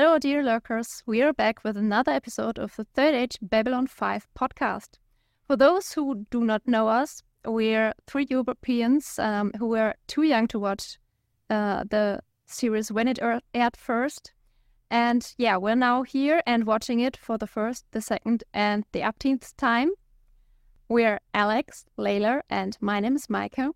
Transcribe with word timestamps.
Hello, 0.00 0.18
dear 0.18 0.42
lurkers. 0.42 1.02
We 1.04 1.20
are 1.20 1.34
back 1.34 1.62
with 1.62 1.76
another 1.76 2.12
episode 2.12 2.58
of 2.58 2.74
the 2.74 2.84
Third 2.84 3.12
Age 3.12 3.36
Babylon 3.42 3.86
5 3.86 4.28
podcast. 4.34 4.96
For 5.46 5.56
those 5.56 5.92
who 5.92 6.24
do 6.30 6.42
not 6.42 6.66
know 6.66 6.88
us, 6.88 7.22
we're 7.44 7.92
three 8.06 8.26
Europeans 8.30 9.18
um, 9.18 9.52
who 9.58 9.66
were 9.66 9.92
too 10.06 10.22
young 10.22 10.48
to 10.48 10.58
watch 10.58 10.98
uh, 11.50 11.84
the 11.90 12.20
series 12.46 12.90
when 12.90 13.08
it 13.08 13.18
aired 13.52 13.76
first. 13.76 14.32
And 14.90 15.34
yeah, 15.36 15.58
we're 15.58 15.74
now 15.74 16.02
here 16.02 16.40
and 16.46 16.64
watching 16.64 17.00
it 17.00 17.14
for 17.18 17.36
the 17.36 17.46
first, 17.46 17.84
the 17.90 18.00
second, 18.00 18.42
and 18.54 18.86
the 18.92 19.00
upteenth 19.02 19.54
time. 19.58 19.90
We're 20.88 21.20
Alex, 21.34 21.84
Layla, 21.98 22.40
and 22.48 22.74
my 22.80 23.00
name 23.00 23.16
is 23.16 23.28
Meike. 23.28 23.68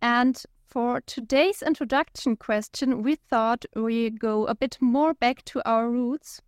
And 0.00 0.42
for 0.68 1.00
today's 1.02 1.62
introduction 1.62 2.36
question, 2.36 3.02
we 3.02 3.16
thought 3.16 3.64
we 3.74 4.10
go 4.10 4.46
a 4.46 4.54
bit 4.54 4.76
more 4.80 5.14
back 5.14 5.44
to 5.46 5.66
our 5.66 5.88
roots 5.88 6.42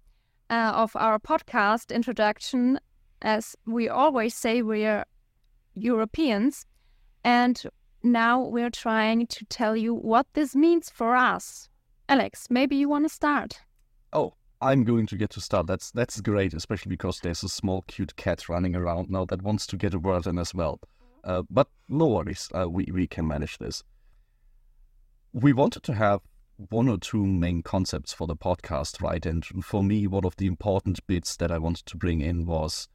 uh, 0.50 0.72
of 0.74 0.94
our 0.94 1.18
podcast 1.18 1.94
introduction. 1.94 2.78
As 3.22 3.56
we 3.66 3.88
always 3.88 4.34
say, 4.34 4.62
we 4.62 4.84
are 4.84 5.06
Europeans. 5.74 6.66
And 7.24 7.62
now 8.02 8.42
we're 8.42 8.70
trying 8.70 9.26
to 9.26 9.44
tell 9.46 9.76
you 9.76 9.94
what 9.94 10.26
this 10.34 10.54
means 10.54 10.90
for 10.90 11.16
us. 11.16 11.68
Alex, 12.08 12.46
maybe 12.50 12.76
you 12.76 12.88
want 12.88 13.06
to 13.06 13.14
start. 13.14 13.60
Oh, 14.12 14.34
I'm 14.60 14.84
going 14.84 15.06
to 15.06 15.16
get 15.16 15.30
to 15.30 15.40
start. 15.40 15.66
That's 15.66 15.90
that's 15.92 16.20
great, 16.20 16.52
especially 16.54 16.90
because 16.90 17.20
there's 17.20 17.42
a 17.42 17.48
small 17.48 17.82
cute 17.82 18.16
cat 18.16 18.48
running 18.48 18.76
around 18.76 19.08
now 19.10 19.24
that 19.26 19.42
wants 19.42 19.66
to 19.68 19.76
get 19.76 19.94
a 19.94 19.98
word 19.98 20.26
in 20.26 20.38
as 20.38 20.54
well. 20.54 20.80
Uh, 21.24 21.42
but 21.50 21.68
no 21.88 22.06
worries, 22.06 22.48
uh, 22.54 22.68
we 22.68 22.86
we 22.92 23.06
can 23.06 23.26
manage 23.26 23.58
this 23.58 23.82
we 25.32 25.52
wanted 25.52 25.82
to 25.84 25.94
have 25.94 26.20
one 26.56 26.88
or 26.88 26.98
two 26.98 27.24
main 27.24 27.62
concepts 27.62 28.12
for 28.12 28.26
the 28.26 28.36
podcast, 28.36 29.00
right? 29.00 29.24
And 29.24 29.44
for 29.64 29.82
me, 29.82 30.06
one 30.06 30.24
of 30.24 30.36
the 30.36 30.46
important 30.46 31.06
bits 31.06 31.36
that 31.36 31.52
I 31.52 31.58
wanted 31.58 31.86
to 31.86 31.96
bring 31.96 32.20
in 32.20 32.46
was 32.46 32.88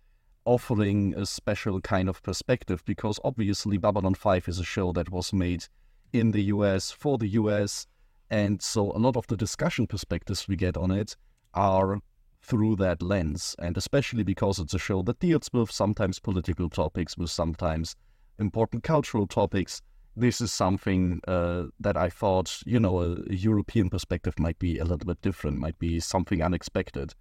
offering 0.44 1.16
a 1.16 1.26
special 1.26 1.80
kind 1.82 2.10
of 2.10 2.22
perspective 2.22 2.84
because 2.86 3.20
obviously 3.24 3.78
Babylon 3.78 4.14
5 4.14 4.48
is 4.50 4.60
a 4.60 4.64
show 4.64 4.92
that 4.92 5.10
was 5.10 5.34
made 5.34 5.66
in 6.14 6.32
the 6.32 6.44
US 6.44 6.92
for 6.92 7.18
the 7.18 7.30
US. 7.30 7.88
And 8.30 8.62
so 8.62 8.92
a 8.92 9.00
lot 9.00 9.16
of 9.16 9.28
the 9.28 9.38
discussion 9.38 9.88
perspectives 9.88 10.48
we 10.48 10.56
get 10.58 10.76
on 10.78 10.92
it 10.92 11.16
are 11.54 12.00
through 12.42 12.76
that 12.76 13.02
lens. 13.02 13.56
And 13.60 13.78
especially 13.78 14.24
because 14.24 14.60
it's 14.60 14.74
a 14.74 14.80
show 14.80 15.02
that 15.04 15.20
deals 15.20 15.50
with 15.54 15.72
sometimes 15.72 16.20
political 16.20 16.70
topics, 16.70 17.18
with 17.18 17.32
sometimes 17.32 17.96
important 18.38 18.84
cultural 18.84 19.26
topics 19.26 19.82
this 20.16 20.42
is 20.42 20.54
something 20.54 21.20
uh, 21.28 21.66
that 21.80 21.98
I 21.98 22.10
thought, 22.10 22.62
you 22.66 22.80
know, 22.80 23.02
a, 23.02 23.16
a, 23.30 23.34
European 23.34 23.90
perspective 23.90 24.40
might 24.40 24.58
be 24.60 24.78
a 24.78 24.84
little 24.84 25.06
bit 25.06 25.22
different, 25.22 25.60
might 25.60 25.78
be 25.78 26.00
something 26.00 26.42
unexpected. 26.42 27.14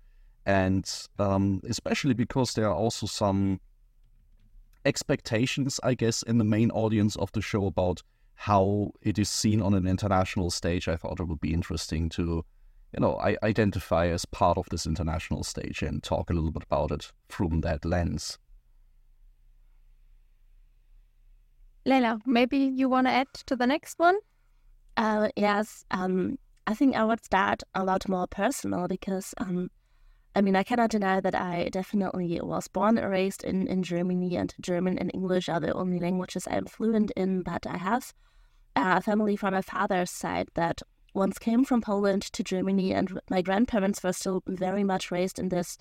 And 0.46 0.90
um, 1.18 1.60
especially 1.68 2.14
because 2.14 2.54
there 2.54 2.68
are 2.68 2.74
also 2.74 3.06
some 3.06 3.60
expectations, 4.84 5.80
I 5.82 5.94
guess, 5.94 6.22
in 6.22 6.38
the 6.38 6.44
main 6.44 6.70
audience 6.70 7.16
of 7.16 7.32
the 7.32 7.42
show 7.42 7.66
about 7.66 8.02
how 8.34 8.90
it 9.02 9.18
is 9.18 9.28
seen 9.28 9.62
on 9.62 9.74
an 9.74 9.86
international 9.86 10.50
stage. 10.50 10.88
I 10.88 10.96
thought 10.96 11.20
it 11.20 11.28
would 11.28 11.40
be 11.40 11.54
interesting 11.54 12.08
to, 12.10 12.44
you 12.92 13.00
know, 13.00 13.16
I 13.16 13.36
identify 13.42 14.08
as 14.08 14.24
part 14.26 14.58
of 14.58 14.68
this 14.70 14.86
international 14.86 15.42
stage 15.42 15.82
and 15.82 16.02
talk 16.02 16.30
a 16.30 16.32
little 16.32 16.50
bit 16.50 16.64
about 16.64 16.90
it 16.90 17.10
from 17.28 17.60
that 17.62 17.84
lens. 17.84 18.38
Layla, 21.86 22.20
maybe 22.24 22.58
you 22.58 22.88
want 22.88 23.06
to 23.06 23.12
add 23.12 23.28
to 23.46 23.56
the 23.56 23.66
next 23.66 23.98
one? 23.98 24.16
Uh, 24.96 25.28
yes, 25.36 25.84
um, 25.90 26.38
I 26.66 26.74
think 26.74 26.96
I 26.96 27.04
would 27.04 27.24
start 27.24 27.62
a 27.74 27.84
lot 27.84 28.08
more 28.08 28.26
personal 28.26 28.88
because, 28.88 29.34
um, 29.38 29.70
I 30.34 30.40
mean, 30.40 30.56
I 30.56 30.62
cannot 30.62 30.90
deny 30.90 31.20
that 31.20 31.34
I 31.34 31.68
definitely 31.70 32.40
was 32.42 32.68
born 32.68 32.96
and 32.96 33.10
raised 33.10 33.44
in, 33.44 33.66
in 33.66 33.82
Germany, 33.82 34.36
and 34.36 34.54
German 34.60 34.98
and 34.98 35.10
English 35.12 35.48
are 35.48 35.60
the 35.60 35.74
only 35.74 35.98
languages 35.98 36.48
I'm 36.50 36.66
fluent 36.66 37.10
in. 37.16 37.42
But 37.42 37.66
I 37.66 37.76
have 37.76 38.14
a 38.76 39.02
family 39.02 39.36
from 39.36 39.54
my 39.54 39.62
father's 39.62 40.10
side 40.10 40.48
that 40.54 40.80
once 41.12 41.38
came 41.38 41.64
from 41.64 41.82
Poland 41.82 42.22
to 42.22 42.42
Germany, 42.42 42.92
and 42.94 43.20
my 43.28 43.42
grandparents 43.42 44.02
were 44.02 44.12
still 44.12 44.42
very 44.46 44.84
much 44.84 45.10
raised 45.10 45.38
in 45.38 45.50
this 45.50 45.76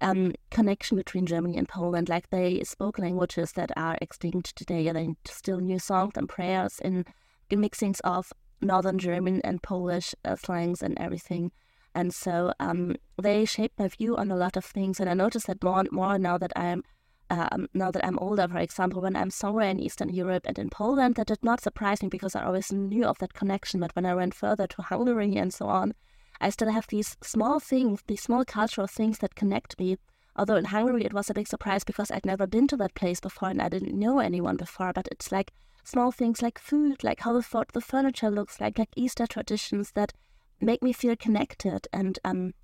um, 0.00 0.32
connection 0.50 0.96
between 0.96 1.26
Germany 1.26 1.56
and 1.56 1.68
Poland. 1.68 2.08
Like 2.08 2.30
they 2.30 2.62
spoke 2.64 2.98
languages 2.98 3.52
that 3.52 3.70
are 3.76 3.98
extinct 4.00 4.56
today. 4.56 4.86
and 4.88 4.96
They 4.96 5.14
still 5.30 5.58
knew 5.58 5.78
songs 5.78 6.12
and 6.16 6.28
prayers 6.28 6.80
in 6.80 7.04
mixings 7.50 8.00
of 8.00 8.32
Northern 8.60 8.98
German 8.98 9.40
and 9.42 9.62
Polish 9.62 10.14
uh, 10.24 10.36
slangs 10.36 10.82
and 10.82 10.98
everything. 10.98 11.52
And 11.94 12.14
so 12.14 12.52
um, 12.60 12.96
they 13.20 13.44
shaped 13.44 13.78
my 13.78 13.88
view 13.88 14.16
on 14.16 14.30
a 14.30 14.36
lot 14.36 14.56
of 14.56 14.64
things. 14.64 15.00
And 15.00 15.10
I 15.10 15.14
noticed 15.14 15.46
that 15.48 15.62
more 15.62 15.80
and 15.80 15.90
more 15.90 16.18
now 16.18 16.38
that 16.38 16.52
I'm 16.56 16.82
um, 17.30 17.68
now 17.74 17.92
that 17.92 18.04
I'm 18.04 18.18
older, 18.18 18.48
for 18.48 18.58
example, 18.58 19.02
when 19.02 19.14
I'm 19.14 19.30
somewhere 19.30 19.70
in 19.70 19.78
Eastern 19.78 20.08
Europe 20.08 20.46
and 20.46 20.58
in 20.58 20.68
Poland, 20.68 21.14
that 21.14 21.28
did 21.28 21.44
not 21.44 21.60
surprise 21.60 22.02
me 22.02 22.08
because 22.08 22.34
I 22.34 22.44
always 22.44 22.72
knew 22.72 23.04
of 23.04 23.18
that 23.18 23.34
connection. 23.34 23.78
But 23.78 23.94
when 23.94 24.04
I 24.04 24.16
went 24.16 24.34
further 24.34 24.66
to 24.66 24.82
Hungary 24.82 25.36
and 25.36 25.54
so 25.54 25.66
on, 25.66 25.94
I 26.40 26.50
still 26.50 26.70
have 26.70 26.86
these 26.86 27.16
small 27.22 27.60
things, 27.60 28.02
these 28.06 28.22
small 28.22 28.44
cultural 28.44 28.86
things 28.86 29.18
that 29.18 29.34
connect 29.34 29.78
me. 29.78 29.98
Although 30.36 30.56
in 30.56 30.66
Hungary 30.66 31.04
it 31.04 31.12
was 31.12 31.28
a 31.28 31.34
big 31.34 31.48
surprise 31.48 31.84
because 31.84 32.10
I'd 32.10 32.24
never 32.24 32.46
been 32.46 32.66
to 32.68 32.76
that 32.78 32.94
place 32.94 33.20
before 33.20 33.50
and 33.50 33.60
I 33.60 33.68
didn't 33.68 33.98
know 33.98 34.20
anyone 34.20 34.56
before. 34.56 34.92
But 34.94 35.08
it's 35.10 35.30
like 35.30 35.52
small 35.84 36.10
things 36.10 36.40
like 36.40 36.58
food, 36.58 37.04
like 37.04 37.20
how 37.20 37.32
the, 37.32 37.64
the 37.72 37.80
furniture 37.80 38.30
looks 38.30 38.60
like, 38.60 38.78
like 38.78 38.90
Easter 38.96 39.26
traditions 39.26 39.92
that 39.92 40.12
make 40.60 40.82
me 40.82 40.92
feel 40.92 41.16
connected. 41.16 41.88
And 41.92 42.18
um, 42.24 42.54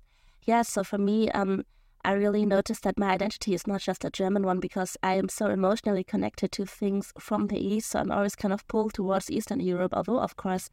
yeah, 0.43 0.63
so 0.63 0.83
for 0.83 0.97
me, 0.97 1.29
um, 1.31 1.63
I 2.03 2.13
really 2.13 2.45
noticed 2.45 2.83
that 2.83 2.97
my 2.97 3.09
identity 3.09 3.53
is 3.53 3.67
not 3.67 3.81
just 3.81 4.05
a 4.05 4.09
German 4.09 4.43
one 4.43 4.59
because 4.59 4.95
I 5.03 5.15
am 5.15 5.29
so 5.29 5.47
emotionally 5.47 6.03
connected 6.03 6.51
to 6.53 6.65
things 6.65 7.11
from 7.19 7.47
the 7.47 7.59
East. 7.59 7.89
So 7.89 7.99
I'm 7.99 8.11
always 8.11 8.35
kind 8.35 8.53
of 8.53 8.67
pulled 8.67 8.93
towards 8.93 9.29
Eastern 9.29 9.59
Europe, 9.59 9.93
although, 9.93 10.19
of 10.19 10.37
course, 10.37 10.69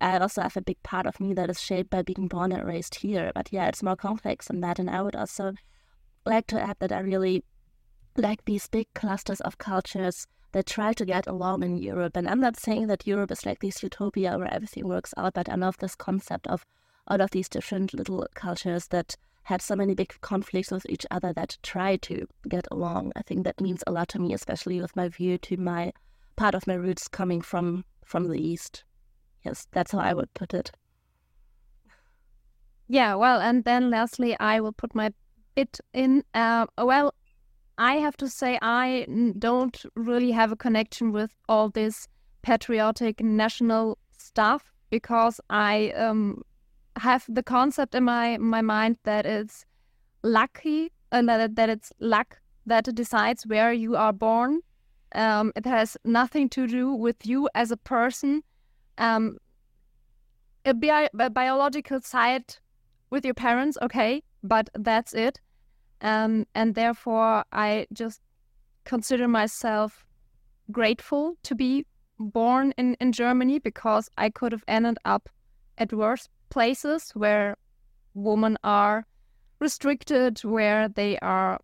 I 0.00 0.18
also 0.18 0.42
have 0.42 0.56
a 0.56 0.62
big 0.62 0.82
part 0.82 1.06
of 1.06 1.20
me 1.20 1.34
that 1.34 1.50
is 1.50 1.60
shaped 1.60 1.90
by 1.90 2.02
being 2.02 2.28
born 2.28 2.52
and 2.52 2.66
raised 2.66 2.96
here. 2.96 3.30
But 3.34 3.52
yeah, 3.52 3.68
it's 3.68 3.82
more 3.82 3.96
complex 3.96 4.48
than 4.48 4.60
that. 4.60 4.78
And 4.78 4.90
I 4.90 5.02
would 5.02 5.16
also 5.16 5.54
like 6.26 6.46
to 6.48 6.60
add 6.60 6.76
that 6.80 6.92
I 6.92 7.00
really 7.00 7.44
like 8.16 8.44
these 8.44 8.68
big 8.68 8.86
clusters 8.94 9.40
of 9.40 9.58
cultures 9.58 10.26
that 10.52 10.66
try 10.66 10.92
to 10.92 11.04
get 11.04 11.26
along 11.26 11.62
in 11.62 11.78
Europe. 11.78 12.16
And 12.16 12.28
I'm 12.28 12.40
not 12.40 12.58
saying 12.58 12.88
that 12.88 13.06
Europe 13.06 13.30
is 13.30 13.46
like 13.46 13.60
this 13.60 13.82
utopia 13.82 14.36
where 14.38 14.52
everything 14.52 14.86
works 14.86 15.14
out, 15.16 15.34
but 15.34 15.48
I 15.48 15.54
love 15.54 15.78
this 15.78 15.94
concept 15.94 16.46
of 16.46 16.66
all 17.08 17.20
of 17.20 17.30
these 17.30 17.48
different 17.48 17.94
little 17.94 18.26
cultures 18.34 18.88
that 18.88 19.16
had 19.44 19.60
so 19.60 19.74
many 19.74 19.94
big 19.94 20.14
conflicts 20.20 20.70
with 20.70 20.86
each 20.88 21.06
other 21.10 21.32
that 21.32 21.56
try 21.62 21.96
to 21.96 22.26
get 22.48 22.66
along. 22.70 23.12
I 23.16 23.22
think 23.22 23.44
that 23.44 23.60
means 23.60 23.82
a 23.86 23.92
lot 23.92 24.08
to 24.10 24.18
me, 24.18 24.34
especially 24.34 24.80
with 24.80 24.94
my 24.94 25.08
view 25.08 25.38
to 25.38 25.56
my 25.56 25.92
part 26.36 26.54
of 26.54 26.66
my 26.66 26.74
roots 26.74 27.08
coming 27.08 27.40
from 27.40 27.84
from 28.04 28.28
the 28.28 28.40
East. 28.40 28.84
Yes, 29.44 29.66
that's 29.72 29.92
how 29.92 29.98
I 29.98 30.14
would 30.14 30.32
put 30.34 30.54
it. 30.54 30.70
Yeah, 32.88 33.14
well, 33.14 33.40
and 33.40 33.64
then 33.64 33.90
lastly, 33.90 34.36
I 34.38 34.60
will 34.60 34.72
put 34.72 34.94
my 34.94 35.12
bit 35.54 35.80
in. 35.92 36.24
Uh, 36.34 36.66
well, 36.78 37.14
I 37.78 37.94
have 37.96 38.16
to 38.18 38.28
say, 38.28 38.58
I 38.62 39.06
don't 39.38 39.84
really 39.96 40.30
have 40.30 40.52
a 40.52 40.56
connection 40.56 41.12
with 41.12 41.32
all 41.48 41.70
this 41.70 42.06
patriotic 42.42 43.20
national 43.20 43.98
stuff 44.16 44.72
because 44.90 45.40
I 45.48 45.90
um, 45.96 46.42
have 46.96 47.24
the 47.28 47.42
concept 47.42 47.94
in 47.94 48.04
my, 48.04 48.36
my 48.38 48.60
mind 48.60 48.98
that 49.04 49.26
it's 49.26 49.64
lucky 50.22 50.92
and 51.10 51.28
that, 51.28 51.56
that 51.56 51.68
it's 51.68 51.92
luck 51.98 52.38
that 52.66 52.94
decides 52.94 53.46
where 53.46 53.72
you 53.72 53.96
are 53.96 54.12
born. 54.12 54.60
Um, 55.14 55.52
it 55.56 55.66
has 55.66 55.96
nothing 56.04 56.48
to 56.50 56.66
do 56.66 56.92
with 56.92 57.26
you 57.26 57.48
as 57.54 57.70
a 57.70 57.76
person 57.76 58.42
um, 58.98 59.38
a, 60.64 60.74
bi- 60.74 61.10
a 61.18 61.30
biological 61.30 62.00
side 62.00 62.56
with 63.10 63.24
your 63.24 63.34
parents, 63.34 63.76
okay, 63.82 64.22
but 64.42 64.68
that's 64.74 65.12
it. 65.14 65.40
Um, 66.00 66.46
and 66.54 66.74
therefore, 66.74 67.44
I 67.52 67.86
just 67.92 68.20
consider 68.84 69.28
myself 69.28 70.04
grateful 70.70 71.36
to 71.44 71.54
be 71.54 71.86
born 72.18 72.72
in, 72.78 72.94
in 73.00 73.12
Germany 73.12 73.58
because 73.58 74.08
I 74.18 74.30
could 74.30 74.52
have 74.52 74.64
ended 74.68 74.98
up 75.04 75.28
at 75.78 75.92
worse 75.92 76.28
places 76.50 77.10
where 77.14 77.56
women 78.14 78.58
are 78.64 79.06
restricted, 79.58 80.40
where 80.44 80.88
they 80.88 81.18
are 81.18 81.60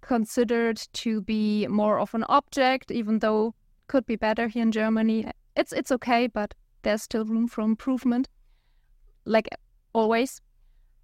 considered 0.00 0.80
to 0.92 1.20
be 1.20 1.66
more 1.66 1.98
of 1.98 2.14
an 2.14 2.24
object, 2.28 2.90
even 2.90 3.18
though 3.18 3.54
could 3.86 4.06
be 4.06 4.16
better 4.16 4.48
here 4.48 4.62
in 4.62 4.72
Germany 4.72 5.26
it's 5.56 5.72
it's 5.72 5.92
okay, 5.92 6.26
but 6.26 6.54
there's 6.82 7.02
still 7.02 7.24
room 7.24 7.48
for 7.48 7.62
improvement, 7.62 8.28
like 9.24 9.48
always. 9.92 10.40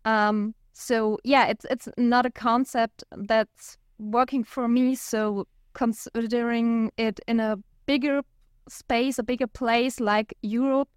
Um, 0.04 0.54
so 0.72 1.18
yeah, 1.24 1.46
it's 1.46 1.64
it's 1.70 1.88
not 1.96 2.26
a 2.26 2.30
concept 2.30 3.04
that's 3.16 3.78
working 3.98 4.44
for 4.44 4.68
me. 4.68 4.94
So 4.94 5.46
considering 5.74 6.92
it 6.96 7.20
in 7.26 7.40
a 7.40 7.58
bigger 7.86 8.22
space, 8.68 9.18
a 9.18 9.22
bigger 9.22 9.46
place 9.46 10.00
like 10.00 10.34
Europe, 10.42 10.88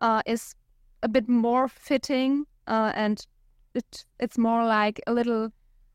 uh, 0.00 0.22
is 0.26 0.54
a 1.02 1.08
bit 1.08 1.28
more 1.28 1.68
fitting 1.68 2.44
uh, 2.66 2.92
and 2.94 3.26
it 3.74 4.04
it's 4.18 4.38
more 4.38 4.64
like 4.64 5.00
a 5.06 5.12
little 5.12 5.50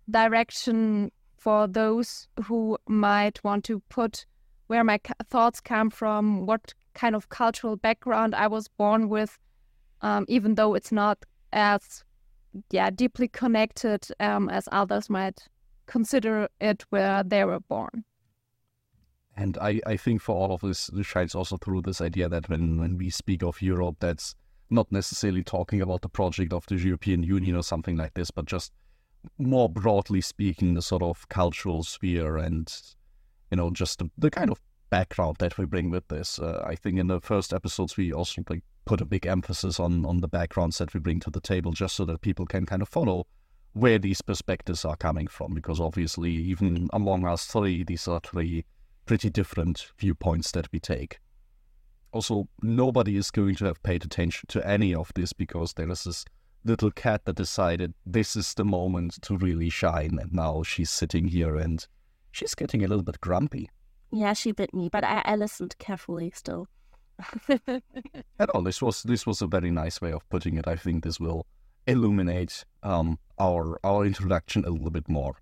direction 0.09 1.11
for 1.37 1.67
those 1.67 2.27
who 2.45 2.77
might 2.87 3.43
want 3.43 3.63
to 3.65 3.79
put 3.89 4.25
where 4.67 4.83
my 4.83 4.99
thoughts 5.29 5.59
come 5.59 5.89
from, 5.89 6.45
what 6.45 6.73
kind 6.93 7.15
of 7.15 7.29
cultural 7.29 7.75
background 7.75 8.35
I 8.35 8.47
was 8.47 8.67
born 8.67 9.09
with, 9.09 9.37
um, 10.01 10.25
even 10.27 10.55
though 10.55 10.73
it's 10.73 10.91
not 10.91 11.25
as 11.53 12.03
yeah 12.69 12.89
deeply 12.89 13.27
connected 13.27 14.07
um, 14.19 14.49
as 14.49 14.67
others 14.71 15.09
might 15.09 15.47
consider 15.85 16.47
it 16.59 16.85
where 16.89 17.23
they 17.23 17.43
were 17.43 17.59
born. 17.59 18.03
And 19.37 19.57
I, 19.59 19.79
I 19.85 19.97
think 19.97 20.21
for 20.21 20.35
all 20.35 20.53
of 20.53 20.61
this, 20.61 20.87
this 20.87 21.07
shines 21.07 21.35
also 21.35 21.57
through 21.57 21.83
this 21.83 22.01
idea 22.01 22.29
that 22.29 22.49
when, 22.49 22.79
when 22.79 22.97
we 22.97 23.09
speak 23.09 23.43
of 23.43 23.61
Europe, 23.61 23.95
that's 23.99 24.35
not 24.69 24.91
necessarily 24.91 25.43
talking 25.43 25.81
about 25.81 26.01
the 26.01 26.09
project 26.09 26.53
of 26.53 26.65
the 26.67 26.75
European 26.75 27.23
Union 27.23 27.55
or 27.55 27.63
something 27.63 27.97
like 27.97 28.13
this, 28.13 28.31
but 28.31 28.45
just 28.45 28.71
more 29.37 29.69
broadly 29.69 30.21
speaking, 30.21 30.73
the 30.73 30.81
sort 30.81 31.01
of 31.01 31.27
cultural 31.29 31.83
sphere 31.83 32.37
and, 32.37 32.73
you 33.49 33.57
know, 33.57 33.69
just 33.71 33.99
the, 33.99 34.09
the 34.17 34.31
kind 34.31 34.49
of 34.49 34.59
background 34.91 35.37
that 35.39 35.57
we 35.57 35.65
bring 35.65 35.89
with 35.89 36.07
this. 36.09 36.37
Uh, 36.37 36.63
I 36.63 36.75
think 36.75 36.99
in 36.99 37.07
the 37.07 37.19
first 37.19 37.53
episodes, 37.53 37.97
we 37.97 38.13
also 38.13 38.43
like 38.47 38.63
put 38.85 39.01
a 39.01 39.05
big 39.05 39.25
emphasis 39.25 39.79
on, 39.79 40.05
on 40.05 40.21
the 40.21 40.27
backgrounds 40.27 40.77
that 40.77 40.93
we 40.93 40.99
bring 40.99 41.19
to 41.21 41.31
the 41.31 41.41
table, 41.41 41.71
just 41.71 41.95
so 41.95 42.05
that 42.05 42.21
people 42.21 42.45
can 42.45 42.67
kind 42.67 42.83
of 42.83 42.89
follow 42.89 43.25
where 43.73 43.97
these 43.97 44.21
perspectives 44.21 44.85
are 44.85 44.97
coming 44.97 45.27
from, 45.27 45.53
because 45.53 45.79
obviously, 45.79 46.31
even 46.31 46.89
among 46.93 47.25
us 47.25 47.45
three, 47.45 47.83
these 47.83 48.07
are 48.07 48.19
three 48.19 48.65
pretty 49.05 49.29
different 49.29 49.87
viewpoints 49.97 50.51
that 50.51 50.71
we 50.71 50.79
take. 50.79 51.19
Also, 52.11 52.47
nobody 52.61 53.15
is 53.15 53.31
going 53.31 53.55
to 53.55 53.65
have 53.65 53.81
paid 53.83 54.03
attention 54.03 54.45
to 54.49 54.67
any 54.67 54.93
of 54.93 55.11
this 55.15 55.31
because 55.31 55.73
there 55.73 55.89
is 55.89 56.03
this 56.03 56.25
little 56.65 56.91
cat 56.91 57.23
that 57.25 57.37
decided 57.37 57.93
this 58.05 58.35
is 58.35 58.53
the 58.53 58.65
moment 58.65 59.21
to 59.21 59.37
really 59.37 59.69
shine, 59.69 60.19
and 60.21 60.33
now 60.33 60.63
she's 60.63 60.89
sitting 60.89 61.29
here 61.29 61.55
and 61.55 61.87
she's 62.31 62.53
getting 62.53 62.83
a 62.83 62.87
little 62.87 63.03
bit 63.03 63.21
grumpy. 63.21 63.69
Yeah, 64.11 64.33
she 64.33 64.51
bit 64.51 64.73
me, 64.73 64.89
but 64.89 65.03
I, 65.03 65.21
I 65.23 65.35
listened 65.35 65.75
carefully 65.79 66.31
still. 66.35 66.67
At 68.39 68.49
all, 68.49 68.63
this 68.63 68.81
was 68.81 69.03
this 69.03 69.25
was 69.25 69.41
a 69.41 69.47
very 69.47 69.71
nice 69.71 70.01
way 70.01 70.11
of 70.11 70.27
putting 70.29 70.57
it. 70.57 70.67
I 70.67 70.75
think 70.75 71.03
this 71.03 71.19
will 71.19 71.45
illuminate 71.87 72.65
um, 72.83 73.19
our 73.39 73.79
our 73.83 74.05
introduction 74.05 74.65
a 74.65 74.69
little 74.69 74.89
bit 74.89 75.07
more. 75.07 75.35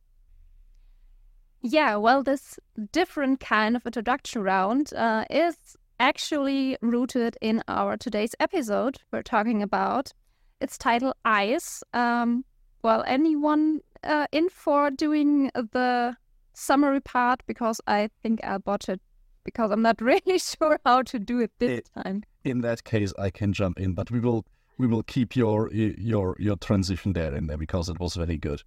Yeah, 1.62 1.96
well, 1.98 2.24
this 2.24 2.58
different 2.92 3.40
kind 3.40 3.76
of 3.76 3.86
introduction 3.86 4.44
round 4.44 4.94
uh, 4.94 5.26
is 5.30 5.56
actually 6.00 6.78
rooted 6.82 7.38
in 7.42 7.62
our 7.68 7.98
today's 7.98 8.34
episode 8.40 8.98
we're 9.12 9.24
talking 9.24 9.62
about. 9.62 10.14
It's 10.62 10.78
titled 10.78 11.16
Eyes. 11.26 11.84
Um, 11.94 12.46
well, 12.82 13.04
anyone 13.08 13.82
uh, 14.04 14.28
in 14.32 14.48
for 14.50 14.90
doing 14.92 15.52
the 15.54 16.16
summary 16.60 17.02
part? 17.02 17.42
Because 17.48 17.82
I 17.88 18.10
think 18.22 18.40
I'll 18.44 18.60
botch 18.60 18.90
it 18.90 19.02
because 19.44 19.72
I'm 19.72 19.82
not 19.82 20.02
really 20.02 20.40
sure 20.40 20.80
how 20.86 21.04
to 21.04 21.20
do 21.20 21.40
it 21.40 21.52
this 21.60 21.80
it, 21.80 21.90
time. 21.96 22.24
In 22.44 22.62
that 22.62 22.84
case, 22.84 23.14
I 23.18 23.30
can 23.30 23.54
jump 23.54 23.80
in, 23.80 23.94
but 23.94 24.12
we 24.12 24.20
will 24.20 24.46
we 24.78 24.88
will 24.88 25.04
keep 25.04 25.36
your 25.36 25.72
your 25.74 26.36
your 26.40 26.56
transition 26.56 27.14
there 27.14 27.34
in 27.36 27.48
there 27.48 27.58
because 27.58 27.90
it 27.90 28.00
was 28.00 28.16
very 28.16 28.38
good. 28.38 28.64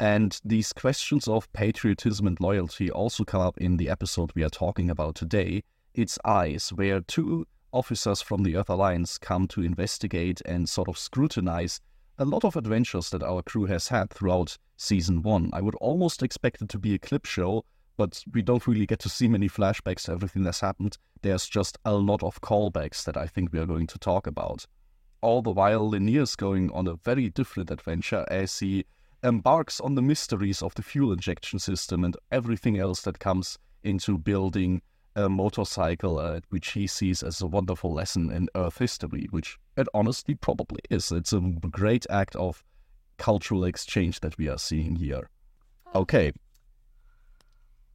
And 0.00 0.38
these 0.44 0.72
questions 0.72 1.28
of 1.28 1.50
patriotism 1.52 2.26
and 2.26 2.40
loyalty 2.40 2.90
also 2.90 3.24
come 3.24 3.40
up 3.40 3.56
in 3.58 3.76
the 3.76 3.88
episode 3.88 4.32
we 4.34 4.42
are 4.42 4.50
talking 4.50 4.90
about 4.90 5.14
today. 5.14 5.62
It's 5.94 6.18
Eyes, 6.24 6.70
where 6.70 7.00
two 7.00 7.46
officers 7.72 8.20
from 8.20 8.42
the 8.42 8.56
Earth 8.56 8.68
Alliance 8.68 9.18
come 9.18 9.46
to 9.48 9.62
investigate 9.62 10.42
and 10.44 10.68
sort 10.68 10.88
of 10.88 10.98
scrutinize 10.98 11.80
a 12.18 12.24
lot 12.24 12.44
of 12.44 12.56
adventures 12.56 13.10
that 13.10 13.22
our 13.22 13.42
crew 13.42 13.66
has 13.66 13.88
had 13.88 14.10
throughout 14.10 14.56
season 14.76 15.22
one. 15.22 15.50
I 15.52 15.60
would 15.60 15.74
almost 15.76 16.22
expect 16.22 16.62
it 16.62 16.68
to 16.70 16.78
be 16.78 16.94
a 16.94 16.98
clip 16.98 17.26
show, 17.26 17.64
but 17.96 18.22
we 18.32 18.42
don't 18.42 18.66
really 18.66 18.86
get 18.86 19.00
to 19.00 19.08
see 19.08 19.28
many 19.28 19.48
flashbacks 19.48 20.04
to 20.04 20.12
everything 20.12 20.44
that's 20.44 20.60
happened. 20.60 20.96
There's 21.22 21.48
just 21.48 21.78
a 21.84 21.94
lot 21.94 22.22
of 22.22 22.40
callbacks 22.40 23.04
that 23.04 23.16
I 23.16 23.26
think 23.26 23.52
we 23.52 23.58
are 23.58 23.66
going 23.66 23.88
to 23.88 23.98
talk 23.98 24.26
about. 24.26 24.66
All 25.22 25.42
the 25.42 25.50
while, 25.50 25.90
Lennier 25.90 26.26
going 26.36 26.70
on 26.72 26.86
a 26.86 26.96
very 26.96 27.30
different 27.30 27.70
adventure 27.70 28.24
as 28.30 28.58
he 28.58 28.84
embarks 29.22 29.80
on 29.80 29.94
the 29.94 30.02
mysteries 30.02 30.62
of 30.62 30.74
the 30.74 30.82
fuel 30.82 31.12
injection 31.12 31.58
system 31.58 32.04
and 32.04 32.16
everything 32.30 32.78
else 32.78 33.00
that 33.02 33.18
comes 33.18 33.58
into 33.82 34.18
building 34.18 34.82
a 35.16 35.28
motorcycle, 35.28 36.18
uh, 36.18 36.40
which 36.50 36.72
he 36.72 36.86
sees 36.86 37.22
as 37.22 37.40
a 37.40 37.46
wonderful 37.46 37.92
lesson 37.92 38.30
in 38.30 38.48
Earth 38.54 38.78
history, 38.78 39.26
which 39.30 39.58
it 39.76 39.86
honestly 39.94 40.34
probably 40.34 40.80
is. 40.90 41.10
It's 41.12 41.32
a 41.32 41.40
great 41.40 42.06
act 42.10 42.36
of 42.36 42.64
cultural 43.18 43.64
exchange 43.64 44.20
that 44.20 44.36
we 44.38 44.48
are 44.48 44.58
seeing 44.58 44.96
here. 44.96 45.30
Okay. 45.94 46.32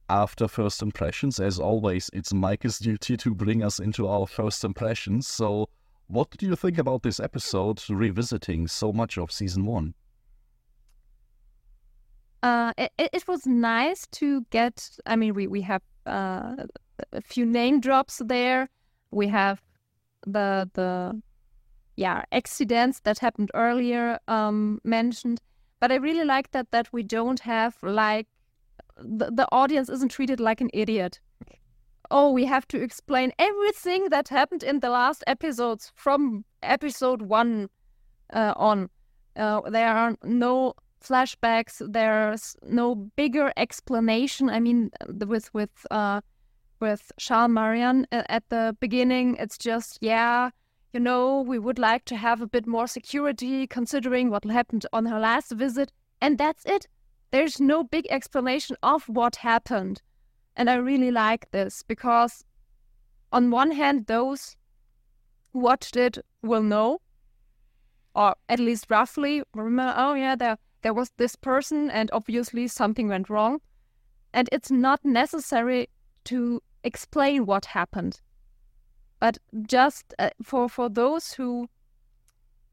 After 0.08 0.48
first 0.48 0.82
impressions, 0.82 1.38
as 1.38 1.60
always, 1.60 2.10
it's 2.12 2.32
Meike's 2.32 2.78
duty 2.78 3.16
to 3.18 3.34
bring 3.34 3.62
us 3.62 3.78
into 3.78 4.08
our 4.08 4.26
first 4.26 4.64
impressions. 4.64 5.28
So, 5.28 5.68
what 6.08 6.30
do 6.30 6.46
you 6.46 6.56
think 6.56 6.78
about 6.78 7.02
this 7.02 7.20
episode 7.20 7.80
revisiting 7.88 8.66
so 8.66 8.92
much 8.92 9.16
of 9.18 9.30
season 9.30 9.66
one? 9.66 9.94
uh, 12.42 12.72
it, 12.78 12.92
it 12.98 13.28
was 13.28 13.46
nice 13.46 14.06
to 14.12 14.44
get. 14.50 14.90
I 15.06 15.16
mean, 15.16 15.34
we 15.34 15.46
we 15.46 15.60
have 15.62 15.82
uh, 16.06 16.56
a 17.12 17.20
few 17.20 17.46
name 17.46 17.80
drops 17.80 18.22
there. 18.24 18.68
We 19.10 19.28
have 19.28 19.62
the 20.26 20.70
the 20.74 21.20
yeah 21.96 22.24
accidents 22.32 23.00
that 23.00 23.18
happened 23.18 23.50
earlier 23.54 24.18
um, 24.28 24.80
mentioned, 24.84 25.40
but 25.80 25.90
I 25.92 25.96
really 25.96 26.24
like 26.24 26.50
that 26.52 26.70
that 26.70 26.92
we 26.92 27.02
don't 27.02 27.40
have 27.40 27.76
like 27.82 28.26
the, 28.96 29.30
the 29.30 29.48
audience 29.52 29.88
isn't 29.88 30.10
treated 30.10 30.40
like 30.40 30.60
an 30.60 30.70
idiot. 30.72 31.20
Oh, 32.10 32.32
we 32.32 32.44
have 32.44 32.66
to 32.68 32.82
explain 32.82 33.32
everything 33.38 34.08
that 34.10 34.28
happened 34.28 34.62
in 34.62 34.80
the 34.80 34.90
last 34.90 35.22
episodes 35.26 35.92
from 35.94 36.44
episode 36.62 37.22
one 37.22 37.68
uh, 38.32 38.52
on. 38.56 38.90
Uh, 39.36 39.60
there 39.70 39.88
are 39.88 40.16
no 40.24 40.74
flashbacks. 41.02 41.80
There's 41.92 42.56
no 42.62 42.94
bigger 42.94 43.52
explanation. 43.56 44.50
I 44.50 44.60
mean, 44.60 44.90
with 45.08 45.52
with 45.54 45.70
uh, 45.90 46.20
with 46.80 47.12
Charles 47.18 47.50
Marion 47.50 48.06
uh, 48.12 48.22
at 48.28 48.48
the 48.48 48.76
beginning, 48.80 49.36
it's 49.36 49.58
just 49.58 49.98
yeah, 50.00 50.50
you 50.92 51.00
know, 51.00 51.40
we 51.40 51.58
would 51.58 51.78
like 51.78 52.04
to 52.06 52.16
have 52.16 52.40
a 52.40 52.46
bit 52.46 52.66
more 52.66 52.86
security 52.86 53.66
considering 53.66 54.30
what 54.30 54.44
happened 54.44 54.86
on 54.92 55.06
her 55.06 55.20
last 55.20 55.52
visit, 55.52 55.92
and 56.20 56.38
that's 56.38 56.64
it. 56.64 56.88
There's 57.30 57.60
no 57.60 57.84
big 57.84 58.06
explanation 58.10 58.76
of 58.82 59.08
what 59.08 59.36
happened, 59.36 60.02
and 60.56 60.68
I 60.68 60.74
really 60.74 61.10
like 61.10 61.50
this 61.50 61.82
because, 61.82 62.44
on 63.32 63.50
one 63.50 63.70
hand, 63.70 64.06
those 64.06 64.56
who 65.52 65.60
watched 65.60 65.96
it 65.96 66.18
will 66.42 66.62
know, 66.62 67.00
or 68.14 68.34
at 68.48 68.58
least 68.58 68.86
roughly 68.90 69.42
remember. 69.54 69.94
Oh 69.96 70.14
yeah, 70.14 70.34
there 70.34 70.56
there 70.82 70.94
was 70.94 71.10
this 71.16 71.36
person 71.36 71.90
and 71.90 72.10
obviously 72.12 72.66
something 72.68 73.08
went 73.08 73.28
wrong. 73.28 73.60
And 74.32 74.48
it's 74.52 74.70
not 74.70 75.04
necessary 75.04 75.88
to 76.24 76.62
explain 76.84 77.46
what 77.46 77.66
happened. 77.66 78.20
But 79.20 79.38
just 79.66 80.14
uh, 80.18 80.30
for, 80.42 80.68
for 80.68 80.88
those 80.88 81.32
who, 81.32 81.68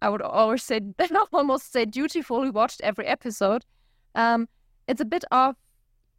I 0.02 0.10
would 0.10 0.22
always 0.22 0.64
say, 0.64 0.82
almost 1.34 1.72
say 1.72 1.86
dutifully 1.86 2.50
watched 2.50 2.82
every 2.82 3.06
episode, 3.06 3.66
um, 4.16 4.48
it's 4.88 5.02
a 5.02 5.06
bit 5.06 5.26
of, 5.32 5.56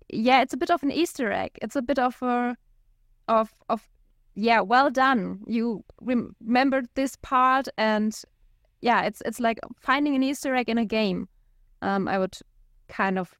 yeah, 0.08 0.42
it's 0.42 0.54
a 0.54 0.58
bit 0.58 0.70
of 0.70 0.82
an 0.82 0.92
Easter 0.92 1.32
egg. 1.32 1.52
It's 1.62 1.76
a 1.76 1.82
bit 1.82 1.98
of 1.98 2.20
a, 2.22 2.56
of, 3.28 3.52
of, 3.68 3.88
yeah, 4.34 4.60
well 4.60 4.90
done. 4.90 5.40
You 5.46 5.84
rem- 6.00 6.36
remembered 6.44 6.88
this 6.94 7.16
part 7.22 7.68
and 7.76 8.14
yeah, 8.80 9.02
it's 9.02 9.20
it's 9.24 9.40
like 9.40 9.58
finding 9.80 10.14
an 10.14 10.22
Easter 10.22 10.54
egg 10.54 10.68
in 10.68 10.78
a 10.78 10.84
game 10.84 11.28
um, 11.82 12.08
I 12.08 12.18
would 12.18 12.36
kind 12.88 13.18
of 13.18 13.34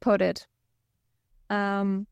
put 0.00 0.22
it. 0.22 0.46
Um, 1.48 2.06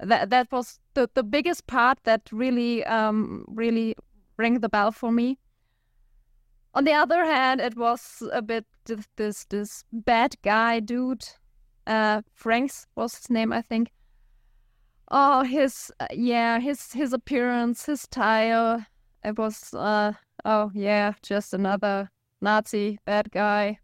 that 0.00 0.30
that 0.30 0.50
was 0.50 0.78
the, 0.94 1.08
the 1.14 1.22
biggest 1.22 1.66
part 1.66 1.98
that 2.04 2.22
really 2.32 2.84
um, 2.84 3.44
really 3.48 3.94
rang 4.36 4.60
the 4.60 4.68
bell 4.68 4.92
for 4.92 5.10
me. 5.12 5.38
On 6.74 6.84
the 6.84 6.92
other 6.92 7.24
hand, 7.24 7.60
it 7.60 7.76
was 7.76 8.22
a 8.32 8.42
bit 8.42 8.66
this 9.16 9.44
this 9.46 9.84
bad 9.92 10.36
guy 10.42 10.80
dude. 10.80 11.24
Uh, 11.86 12.22
Franks 12.34 12.86
was 12.96 13.16
his 13.16 13.30
name, 13.30 13.52
I 13.52 13.62
think. 13.62 13.92
Oh, 15.10 15.42
his 15.42 15.92
uh, 16.00 16.06
yeah, 16.12 16.58
his 16.58 16.92
his 16.92 17.12
appearance, 17.12 17.86
his 17.86 18.02
style. 18.02 18.84
It 19.24 19.38
was 19.38 19.72
uh 19.74 20.12
oh 20.44 20.70
yeah, 20.74 21.12
just 21.22 21.54
another 21.54 22.10
Nazi 22.40 22.98
bad 23.04 23.30
guy. 23.30 23.78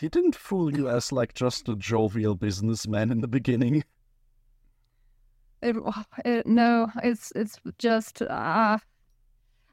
He 0.00 0.08
didn't 0.08 0.36
fool 0.36 0.74
you 0.74 0.88
as 0.88 1.12
like 1.12 1.34
just 1.34 1.68
a 1.68 1.76
jovial 1.76 2.34
businessman 2.34 3.10
in 3.10 3.20
the 3.20 3.28
beginning. 3.28 3.84
It, 5.62 5.76
it, 6.24 6.46
no, 6.46 6.90
it's 7.02 7.32
it's 7.36 7.58
just 7.78 8.22
uh, 8.22 8.78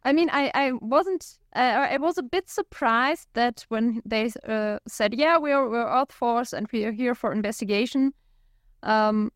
I 0.03 0.13
mean, 0.13 0.29
I, 0.31 0.49
I 0.53 0.71
wasn't, 0.71 1.37
uh, 1.55 1.87
I 1.91 1.97
was 1.97 2.17
a 2.17 2.23
bit 2.23 2.49
surprised 2.49 3.27
that 3.33 3.65
when 3.67 4.01
they 4.05 4.31
uh, 4.47 4.79
said, 4.87 5.13
yeah, 5.13 5.37
we're, 5.37 5.69
we're 5.69 5.87
Earth 5.87 6.11
Force 6.11 6.53
and 6.53 6.67
we 6.71 6.85
are 6.85 6.91
here 6.91 7.13
for 7.13 7.33
investigation, 7.33 8.13
um, 8.83 9.31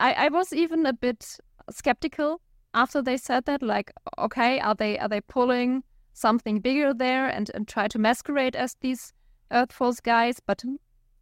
I, 0.00 0.12
I 0.14 0.28
was 0.28 0.52
even 0.52 0.86
a 0.86 0.92
bit 0.92 1.36
skeptical 1.70 2.40
after 2.72 3.02
they 3.02 3.18
said 3.18 3.44
that, 3.44 3.62
like, 3.62 3.92
okay, 4.18 4.60
are 4.60 4.74
they, 4.74 4.98
are 4.98 5.08
they 5.08 5.20
pulling 5.20 5.82
something 6.14 6.60
bigger 6.60 6.94
there 6.94 7.26
and, 7.26 7.50
and 7.54 7.68
try 7.68 7.86
to 7.88 7.98
masquerade 7.98 8.56
as 8.56 8.76
these 8.80 9.12
Earth 9.50 9.72
Force 9.72 10.00
guys? 10.00 10.40
But 10.44 10.64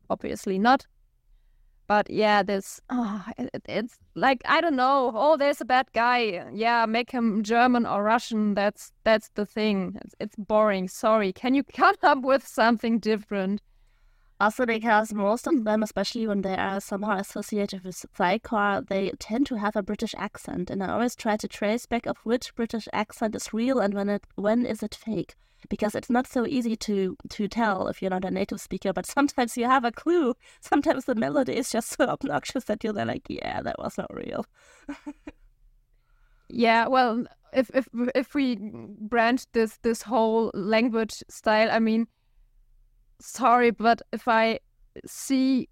obviously 0.08 0.60
not. 0.60 0.86
But 1.90 2.08
yeah, 2.08 2.44
this 2.44 2.80
oh, 2.88 3.24
it, 3.36 3.50
it's 3.68 3.98
like 4.14 4.42
I 4.44 4.60
don't 4.60 4.76
know. 4.76 5.10
Oh, 5.12 5.36
there's 5.36 5.60
a 5.60 5.64
bad 5.64 5.88
guy. 5.92 6.48
Yeah, 6.52 6.86
make 6.86 7.10
him 7.10 7.42
German 7.42 7.84
or 7.84 8.04
Russian. 8.04 8.54
That's 8.54 8.92
that's 9.02 9.30
the 9.30 9.44
thing. 9.44 9.98
It's, 10.00 10.14
it's 10.20 10.36
boring. 10.36 10.86
Sorry. 10.86 11.32
Can 11.32 11.52
you 11.56 11.64
come 11.80 11.96
up 12.04 12.22
with 12.22 12.46
something 12.46 13.00
different? 13.00 13.60
Also, 14.38 14.66
because 14.66 15.12
most 15.12 15.48
of 15.48 15.64
them, 15.64 15.82
especially 15.82 16.28
when 16.28 16.42
they 16.42 16.54
are 16.54 16.80
somehow 16.80 17.16
associated 17.16 17.82
with 17.82 17.96
Psi 17.96 18.38
Corps, 18.38 18.82
they 18.88 19.10
tend 19.18 19.46
to 19.46 19.56
have 19.56 19.74
a 19.74 19.82
British 19.82 20.14
accent, 20.16 20.70
and 20.70 20.84
I 20.84 20.92
always 20.92 21.16
try 21.16 21.36
to 21.38 21.48
trace 21.48 21.86
back 21.86 22.06
of 22.06 22.18
which 22.18 22.54
British 22.54 22.86
accent 22.92 23.34
is 23.34 23.52
real 23.52 23.80
and 23.80 23.94
when 23.94 24.08
it 24.08 24.22
when 24.36 24.64
is 24.64 24.84
it 24.84 24.94
fake 24.94 25.34
because 25.68 25.94
it's 25.94 26.10
not 26.10 26.26
so 26.26 26.46
easy 26.46 26.76
to 26.76 27.16
to 27.28 27.48
tell 27.48 27.88
if 27.88 28.00
you're 28.00 28.10
not 28.10 28.24
a 28.24 28.30
native 28.30 28.60
speaker 28.60 28.92
but 28.92 29.06
sometimes 29.06 29.56
you 29.56 29.66
have 29.66 29.84
a 29.84 29.92
clue. 29.92 30.34
Sometimes 30.60 31.04
the 31.04 31.14
melody 31.14 31.56
is 31.56 31.70
just 31.70 31.88
so 31.96 32.04
obnoxious 32.06 32.64
that 32.64 32.82
you're 32.82 32.92
like 32.92 33.22
yeah 33.28 33.62
that 33.62 33.78
was 33.78 33.98
not 33.98 34.12
real. 34.14 34.44
Yeah 36.48 36.88
well 36.88 37.24
if 37.52 37.70
if 37.74 37.88
if 38.14 38.34
we 38.34 38.56
branch 39.00 39.44
this 39.52 39.78
this 39.82 40.02
whole 40.02 40.50
language 40.54 41.22
style 41.28 41.68
i 41.70 41.78
mean 41.78 42.06
sorry 43.20 43.70
but 43.70 44.00
if 44.12 44.28
i 44.28 44.58
see 45.06 45.68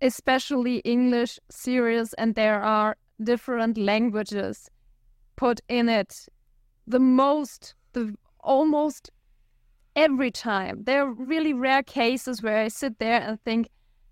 especially 0.00 0.78
english 0.78 1.38
series 1.50 2.12
and 2.14 2.34
there 2.34 2.62
are 2.62 2.96
different 3.22 3.76
languages 3.76 4.70
put 5.36 5.60
in 5.68 5.88
it 5.88 6.26
the 6.86 7.00
most 7.00 7.74
the 7.92 8.14
almost 8.42 9.10
every 9.96 10.30
time. 10.30 10.84
There 10.84 11.02
are 11.02 11.12
really 11.12 11.52
rare 11.52 11.82
cases 11.82 12.42
where 12.42 12.58
I 12.58 12.68
sit 12.68 12.98
there 12.98 13.20
and 13.20 13.40
think, 13.42 13.68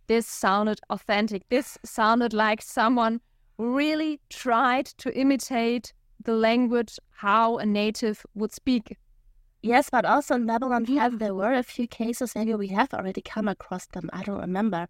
this 0.07 0.27
sounded 0.27 0.81
authentic. 0.89 1.49
This 1.51 1.79
sounded 1.85 2.33
like 2.33 2.63
someone 2.63 3.21
really 3.59 4.21
tried 4.31 4.87
to 4.87 5.15
imitate 5.17 5.93
the 6.25 6.33
language 6.33 6.99
how 7.11 7.59
a 7.59 7.67
native 7.67 8.25
would 8.35 8.53
speak. 8.53 8.97
Yes, 9.63 9.91
but 9.91 10.05
also 10.05 10.35
in 10.35 10.47
Babylon, 10.47 10.85
have 10.87 11.19
there 11.19 11.35
were 11.35 11.53
a 11.53 11.63
few 11.63 11.87
cases, 11.87 12.35
maybe 12.35 12.55
we 12.55 12.69
have 12.69 12.95
already 12.95 13.21
come 13.21 13.49
across 13.49 13.87
them, 13.87 14.09
I 14.13 14.23
don't 14.23 14.41
remember, 14.41 14.87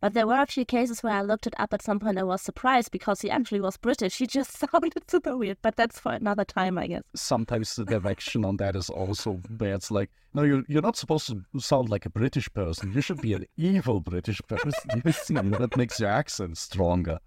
but 0.00 0.14
there 0.14 0.26
were 0.26 0.40
a 0.40 0.46
few 0.46 0.64
cases 0.64 1.02
where 1.02 1.12
I 1.12 1.22
looked 1.22 1.46
it 1.46 1.54
up 1.58 1.74
at 1.74 1.82
some 1.82 1.98
point. 1.98 2.18
I 2.18 2.22
was 2.22 2.40
surprised 2.42 2.92
because 2.92 3.20
he 3.20 3.30
actually 3.30 3.60
was 3.60 3.76
British. 3.76 4.18
He 4.18 4.26
just 4.26 4.56
sounded 4.72 4.92
super 5.08 5.36
weird, 5.36 5.58
but 5.62 5.76
that's 5.76 5.98
for 5.98 6.12
another 6.12 6.44
time, 6.44 6.78
I 6.78 6.86
guess. 6.86 7.02
Sometimes 7.16 7.74
the 7.74 7.84
direction 7.84 8.44
on 8.44 8.56
that 8.58 8.76
is 8.76 8.90
also 8.90 9.40
where 9.56 9.74
it's 9.74 9.90
like, 9.90 10.10
no, 10.34 10.42
you're, 10.42 10.62
you're 10.68 10.82
not 10.82 10.96
supposed 10.96 11.26
to 11.28 11.42
sound 11.60 11.88
like 11.88 12.06
a 12.06 12.10
British 12.10 12.52
person. 12.52 12.92
You 12.92 13.00
should 13.00 13.20
be 13.20 13.32
an 13.32 13.46
evil 13.56 14.00
British 14.00 14.40
person. 14.48 14.72
that 15.02 15.76
makes 15.76 15.98
your 15.98 16.10
accent 16.10 16.58
stronger. 16.58 17.18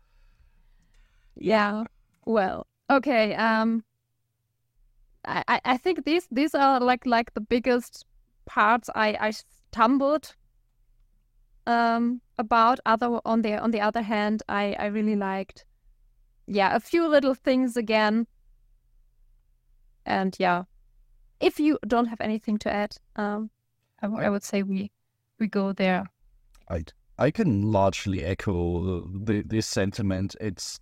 Yeah. 1.36 1.84
Well, 2.26 2.68
okay. 2.90 3.36
Um, 3.36 3.84
I, 5.26 5.62
I 5.66 5.78
think 5.78 6.06
these 6.06 6.28
these 6.32 6.56
are 6.56 6.80
like 6.80 7.06
like 7.06 7.34
the 7.34 7.42
biggest 7.42 8.06
parts 8.46 8.90
I 8.96 9.18
I 9.20 9.32
stumbled 9.32 10.36
um, 11.68 12.22
about. 12.38 12.80
Other 12.86 13.20
on 13.26 13.42
the 13.42 13.58
on 13.58 13.72
the 13.72 13.82
other 13.82 14.02
hand, 14.02 14.44
I 14.50 14.76
I 14.80 14.86
really 14.88 15.16
liked, 15.16 15.66
yeah, 16.48 16.76
a 16.76 16.80
few 16.80 17.08
little 17.08 17.36
things 17.36 17.78
again. 17.78 18.28
And 20.06 20.36
yeah, 20.40 20.64
if 21.40 21.60
you 21.60 21.78
don't 21.88 22.08
have 22.08 22.22
anything 22.22 22.58
to 22.60 22.74
add, 22.74 22.96
um, 23.16 23.50
I, 24.02 24.08
I 24.08 24.30
would 24.30 24.44
say 24.44 24.64
we 24.64 24.92
we 25.40 25.48
go 25.48 25.74
there. 25.74 26.06
I 26.70 26.84
I 27.18 27.32
can 27.32 27.62
largely 27.72 28.24
echo 28.24 29.02
the, 29.02 29.44
this 29.46 29.68
sentiment. 29.68 30.36
It's 30.42 30.80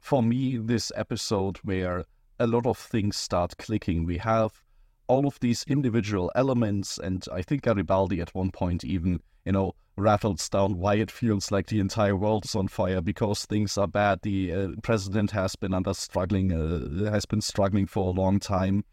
for 0.00 0.22
me 0.22 0.58
this 0.58 0.92
episode 0.96 1.58
where 1.58 2.04
a 2.38 2.46
lot 2.46 2.66
of 2.66 2.78
things 2.78 3.16
start 3.16 3.56
clicking. 3.58 4.04
We 4.06 4.18
have 4.18 4.62
all 5.10 5.26
of 5.26 5.40
these 5.40 5.64
individual 5.66 6.30
elements, 6.36 6.96
and 6.96 7.26
I 7.32 7.42
think 7.42 7.62
Garibaldi 7.62 8.20
at 8.20 8.32
one 8.32 8.52
point 8.52 8.84
even, 8.84 9.20
you 9.44 9.50
know, 9.50 9.74
rattles 9.96 10.48
down 10.48 10.78
why 10.78 10.94
it 10.94 11.10
feels 11.10 11.50
like 11.50 11.66
the 11.66 11.80
entire 11.80 12.14
world 12.14 12.44
is 12.44 12.54
on 12.54 12.68
fire 12.68 13.00
because 13.00 13.44
things 13.44 13.76
are 13.76 13.88
bad. 13.88 14.20
The 14.22 14.52
uh, 14.52 14.68
president 14.84 15.32
has 15.32 15.56
been 15.56 15.74
under 15.74 15.94
struggling, 15.94 16.52
uh, 16.52 17.10
has 17.10 17.26
been 17.26 17.40
struggling 17.40 17.86
for 17.86 18.06
a 18.06 18.20
long 18.22 18.38
time, 18.38 18.84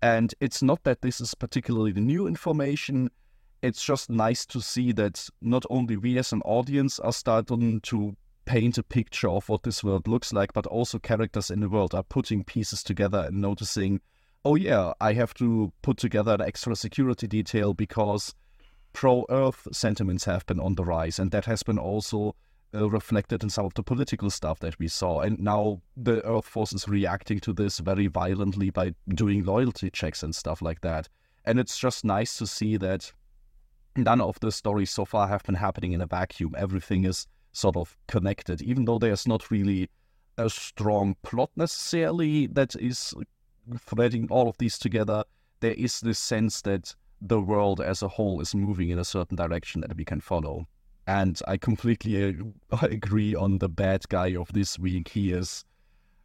and 0.00 0.34
it's 0.40 0.62
not 0.62 0.82
that 0.84 1.02
this 1.02 1.20
is 1.20 1.34
particularly 1.34 1.92
new 1.92 2.26
information. 2.26 3.10
It's 3.60 3.84
just 3.84 4.08
nice 4.08 4.46
to 4.46 4.62
see 4.62 4.92
that 4.92 5.28
not 5.42 5.66
only 5.68 5.98
we 5.98 6.16
as 6.16 6.32
an 6.32 6.40
audience 6.46 6.98
are 7.00 7.12
starting 7.12 7.82
to 7.82 8.16
paint 8.46 8.78
a 8.78 8.82
picture 8.82 9.28
of 9.28 9.46
what 9.50 9.64
this 9.64 9.84
world 9.84 10.08
looks 10.08 10.32
like, 10.32 10.54
but 10.54 10.66
also 10.66 10.98
characters 10.98 11.50
in 11.50 11.60
the 11.60 11.68
world 11.68 11.94
are 11.94 12.02
putting 12.02 12.44
pieces 12.44 12.82
together 12.82 13.26
and 13.28 13.42
noticing, 13.42 14.00
oh 14.44 14.54
yeah, 14.54 14.92
I 15.00 15.12
have 15.12 15.34
to 15.34 15.72
put 15.82 15.96
together 15.96 16.34
an 16.34 16.40
extra 16.40 16.74
security 16.76 17.26
detail 17.26 17.74
because 17.74 18.34
pro 18.92 19.24
Earth 19.30 19.68
sentiments 19.72 20.24
have 20.24 20.46
been 20.46 20.60
on 20.60 20.74
the 20.74 20.84
rise, 20.84 21.18
and 21.18 21.30
that 21.30 21.44
has 21.44 21.62
been 21.62 21.78
also 21.78 22.34
uh, 22.74 22.88
reflected 22.88 23.42
in 23.42 23.50
some 23.50 23.66
of 23.66 23.74
the 23.74 23.82
political 23.82 24.30
stuff 24.30 24.60
that 24.60 24.78
we 24.78 24.88
saw. 24.88 25.20
And 25.20 25.38
now 25.38 25.82
the 25.96 26.24
Earth 26.24 26.46
Force 26.46 26.72
is 26.72 26.88
reacting 26.88 27.40
to 27.40 27.52
this 27.52 27.78
very 27.78 28.06
violently 28.06 28.70
by 28.70 28.94
doing 29.08 29.44
loyalty 29.44 29.90
checks 29.90 30.22
and 30.22 30.34
stuff 30.34 30.62
like 30.62 30.80
that. 30.82 31.08
And 31.44 31.58
it's 31.58 31.78
just 31.78 32.04
nice 32.04 32.36
to 32.38 32.46
see 32.46 32.76
that 32.78 33.12
none 33.96 34.20
of 34.20 34.38
the 34.40 34.52
stories 34.52 34.90
so 34.90 35.04
far 35.04 35.26
have 35.26 35.42
been 35.42 35.54
happening 35.54 35.92
in 35.92 36.00
a 36.00 36.06
vacuum. 36.06 36.54
Everything 36.56 37.04
is 37.04 37.26
sort 37.52 37.76
of 37.76 37.96
connected, 38.06 38.62
even 38.62 38.84
though 38.84 38.98
there's 38.98 39.26
not 39.26 39.50
really 39.50 39.90
a 40.38 40.48
strong 40.48 41.16
plot 41.22 41.50
necessarily 41.56 42.46
that 42.46 42.74
is 42.76 43.14
threading 43.78 44.28
all 44.30 44.48
of 44.48 44.58
these 44.58 44.78
together. 44.78 45.24
There 45.60 45.74
is 45.74 46.00
this 46.00 46.18
sense 46.18 46.62
that 46.62 46.94
the 47.20 47.40
world 47.40 47.80
as 47.80 48.02
a 48.02 48.08
whole 48.08 48.40
is 48.40 48.54
moving 48.54 48.90
in 48.90 48.98
a 48.98 49.04
certain 49.04 49.36
direction 49.36 49.82
that 49.82 49.96
we 49.96 50.04
can 50.04 50.20
follow. 50.20 50.66
And 51.06 51.40
I 51.46 51.56
completely 51.56 52.36
agree 52.82 53.34
on 53.34 53.58
the 53.58 53.68
bad 53.68 54.08
guy 54.08 54.34
of 54.36 54.52
this 54.52 54.78
week. 54.78 55.08
He 55.08 55.32
is 55.32 55.64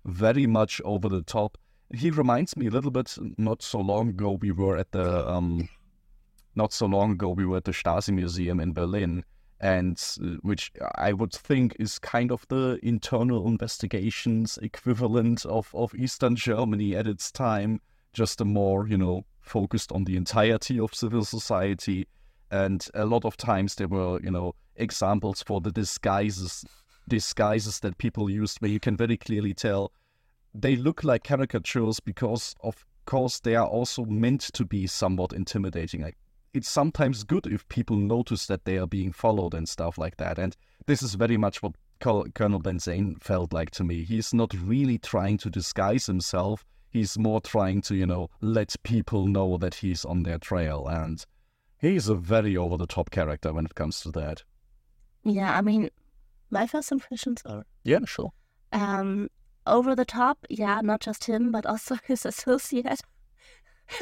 very 0.06 0.48
much 0.48 0.82
over 0.86 1.10
the 1.10 1.24
top. 1.24 1.58
He 1.94 2.10
reminds 2.10 2.56
me 2.56 2.68
a 2.68 2.72
little 2.72 2.92
bit. 2.92 3.18
Not 3.38 3.62
so 3.62 3.80
long 3.80 4.10
ago, 4.10 4.32
we 4.42 4.52
were 4.52 4.78
at 4.78 4.92
the 4.92 5.28
um, 5.30 5.70
not 6.56 6.72
so 6.72 6.86
long 6.86 7.12
ago 7.12 7.30
we 7.30 7.46
were 7.46 7.58
at 7.58 7.66
the 7.66 7.72
Stasi 7.72 8.14
Museum 8.14 8.60
in 8.60 8.74
Berlin, 8.74 9.24
and 9.60 10.00
which 10.42 10.72
I 10.96 11.14
would 11.14 11.32
think 11.32 11.76
is 11.80 12.00
kind 12.00 12.32
of 12.32 12.46
the 12.50 12.80
internal 12.84 13.48
investigations 13.48 14.58
equivalent 14.62 15.46
of 15.46 15.74
of 15.74 15.96
Eastern 15.96 16.36
Germany 16.36 16.96
at 16.96 17.08
its 17.08 17.32
time. 17.32 17.82
Just 18.14 18.42
a 18.42 18.46
more 18.46 18.88
you 18.88 18.98
know 18.98 19.26
focused 19.42 19.92
on 19.92 20.04
the 20.06 20.18
entirety 20.18 20.80
of 20.80 20.94
civil 20.94 21.24
society. 21.24 22.08
And 22.52 22.86
a 22.94 23.06
lot 23.06 23.26
of 23.26 23.38
times 23.38 23.76
there 23.76 23.88
were, 23.88 24.20
you 24.22 24.32
know, 24.32 24.56
examples 24.76 25.44
for 25.44 25.62
the 25.62 25.72
disguises 25.72 26.66
disguises 27.08 27.80
that 27.82 27.98
people 27.98 28.30
used 28.30 28.60
where 28.62 28.72
you 28.72 28.80
can 28.80 28.98
very 28.98 29.16
clearly 29.16 29.54
tell 29.54 29.92
they 30.56 30.76
look 30.76 31.04
like 31.04 31.24
caricatures 31.24 32.00
because 32.00 32.56
of 32.62 32.86
course 33.06 33.40
they 33.42 33.56
are 33.56 33.68
also 33.68 34.06
meant 34.06 34.42
to 34.42 34.66
be 34.66 34.88
somewhat 34.88 35.34
intimidating. 35.34 36.02
Like 36.02 36.18
it's 36.56 36.70
sometimes 36.70 37.24
good 37.24 37.46
if 37.46 37.68
people 37.68 37.98
notice 37.98 38.48
that 38.48 38.66
they 38.66 38.78
are 38.78 38.88
being 38.88 39.12
followed 39.12 39.54
and 39.54 39.68
stuff 39.68 39.98
like 39.98 40.18
that. 40.18 40.40
And 40.40 40.56
this 40.88 41.04
is 41.04 41.16
very 41.16 41.38
much 41.38 41.62
what 41.62 41.76
Colonel 42.00 42.60
Ben 42.60 42.80
Zayn 42.80 43.22
felt 43.22 43.54
like 43.54 43.72
to 43.72 43.84
me. 43.84 44.04
He's 44.04 44.34
not 44.34 44.54
really 44.54 44.98
trying 44.98 45.38
to 45.40 45.50
disguise 45.50 46.06
himself 46.06 46.66
he's 46.96 47.20
more 47.20 47.42
trying 47.42 47.82
to, 47.82 47.94
you 47.96 48.06
know, 48.06 48.30
let 48.40 48.74
people 48.84 49.28
know 49.28 49.58
that 49.58 49.76
he's 49.76 50.06
on 50.06 50.24
their 50.24 50.38
trail. 50.38 50.88
And 50.88 51.24
he's 51.78 52.08
a 52.08 52.16
very 52.16 52.56
over 52.56 52.78
the 52.78 52.88
top 52.88 53.12
character 53.12 53.52
when 53.52 53.66
it 53.66 53.76
comes 53.76 54.00
to 54.02 54.12
that. 54.12 54.44
Yeah, 55.26 55.58
I 55.58 55.62
mean, 55.62 55.90
my 56.50 56.66
first 56.68 56.92
impressions 56.94 57.42
are. 57.46 57.66
Yeah, 57.84 58.00
sure. 58.06 58.32
Um, 58.72 59.30
over 59.68 59.94
the 59.94 60.06
top, 60.06 60.38
yeah, 60.50 60.80
not 60.82 61.02
just 61.02 61.26
him, 61.26 61.52
but 61.52 61.66
also 61.66 61.98
his 62.06 62.26
associate. 62.26 63.02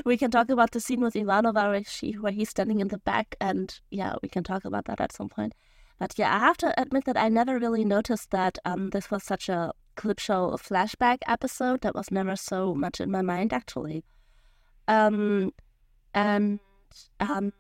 We 0.06 0.18
can 0.18 0.32
talk 0.32 0.50
about 0.50 0.72
the 0.72 0.80
scene 0.80 1.02
with 1.02 1.14
Ivanova 1.14 1.70
where, 1.70 1.84
she, 1.84 2.14
where 2.14 2.32
he's 2.32 2.50
standing 2.50 2.80
in 2.80 2.88
the 2.90 2.98
back, 3.00 3.36
and 3.40 3.80
yeah, 3.92 4.16
we 4.22 4.30
can 4.30 4.44
talk 4.44 4.66
about 4.66 4.86
that 4.86 5.02
at 5.02 5.12
some 5.12 5.30
point. 5.30 5.54
But 6.00 6.18
yeah, 6.18 6.36
I 6.36 6.40
have 6.40 6.58
to 6.58 6.80
admit 6.80 7.06
that 7.06 7.18
I 7.18 7.30
never 7.30 7.60
really 7.60 7.86
noticed 7.86 8.32
that 8.32 8.58
um, 8.66 8.90
this 8.90 9.10
was 9.12 9.24
such 9.24 9.48
a 9.48 9.74
clip 9.96 10.20
show 10.20 10.58
flashback 10.62 11.20
episode 11.28 11.82
that 11.82 11.96
was 11.96 12.12
never 12.12 12.36
so 12.36 12.74
much 12.74 13.00
in 13.00 13.12
my 13.12 13.22
mind 13.22 13.54
actually. 13.54 14.04
Um, 14.88 15.54
and 16.14 16.60
um, 17.20 17.54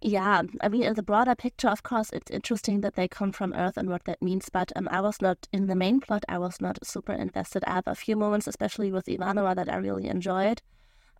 yeah, 0.00 0.42
I 0.62 0.68
mean, 0.68 0.82
in 0.82 0.94
the 0.94 1.02
broader 1.02 1.34
picture, 1.34 1.68
of 1.68 1.82
course, 1.82 2.10
it's 2.12 2.30
interesting 2.30 2.80
that 2.80 2.94
they 2.94 3.06
come 3.06 3.32
from 3.32 3.52
Earth 3.52 3.76
and 3.76 3.90
what 3.90 4.04
that 4.04 4.22
means. 4.22 4.48
But 4.50 4.72
um, 4.74 4.88
I 4.90 5.00
was 5.00 5.20
not 5.20 5.46
in 5.52 5.66
the 5.66 5.76
main 5.76 6.00
plot. 6.00 6.24
I 6.28 6.38
was 6.38 6.60
not 6.60 6.84
super 6.84 7.12
invested. 7.12 7.64
I 7.66 7.74
have 7.74 7.86
a 7.86 7.94
few 7.94 8.16
moments, 8.16 8.46
especially 8.46 8.90
with 8.90 9.06
Ivanova, 9.06 9.54
that 9.56 9.72
I 9.72 9.76
really 9.76 10.06
enjoyed. 10.06 10.62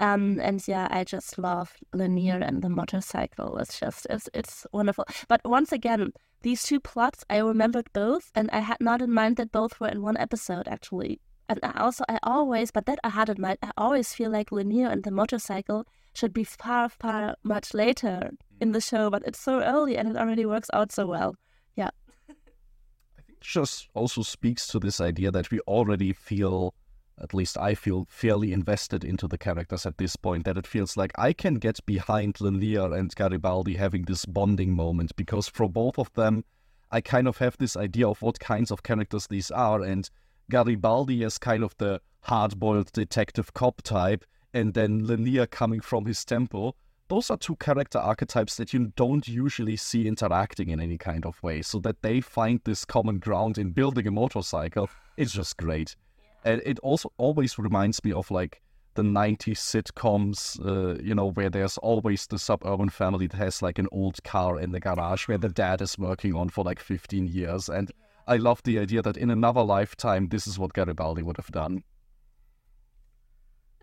Um, 0.01 0.41
and 0.41 0.67
yeah, 0.67 0.89
I 0.91 1.05
just 1.05 1.39
love 1.39 1.77
Lennier 1.95 2.41
and 2.41 2.63
the 2.63 2.71
motorcycle. 2.71 3.59
It's 3.59 3.79
just, 3.79 4.07
it's, 4.09 4.29
it's 4.33 4.67
wonderful. 4.73 5.05
But 5.29 5.43
once 5.45 5.73
again, 5.73 6.13
these 6.41 6.63
two 6.63 6.81
plots, 6.81 7.23
I 7.29 7.39
remembered 7.39 7.93
both, 7.93 8.31
and 8.35 8.49
I 8.51 8.61
had 8.61 8.79
not 8.81 9.03
in 9.03 9.13
mind 9.13 9.37
that 9.37 9.53
both 9.53 9.79
were 9.79 9.89
in 9.89 10.01
one 10.01 10.17
episode, 10.17 10.67
actually. 10.69 11.21
And 11.51 11.61
I 11.63 11.73
also, 11.81 12.05
I 12.09 12.19
always, 12.23 12.71
but 12.71 12.87
that 12.87 12.99
I 13.05 13.11
had 13.11 13.29
in 13.29 13.41
mind, 13.41 13.59
I 13.63 13.73
always 13.77 14.15
feel 14.15 14.31
like 14.31 14.51
Lennier 14.51 14.89
and 14.89 15.05
the 15.05 15.11
motorcycle 15.11 15.85
should 16.15 16.33
be 16.33 16.45
far, 16.45 16.89
far 16.89 17.37
much 17.43 17.75
later 17.75 18.31
in 18.61 18.73
the 18.73 18.81
show, 18.81 19.11
but 19.11 19.23
it's 19.27 19.41
so 19.41 19.61
early 19.61 19.99
and 19.99 20.09
it 20.09 20.17
already 20.17 20.47
works 20.47 20.71
out 20.73 20.93
so 20.93 21.07
well. 21.07 21.35
Yeah. 21.77 21.91
I 22.31 23.23
think 23.27 23.41
just 23.41 23.89
also 23.95 24.23
speaks 24.23 24.67
to 24.69 24.79
this 24.79 25.01
idea 25.01 25.31
that 25.31 25.51
we 25.51 25.61
already 25.61 26.13
feel 26.13 26.75
at 27.21 27.35
least 27.35 27.59
I 27.59 27.75
feel 27.75 28.07
fairly 28.09 28.53
invested 28.53 29.05
into 29.05 29.29
the 29.29 29.39
characters 29.39 29.85
at 29.87 29.99
this 29.99 30.17
point, 30.17 30.45
that 30.45 30.57
it 30.57 30.67
feels 30.67 30.97
like 30.97 31.13
I 31.19 31.33
can 31.33 31.55
get 31.55 31.85
behind 31.87 32.35
Lennier 32.41 32.93
and 32.97 33.15
Garibaldi 33.15 33.75
having 33.75 34.03
this 34.03 34.25
bonding 34.25 34.75
moment 34.75 35.15
because 35.17 35.49
for 35.49 35.69
both 35.69 35.99
of 35.99 36.13
them, 36.15 36.45
I 36.91 37.01
kind 37.01 37.29
of 37.29 37.39
have 37.39 37.57
this 37.59 37.77
idea 37.77 38.09
of 38.09 38.21
what 38.23 38.41
kinds 38.41 38.71
of 38.71 38.83
characters 38.83 39.27
these 39.27 39.51
are. 39.51 39.83
And 39.83 40.09
Garibaldi 40.51 41.23
is 41.23 41.39
kind 41.39 41.63
of 41.63 41.77
the 41.79 42.01
hard 42.23 42.59
boiled 42.59 42.93
detective 42.93 43.55
cop 43.55 43.83
type, 43.83 44.25
and 44.53 44.75
then 44.75 45.07
Lennier 45.07 45.47
coming 45.47 45.81
from 45.81 46.07
his 46.07 46.25
temple. 46.25 46.77
Those 47.09 47.31
are 47.31 47.37
two 47.37 47.57
character 47.57 47.99
archetypes 47.99 48.57
that 48.57 48.73
you 48.73 48.93
don't 48.97 49.27
usually 49.27 49.77
see 49.77 50.07
interacting 50.07 50.69
in 50.71 50.81
any 50.81 50.97
kind 50.97 51.27
of 51.27 51.43
way. 51.43 51.61
So 51.63 51.81
that 51.81 52.03
they 52.03 52.21
find 52.21 52.61
this 52.65 52.85
common 52.85 53.19
ground 53.19 53.59
in 53.59 53.71
building 53.71 54.07
a 54.07 54.11
motorcycle 54.11 54.89
is 55.17 55.33
just 55.33 55.57
great. 55.57 55.97
And 56.45 56.63
it 56.65 56.79
also 56.81 57.13
always 57.19 57.59
reminds 57.59 58.03
me 58.05 58.13
of 58.13 58.31
like 58.31 58.63
the 58.95 59.03
90s 59.03 59.59
sitcoms, 59.59 60.59
uh, 60.65 61.01
you 61.03 61.15
know, 61.15 61.31
where 61.31 61.51
there's 61.51 61.79
always 61.79 62.27
the 62.27 62.39
suburban 62.39 62.89
family 62.89 63.27
that 63.27 63.37
has 63.37 63.63
like 63.63 63.79
an 63.79 63.87
old 63.93 64.23
car 64.25 64.59
in 64.59 64.73
the 64.73 64.81
garage 64.81 65.29
where 65.29 65.39
the 65.39 65.49
dad 65.49 65.81
is 65.81 65.99
working 65.99 66.35
on 66.35 66.49
for 66.49 66.65
like 66.65 66.81
15 66.81 67.27
years. 67.27 67.69
And 67.69 67.91
I 68.27 68.37
love 68.37 68.63
the 68.65 68.79
idea 68.79 69.03
that 69.03 69.17
in 69.17 69.31
another 69.31 69.63
lifetime, 69.63 70.29
this 70.29 70.47
is 70.47 70.59
what 70.59 70.73
Garibaldi 70.73 71.23
would 71.23 71.37
have 71.37 71.51
done. 71.51 71.83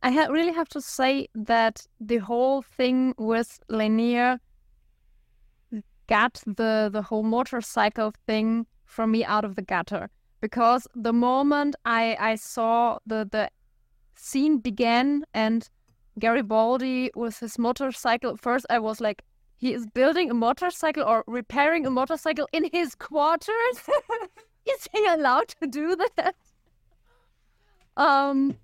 I 0.04 0.12
ha- 0.12 0.28
really 0.32 0.54
have 0.54 0.70
to 0.70 0.82
say 0.82 1.28
that 1.34 1.86
the 2.00 2.18
whole 2.18 2.62
thing 2.62 3.14
with 3.18 3.60
Lennier 3.70 4.40
got 6.08 6.42
the, 6.46 6.90
the 6.92 7.02
whole 7.02 7.24
motorcycle 7.24 8.14
thing 8.26 8.66
for 8.86 9.08
me 9.08 9.26
out 9.26 9.44
of 9.44 9.56
the 9.56 9.62
gutter 9.62 10.10
because 10.41 10.88
the 10.96 11.13
moment 11.13 11.75
I 11.86 12.17
I 12.20 12.36
saw 12.36 13.00
the 13.06 13.27
the 13.29 13.50
scene 14.15 14.58
began 14.60 15.25
and 15.34 15.70
Garibaldi 16.20 17.12
with 17.15 17.39
his 17.39 17.60
motorcycle, 17.60 18.38
first 18.38 18.66
I 18.70 18.79
was 18.79 19.00
like, 19.00 19.24
he 19.55 19.74
is 19.74 19.85
building 19.85 20.31
a 20.31 20.33
motorcycle 20.33 21.03
or 21.03 21.24
repairing 21.27 21.85
a 21.85 21.92
motorcycle 21.92 22.48
in 22.51 22.70
his 22.72 22.96
quarters. 22.96 23.77
is 24.66 24.88
he 24.92 25.05
allowed 25.05 25.50
to 25.62 25.68
do 25.68 25.96
that? 26.16 26.35
Um. 27.96 28.57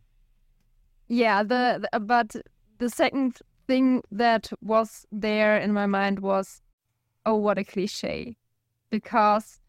Yeah. 1.07 1.43
The, 1.43 1.87
the 1.91 1.99
but 1.99 2.35
the 2.77 2.89
second 2.89 3.39
thing 3.67 4.03
that 4.11 4.51
was 4.61 5.05
there 5.11 5.57
in 5.57 5.73
my 5.73 5.85
mind 5.85 6.19
was, 6.19 6.61
oh, 7.25 7.35
what 7.35 7.57
a 7.57 7.63
cliche, 7.63 8.35
because 8.89 9.59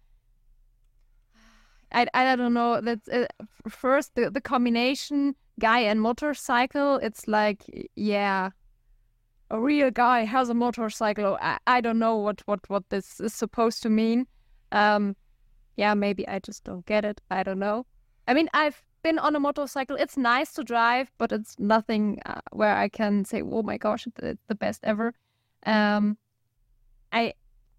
I, 1.94 2.06
I 2.12 2.36
don't 2.36 2.54
know. 2.54 2.80
That's 2.80 3.08
uh, 3.08 3.26
first 3.68 4.14
the, 4.16 4.30
the 4.30 4.40
combination 4.40 5.34
guy 5.60 5.78
and 5.80 6.00
motorcycle. 6.00 6.96
It's 6.96 7.28
like 7.28 7.64
yeah, 7.94 8.50
a 9.50 9.60
real 9.60 9.90
guy 9.90 10.24
has 10.24 10.48
a 10.48 10.54
motorcycle. 10.54 11.38
I, 11.40 11.58
I 11.66 11.80
don't 11.80 11.98
know 11.98 12.16
what, 12.16 12.42
what, 12.46 12.60
what 12.68 12.88
this 12.90 13.20
is 13.20 13.32
supposed 13.32 13.82
to 13.84 13.88
mean. 13.88 14.26
Um, 14.72 15.16
yeah, 15.76 15.94
maybe 15.94 16.26
I 16.26 16.40
just 16.40 16.64
don't 16.64 16.84
get 16.86 17.04
it. 17.04 17.20
I 17.30 17.42
don't 17.42 17.60
know. 17.60 17.86
I 18.26 18.34
mean, 18.34 18.48
I've 18.54 18.84
been 19.02 19.18
on 19.18 19.36
a 19.36 19.40
motorcycle. 19.40 19.96
It's 19.96 20.16
nice 20.16 20.52
to 20.54 20.64
drive, 20.64 21.12
but 21.18 21.30
it's 21.30 21.56
nothing 21.58 22.20
uh, 22.26 22.40
where 22.52 22.74
I 22.74 22.88
can 22.88 23.24
say, 23.24 23.42
"Oh 23.42 23.62
my 23.62 23.76
gosh, 23.76 24.06
it's 24.06 24.42
the 24.48 24.54
best 24.54 24.80
ever." 24.82 25.14
Um, 25.66 26.16
I 27.12 27.34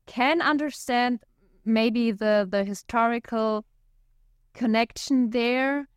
can 0.06 0.42
understand 0.42 1.20
maybe 1.66 2.12
the 2.12 2.48
the 2.50 2.64
historical 2.64 3.66
connection 4.56 5.30
there. 5.30 5.88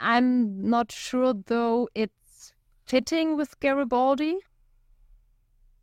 I'm 0.00 0.70
not 0.70 0.92
sure 0.92 1.34
though 1.34 1.88
it's 1.94 2.52
fitting 2.86 3.36
with 3.36 3.58
Garibaldi. 3.60 4.38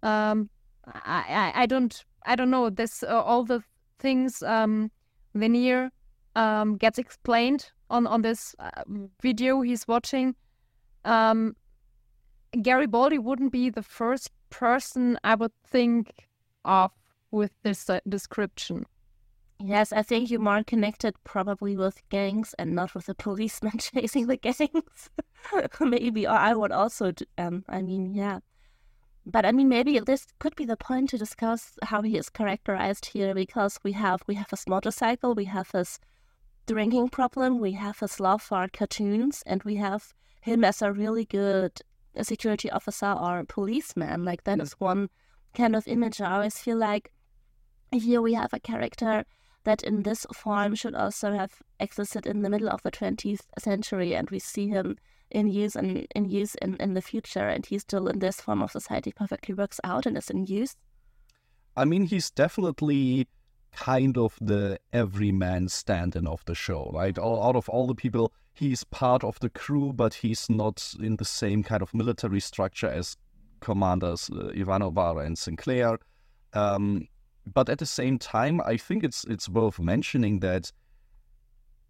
Um, 0.01 0.49
I, 0.86 1.51
I, 1.56 1.63
I 1.63 1.65
don't 1.65 2.03
I 2.25 2.36
don't 2.36 2.49
know 2.49 2.69
this 2.69 3.03
uh, 3.03 3.21
all 3.21 3.43
the 3.43 3.62
things 3.99 4.43
um 4.43 4.91
Lennier 5.36 5.89
um 6.36 6.77
gets 6.77 6.97
explained 6.97 7.71
on 7.89 8.08
on 8.08 8.21
this 8.21 8.56
uh, 8.60 8.84
video 9.21 9.62
he's 9.62 9.88
watching. 9.88 10.36
Um, 11.06 11.56
Garibaldi 12.62 13.17
wouldn't 13.17 13.51
be 13.51 13.69
the 13.69 13.84
first 13.84 14.32
person 14.49 15.17
I 15.23 15.36
would 15.36 15.51
think 15.67 16.27
of 16.63 16.91
with 17.32 17.51
this 17.63 17.89
uh, 17.89 17.99
description. 18.08 18.86
Yes, 19.65 19.93
I 19.93 20.02
think 20.02 20.30
you're 20.30 20.41
more 20.41 20.62
connected 20.62 21.15
probably 21.23 21.78
with 21.78 22.02
gangs 22.10 22.54
and 22.60 22.76
not 22.76 22.93
with 22.93 23.06
the 23.06 23.15
policeman 23.15 23.78
chasing 23.78 24.28
the 24.28 24.36
gangs. 24.36 25.10
maybe, 25.80 26.28
or 26.28 26.32
I 26.32 26.54
would 26.54 26.73
also, 26.73 27.13
um, 27.38 27.63
I 27.69 27.82
mean, 27.82 28.13
yeah. 28.13 28.39
But 29.26 29.45
I 29.45 29.54
mean, 29.54 29.69
maybe 29.69 29.97
this 29.99 30.28
could 30.39 30.58
be 30.58 30.65
the 30.65 30.76
point 30.76 31.12
to 31.12 31.17
discuss 31.17 31.78
how 31.82 32.02
he 32.02 32.17
is 32.17 32.30
characterized 32.30 33.06
here, 33.06 33.34
because 33.34 33.80
we 33.84 33.93
have 33.93 34.21
we 34.28 34.36
have 34.36 34.49
his 34.49 34.67
motorcycle, 34.67 35.34
we 35.34 35.45
have 35.45 35.71
his 35.71 35.97
drinking 36.65 37.08
problem, 37.08 37.60
we 37.62 37.71
have 37.71 37.99
his 37.99 38.19
love 38.19 38.41
for 38.41 38.67
cartoons, 38.67 39.43
and 39.45 39.63
we 39.63 39.76
have 39.78 40.13
him 40.41 40.65
as 40.65 40.82
a 40.82 40.91
really 40.91 41.23
good 41.23 41.80
security 42.21 42.69
officer 42.69 43.13
or 43.13 43.45
policeman. 43.47 44.26
Like 44.26 44.43
that 44.43 44.60
is 44.60 44.73
one 44.73 45.10
kind 45.54 45.73
of 45.73 45.88
image 45.88 46.19
I 46.19 46.34
always 46.34 46.58
feel 46.58 46.78
like 46.78 47.13
here 47.93 48.21
we 48.21 48.34
have 48.34 48.52
a 48.52 48.60
character 48.60 49.23
that 49.63 49.84
in 49.84 50.04
this 50.04 50.26
form 50.34 50.76
should 50.76 50.95
also 50.95 51.34
have 51.34 51.62
existed 51.80 52.26
in 52.26 52.41
the 52.41 52.49
middle 52.49 52.69
of 52.69 52.82
the 52.84 52.91
20th 52.91 53.41
century, 53.58 54.15
and 54.15 54.30
we 54.30 54.39
see 54.39 54.67
him 54.67 54.97
in 55.32 55.47
use 55.47 55.76
and 55.76 56.06
in 56.15 56.30
use 56.30 56.56
in, 56.56 56.76
in 56.78 56.93
the 56.93 57.02
future, 57.02 57.47
and 57.47 57.65
he 57.65 57.80
still 57.80 58.08
in 58.08 58.19
this 58.19 58.41
form 58.41 58.62
of 58.62 58.71
society 58.71 59.12
perfectly 59.12 59.54
works 59.54 59.80
out 59.84 60.06
and 60.06 60.17
is 60.17 60.30
in 60.30 60.45
use. 60.45 60.76
I 61.76 61.86
mean, 61.86 62.04
he's 62.04 62.30
definitely 62.30 63.28
kind 63.76 64.17
of 64.17 64.38
the 64.39 64.80
everyman 64.91 65.67
stand-in 65.67 66.28
of 66.28 66.45
the 66.45 66.54
show, 66.54 66.91
right? 66.93 67.17
All, 67.17 67.43
out 67.43 67.56
of 67.56 67.67
all 67.69 67.88
the 67.88 67.95
people, 67.95 68.32
he's 68.54 68.84
part 68.84 69.23
of 69.23 69.39
the 69.39 69.49
crew, 69.49 69.91
but 69.93 70.13
he's 70.13 70.49
not 70.49 70.93
in 70.99 71.15
the 71.15 71.26
same 71.26 71.63
kind 71.63 71.82
of 71.82 71.93
military 71.93 72.39
structure 72.39 72.88
as 72.88 73.17
commanders 73.60 74.30
uh, 74.30 74.52
Ivanova 74.54 75.26
and 75.26 75.38
Sinclair. 75.38 75.97
Um, 76.54 77.08
but 77.45 77.69
at 77.69 77.79
the 77.79 77.86
same 77.86 78.17
time, 78.19 78.62
I 78.62 78.77
think 78.77 79.03
it's 79.03 79.23
it's 79.25 79.49
worth 79.49 79.79
mentioning 79.79 80.39
that 80.39 80.71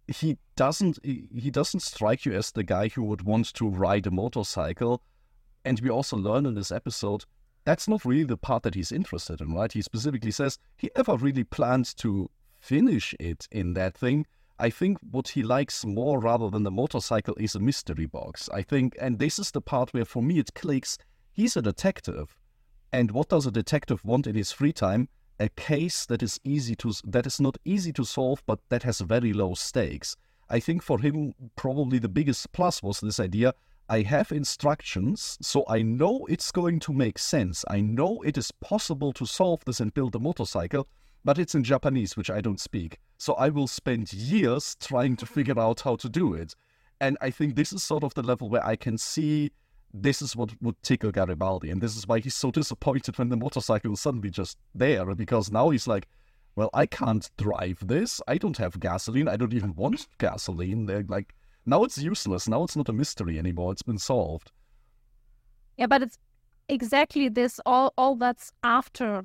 he 0.06 0.36
doesn't 0.56 0.98
he 1.04 1.50
doesn't 1.50 1.80
strike 1.80 2.24
you 2.24 2.32
as 2.34 2.52
the 2.52 2.64
guy 2.64 2.88
who 2.88 3.02
would 3.04 3.22
want 3.22 3.52
to 3.54 3.68
ride 3.68 4.06
a 4.06 4.10
motorcycle. 4.10 5.02
And 5.64 5.80
we 5.80 5.88
also 5.88 6.16
learn 6.16 6.44
in 6.46 6.54
this 6.54 6.72
episode 6.72 7.24
that's 7.64 7.88
not 7.88 8.04
really 8.04 8.24
the 8.24 8.36
part 8.36 8.62
that 8.62 8.74
he's 8.74 8.92
interested 8.92 9.40
in, 9.40 9.54
right? 9.54 9.72
He 9.72 9.82
specifically 9.82 10.30
says 10.30 10.58
he 10.76 10.90
never 10.96 11.16
really 11.16 11.44
plans 11.44 11.94
to 11.94 12.30
finish 12.60 13.14
it 13.18 13.48
in 13.50 13.72
that 13.74 13.96
thing. 13.96 14.26
I 14.58 14.70
think 14.70 14.98
what 15.10 15.28
he 15.28 15.42
likes 15.42 15.84
more 15.84 16.20
rather 16.20 16.50
than 16.50 16.62
the 16.62 16.70
motorcycle 16.70 17.34
is 17.38 17.54
a 17.54 17.60
mystery 17.60 18.06
box. 18.06 18.48
I 18.52 18.62
think, 18.62 18.96
and 19.00 19.18
this 19.18 19.38
is 19.38 19.50
the 19.50 19.60
part 19.60 19.92
where 19.92 20.04
for 20.04 20.22
me 20.22 20.38
it 20.38 20.54
clicks. 20.54 20.98
He's 21.32 21.56
a 21.56 21.62
detective. 21.62 22.36
And 22.92 23.10
what 23.10 23.30
does 23.30 23.46
a 23.46 23.50
detective 23.50 24.04
want 24.04 24.26
in 24.26 24.36
his 24.36 24.52
free 24.52 24.72
time? 24.72 25.08
A 25.40 25.48
case 25.50 26.06
that 26.06 26.22
is 26.22 26.40
easy 26.44 26.74
to 26.74 26.92
that 27.04 27.26
is 27.26 27.40
not 27.40 27.58
easy 27.64 27.92
to 27.92 28.04
solve 28.04 28.42
but 28.46 28.60
that 28.68 28.82
has 28.82 29.00
very 29.00 29.32
low 29.32 29.54
stakes 29.54 30.16
i 30.48 30.60
think 30.60 30.82
for 30.82 31.00
him 31.00 31.34
probably 31.56 31.98
the 31.98 32.08
biggest 32.08 32.50
plus 32.52 32.82
was 32.82 33.00
this 33.00 33.18
idea 33.18 33.52
i 33.88 34.02
have 34.02 34.30
instructions 34.32 35.36
so 35.40 35.64
i 35.68 35.82
know 35.82 36.26
it's 36.28 36.50
going 36.52 36.78
to 36.78 36.92
make 36.92 37.18
sense 37.18 37.64
i 37.68 37.80
know 37.80 38.20
it 38.22 38.38
is 38.38 38.50
possible 38.60 39.12
to 39.12 39.26
solve 39.26 39.64
this 39.64 39.80
and 39.80 39.94
build 39.94 40.14
a 40.14 40.18
motorcycle 40.18 40.86
but 41.24 41.38
it's 41.38 41.54
in 41.54 41.64
Japanese, 41.64 42.16
which 42.16 42.30
I 42.30 42.40
don't 42.40 42.60
speak. 42.60 42.98
So 43.16 43.32
I 43.34 43.48
will 43.48 43.66
spend 43.66 44.12
years 44.12 44.76
trying 44.78 45.16
to 45.16 45.26
figure 45.26 45.58
out 45.58 45.80
how 45.80 45.96
to 45.96 46.08
do 46.08 46.34
it. 46.34 46.54
And 47.00 47.16
I 47.20 47.30
think 47.30 47.56
this 47.56 47.72
is 47.72 47.82
sort 47.82 48.04
of 48.04 48.14
the 48.14 48.22
level 48.22 48.48
where 48.48 48.64
I 48.64 48.76
can 48.76 48.98
see 48.98 49.50
this 49.96 50.20
is 50.20 50.34
what 50.34 50.50
would 50.60 50.74
tickle 50.82 51.12
Garibaldi. 51.12 51.70
And 51.70 51.80
this 51.80 51.96
is 51.96 52.06
why 52.08 52.18
he's 52.18 52.34
so 52.34 52.50
disappointed 52.50 53.16
when 53.16 53.28
the 53.28 53.36
motorcycle 53.36 53.92
is 53.92 54.00
suddenly 54.00 54.28
just 54.28 54.58
there, 54.74 55.14
because 55.14 55.52
now 55.52 55.70
he's 55.70 55.86
like, 55.86 56.08
well, 56.56 56.68
I 56.74 56.86
can't 56.86 57.30
drive 57.38 57.78
this. 57.86 58.20
I 58.26 58.36
don't 58.38 58.56
have 58.58 58.78
gasoline. 58.80 59.28
I 59.28 59.36
don't 59.36 59.54
even 59.54 59.74
want 59.76 60.06
gasoline. 60.18 60.86
They're 60.86 61.04
like, 61.08 61.32
now 61.64 61.84
it's 61.84 61.96
useless. 61.98 62.48
Now 62.48 62.64
it's 62.64 62.76
not 62.76 62.88
a 62.88 62.92
mystery 62.92 63.38
anymore. 63.38 63.70
It's 63.72 63.82
been 63.82 63.98
solved. 63.98 64.50
Yeah, 65.76 65.86
but 65.86 66.02
it's 66.02 66.18
exactly 66.68 67.28
this 67.28 67.60
all 67.66 67.92
all 67.98 68.16
that's 68.16 68.50
after 68.62 69.24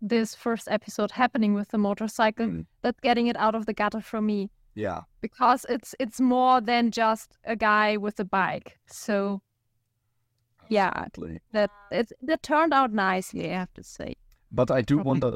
this 0.00 0.34
first 0.34 0.68
episode 0.68 1.10
happening 1.12 1.54
with 1.54 1.68
the 1.68 1.78
motorcycle 1.78 2.46
Mm. 2.46 2.66
that's 2.82 2.98
getting 3.00 3.26
it 3.28 3.36
out 3.36 3.54
of 3.54 3.66
the 3.66 3.74
gutter 3.74 4.00
for 4.00 4.20
me 4.20 4.50
Yeah. 4.74 5.02
because 5.20 5.64
it's 5.68 5.94
it's 6.00 6.20
more 6.20 6.60
than 6.60 6.90
just 6.90 7.36
a 7.44 7.54
guy 7.56 7.96
with 7.98 8.18
a 8.20 8.24
bike. 8.24 8.78
So 8.86 9.42
yeah, 10.72 10.90
Exactly. 10.90 11.40
that 11.52 11.70
it 11.90 12.12
that 12.28 12.42
turned 12.42 12.72
out 12.74 12.92
nicely, 12.92 13.50
I 13.50 13.58
have 13.62 13.72
to 13.74 13.82
say. 13.82 14.14
But 14.50 14.70
I 14.70 14.80
do 14.82 14.96
Probably. 14.96 15.08
wonder, 15.20 15.32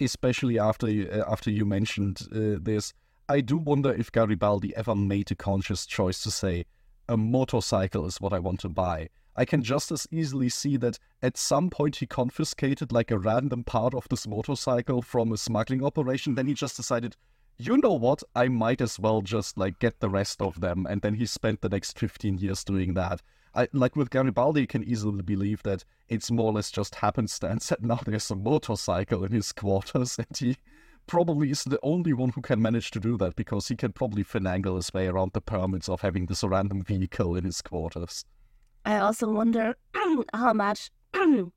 especially 0.00 0.58
after 0.58 0.90
you, 0.90 1.08
uh, 1.08 1.24
after 1.30 1.50
you 1.50 1.64
mentioned 1.64 2.20
uh, 2.32 2.58
this, 2.60 2.92
I 3.28 3.40
do 3.40 3.56
wonder 3.56 3.92
if 3.92 4.12
Garibaldi 4.12 4.74
ever 4.76 4.94
made 4.94 5.30
a 5.30 5.34
conscious 5.34 5.86
choice 5.86 6.22
to 6.22 6.30
say, 6.30 6.64
a 7.08 7.16
motorcycle 7.16 8.06
is 8.06 8.20
what 8.20 8.32
I 8.32 8.38
want 8.38 8.60
to 8.60 8.68
buy. 8.68 9.08
I 9.36 9.44
can 9.44 9.62
just 9.62 9.92
as 9.92 10.06
easily 10.10 10.48
see 10.48 10.76
that 10.78 10.98
at 11.22 11.36
some 11.36 11.68
point 11.70 11.96
he 11.96 12.06
confiscated 12.06 12.90
like 12.92 13.10
a 13.10 13.18
random 13.18 13.64
part 13.64 13.94
of 13.94 14.06
this 14.08 14.26
motorcycle 14.26 15.02
from 15.02 15.32
a 15.32 15.36
smuggling 15.36 15.84
operation. 15.84 16.34
Then 16.34 16.46
he 16.46 16.54
just 16.54 16.76
decided, 16.76 17.16
you 17.58 17.76
know 17.78 17.92
what, 17.92 18.22
I 18.34 18.48
might 18.48 18.80
as 18.80 18.98
well 18.98 19.20
just 19.22 19.58
like 19.58 19.78
get 19.78 20.00
the 20.00 20.08
rest 20.08 20.40
of 20.40 20.60
them. 20.60 20.86
And 20.88 21.02
then 21.02 21.14
he 21.14 21.26
spent 21.26 21.60
the 21.60 21.68
next 21.68 21.98
15 21.98 22.38
years 22.38 22.64
doing 22.64 22.94
that. 22.94 23.22
I, 23.56 23.68
like 23.72 23.96
with 23.96 24.10
Garibaldi, 24.10 24.60
you 24.60 24.66
can 24.66 24.84
easily 24.84 25.22
believe 25.22 25.62
that 25.62 25.84
it's 26.08 26.30
more 26.30 26.46
or 26.46 26.52
less 26.52 26.70
just 26.70 26.96
happenstance 26.96 27.68
that 27.70 27.82
now 27.82 28.00
there's 28.04 28.30
a 28.30 28.36
motorcycle 28.36 29.24
in 29.24 29.32
his 29.32 29.52
quarters, 29.52 30.18
and 30.18 30.36
he 30.36 30.56
probably 31.06 31.50
is 31.50 31.64
the 31.64 31.78
only 31.82 32.12
one 32.12 32.30
who 32.30 32.42
can 32.42 32.60
manage 32.60 32.90
to 32.90 33.00
do 33.00 33.16
that 33.16 33.36
because 33.36 33.68
he 33.68 33.76
can 33.76 33.92
probably 33.92 34.24
finagle 34.24 34.76
his 34.76 34.92
way 34.92 35.06
around 35.06 35.32
the 35.32 35.40
permits 35.40 35.88
of 35.88 36.00
having 36.00 36.26
this 36.26 36.44
random 36.44 36.82
vehicle 36.82 37.36
in 37.36 37.44
his 37.44 37.62
quarters. 37.62 38.24
I 38.84 38.98
also 38.98 39.28
wonder 39.30 39.76
how 40.34 40.52
much. 40.52 40.90
oh. 41.14 41.50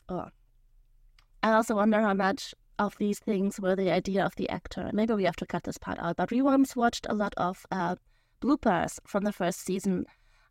I 1.42 1.52
also 1.52 1.76
wonder 1.76 2.02
how 2.02 2.14
much 2.14 2.54
of 2.80 2.98
these 2.98 3.20
things 3.20 3.60
were 3.60 3.76
the 3.76 3.92
idea 3.92 4.26
of 4.26 4.36
the 4.36 4.50
actor. 4.50 4.90
Maybe 4.94 5.14
we 5.14 5.26
have 5.26 5.36
to 5.38 5.46
cut 5.46 5.64
this 5.64 5.78
part 5.78 6.00
out. 6.00 6.16
But 6.16 6.32
we 6.32 6.42
once 6.42 6.76
watched 6.76 7.06
a 7.10 7.14
lot 7.14 7.34
of 7.38 7.66
uh, 7.72 7.96
bloopers 8.42 9.00
from 9.06 9.26
the 9.26 9.34
first 9.34 9.62
season, 9.62 10.06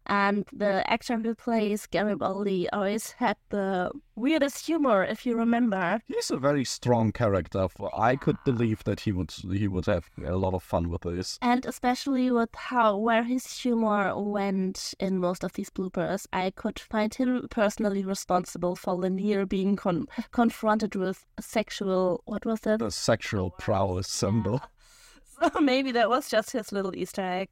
and 0.09 0.47
the 0.53 0.89
actor 0.91 1.19
who 1.19 1.35
plays 1.35 1.87
Garibaldi 1.87 2.69
always 2.71 3.13
had 3.13 3.37
the 3.51 3.91
weirdest 4.17 4.67
humor, 4.67 5.05
if 5.05 5.27
you 5.27 5.37
remember. 5.37 6.01
He's 6.07 6.31
a 6.31 6.37
very 6.37 6.65
strong 6.65 7.13
character. 7.13 7.69
For 7.69 7.91
I 7.99 8.17
could 8.17 8.37
believe 8.45 8.85
that 8.85 9.01
he 9.01 9.13
would 9.13 9.31
he 9.31 9.69
would 9.69 9.87
have 9.87 10.11
a 10.25 10.37
lot 10.37 10.55
of 10.55 10.63
fun 10.63 10.89
with 10.89 11.03
this. 11.03 11.39
And 11.43 11.67
especially 11.67 12.31
with 12.31 12.55
how 12.55 12.97
where 12.97 13.23
his 13.23 13.47
humor 13.61 14.21
went 14.21 14.95
in 14.99 15.19
most 15.19 15.45
of 15.45 15.53
these 15.53 15.71
bloopers, 15.71 16.27
I 16.33 16.51
could 16.51 16.79
find 16.79 17.15
him 17.15 17.47
personally 17.51 18.05
responsible 18.05 18.77
for 18.77 18.95
Lennier 18.95 19.47
being 19.47 19.77
con- 19.77 20.07
confronted 20.33 20.95
with 20.95 21.27
sexual 21.41 22.23
what 22.25 22.47
was 22.47 22.61
that? 22.61 22.79
The 22.79 22.91
sexual 22.91 23.51
prowess 23.51 24.09
symbol. 24.09 24.61
So 25.41 25.61
maybe 25.61 25.93
that 25.93 26.09
was 26.09 26.29
just 26.29 26.51
his 26.51 26.73
little 26.73 26.97
Easter 26.97 27.23
egg. 27.23 27.49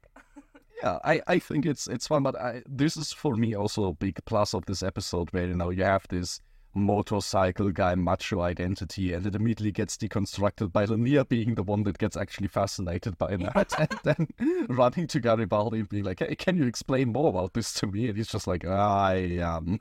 Yeah, 0.81 0.99
I, 1.03 1.21
I 1.27 1.39
think 1.39 1.65
it's 1.65 1.87
it's 1.87 2.07
fun, 2.07 2.23
but 2.23 2.39
I, 2.39 2.61
this 2.67 2.97
is 2.97 3.11
for 3.11 3.35
me 3.35 3.55
also 3.55 3.85
a 3.85 3.93
big 3.93 4.19
plus 4.25 4.53
of 4.53 4.65
this 4.65 4.83
episode 4.83 5.29
where 5.31 5.47
you 5.47 5.55
know 5.55 5.71
you 5.71 5.83
have 5.83 6.05
this 6.09 6.39
motorcycle 6.75 7.71
guy 7.71 7.95
macho 7.95 8.41
identity, 8.41 9.13
and 9.13 9.25
it 9.25 9.35
immediately 9.35 9.71
gets 9.71 9.97
deconstructed 9.97 10.71
by 10.71 10.85
Lennier 10.85 11.27
being 11.27 11.55
the 11.55 11.63
one 11.63 11.83
that 11.83 11.97
gets 11.97 12.15
actually 12.15 12.47
fascinated 12.47 13.17
by 13.17 13.35
that, 13.37 13.73
and 13.79 13.99
then 14.03 14.67
running 14.69 15.07
to 15.07 15.19
Garibaldi 15.19 15.79
and 15.79 15.89
being 15.89 16.03
like, 16.03 16.19
"Hey, 16.19 16.35
can 16.35 16.57
you 16.57 16.67
explain 16.67 17.11
more 17.11 17.29
about 17.29 17.53
this 17.53 17.73
to 17.75 17.87
me?" 17.87 18.07
And 18.09 18.17
he's 18.17 18.27
just 18.27 18.45
like, 18.45 18.63
"I 18.65 19.39
um, 19.39 19.79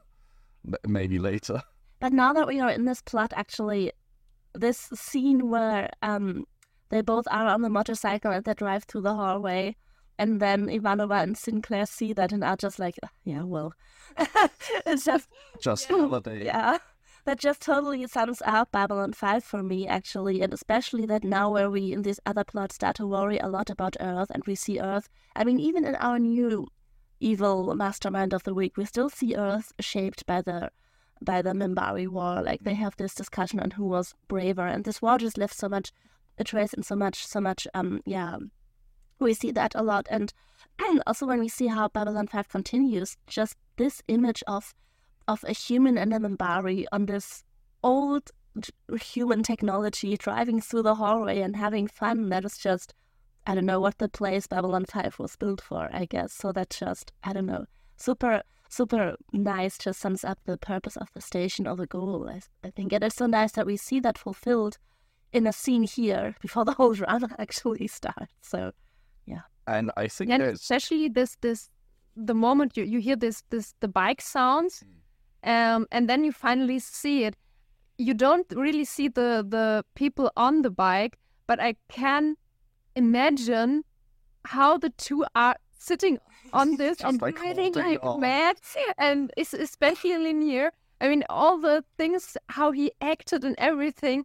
maybe 0.87 1.19
later." 1.19 1.63
But 2.01 2.13
now 2.13 2.33
that 2.33 2.47
we 2.47 2.61
are 2.61 2.71
in 2.71 2.87
this 2.87 3.03
plot, 3.03 3.33
actually, 3.37 3.93
this 4.55 4.89
scene 4.95 5.51
where 5.51 5.91
um 6.03 6.47
they 6.89 7.03
both 7.03 7.27
are 7.31 7.49
on 7.49 7.63
the 7.63 7.69
motorcycle 7.69 8.31
and 8.31 8.45
they 8.45 8.55
drive 8.55 8.85
through 8.85 9.03
the 9.03 9.15
hallway, 9.15 9.77
and 10.19 10.41
then 10.41 10.67
Ivanova 10.67 11.23
and 11.23 11.37
Sinclair 11.37 11.87
see 11.87 12.13
that 12.13 12.33
and 12.33 12.43
are 12.45 12.57
just 12.57 12.79
like, 12.79 12.99
yeah, 13.25 13.43
well, 13.43 13.75
it's 14.87 15.05
just 15.05 15.29
Just 15.61 15.89
Yeah. 15.91 15.97
holiday. 15.97 16.45
yeah. 16.45 16.79
That 17.25 17.41
just 17.41 17.61
totally 17.61 18.07
sums 18.07 18.41
up 18.47 18.71
Babylon 18.71 19.13
5 19.13 19.43
for 19.43 19.61
me, 19.61 19.89
actually, 19.89 20.43
and 20.43 20.55
especially 20.55 21.07
that 21.07 21.25
now 21.25 21.51
where 21.51 21.69
we 21.69 21.93
in 21.93 22.03
this 22.03 22.21
other 22.25 22.45
plot 22.45 22.71
start 22.73 22.95
to 22.97 23.07
worry 23.07 23.39
a 23.39 23.49
lot 23.49 23.69
about 23.69 23.97
Earth 23.99 24.31
and 24.31 24.45
we 24.47 24.55
see 24.55 24.79
Earth. 24.79 25.09
I 25.35 25.43
mean, 25.43 25.59
even 25.59 25.85
in 25.85 25.97
our 25.97 26.21
new 26.21 26.69
evil 27.19 27.75
mastermind 27.75 28.33
of 28.33 28.45
the 28.45 28.55
week, 28.55 28.77
we 28.77 28.85
still 28.85 29.09
see 29.11 29.35
Earth 29.35 29.73
shaped 29.81 30.25
by 30.27 30.41
the 30.41 30.71
by 31.21 31.43
the 31.43 31.51
Minbari 31.51 32.07
War. 32.07 32.43
Like 32.43 32.63
they 32.63 32.75
have 32.75 32.95
this 32.97 33.15
discussion 33.15 33.59
on 33.59 33.73
who 33.73 33.87
was 33.87 34.15
braver, 34.29 34.67
and 34.67 34.85
this 34.85 35.03
war 35.03 35.19
just 35.19 35.37
left 35.39 35.57
so 35.57 35.69
much 35.69 35.91
a 36.39 36.45
trace 36.45 36.75
and 36.75 36.85
so 36.87 36.95
much, 36.95 37.27
so 37.27 37.41
much. 37.41 37.67
Um, 37.75 38.03
yeah, 38.07 38.37
we 39.19 39.35
see 39.35 39.51
that 39.53 39.75
a 39.75 39.83
lot, 39.83 40.07
and 40.11 40.33
also 41.07 41.27
when 41.27 41.41
we 41.41 41.49
see 41.49 41.69
how 41.69 41.89
Babylon 41.89 42.27
Five 42.27 42.49
continues, 42.49 43.17
just 43.27 43.57
this 43.77 44.03
image 44.09 44.43
of 44.47 44.75
of 45.29 45.45
a 45.45 45.53
human 45.53 45.99
and 45.99 46.15
a 46.15 46.19
Minbari 46.19 46.85
on 46.93 47.07
this 47.07 47.43
old 47.83 48.31
human 49.01 49.43
technology 49.43 50.17
driving 50.17 50.61
through 50.61 50.83
the 50.83 50.95
hallway 50.95 51.41
and 51.41 51.57
having 51.57 51.87
fun. 51.87 52.29
That 52.29 52.45
is 52.45 52.57
just, 52.59 52.95
I 53.47 53.55
don't 53.55 53.67
know 53.67 53.81
what 53.81 53.99
the 53.99 54.09
place 54.09 54.47
Babylon 54.47 54.85
5 54.85 55.19
was 55.19 55.37
built 55.37 55.61
for, 55.61 55.89
I 55.93 56.07
guess. 56.07 56.33
So 56.33 56.53
that 56.53 56.71
just, 56.71 57.13
I 57.23 57.33
don't 57.33 57.47
know, 57.47 57.67
super, 57.97 58.43
super 58.69 59.17
nice, 59.33 59.79
just 59.79 60.01
sums 60.01 60.25
up 60.25 60.39
the 60.45 60.57
purpose 60.57 60.97
of 60.97 61.09
the 61.13 61.21
station 61.21 61.67
or 61.67 61.77
the 61.77 61.87
goal, 61.87 62.29
I, 62.31 62.41
I 62.67 62.71
think. 62.71 62.93
And 62.93 63.05
it's 63.05 63.17
so 63.17 63.27
nice 63.27 63.53
that 63.53 63.67
we 63.67 63.77
see 63.77 64.01
that 64.01 64.19
fulfilled 64.19 64.79
in 65.33 65.47
a 65.47 65.53
scene 65.53 65.83
here 65.83 66.35
before 66.41 66.65
the 66.65 66.75
whole 66.75 66.95
drama 66.95 67.29
actually 67.39 67.87
starts. 67.89 68.33
So, 68.41 68.73
And 69.67 69.91
I 69.97 70.09
think 70.09 70.31
Yeah, 70.31 70.43
especially 70.43 71.09
this 71.09 71.37
this 71.41 71.71
the 72.17 72.35
moment 72.35 72.77
you, 72.77 72.85
you 72.85 73.01
hear 73.01 73.17
this 73.17 73.43
this 73.51 73.75
the 73.81 73.89
bike 73.89 74.23
sounds 74.23 74.83
um 75.45 75.87
and 75.93 76.09
then 76.09 76.25
you 76.25 76.33
finally 76.33 76.79
see 76.79 77.25
it 77.25 77.37
you 77.99 78.15
don't 78.15 78.47
really 78.57 78.85
see 78.85 79.09
the 79.09 79.45
the 79.47 79.85
people 79.95 80.31
on 80.37 80.63
the 80.63 80.71
bike 80.71 81.19
but 81.47 81.61
i 81.61 81.75
can 81.89 82.37
imagine 82.95 83.85
how 84.47 84.79
the 84.79 84.91
two 84.91 85.25
are 85.35 85.57
sitting 85.79 86.19
on 86.53 86.77
this 86.79 87.01
and 87.01 87.21
like, 87.21 87.39
holding 87.39 87.73
like 87.75 87.99
on. 88.03 88.21
mad 88.21 88.57
and 88.99 89.31
it's 89.37 89.53
especially 89.53 90.33
near 90.33 90.73
i 91.01 91.09
mean 91.09 91.23
all 91.29 91.59
the 91.59 91.85
things 91.99 92.37
how 92.49 92.73
he 92.73 92.91
acted 93.01 93.45
and 93.45 93.55
everything 93.59 94.25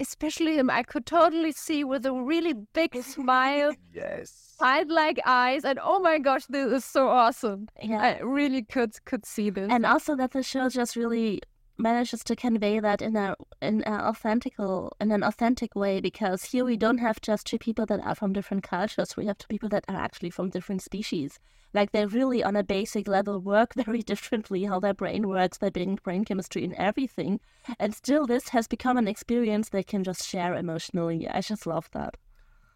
especially 0.00 0.56
him 0.56 0.70
i 0.70 0.82
could 0.82 1.06
totally 1.06 1.52
see 1.52 1.84
with 1.84 2.04
a 2.06 2.12
really 2.12 2.54
big 2.74 2.94
smile 3.02 3.72
yes. 3.92 4.54
side-like 4.58 5.20
eyes, 5.26 5.64
and 5.64 5.78
oh 5.82 5.98
my 6.00 6.18
gosh, 6.18 6.46
this 6.46 6.72
is 6.72 6.84
so 6.84 7.08
awesome. 7.08 7.68
yeah. 7.82 8.00
I 8.00 8.20
really 8.20 8.62
could 8.62 8.92
could 9.04 9.26
see 9.26 9.50
this. 9.50 9.68
and 9.70 9.84
also 9.84 10.16
that 10.16 10.30
the 10.32 10.42
show 10.42 10.68
just 10.68 10.96
really 10.96 11.42
manages 11.78 12.24
to 12.24 12.36
convey 12.36 12.80
that 12.80 13.02
in 13.02 13.16
a 13.16 13.34
in 13.60 13.82
an 13.82 14.00
authentical 14.00 14.90
in 15.00 15.10
an 15.12 15.22
authentic 15.22 15.74
way 15.74 16.00
because 16.00 16.44
here 16.44 16.64
we 16.64 16.76
don't 16.76 16.98
have 16.98 17.20
just 17.20 17.46
two 17.46 17.58
people 17.58 17.86
that 17.86 18.00
are 18.00 18.14
from 18.14 18.32
different 18.32 18.62
cultures 18.62 19.16
we 19.16 19.26
have 19.26 19.38
two 19.38 19.46
people 19.48 19.68
that 19.68 19.84
are 19.88 19.96
actually 19.96 20.30
from 20.30 20.50
different 20.50 20.82
species. 20.82 21.38
Like 21.74 21.92
they 21.92 22.06
really 22.06 22.42
on 22.42 22.56
a 22.56 22.62
basic 22.62 23.06
level 23.06 23.38
work 23.40 23.74
very 23.84 24.02
differently 24.02 24.64
how 24.64 24.80
their 24.80 24.94
brain 24.94 25.28
works 25.28 25.58
their 25.58 25.70
brain, 25.70 25.98
brain 26.02 26.24
chemistry 26.24 26.64
and 26.64 26.74
everything. 26.74 27.40
And 27.78 27.94
still 27.94 28.26
this 28.26 28.48
has 28.50 28.66
become 28.66 28.96
an 28.96 29.08
experience 29.08 29.68
they 29.68 29.82
can 29.82 30.04
just 30.04 30.26
share 30.26 30.54
emotionally. 30.54 31.28
I 31.28 31.40
just 31.40 31.66
love 31.66 31.90
that. 31.92 32.16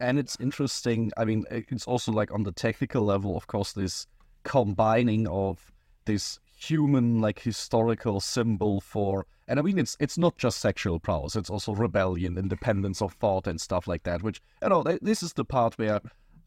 And 0.00 0.18
it's 0.18 0.36
interesting. 0.40 1.12
I 1.16 1.26
mean, 1.26 1.44
it's 1.50 1.86
also 1.86 2.10
like 2.10 2.32
on 2.32 2.42
the 2.42 2.52
technical 2.52 3.02
level, 3.02 3.36
of 3.36 3.46
course, 3.46 3.72
this 3.72 4.06
combining 4.44 5.28
of 5.28 5.72
this 6.06 6.40
human, 6.61 7.20
like 7.20 7.40
historical 7.40 8.20
symbol 8.20 8.81
for, 8.81 9.27
and 9.49 9.59
I 9.59 9.62
mean, 9.62 9.79
it's 9.79 9.96
it's 9.99 10.18
not 10.18 10.37
just 10.37 10.59
sexual 10.59 11.01
prowess; 11.01 11.37
it's 11.37 11.51
also 11.51 11.75
rebellion, 11.75 12.37
independence 12.38 13.01
of 13.03 13.14
thought, 13.14 13.46
and 13.46 13.61
stuff 13.61 13.88
like 13.88 14.03
that. 14.05 14.23
Which 14.23 14.40
you 14.62 14.68
know, 14.68 14.83
th- 14.83 15.01
this 15.03 15.23
is 15.23 15.33
the 15.33 15.44
part 15.44 15.79
where 15.79 16.01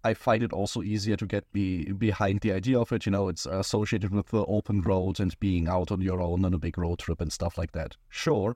I 0.03 0.13
find 0.13 0.43
it 0.43 0.53
also 0.53 0.83
easier 0.83 1.15
to 1.15 1.25
get 1.25 1.51
be 1.51 1.91
behind 1.93 2.41
the 2.41 2.51
idea 2.51 2.79
of 2.79 2.91
it. 2.91 3.05
You 3.05 3.11
know, 3.11 3.27
it's 3.27 3.45
associated 3.45 4.11
with 4.11 4.27
the 4.27 4.45
open 4.45 4.81
road 4.81 5.19
and 5.19 5.37
being 5.39 5.67
out 5.67 5.91
on 5.91 6.01
your 6.01 6.21
own 6.21 6.45
on 6.45 6.53
a 6.53 6.59
big 6.59 6.77
road 6.77 6.99
trip 6.99 7.21
and 7.21 7.31
stuff 7.31 7.57
like 7.57 7.71
that. 7.71 7.97
Sure. 8.09 8.55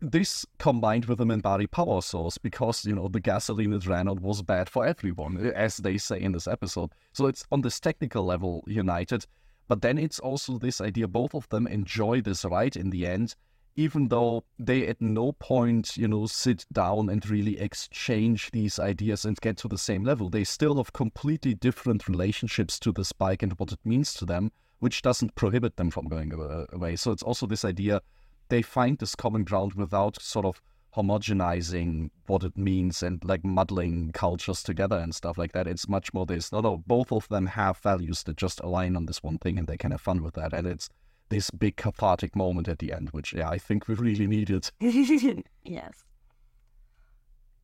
this 0.00 0.44
combined 0.58 1.06
with 1.06 1.18
the 1.18 1.24
Minbari 1.24 1.70
power 1.70 2.02
source, 2.02 2.36
because 2.38 2.84
you 2.84 2.94
know 2.94 3.08
the 3.08 3.20
gasoline 3.20 3.72
it 3.72 3.86
ran 3.86 4.08
on 4.08 4.20
was 4.20 4.42
bad 4.42 4.68
for 4.68 4.86
everyone, 4.86 5.38
as 5.54 5.78
they 5.78 5.98
say 5.98 6.20
in 6.20 6.32
this 6.32 6.46
episode. 6.46 6.90
So 7.12 7.26
it's 7.26 7.44
on 7.50 7.62
this 7.62 7.80
technical 7.80 8.24
level 8.24 8.62
united, 8.66 9.26
but 9.68 9.82
then 9.82 9.98
it's 9.98 10.18
also 10.18 10.58
this 10.58 10.80
idea 10.80 11.08
both 11.08 11.34
of 11.34 11.48
them 11.48 11.66
enjoy 11.66 12.20
this 12.20 12.44
ride 12.44 12.76
in 12.76 12.90
the 12.90 13.06
end, 13.06 13.34
even 13.76 14.08
though 14.08 14.44
they 14.58 14.86
at 14.86 15.00
no 15.00 15.32
point, 15.32 15.96
you 15.96 16.06
know, 16.06 16.26
sit 16.26 16.64
down 16.72 17.08
and 17.08 17.28
really 17.28 17.58
exchange 17.58 18.50
these 18.52 18.78
ideas 18.78 19.24
and 19.24 19.40
get 19.40 19.56
to 19.58 19.68
the 19.68 19.78
same 19.78 20.04
level. 20.04 20.28
They 20.28 20.44
still 20.44 20.76
have 20.76 20.92
completely 20.92 21.54
different 21.54 22.06
relationships 22.06 22.78
to 22.80 22.92
this 22.92 23.12
bike 23.12 23.42
and 23.42 23.52
what 23.54 23.72
it 23.72 23.80
means 23.84 24.14
to 24.14 24.24
them, 24.24 24.52
which 24.78 25.02
doesn't 25.02 25.34
prohibit 25.34 25.76
them 25.76 25.90
from 25.90 26.06
going 26.06 26.32
away. 26.72 26.96
So 26.96 27.10
it's 27.10 27.22
also 27.22 27.46
this 27.46 27.64
idea 27.64 28.00
they 28.48 28.62
find 28.62 28.98
this 28.98 29.14
common 29.14 29.44
ground 29.44 29.74
without 29.74 30.20
sort 30.20 30.46
of 30.46 30.60
homogenizing 30.96 32.10
what 32.26 32.44
it 32.44 32.56
means 32.56 33.02
and 33.02 33.22
like 33.24 33.44
muddling 33.44 34.12
cultures 34.12 34.62
together 34.62 34.96
and 34.96 35.14
stuff 35.14 35.36
like 35.36 35.52
that. 35.52 35.66
It's 35.66 35.88
much 35.88 36.14
more 36.14 36.26
this. 36.26 36.52
No, 36.52 36.60
no, 36.60 36.82
both 36.86 37.12
of 37.12 37.28
them 37.28 37.46
have 37.46 37.78
values 37.78 38.22
that 38.24 38.36
just 38.36 38.60
align 38.60 38.96
on 38.96 39.06
this 39.06 39.22
one 39.22 39.38
thing 39.38 39.58
and 39.58 39.66
they 39.66 39.76
can 39.76 39.90
have 39.90 40.00
fun 40.00 40.22
with 40.22 40.34
that. 40.34 40.52
And 40.52 40.66
it's 40.66 40.88
this 41.30 41.50
big 41.50 41.76
cathartic 41.76 42.36
moment 42.36 42.68
at 42.68 42.78
the 42.78 42.92
end, 42.92 43.10
which 43.10 43.32
yeah, 43.32 43.48
I 43.48 43.58
think 43.58 43.88
we 43.88 43.94
really 43.94 44.26
needed. 44.26 44.70
yes. 44.80 46.04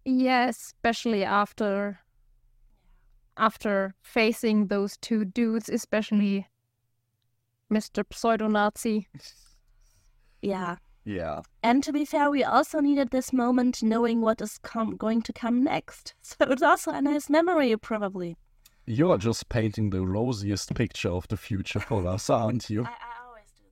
Yeah, 0.05 0.49
especially 0.49 1.25
after 1.25 2.01
after 3.37 3.95
facing 4.03 4.67
those 4.67 4.97
two 4.99 5.25
dudes, 5.25 5.69
especially 5.69 6.47
Mr. 7.73 8.05
Pseudo 8.13 8.49
Nazi. 8.49 9.07
Yeah. 10.43 10.77
Yeah. 11.05 11.41
And 11.63 11.83
to 11.85 11.93
be 11.93 12.05
fair, 12.05 12.31
we 12.31 12.45
also 12.45 12.81
needed 12.81 13.11
this 13.11 13.33
moment 13.33 13.83
knowing 13.83 14.21
what 14.21 14.41
is 14.41 14.59
com- 14.59 14.97
going 14.97 15.23
to 15.23 15.33
come 15.33 15.65
next. 15.65 16.15
So 16.23 16.37
it's 16.41 16.63
also 16.63 16.93
a 16.93 17.03
nice 17.03 17.29
memory, 17.29 17.77
probably. 17.77 18.37
You're 18.87 19.19
just 19.19 19.49
painting 19.49 19.91
the 19.91 20.05
rosiest 20.07 20.75
picture 20.75 21.11
of 21.11 21.29
the 21.29 21.37
future 21.37 21.81
for 21.81 22.07
us, 22.07 22.29
aren't 22.31 22.69
you? 22.71 22.83
I, 22.85 22.89
I 22.89 23.27
always 23.27 23.51
do 23.57 23.65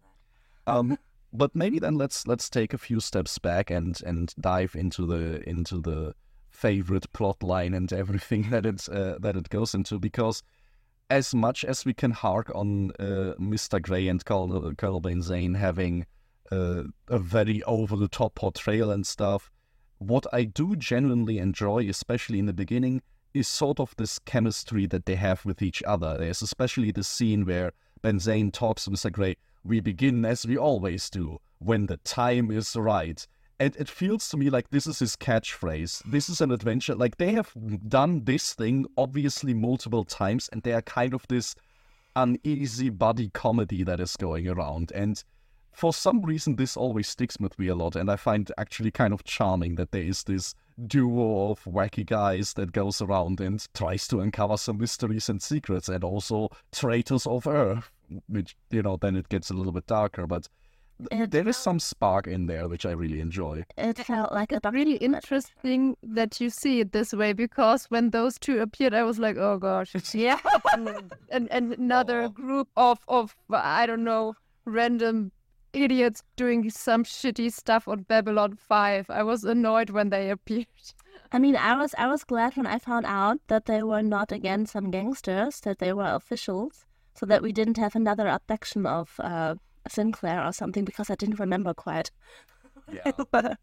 that. 0.66 0.72
um, 0.72 0.98
but 1.32 1.54
maybe 1.54 1.78
then 1.78 1.96
let's 1.96 2.26
let's 2.26 2.48
take 2.48 2.72
a 2.72 2.78
few 2.78 3.00
steps 3.00 3.38
back 3.38 3.70
and 3.70 4.00
and 4.06 4.34
dive 4.40 4.74
into 4.74 5.06
the 5.06 5.46
into 5.48 5.80
the 5.80 6.14
favorite 6.50 7.12
plot 7.12 7.42
line 7.42 7.74
and 7.74 7.92
everything 7.92 8.50
that 8.50 8.64
it 8.64 8.88
uh, 8.88 9.18
that 9.18 9.36
it 9.36 9.48
goes 9.48 9.74
into 9.74 9.98
because 9.98 10.42
as 11.10 11.34
much 11.34 11.64
as 11.64 11.84
we 11.84 11.94
can 11.94 12.10
hark 12.10 12.50
on 12.54 12.90
uh, 12.98 13.34
Mr. 13.40 13.80
Gray 13.80 14.08
and 14.08 14.24
Colonel, 14.24 14.74
Colonel 14.74 15.00
Zayn 15.00 15.56
having 15.56 16.06
uh, 16.50 16.84
a 17.08 17.18
very 17.18 17.62
over 17.64 17.96
the 17.96 18.08
top 18.08 18.34
portrayal 18.34 18.90
and 18.90 19.06
stuff. 19.06 19.50
What 19.98 20.26
I 20.32 20.44
do 20.44 20.76
genuinely 20.76 21.38
enjoy, 21.38 21.88
especially 21.88 22.38
in 22.38 22.46
the 22.46 22.52
beginning, 22.52 23.02
is 23.34 23.48
sort 23.48 23.80
of 23.80 23.94
this 23.96 24.18
chemistry 24.18 24.87
that 24.87 25.06
they 25.06 25.16
have 25.16 25.44
with 25.44 25.62
each 25.62 25.82
other. 25.82 26.16
There's 26.18 26.42
especially 26.42 26.92
the 26.92 27.04
scene 27.04 27.44
where 27.44 27.72
Ben 28.02 28.18
Zayn 28.18 28.52
talks 28.52 28.84
to 28.84 28.90
Mr. 28.90 29.11
Gray. 29.11 29.37
We 29.64 29.80
begin 29.80 30.24
as 30.24 30.46
we 30.46 30.56
always 30.56 31.11
do, 31.11 31.38
when 31.58 31.87
the 31.87 31.98
time 31.98 32.50
is 32.50 32.76
right. 32.76 33.26
And 33.61 33.74
it 33.76 33.88
feels 33.88 34.28
to 34.28 34.37
me 34.37 34.50
like 34.50 34.70
this 34.70 34.87
is 34.87 35.00
his 35.00 35.16
catchphrase. 35.16 36.02
This 36.04 36.28
is 36.28 36.40
an 36.40 36.52
adventure. 36.52 36.94
Like 36.94 37.16
they 37.16 37.32
have 37.32 37.52
done 37.88 38.24
this 38.24 38.54
thing 38.54 38.87
obviously 38.96 39.52
multiple 39.52 40.04
times, 40.04 40.48
and 40.52 40.62
they 40.62 40.72
are 40.72 40.82
kind 40.82 41.12
of 41.12 41.26
this 41.28 41.56
uneasy 42.14 42.88
buddy 42.88 43.30
comedy 43.30 43.82
that 43.82 44.00
is 44.00 44.16
going 44.16 44.48
around. 44.48 44.92
And 44.94 45.22
for 45.78 45.92
some 45.94 46.20
reason 46.22 46.56
this 46.56 46.76
always 46.76 47.06
sticks 47.08 47.36
with 47.38 47.56
me 47.56 47.68
a 47.68 47.74
lot 47.74 47.94
and 47.94 48.10
i 48.10 48.16
find 48.16 48.50
actually 48.58 48.90
kind 48.90 49.12
of 49.14 49.22
charming 49.22 49.76
that 49.76 49.92
there 49.92 50.02
is 50.02 50.24
this 50.24 50.54
duo 50.88 51.50
of 51.52 51.62
wacky 51.64 52.04
guys 52.04 52.54
that 52.54 52.72
goes 52.72 53.00
around 53.00 53.40
and 53.40 53.66
tries 53.74 54.08
to 54.08 54.20
uncover 54.20 54.56
some 54.56 54.78
mysteries 54.78 55.28
and 55.28 55.40
secrets 55.40 55.88
and 55.88 56.02
also 56.02 56.48
traitors 56.72 57.26
of 57.26 57.46
earth 57.46 57.92
which 58.26 58.56
you 58.70 58.82
know 58.82 58.96
then 58.96 59.14
it 59.14 59.28
gets 59.28 59.50
a 59.50 59.54
little 59.54 59.72
bit 59.72 59.86
darker 59.86 60.26
but 60.26 60.48
It 61.12 61.30
there 61.30 61.48
is 61.48 61.56
some 61.56 61.78
spark 61.78 62.26
in 62.26 62.46
there 62.46 62.66
which 62.66 62.84
i 62.84 62.90
really 62.90 63.20
enjoy 63.20 63.62
It 63.76 63.98
felt 63.98 64.32
like 64.32 64.50
a 64.50 64.56
It's 64.56 64.72
really 64.72 64.96
interesting 64.96 65.96
that 66.02 66.40
you 66.40 66.50
see 66.50 66.80
it 66.80 66.90
this 66.90 67.12
way 67.12 67.32
because 67.34 67.86
when 67.86 68.10
those 68.10 68.36
two 68.36 68.58
appeared, 68.60 68.94
I 68.94 69.04
was 69.04 69.18
like, 69.20 69.36
oh 69.36 69.58
gosh, 69.58 69.94
Yeah. 70.26 70.40
and, 71.30 71.48
and 71.56 71.72
another 71.72 72.22
Aw. 72.24 72.28
group 72.42 72.68
of 72.76 72.98
of 73.06 73.36
I 73.80 73.86
don't 73.86 74.02
know 74.02 74.34
random 74.64 75.30
idiots 75.72 76.22
doing 76.37 76.70
some 76.70 77.04
shitty 77.04 77.52
stuff 77.52 77.88
on 77.88 78.02
Babylon 78.02 78.57
Five. 78.57 79.11
I 79.11 79.22
was 79.22 79.44
annoyed 79.44 79.90
when 79.90 80.11
they 80.11 80.31
appeared. 80.37 80.66
I 81.33 81.38
mean, 81.38 81.57
I 81.57 81.76
was 81.76 81.94
I 81.98 82.07
was 82.07 82.24
glad 82.24 82.57
when 82.57 82.66
I 82.66 82.78
found 82.78 83.07
out 83.07 83.38
that 83.48 83.66
they 83.66 83.83
were 83.83 84.02
not 84.02 84.33
again 84.33 84.66
some 84.66 84.90
gangsters, 84.90 85.61
that 85.61 85.78
they 85.78 85.92
were 85.92 86.14
officials, 86.14 86.87
so 87.14 87.26
that 87.26 87.42
we 87.42 87.52
didn't 87.52 87.76
have 87.76 87.94
another 87.94 88.28
abduction 88.28 88.87
of 88.87 89.20
uh, 89.20 89.57
Sinclair 89.88 90.44
or 90.44 90.52
something 90.52 90.85
because 90.85 91.11
I 91.11 91.14
didn't 91.14 91.38
remember 91.38 91.74
quite. 91.74 92.11
yeah 92.92 93.12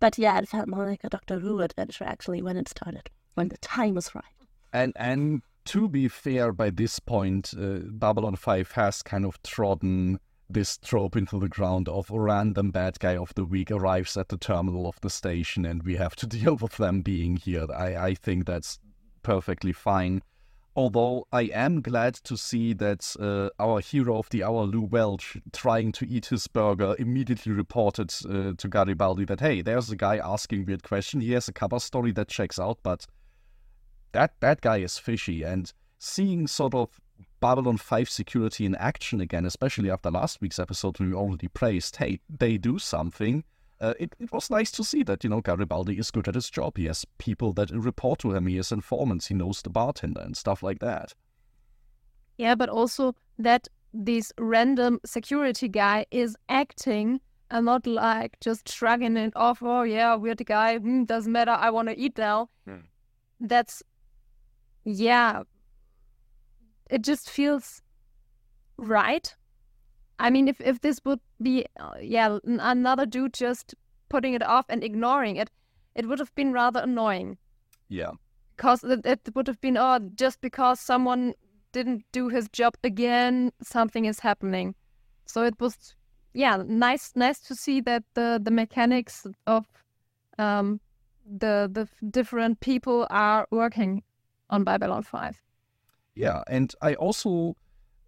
but 0.00 0.18
yeah, 0.18 0.38
it 0.38 0.48
felt 0.48 0.68
more 0.68 0.86
like 0.86 1.04
a 1.04 1.08
Doctor 1.08 1.38
Who 1.38 1.60
adventure 1.60 2.04
actually 2.04 2.42
when 2.42 2.56
it 2.56 2.68
started, 2.68 3.10
when 3.34 3.48
the 3.48 3.58
time 3.58 3.94
was 3.94 4.14
right. 4.14 4.24
And 4.72 4.92
and 4.96 5.42
to 5.66 5.88
be 5.88 6.08
fair, 6.08 6.52
by 6.52 6.70
this 6.70 6.98
point, 6.98 7.54
uh, 7.56 7.80
Babylon 7.84 8.36
Five 8.36 8.72
has 8.72 9.02
kind 9.02 9.24
of 9.24 9.42
trodden 9.42 10.18
this 10.52 10.78
trope 10.78 11.16
into 11.16 11.38
the 11.38 11.48
ground 11.48 11.88
of 11.88 12.10
a 12.10 12.20
random 12.20 12.70
bad 12.70 12.98
guy 12.98 13.16
of 13.16 13.34
the 13.34 13.44
week 13.44 13.70
arrives 13.70 14.16
at 14.16 14.28
the 14.28 14.36
terminal 14.36 14.86
of 14.86 15.00
the 15.00 15.10
station, 15.10 15.64
and 15.64 15.82
we 15.82 15.96
have 15.96 16.16
to 16.16 16.26
deal 16.38 16.56
with 16.56 16.76
them 16.76 17.02
being 17.02 17.36
here. 17.36 17.66
I 17.72 17.96
I 17.96 18.14
think 18.14 18.46
that's 18.46 18.78
perfectly 19.22 19.72
fine. 19.72 20.22
Although 20.74 21.26
I 21.30 21.42
am 21.52 21.82
glad 21.82 22.14
to 22.24 22.36
see 22.36 22.72
that 22.74 23.14
uh, 23.20 23.50
our 23.62 23.80
hero 23.80 24.18
of 24.18 24.30
the 24.30 24.42
hour, 24.42 24.64
Lou 24.64 24.80
Welch, 24.80 25.36
trying 25.52 25.92
to 25.92 26.08
eat 26.08 26.26
his 26.26 26.46
burger, 26.46 26.96
immediately 26.98 27.52
reported 27.52 28.10
uh, 28.24 28.54
to 28.56 28.68
Garibaldi 28.68 29.26
that 29.26 29.40
hey, 29.40 29.60
there's 29.60 29.90
a 29.90 29.96
guy 29.96 30.16
asking 30.16 30.64
weird 30.64 30.82
question. 30.82 31.20
He 31.20 31.32
has 31.32 31.46
a 31.48 31.52
cover 31.52 31.78
story 31.78 32.12
that 32.12 32.28
checks 32.28 32.58
out, 32.58 32.78
but 32.82 33.06
that 34.12 34.40
that 34.40 34.62
guy 34.62 34.78
is 34.78 34.96
fishy. 34.96 35.42
And 35.42 35.70
seeing 35.98 36.46
sort 36.46 36.74
of 36.74 37.00
Babylon 37.42 37.76
5 37.76 38.08
security 38.08 38.64
in 38.64 38.76
action 38.76 39.20
again, 39.20 39.44
especially 39.44 39.90
after 39.90 40.12
last 40.12 40.40
week's 40.40 40.60
episode 40.60 40.98
when 40.98 41.10
we 41.10 41.16
already 41.16 41.48
praised, 41.48 41.96
hey, 41.96 42.20
they 42.30 42.56
do 42.56 42.78
something. 42.78 43.42
Uh, 43.80 43.94
it, 43.98 44.14
it 44.20 44.30
was 44.30 44.48
nice 44.48 44.70
to 44.70 44.84
see 44.84 45.02
that, 45.02 45.24
you 45.24 45.30
know, 45.30 45.40
Garibaldi 45.40 45.98
is 45.98 46.12
good 46.12 46.28
at 46.28 46.36
his 46.36 46.48
job. 46.48 46.76
He 46.76 46.84
has 46.84 47.04
people 47.18 47.52
that 47.54 47.72
report 47.72 48.20
to 48.20 48.32
him. 48.32 48.46
He 48.46 48.56
has 48.58 48.70
informants. 48.70 49.26
He 49.26 49.34
knows 49.34 49.60
the 49.60 49.70
bartender 49.70 50.20
and 50.20 50.36
stuff 50.36 50.62
like 50.62 50.78
that. 50.78 51.14
Yeah, 52.38 52.54
but 52.54 52.68
also 52.68 53.16
that 53.40 53.66
this 53.92 54.32
random 54.38 55.00
security 55.04 55.66
guy 55.66 56.06
is 56.12 56.36
acting 56.48 57.20
and 57.50 57.66
not 57.66 57.88
like 57.88 58.38
just 58.38 58.70
shrugging 58.70 59.16
it 59.16 59.32
off. 59.34 59.58
Oh 59.62 59.82
yeah, 59.82 60.14
we're 60.14 60.36
the 60.36 60.44
guy. 60.44 60.78
Hmm, 60.78 61.04
doesn't 61.04 61.32
matter. 61.32 61.50
I 61.50 61.70
want 61.70 61.88
to 61.88 61.98
eat 61.98 62.16
now. 62.16 62.50
Hmm. 62.66 62.86
That's 63.40 63.82
yeah. 64.84 65.42
It 66.92 67.02
just 67.02 67.30
feels 67.30 67.82
right. 68.76 69.34
I 70.18 70.30
mean, 70.30 70.48
if 70.48 70.60
if 70.60 70.80
this 70.80 71.00
would 71.04 71.20
be 71.40 71.64
uh, 71.80 71.94
yeah 72.00 72.38
n- 72.46 72.60
another 72.60 73.06
dude 73.06 73.32
just 73.34 73.74
putting 74.08 74.34
it 74.34 74.42
off 74.42 74.66
and 74.68 74.84
ignoring 74.84 75.36
it, 75.36 75.50
it 75.94 76.06
would 76.06 76.18
have 76.18 76.34
been 76.34 76.52
rather 76.52 76.80
annoying 76.80 77.38
Yeah. 77.88 78.12
because 78.56 78.84
it, 78.84 79.06
it 79.06 79.34
would 79.34 79.46
have 79.48 79.60
been 79.60 79.76
oh 79.76 79.98
just 80.14 80.40
because 80.40 80.80
someone 80.80 81.34
didn't 81.72 82.04
do 82.12 82.28
his 82.28 82.48
job 82.48 82.74
again 82.84 83.52
something 83.62 84.04
is 84.04 84.20
happening 84.20 84.74
so 85.26 85.42
it 85.42 85.54
was 85.60 85.94
yeah 86.34 86.62
nice 86.66 87.12
nice 87.16 87.40
to 87.48 87.54
see 87.54 87.80
that 87.80 88.04
the 88.14 88.38
the 88.42 88.50
mechanics 88.50 89.26
of 89.46 89.64
um 90.38 90.80
the 91.24 91.54
the 91.72 91.88
different 92.10 92.60
people 92.60 93.06
are 93.10 93.46
working 93.50 94.02
on 94.50 94.64
babylon 94.64 95.02
5 95.02 95.40
Yeah, 96.14 96.42
and 96.48 96.74
I 96.82 96.94
also 96.94 97.56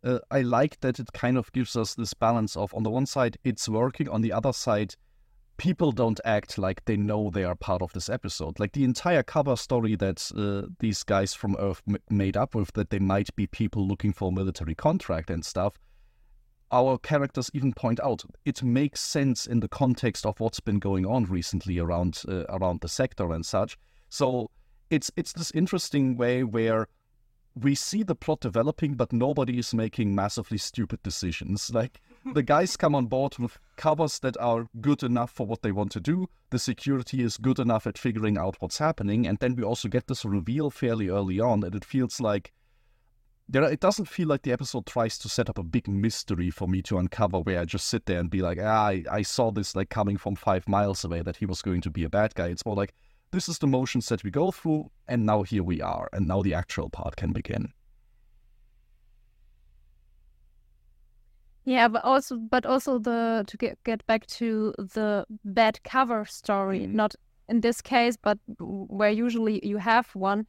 uh, 0.03 0.19
I 0.31 0.43
like 0.43 0.81
that 0.81 0.99
it 0.99 1.13
kind 1.13 1.39
of 1.39 1.51
gives 1.53 1.77
us 1.77 1.95
this 1.95 2.15
balance 2.15 2.57
of 2.57 2.75
on 2.75 2.83
the 2.83 2.91
one 2.91 3.07
side 3.07 3.39
it's 3.45 3.69
working, 3.69 4.09
on 4.09 4.21
the 4.21 4.33
other 4.33 4.53
side 4.53 4.95
people 5.57 5.93
don't 5.93 6.21
act 6.25 6.59
like 6.59 6.85
they 6.85 6.97
know 6.97 7.31
they 7.31 7.45
are 7.45 7.55
part 7.55 7.83
of 7.83 7.93
this 7.93 8.09
episode. 8.09 8.59
Like 8.59 8.73
the 8.73 8.85
entire 8.85 9.23
cover 9.23 9.57
story 9.57 9.97
that 9.97 10.31
uh, 10.37 10.69
these 10.81 11.03
guys 11.03 11.35
from 11.35 11.57
Earth 11.59 11.83
m- 11.89 11.99
made 12.11 12.37
up 12.37 12.55
with 12.55 12.73
that 12.73 12.91
they 12.91 12.99
might 12.99 13.35
be 13.37 13.47
people 13.47 13.87
looking 13.87 14.13
for 14.13 14.29
a 14.29 14.33
military 14.33 14.75
contract 14.75 15.31
and 15.31 15.45
stuff. 15.45 15.79
Our 16.73 16.99
characters 16.99 17.51
even 17.55 17.73
point 17.73 18.01
out 18.01 18.25
it 18.45 18.63
makes 18.63 19.01
sense 19.01 19.47
in 19.47 19.61
the 19.61 19.69
context 19.69 20.27
of 20.27 20.41
what's 20.41 20.61
been 20.61 20.81
going 20.81 21.07
on 21.07 21.25
recently 21.27 21.79
around 21.79 22.23
uh, 22.29 22.45
around 22.49 22.81
the 22.81 22.89
sector 22.89 23.33
and 23.33 23.47
such. 23.47 23.79
So 24.09 24.51
it's 24.91 25.11
it's 25.17 25.33
this 25.33 25.53
interesting 25.53 26.17
way 26.17 26.43
where 26.43 26.89
we 27.55 27.75
see 27.75 28.03
the 28.03 28.15
plot 28.15 28.41
developing, 28.41 28.95
but 28.95 29.13
nobody 29.13 29.59
is 29.59 29.73
making 29.73 30.15
massively 30.15 30.59
stupid 30.59 31.03
decisions. 31.03 31.71
Like 31.73 32.01
the 32.33 32.43
guys 32.43 32.77
come 32.77 32.95
on 32.95 33.07
board 33.07 33.39
with 33.39 33.59
covers 33.77 34.19
that 34.21 34.37
are 34.39 34.67
good 34.81 35.03
enough 35.03 35.31
for 35.31 35.47
what 35.47 35.63
they 35.63 35.73
want 35.73 35.93
to 35.93 36.01
do. 36.01 36.29
The 36.51 36.59
security 36.59 37.23
is 37.23 37.37
good 37.37 37.59
enough 37.59 37.87
at 37.87 37.99
figuring 37.99 38.37
out 38.37 38.57
what's 38.59 38.79
happening, 38.79 39.27
and 39.27 39.39
then 39.39 39.55
we 39.55 39.63
also 39.63 39.89
get 39.89 40.07
this 40.07 40.25
reveal 40.25 40.71
fairly 40.71 41.09
early 41.09 41.39
on, 41.39 41.63
and 41.63 41.75
it 41.75 41.85
feels 41.85 42.21
like 42.21 42.53
there. 43.49 43.63
It 43.65 43.81
doesn't 43.81 44.09
feel 44.09 44.29
like 44.29 44.43
the 44.43 44.53
episode 44.53 44.87
tries 44.87 45.19
to 45.19 45.29
set 45.29 45.49
up 45.49 45.59
a 45.59 45.63
big 45.63 45.87
mystery 45.87 46.51
for 46.51 46.67
me 46.67 46.83
to 46.83 46.99
uncover, 46.99 47.41
where 47.41 47.61
I 47.61 47.65
just 47.65 47.87
sit 47.87 48.07
there 48.07 48.19
and 48.19 48.31
be 48.31 48.43
like, 48.43 48.59
ah, 48.61 48.87
I, 48.87 49.05
I 49.11 49.23
saw 49.23 49.51
this 49.53 49.77
like 49.77 49.91
coming 49.91 50.17
from 50.17 50.35
five 50.35 50.69
miles 50.69 51.05
away 51.05 51.23
that 51.23 51.37
he 51.37 51.47
was 51.47 51.63
going 51.63 51.83
to 51.83 51.91
be 51.91 52.05
a 52.05 52.11
bad 52.11 52.35
guy. 52.35 52.49
It's 52.49 52.67
more 52.67 52.77
like 52.77 52.95
this 53.35 53.49
is 53.49 53.59
the 53.59 53.67
motions 53.67 54.09
that 54.09 54.23
we 54.23 54.31
go 54.31 54.51
through, 54.51 54.91
and 55.09 55.27
now 55.27 55.43
here 55.43 55.65
we 55.65 55.83
are, 55.83 56.09
and 56.13 56.29
now 56.29 56.41
the 56.41 56.55
actual 56.55 56.89
part 56.89 57.17
can 57.17 57.33
begin. 57.33 57.73
Yeah, 61.65 61.89
but 61.89 62.05
also, 62.05 62.37
but 62.37 62.67
also 62.67 62.99
the 62.99 63.45
to 63.47 63.57
get 63.57 63.83
get 63.85 64.07
back 64.07 64.27
to 64.39 64.75
the 64.79 65.27
bad 65.45 65.83
cover 65.83 66.25
story. 66.27 66.81
Mhm. 66.81 66.93
Not 66.93 67.15
in 67.49 67.61
this 67.61 67.81
case, 67.81 68.17
but 68.17 68.39
where 68.59 69.11
usually 69.11 69.67
you 69.67 69.79
have 69.79 70.15
one. 70.15 70.47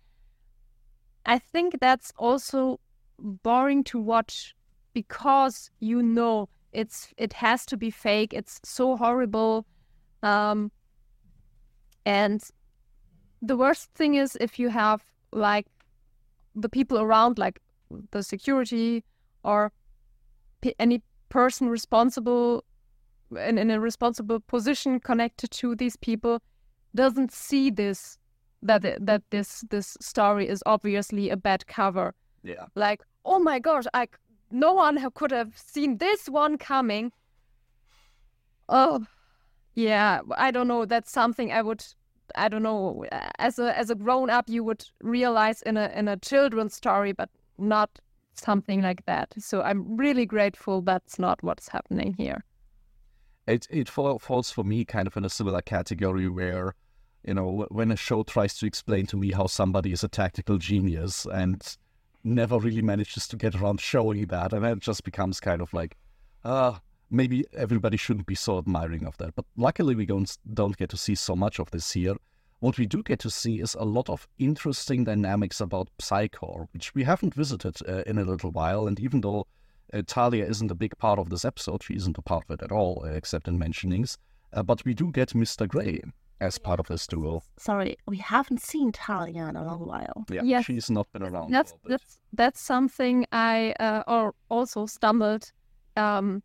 I 1.25 1.39
think 1.39 1.79
that's 1.79 2.11
also 2.17 2.79
boring 3.17 3.83
to 3.85 3.99
watch 3.99 4.55
because 4.93 5.71
you 5.79 6.03
know 6.03 6.49
it's 6.71 7.13
it 7.17 7.33
has 7.33 7.65
to 7.65 7.77
be 7.77 7.89
fake. 7.89 8.33
It's 8.33 8.59
so 8.63 8.97
horrible, 8.97 9.65
um, 10.21 10.71
and 12.05 12.41
the 13.45 13.57
worst 13.57 13.89
thing 13.93 14.15
is 14.15 14.37
if 14.41 14.59
you 14.59 14.69
have 14.69 15.03
like 15.31 15.67
the 16.55 16.69
people 16.69 16.99
around, 16.99 17.37
like 17.37 17.59
the 18.11 18.23
security 18.23 19.03
or 19.43 19.71
p- 20.61 20.75
any 20.79 21.01
person 21.29 21.69
responsible 21.69 22.63
in, 23.31 23.57
in 23.57 23.69
a 23.71 23.79
responsible 23.79 24.39
position 24.39 24.99
connected 24.99 25.51
to 25.51 25.75
these 25.75 25.95
people 25.97 26.41
doesn't 26.93 27.31
see 27.31 27.69
this 27.69 28.17
that 28.61 28.81
that 29.05 29.21
this 29.29 29.63
this 29.69 29.97
story 29.99 30.47
is 30.47 30.63
obviously 30.65 31.29
a 31.29 31.37
bad 31.37 31.67
cover 31.67 32.13
Yeah. 32.43 32.65
like 32.75 33.01
oh 33.25 33.39
my 33.39 33.59
gosh 33.59 33.83
i 33.93 34.07
no 34.51 34.73
one 34.73 34.97
could 35.13 35.31
have 35.31 35.57
seen 35.57 35.97
this 35.97 36.29
one 36.29 36.57
coming 36.57 37.11
oh 38.69 39.05
yeah 39.73 40.21
i 40.37 40.51
don't 40.51 40.67
know 40.67 40.85
that's 40.85 41.11
something 41.11 41.51
i 41.51 41.61
would 41.61 41.83
i 42.35 42.47
don't 42.47 42.63
know 42.63 43.05
as 43.39 43.59
a 43.59 43.77
as 43.77 43.89
a 43.89 43.95
grown 43.95 44.29
up 44.29 44.49
you 44.49 44.63
would 44.63 44.85
realize 45.01 45.61
in 45.63 45.77
a 45.77 45.91
in 45.95 46.07
a 46.07 46.17
children's 46.17 46.73
story 46.75 47.11
but 47.11 47.29
not 47.57 47.99
something 48.37 48.81
like 48.81 49.05
that. 49.05 49.33
So 49.39 49.61
i'm 49.61 49.97
really 49.97 50.25
grateful 50.25 50.81
that's 50.81 51.19
not 51.19 51.41
what's 51.43 51.69
happening 51.69 52.15
here. 52.17 52.43
It 53.47 53.67
it 53.69 53.89
fall, 53.89 54.19
falls 54.19 54.51
for 54.51 54.63
me 54.63 54.85
kind 54.85 55.07
of 55.07 55.15
in 55.17 55.25
a 55.25 55.29
similar 55.29 55.61
category 55.61 56.27
where 56.27 56.75
you 57.23 57.33
know 57.33 57.65
when 57.69 57.91
a 57.91 57.95
show 57.95 58.23
tries 58.23 58.57
to 58.57 58.65
explain 58.65 59.05
to 59.07 59.17
me 59.17 59.31
how 59.31 59.47
somebody 59.47 59.91
is 59.91 60.03
a 60.03 60.07
tactical 60.07 60.57
genius 60.57 61.25
and 61.25 61.77
never 62.23 62.57
really 62.57 62.81
manages 62.81 63.27
to 63.27 63.37
get 63.37 63.55
around 63.55 63.79
showing 63.79 64.25
that 64.27 64.51
and 64.51 64.63
then 64.63 64.77
it 64.77 64.79
just 64.79 65.03
becomes 65.03 65.39
kind 65.39 65.61
of 65.61 65.71
like 65.73 65.95
uh 66.43 66.73
maybe 67.15 67.45
everybody 67.65 67.97
shouldn't 67.97 68.25
be 68.27 68.35
so 68.35 68.57
admiring 68.57 69.05
of 69.05 69.17
that 69.17 69.35
but 69.35 69.45
luckily 69.55 69.95
we 69.95 70.05
don't 70.05 70.37
don't 70.53 70.77
get 70.77 70.89
to 70.89 70.97
see 70.97 71.15
so 71.15 71.35
much 71.35 71.59
of 71.59 71.71
this 71.71 71.91
here 71.93 72.15
what 72.59 72.77
we 72.77 72.85
do 72.85 73.03
get 73.03 73.19
to 73.19 73.29
see 73.29 73.59
is 73.59 73.75
a 73.75 73.85
lot 73.85 74.09
of 74.09 74.27
interesting 74.39 75.03
dynamics 75.03 75.59
about 75.61 75.89
Psi 75.99 76.29
Corps, 76.29 76.67
which 76.73 76.95
we 76.95 77.03
haven't 77.03 77.33
visited 77.35 77.75
uh, 77.87 78.01
in 78.07 78.17
a 78.17 78.23
little 78.23 78.49
while. 78.49 78.87
And 78.87 78.97
even 78.99 79.21
though 79.21 79.45
uh, 79.93 80.01
Talia 80.05 80.45
isn't 80.45 80.71
a 80.71 80.75
big 80.75 80.97
part 80.97 81.19
of 81.19 81.29
this 81.29 81.45
episode. 81.45 81.83
She 81.83 81.95
isn't 81.95 82.17
a 82.17 82.21
part 82.21 82.45
of 82.49 82.59
it 82.59 82.63
at 82.63 82.71
all, 82.71 83.03
uh, 83.05 83.09
except 83.09 83.47
in 83.47 83.57
mentionings. 83.59 84.17
Uh, 84.53 84.63
but 84.63 84.83
we 84.85 84.93
do 84.93 85.11
get 85.11 85.29
Mr. 85.29 85.67
Grey 85.67 86.01
as 86.41 86.57
part 86.57 86.79
of 86.79 86.87
this 86.87 87.07
duo. 87.07 87.41
Sorry, 87.57 87.97
we 88.07 88.17
haven't 88.17 88.61
seen 88.61 88.91
Talia 88.91 89.47
in 89.47 89.55
a 89.55 89.63
long 89.63 89.85
while. 89.85 90.25
Yeah, 90.29 90.41
Yes. 90.43 90.65
she's 90.65 90.89
not 90.89 91.11
been 91.13 91.23
around. 91.23 91.51
that's 91.51 91.71
for 91.71 91.77
a 91.77 91.89
bit. 91.89 91.91
that's 92.01 92.19
that's 92.33 92.61
something 92.61 93.25
I 93.31 93.73
uh, 93.79 94.03
or 94.07 94.33
also 94.49 94.85
stumbled 94.85 95.51
um, 95.95 96.43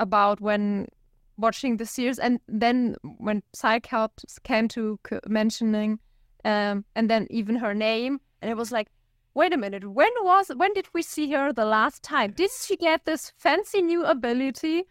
about 0.00 0.40
when 0.40 0.88
watching 1.36 1.76
the 1.76 1.86
series, 1.86 2.18
and 2.18 2.40
then 2.48 2.96
when 3.18 3.42
Psi 3.54 3.80
Corps 3.80 4.10
came 4.42 4.66
to 4.68 4.98
mentioning, 5.28 5.98
um, 6.44 6.84
and 6.96 7.08
then 7.08 7.26
even 7.30 7.56
her 7.56 7.74
name, 7.74 8.20
and 8.42 8.50
it 8.50 8.56
was 8.56 8.72
like, 8.72 8.88
wait 9.34 9.52
a 9.52 9.56
minute, 9.56 9.84
when 9.88 10.10
was 10.22 10.50
when 10.56 10.72
did 10.74 10.88
we 10.92 11.02
see 11.02 11.30
her 11.32 11.52
the 11.52 11.64
last 11.64 12.02
time? 12.02 12.32
Did 12.32 12.50
she 12.50 12.76
get 12.76 13.04
this 13.04 13.32
fancy 13.38 13.80
new 13.82 14.04
ability? 14.04 14.84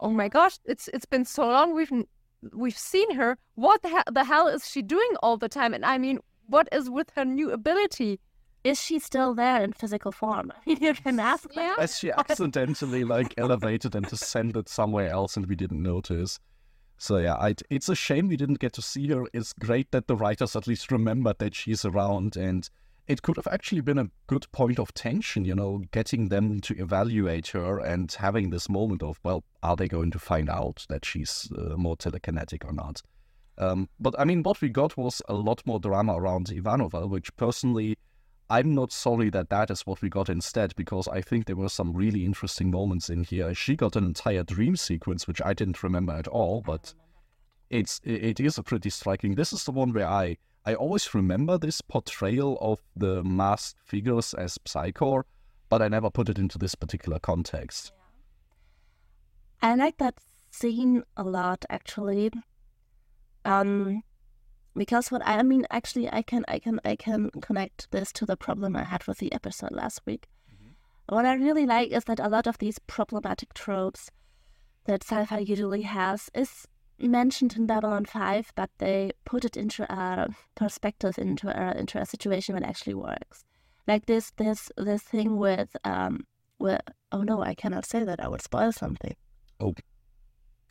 Oh 0.00 0.10
my 0.10 0.28
gosh, 0.28 0.58
it's 0.64 0.88
it's 0.88 1.06
been 1.06 1.24
so 1.24 1.46
long 1.46 1.74
we've 1.74 1.92
we've 2.52 2.78
seen 2.78 3.14
her. 3.14 3.38
What 3.54 3.82
the, 3.82 3.88
he- 3.88 4.12
the 4.12 4.24
hell 4.24 4.48
is 4.48 4.68
she 4.68 4.82
doing 4.82 5.12
all 5.22 5.36
the 5.36 5.48
time? 5.48 5.72
And 5.74 5.84
I 5.84 5.98
mean, 5.98 6.18
what 6.48 6.68
is 6.72 6.90
with 6.90 7.10
her 7.16 7.24
new 7.24 7.50
ability? 7.50 8.20
Is 8.64 8.80
she 8.80 8.98
still 8.98 9.34
there 9.34 9.62
in 9.62 9.74
physical 9.74 10.10
form? 10.10 10.50
you 10.64 10.94
can 10.94 11.20
ask. 11.20 11.44
that. 11.52 11.56
Yeah. 11.56 11.74
As 11.78 11.98
she 11.98 12.10
accidentally 12.10 13.04
like 13.04 13.34
elevated 13.38 13.94
and 13.94 14.06
descended 14.06 14.68
somewhere 14.68 15.10
else 15.10 15.36
and 15.36 15.46
we 15.46 15.54
didn't 15.54 15.82
notice. 15.82 16.40
So 16.96 17.18
yeah, 17.18 17.34
I, 17.34 17.54
it's 17.68 17.90
a 17.90 17.94
shame 17.94 18.28
we 18.28 18.36
didn't 18.36 18.60
get 18.60 18.72
to 18.74 18.82
see 18.82 19.08
her. 19.08 19.24
It's 19.34 19.52
great 19.52 19.90
that 19.90 20.06
the 20.06 20.16
writers 20.16 20.56
at 20.56 20.66
least 20.66 20.90
remembered 20.90 21.38
that 21.40 21.54
she's 21.54 21.84
around 21.84 22.36
and 22.36 22.68
it 23.06 23.20
could 23.20 23.36
have 23.36 23.48
actually 23.48 23.82
been 23.82 23.98
a 23.98 24.10
good 24.28 24.50
point 24.52 24.78
of 24.78 24.94
tension, 24.94 25.44
you 25.44 25.54
know, 25.54 25.82
getting 25.92 26.28
them 26.28 26.60
to 26.60 26.74
evaluate 26.78 27.48
her 27.48 27.78
and 27.78 28.10
having 28.12 28.48
this 28.48 28.70
moment 28.70 29.02
of, 29.02 29.20
well, 29.22 29.44
are 29.62 29.76
they 29.76 29.88
going 29.88 30.10
to 30.12 30.18
find 30.18 30.48
out 30.48 30.86
that 30.88 31.04
she's 31.04 31.52
uh, 31.58 31.76
more 31.76 31.96
telekinetic 31.96 32.64
or 32.64 32.72
not? 32.72 33.02
Um, 33.58 33.88
but 34.00 34.18
I 34.18 34.24
mean, 34.24 34.42
what 34.42 34.60
we 34.60 34.70
got 34.70 34.96
was 34.96 35.20
a 35.28 35.34
lot 35.34 35.62
more 35.66 35.78
drama 35.78 36.14
around 36.14 36.46
Ivanova, 36.46 37.08
which 37.08 37.34
personally, 37.36 37.98
I'm 38.50 38.74
not 38.74 38.92
sorry 38.92 39.30
that 39.30 39.48
that 39.48 39.70
is 39.70 39.82
what 39.82 40.02
we 40.02 40.08
got 40.08 40.28
instead, 40.28 40.74
because 40.76 41.08
I 41.08 41.22
think 41.22 41.46
there 41.46 41.56
were 41.56 41.68
some 41.68 41.94
really 41.94 42.24
interesting 42.24 42.70
moments 42.70 43.08
in 43.08 43.24
here. 43.24 43.54
She 43.54 43.74
got 43.74 43.96
an 43.96 44.04
entire 44.04 44.42
dream 44.44 44.76
sequence, 44.76 45.26
which 45.26 45.40
I 45.42 45.54
didn't 45.54 45.82
remember 45.82 46.12
at 46.12 46.28
all, 46.28 46.60
but 46.60 46.94
it's 47.70 48.00
it 48.04 48.40
is 48.40 48.58
a 48.58 48.62
pretty 48.62 48.90
striking. 48.90 49.34
This 49.34 49.52
is 49.52 49.64
the 49.64 49.72
one 49.72 49.92
where 49.92 50.06
I 50.06 50.36
I 50.66 50.74
always 50.74 51.14
remember 51.14 51.58
this 51.58 51.80
portrayal 51.80 52.58
of 52.60 52.80
the 52.96 53.22
masked 53.24 53.80
figures 53.84 54.34
as 54.34 54.58
Psi 54.64 54.92
Corps, 54.92 55.26
but 55.68 55.82
I 55.82 55.88
never 55.88 56.10
put 56.10 56.28
it 56.28 56.38
into 56.38 56.58
this 56.58 56.74
particular 56.74 57.18
context. 57.18 57.92
I 59.62 59.74
like 59.74 59.98
that 59.98 60.14
scene 60.50 61.02
a 61.16 61.24
lot, 61.24 61.64
actually. 61.70 62.30
Um, 63.44 64.02
because 64.76 65.10
what 65.10 65.26
I, 65.26 65.38
I 65.38 65.42
mean, 65.42 65.66
actually, 65.70 66.12
I 66.12 66.22
can, 66.22 66.44
I 66.48 66.58
can, 66.58 66.80
I 66.84 66.96
can 66.96 67.30
connect 67.40 67.90
this 67.90 68.12
to 68.14 68.26
the 68.26 68.36
problem 68.36 68.76
I 68.76 68.84
had 68.84 69.06
with 69.06 69.18
the 69.18 69.32
episode 69.32 69.72
last 69.72 70.00
week. 70.06 70.28
What 71.08 71.26
I 71.26 71.34
really 71.34 71.66
like 71.66 71.90
is 71.90 72.04
that 72.04 72.18
a 72.18 72.28
lot 72.28 72.46
of 72.46 72.58
these 72.58 72.78
problematic 72.78 73.52
tropes 73.52 74.10
that 74.86 75.02
sci-fi 75.02 75.38
usually 75.38 75.82
has 75.82 76.30
is 76.34 76.66
mentioned 76.98 77.56
in 77.56 77.66
Babylon 77.66 78.06
Five, 78.06 78.52
but 78.54 78.70
they 78.78 79.12
put 79.24 79.44
it 79.44 79.56
into 79.56 79.82
a 79.92 80.28
perspective, 80.54 81.18
into 81.18 81.48
a 81.48 81.78
into 81.78 82.00
a 82.00 82.06
situation 82.06 82.54
that 82.54 82.64
actually 82.64 82.94
works. 82.94 83.44
Like 83.86 84.06
this, 84.06 84.32
this, 84.36 84.70
this 84.78 85.02
thing 85.02 85.36
with 85.36 85.76
um, 85.84 86.24
with 86.58 86.80
oh 87.12 87.22
no, 87.22 87.42
I 87.42 87.54
cannot 87.54 87.84
say 87.84 88.02
that. 88.04 88.24
I 88.24 88.28
would 88.28 88.40
spoil 88.40 88.72
something. 88.72 89.14
Oh, 89.60 89.74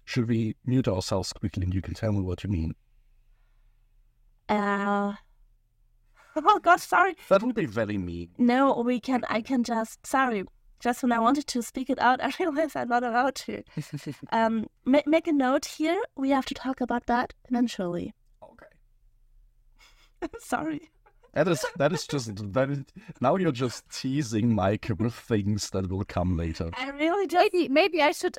should 0.04 0.28
we 0.28 0.56
mute 0.66 0.88
ourselves 0.88 1.32
quickly 1.32 1.64
and 1.64 1.74
you 1.74 1.82
can 1.82 1.94
tell 1.94 2.12
me 2.12 2.22
what 2.22 2.44
you 2.44 2.50
mean? 2.50 2.74
Uh, 4.54 5.14
oh 6.36 6.60
God, 6.60 6.80
sorry. 6.80 7.16
That 7.30 7.44
would 7.44 7.56
be 7.56 7.66
very 7.66 7.98
mean. 7.98 8.30
No, 8.38 8.82
we 8.86 9.00
can. 9.00 9.24
I 9.30 9.42
can 9.42 9.64
just. 9.64 10.06
Sorry. 10.06 10.44
Just 10.80 11.02
when 11.02 11.14
I 11.14 11.20
wanted 11.20 11.48
to 11.48 11.62
speak 11.62 11.90
it 11.90 12.00
out, 12.00 12.22
I 12.24 12.32
realized 12.40 12.76
I'm 12.76 12.90
not 12.90 13.04
allowed 13.04 13.36
to. 13.36 13.64
Um, 14.32 14.68
ma- 14.86 15.02
make 15.06 15.28
a 15.28 15.32
note 15.32 15.66
here. 15.66 16.02
We 16.16 16.30
have 16.32 16.46
to 16.46 16.54
talk 16.54 16.82
about 16.82 17.06
that 17.08 17.34
eventually. 17.50 18.14
Okay. 18.44 20.28
sorry. 20.40 20.90
That 21.34 21.48
is 21.48 21.66
that 21.78 21.92
is 21.94 22.06
just 22.06 22.54
that 22.54 22.70
is 22.70 22.84
now 23.20 23.38
you're 23.38 23.52
just 23.52 23.90
teasing 23.90 24.54
Meike 24.54 24.92
with 25.00 25.16
things 25.16 25.72
that 25.72 25.90
will 25.90 26.06
come 26.06 26.38
later. 26.38 26.70
I 26.78 26.90
really 26.92 27.26
just. 27.26 27.52
Maybe 27.54 27.70
maybe 27.70 28.02
I 28.04 28.12
should 28.12 28.38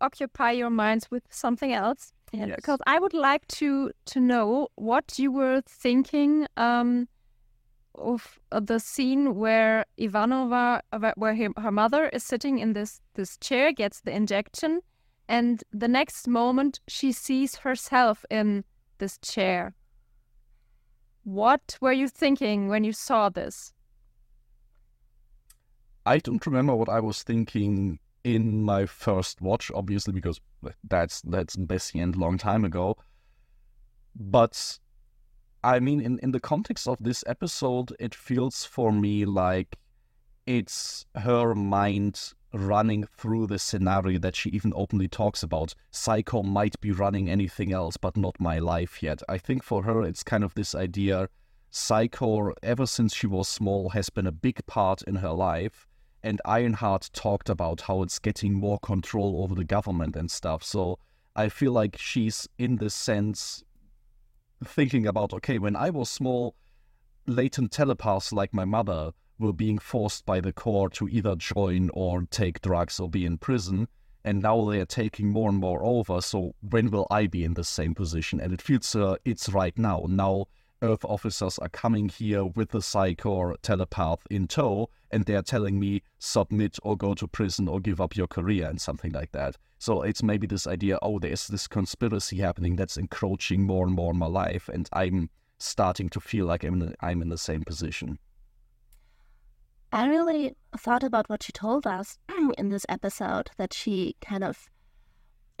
occupy 0.00 0.50
your 0.50 0.70
minds 0.70 1.10
with 1.10 1.22
something 1.30 1.72
else 1.72 2.12
Yes. 2.34 2.56
because 2.56 2.80
I 2.86 2.98
would 2.98 3.14
like 3.14 3.46
to 3.58 3.90
to 4.06 4.20
know 4.20 4.68
what 4.74 5.18
you 5.18 5.30
were 5.30 5.62
thinking 5.66 6.46
um, 6.56 7.08
of 7.94 8.38
uh, 8.50 8.60
the 8.60 8.80
scene 8.80 9.36
where 9.36 9.84
Ivanova, 9.98 10.80
uh, 10.92 11.12
where 11.16 11.34
her, 11.34 11.48
her 11.56 11.70
mother 11.70 12.08
is 12.08 12.24
sitting 12.24 12.58
in 12.58 12.72
this 12.72 13.00
this 13.14 13.36
chair, 13.38 13.72
gets 13.72 14.00
the 14.00 14.12
injection, 14.12 14.80
and 15.28 15.62
the 15.72 15.88
next 15.88 16.26
moment 16.28 16.80
she 16.88 17.12
sees 17.12 17.56
herself 17.56 18.24
in 18.30 18.64
this 18.98 19.18
chair. 19.18 19.74
What 21.24 21.78
were 21.80 21.92
you 21.92 22.08
thinking 22.08 22.68
when 22.68 22.84
you 22.84 22.92
saw 22.92 23.28
this? 23.28 23.72
I 26.06 26.18
don't 26.18 26.44
remember 26.44 26.74
what 26.74 26.90
I 26.90 27.00
was 27.00 27.22
thinking 27.22 27.98
in 28.24 28.62
my 28.62 28.86
first 28.86 29.40
watch, 29.40 29.70
obviously, 29.74 30.12
because 30.12 30.40
that's 30.82 31.20
that's 31.22 31.56
Bessie 31.56 32.00
and 32.00 32.16
long 32.16 32.38
time 32.38 32.64
ago. 32.64 32.96
But 34.16 34.78
I 35.62 35.80
mean, 35.80 36.00
in, 36.00 36.18
in 36.20 36.32
the 36.32 36.40
context 36.40 36.88
of 36.88 36.98
this 37.00 37.22
episode, 37.26 37.94
it 38.00 38.14
feels 38.14 38.64
for 38.64 38.92
me 38.92 39.24
like 39.24 39.78
it's 40.46 41.06
her 41.14 41.54
mind 41.54 42.32
running 42.52 43.04
through 43.04 43.46
the 43.46 43.58
scenario 43.58 44.18
that 44.18 44.36
she 44.36 44.50
even 44.50 44.72
openly 44.76 45.08
talks 45.08 45.42
about. 45.42 45.74
Psi 45.90 46.22
Corps 46.22 46.44
might 46.44 46.78
be 46.80 46.92
running 46.92 47.28
anything 47.28 47.72
else, 47.72 47.96
but 47.96 48.16
not 48.16 48.38
my 48.38 48.58
life 48.58 49.02
yet. 49.02 49.22
I 49.28 49.38
think 49.38 49.62
for 49.62 49.82
her, 49.82 50.02
it's 50.02 50.22
kind 50.22 50.44
of 50.44 50.54
this 50.54 50.74
idea 50.74 51.28
Psi 51.70 52.06
Corps, 52.06 52.54
ever 52.62 52.86
since 52.86 53.12
she 53.12 53.26
was 53.26 53.48
small, 53.48 53.88
has 53.88 54.08
been 54.08 54.28
a 54.28 54.32
big 54.32 54.64
part 54.66 55.02
in 55.02 55.16
her 55.16 55.32
life. 55.32 55.88
And 56.24 56.40
Ironheart 56.46 57.10
talked 57.12 57.50
about 57.50 57.82
how 57.82 58.00
it's 58.00 58.18
getting 58.18 58.54
more 58.54 58.78
control 58.78 59.42
over 59.42 59.54
the 59.54 59.62
government 59.62 60.16
and 60.16 60.30
stuff. 60.30 60.64
So 60.64 60.98
I 61.36 61.50
feel 61.50 61.72
like 61.72 61.98
she's, 61.98 62.48
in 62.56 62.76
this 62.76 62.94
sense, 62.94 63.62
thinking 64.64 65.06
about 65.06 65.34
okay, 65.34 65.58
when 65.58 65.76
I 65.76 65.90
was 65.90 66.10
small, 66.10 66.54
latent 67.26 67.72
telepaths 67.72 68.32
like 68.32 68.54
my 68.54 68.64
mother 68.64 69.12
were 69.38 69.52
being 69.52 69.76
forced 69.76 70.24
by 70.24 70.40
the 70.40 70.54
Corps 70.54 70.88
to 70.90 71.08
either 71.08 71.36
join 71.36 71.90
or 71.92 72.22
take 72.30 72.62
drugs 72.62 72.98
or 72.98 73.10
be 73.10 73.26
in 73.26 73.36
prison. 73.36 73.86
And 74.24 74.40
now 74.40 74.64
they're 74.64 74.86
taking 74.86 75.28
more 75.28 75.50
and 75.50 75.58
more 75.58 75.84
over. 75.84 76.22
So 76.22 76.54
when 76.70 76.90
will 76.90 77.06
I 77.10 77.26
be 77.26 77.44
in 77.44 77.52
the 77.52 77.64
same 77.64 77.94
position? 77.94 78.40
And 78.40 78.50
it 78.54 78.62
feels 78.62 78.94
uh, 78.94 79.16
it's 79.26 79.50
right 79.50 79.76
now. 79.76 80.06
Now 80.08 80.46
Earth 80.84 81.04
officers 81.06 81.58
are 81.60 81.70
coming 81.70 82.10
here 82.10 82.44
with 82.44 82.70
the 82.70 82.82
Psi 82.82 83.14
Corps 83.14 83.56
telepath 83.62 84.18
in 84.30 84.46
tow, 84.46 84.90
and 85.10 85.24
they're 85.24 85.40
telling 85.40 85.80
me 85.80 86.02
submit 86.18 86.78
or 86.82 86.94
go 86.94 87.14
to 87.14 87.26
prison 87.26 87.68
or 87.68 87.80
give 87.80 88.02
up 88.02 88.14
your 88.14 88.26
career 88.26 88.68
and 88.68 88.78
something 88.78 89.10
like 89.12 89.32
that. 89.32 89.56
So 89.78 90.02
it's 90.02 90.22
maybe 90.22 90.46
this 90.46 90.66
idea, 90.66 90.98
oh, 91.00 91.18
there's 91.18 91.46
this 91.46 91.66
conspiracy 91.66 92.36
happening 92.36 92.76
that's 92.76 92.98
encroaching 92.98 93.62
more 93.62 93.86
and 93.86 93.94
more 93.94 94.12
in 94.12 94.18
my 94.18 94.26
life, 94.26 94.68
and 94.68 94.86
I'm 94.92 95.30
starting 95.58 96.10
to 96.10 96.20
feel 96.20 96.44
like 96.44 96.64
I'm 96.64 96.74
in 96.74 96.78
the, 96.80 96.94
I'm 97.00 97.22
in 97.22 97.30
the 97.30 97.38
same 97.38 97.64
position. 97.64 98.18
I 99.90 100.06
really 100.06 100.54
thought 100.76 101.02
about 101.02 101.30
what 101.30 101.44
she 101.44 101.52
told 101.52 101.86
us 101.86 102.18
in 102.58 102.68
this 102.68 102.84
episode 102.90 103.50
that 103.56 103.72
she 103.72 104.16
kind 104.20 104.44
of 104.44 104.68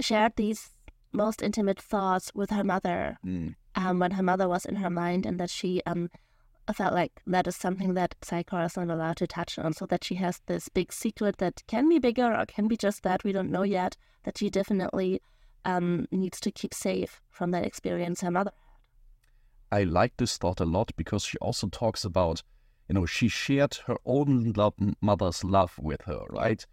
shared 0.00 0.34
these 0.36 0.70
most 1.14 1.42
intimate 1.42 1.80
thoughts 1.80 2.32
with 2.34 2.50
her 2.50 2.64
mother 2.64 3.18
mm. 3.24 3.54
um, 3.74 3.98
when 3.98 4.12
her 4.12 4.22
mother 4.22 4.48
was 4.48 4.64
in 4.64 4.76
her 4.76 4.90
mind, 4.90 5.26
and 5.26 5.38
that 5.40 5.50
she 5.50 5.82
um, 5.86 6.10
felt 6.72 6.94
like 6.94 7.20
that 7.26 7.46
is 7.46 7.56
something 7.56 7.94
that 7.94 8.14
Psi 8.22 8.42
Corps 8.42 8.64
is 8.64 8.76
not 8.76 8.90
allowed 8.90 9.16
to 9.18 9.26
touch 9.26 9.58
on. 9.58 9.72
So 9.72 9.86
that 9.86 10.04
she 10.04 10.16
has 10.16 10.40
this 10.46 10.68
big 10.68 10.92
secret 10.92 11.38
that 11.38 11.62
can 11.66 11.88
be 11.88 11.98
bigger 11.98 12.34
or 12.34 12.46
can 12.46 12.68
be 12.68 12.76
just 12.76 13.02
that 13.02 13.24
we 13.24 13.32
don't 13.32 13.50
know 13.50 13.62
yet. 13.62 13.96
That 14.24 14.38
she 14.38 14.50
definitely 14.50 15.20
um, 15.64 16.06
needs 16.10 16.40
to 16.40 16.50
keep 16.50 16.74
safe 16.74 17.20
from 17.30 17.50
that 17.50 17.64
experience 17.64 18.20
her 18.22 18.30
mother 18.30 18.52
had. 19.70 19.80
I 19.80 19.84
like 19.84 20.16
this 20.16 20.38
thought 20.38 20.60
a 20.60 20.64
lot 20.64 20.92
because 20.96 21.24
she 21.24 21.36
also 21.38 21.68
talks 21.68 22.04
about 22.04 22.42
you 22.88 22.94
know, 22.94 23.06
she 23.06 23.28
shared 23.28 23.74
her 23.86 23.96
own 24.04 24.52
love, 24.52 24.74
mother's 25.00 25.42
love 25.42 25.74
with 25.78 26.02
her, 26.02 26.20
right? 26.30 26.64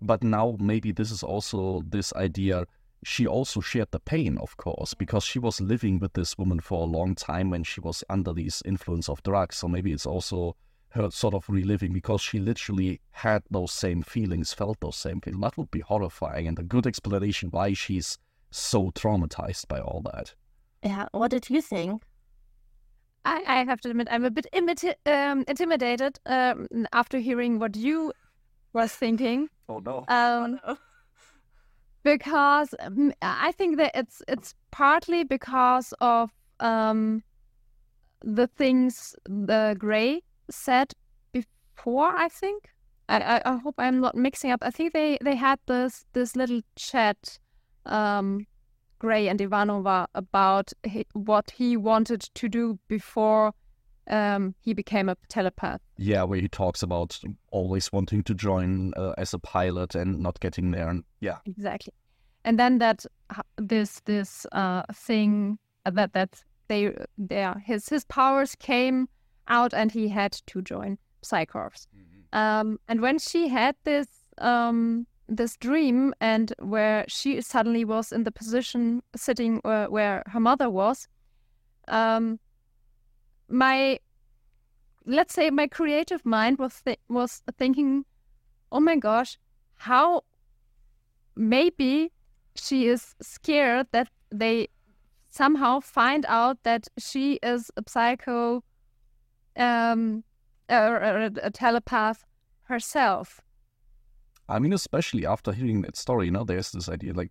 But 0.00 0.22
now 0.22 0.56
maybe 0.58 0.92
this 0.92 1.10
is 1.10 1.22
also 1.22 1.82
this 1.86 2.12
idea. 2.14 2.64
She 3.04 3.26
also 3.26 3.60
shared 3.60 3.90
the 3.90 4.00
pain, 4.00 4.38
of 4.38 4.56
course, 4.56 4.94
because 4.94 5.24
she 5.24 5.38
was 5.38 5.60
living 5.60 5.98
with 5.98 6.14
this 6.14 6.36
woman 6.36 6.60
for 6.60 6.82
a 6.82 6.90
long 6.90 7.14
time 7.14 7.50
when 7.50 7.64
she 7.64 7.80
was 7.80 8.02
under 8.08 8.32
these 8.32 8.62
influence 8.64 9.08
of 9.08 9.22
drugs. 9.22 9.56
So 9.56 9.68
maybe 9.68 9.92
it's 9.92 10.06
also 10.06 10.56
her 10.90 11.10
sort 11.10 11.34
of 11.34 11.48
reliving 11.48 11.92
because 11.92 12.20
she 12.20 12.38
literally 12.38 13.00
had 13.10 13.42
those 13.50 13.72
same 13.72 14.02
feelings, 14.02 14.52
felt 14.52 14.80
those 14.80 14.96
same 14.96 15.20
feelings. 15.20 15.42
That 15.42 15.56
would 15.58 15.70
be 15.70 15.80
horrifying 15.80 16.48
and 16.48 16.58
a 16.58 16.62
good 16.62 16.86
explanation 16.86 17.50
why 17.50 17.74
she's 17.74 18.18
so 18.50 18.90
traumatized 18.90 19.68
by 19.68 19.80
all 19.80 20.02
that. 20.12 20.34
Yeah. 20.82 21.06
What 21.12 21.30
did 21.30 21.50
you 21.50 21.60
think? 21.60 22.02
I, 23.24 23.42
I 23.46 23.64
have 23.64 23.80
to 23.82 23.90
admit, 23.90 24.08
I'm 24.10 24.24
a 24.24 24.30
bit 24.30 24.46
imiti- 24.54 24.94
um, 25.06 25.44
intimidated 25.46 26.18
um, 26.24 26.66
after 26.92 27.18
hearing 27.18 27.58
what 27.58 27.76
you 27.76 28.12
was 28.72 28.92
thinking. 28.92 29.48
Oh 29.68 29.80
no! 29.80 29.98
Um, 29.98 30.06
oh, 30.08 30.58
no. 30.66 30.78
Because 32.04 32.74
um, 32.80 33.12
I 33.22 33.52
think 33.52 33.76
that 33.76 33.92
it's 33.94 34.22
it's 34.28 34.54
partly 34.70 35.24
because 35.24 35.92
of 36.00 36.30
um, 36.60 37.22
the 38.22 38.46
things 38.46 39.14
the 39.24 39.76
Gray 39.78 40.22
said 40.50 40.92
before. 41.32 42.16
I 42.16 42.28
think 42.28 42.70
I, 43.08 43.20
I, 43.20 43.42
I 43.44 43.56
hope 43.56 43.74
I'm 43.78 44.00
not 44.00 44.14
mixing 44.14 44.50
up. 44.50 44.60
I 44.62 44.70
think 44.70 44.92
they 44.92 45.18
they 45.22 45.36
had 45.36 45.58
this 45.66 46.04
this 46.12 46.36
little 46.36 46.60
chat 46.76 47.38
um, 47.86 48.46
Gray 48.98 49.28
and 49.28 49.40
Ivanova 49.40 50.06
about 50.14 50.72
what 51.12 51.50
he 51.52 51.76
wanted 51.76 52.20
to 52.20 52.48
do 52.48 52.78
before 52.88 53.52
um, 54.08 54.54
he 54.60 54.74
became 54.74 55.08
a 55.08 55.16
telepath. 55.28 55.80
Yeah, 55.96 56.22
where 56.24 56.40
he 56.40 56.48
talks 56.48 56.82
about 56.82 57.18
always 57.50 57.92
wanting 57.92 58.22
to 58.24 58.34
join 58.34 58.92
uh, 58.96 59.14
as 59.18 59.34
a 59.34 59.38
pilot 59.38 59.94
and 59.94 60.18
not 60.20 60.40
getting 60.40 60.70
there. 60.70 60.88
And 60.88 61.04
yeah, 61.20 61.38
exactly. 61.44 61.92
And 62.44 62.58
then 62.58 62.78
that 62.78 63.04
this 63.56 64.00
this 64.04 64.46
uh, 64.52 64.82
thing 64.92 65.58
uh, 65.86 65.90
that 65.90 66.12
that 66.12 66.42
they 66.68 66.94
there 67.16 67.62
his 67.64 67.88
his 67.88 68.04
powers 68.04 68.54
came 68.54 69.08
out 69.48 69.72
and 69.74 69.90
he 69.90 70.08
had 70.08 70.32
to 70.46 70.62
join 70.62 70.98
Psi 71.22 71.44
Corps. 71.46 71.86
Mm-hmm. 71.96 72.38
Um, 72.38 72.78
and 72.88 73.00
when 73.00 73.18
she 73.18 73.48
had 73.48 73.74
this 73.84 74.06
um, 74.38 75.06
this 75.28 75.56
dream 75.56 76.14
and 76.20 76.52
where 76.58 77.04
she 77.08 77.40
suddenly 77.40 77.84
was 77.84 78.12
in 78.12 78.24
the 78.24 78.32
position 78.32 79.02
sitting 79.14 79.58
where, 79.62 79.86
uh, 79.86 79.90
where 79.90 80.22
her 80.26 80.40
mother 80.40 80.70
was 80.70 81.06
um, 81.88 82.38
my 83.48 83.98
let's 85.06 85.34
say 85.34 85.50
my 85.50 85.66
creative 85.66 86.24
mind 86.24 86.58
was 86.58 86.82
th- 86.82 86.98
was 87.08 87.42
thinking 87.56 88.04
oh 88.70 88.80
my 88.80 88.96
gosh 88.96 89.38
how 89.76 90.22
maybe 91.36 92.12
she 92.54 92.86
is 92.86 93.14
scared 93.22 93.86
that 93.92 94.08
they 94.30 94.68
somehow 95.30 95.80
find 95.80 96.26
out 96.28 96.62
that 96.64 96.88
she 96.98 97.38
is 97.42 97.70
a 97.76 97.82
psycho 97.86 98.62
um, 99.56 100.24
a, 100.68 101.30
a 101.42 101.50
telepath 101.50 102.24
herself 102.64 103.40
I 104.48 104.58
mean, 104.58 104.72
especially 104.72 105.26
after 105.26 105.52
hearing 105.52 105.82
that 105.82 105.96
story, 105.96 106.26
you 106.26 106.32
know, 106.32 106.44
there's 106.44 106.72
this 106.72 106.88
idea 106.88 107.12
like, 107.12 107.30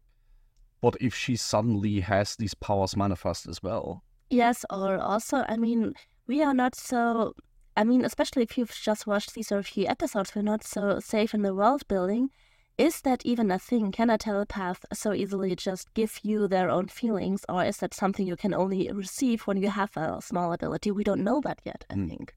what 0.81 0.95
if 1.01 1.15
she 1.15 1.35
suddenly 1.35 1.99
has 2.01 2.35
these 2.35 2.53
powers 2.53 2.95
manifest 2.95 3.47
as 3.47 3.63
well? 3.63 4.03
Yes, 4.29 4.65
or 4.69 4.97
also, 4.99 5.45
I 5.47 5.57
mean, 5.57 5.93
we 6.27 6.43
are 6.43 6.53
not 6.53 6.75
so. 6.75 7.33
I 7.75 7.83
mean, 7.83 8.03
especially 8.03 8.43
if 8.43 8.57
you've 8.57 8.71
just 8.71 9.05
watched 9.05 9.35
these 9.35 9.51
or 9.51 9.59
a 9.59 9.63
few 9.63 9.85
episodes, 9.87 10.35
we're 10.35 10.41
not 10.41 10.63
so 10.63 10.99
safe 10.99 11.33
in 11.33 11.43
the 11.43 11.53
world 11.53 11.87
building. 11.87 12.29
Is 12.77 13.01
that 13.01 13.25
even 13.25 13.49
a 13.49 13.57
thing? 13.57 13.91
Can 13.91 14.09
a 14.09 14.17
telepath 14.17 14.85
so 14.93 15.13
easily 15.13 15.55
just 15.55 15.91
give 15.95 16.19
you 16.21 16.47
their 16.47 16.69
own 16.69 16.87
feelings, 16.87 17.43
or 17.49 17.63
is 17.63 17.77
that 17.77 17.93
something 17.93 18.27
you 18.27 18.35
can 18.35 18.53
only 18.53 18.91
receive 18.91 19.43
when 19.43 19.57
you 19.57 19.69
have 19.69 19.95
a 19.97 20.21
small 20.21 20.53
ability? 20.53 20.91
We 20.91 21.03
don't 21.03 21.23
know 21.23 21.41
that 21.41 21.59
yet, 21.65 21.85
I 21.89 21.95
mm. 21.95 22.09
think. 22.09 22.35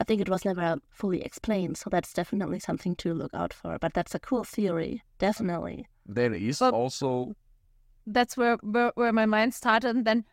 I 0.00 0.04
think 0.04 0.20
it 0.20 0.28
was 0.28 0.44
never 0.44 0.76
fully 0.90 1.22
explained, 1.22 1.78
so 1.78 1.90
that's 1.90 2.12
definitely 2.12 2.58
something 2.58 2.96
to 2.96 3.14
look 3.14 3.32
out 3.34 3.52
for. 3.52 3.78
But 3.78 3.94
that's 3.94 4.14
a 4.14 4.18
cool 4.18 4.44
theory, 4.44 5.02
definitely. 5.18 5.86
There 6.06 6.34
is 6.34 6.58
but 6.58 6.74
also. 6.74 7.34
That's 8.06 8.36
where, 8.36 8.56
where 8.56 8.92
where 8.94 9.12
my 9.12 9.26
mind 9.26 9.54
started, 9.54 9.96
and 9.96 10.04
then 10.04 10.24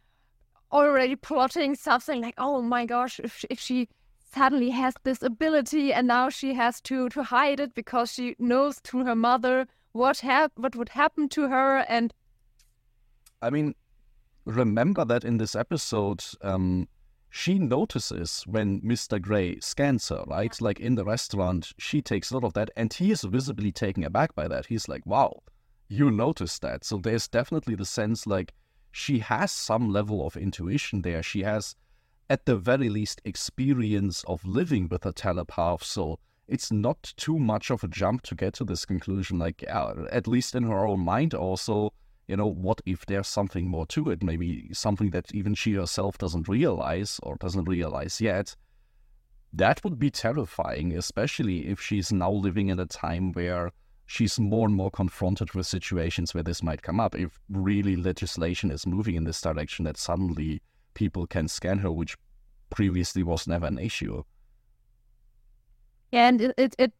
already 0.74 1.16
plotting 1.16 1.76
something 1.76 2.22
like, 2.22 2.34
oh 2.38 2.62
my 2.62 2.86
gosh, 2.86 3.20
if 3.20 3.38
she, 3.38 3.48
if 3.50 3.60
she 3.60 3.88
suddenly 4.34 4.72
has 4.72 4.96
this 5.04 5.22
ability 5.22 5.94
and 5.94 6.08
now 6.08 6.28
she 6.28 6.54
has 6.56 6.82
to 6.82 7.08
to 7.10 7.22
hide 7.22 7.60
it 7.60 7.76
because 7.76 8.12
she 8.12 8.36
knows 8.40 8.80
through 8.80 9.06
her 9.06 9.16
mother 9.16 9.68
what 9.92 10.20
hap- 10.20 10.52
what 10.56 10.76
would 10.76 10.90
happen 10.90 11.30
to 11.30 11.48
her 11.48 11.86
and. 11.88 12.14
I 13.42 13.50
mean, 13.50 13.76
remember 14.46 15.06
that 15.06 15.24
in 15.24 15.38
this 15.38 15.56
episode. 15.56 16.24
Um, 16.42 16.88
she 17.36 17.58
notices 17.58 18.44
when 18.46 18.80
Mr. 18.82 19.20
Gray 19.20 19.60
scans 19.60 20.10
her, 20.10 20.24
right? 20.28 20.56
Like 20.62 20.80
in 20.80 20.94
the 20.94 21.04
restaurant, 21.04 21.74
she 21.80 22.00
takes 22.00 22.32
note 22.32 22.44
of 22.44 22.54
that, 22.54 22.70
and 22.78 22.94
he 22.94 23.10
is 23.10 23.24
visibly 23.24 23.72
taken 23.72 24.04
aback 24.04 24.36
by 24.36 24.48
that. 24.48 24.68
He's 24.68 24.88
like, 24.88 25.04
wow, 25.08 25.42
you 25.88 26.12
noticed 26.12 26.62
that. 26.62 26.84
So 26.86 26.98
there's 26.98 27.28
definitely 27.28 27.74
the 27.74 27.86
sense 27.86 28.28
like 28.28 28.54
she 28.94 29.20
has 29.20 29.52
some 29.52 29.92
level 29.92 30.26
of 30.26 30.38
intuition 30.38 31.02
there. 31.02 31.22
She 31.22 31.42
has, 31.42 31.76
at 32.30 32.46
the 32.46 32.56
very 32.56 32.88
least, 32.88 33.22
experience 33.26 34.24
of 34.26 34.46
living 34.46 34.88
with 34.88 35.06
a 35.06 35.12
telepath. 35.12 35.84
So 35.84 36.20
it's 36.48 36.72
not 36.72 37.14
too 37.18 37.38
much 37.40 37.72
of 37.72 37.84
a 37.84 37.88
jump 37.88 38.22
to 38.22 38.36
get 38.36 38.54
to 38.54 38.64
this 38.64 38.86
conclusion. 38.86 39.40
Like, 39.40 39.66
uh, 39.68 40.06
at 40.12 40.28
least 40.28 40.56
in 40.56 40.64
her 40.64 40.86
own 40.88 41.00
mind, 41.02 41.34
also 41.34 41.92
you 42.28 42.38
know, 42.38 42.48
what 42.48 42.82
if 42.86 43.06
there's 43.06 43.28
something 43.28 43.68
more 43.68 43.86
to 43.88 44.10
it? 44.10 44.24
Maybe 44.24 44.70
something 44.72 45.10
that 45.10 45.34
even 45.34 45.56
she 45.56 45.74
herself 45.74 46.18
doesn't 46.18 46.48
realize 46.48 47.20
or 47.22 47.36
doesn't 47.36 47.66
realize 47.66 48.22
yet. 48.22 48.56
That 49.52 49.84
would 49.84 50.00
be 50.00 50.10
terrifying, 50.10 50.96
especially 50.96 51.68
if 51.68 51.82
she's 51.82 52.12
now 52.12 52.32
living 52.32 52.70
in 52.70 52.80
a 52.80 52.86
time 52.86 53.34
where 53.34 53.72
she's 54.06 54.40
more 54.40 54.68
and 54.68 54.76
more 54.76 54.92
confronted 54.92 55.54
with 55.54 55.66
situations 55.66 56.34
where 56.34 56.44
this 56.44 56.62
might 56.62 56.82
come 56.82 57.00
up. 57.00 57.16
If 57.16 57.40
really 57.50 57.96
legislation 57.96 58.72
is 58.72 58.86
moving 58.86 59.16
in 59.16 59.24
this 59.24 59.42
direction, 59.42 59.86
that 59.86 59.98
suddenly 59.98 60.62
people 60.94 61.28
can 61.28 61.48
scan 61.48 61.80
her, 61.80 61.92
which 61.92 62.18
previously 62.70 63.24
was 63.24 63.48
never 63.48 63.66
an 63.66 63.80
issue. 63.80 64.24
Yeah, 66.12 66.28
and 66.28 66.42
it, 66.42 66.54
it, 66.58 66.76
it 66.78 66.94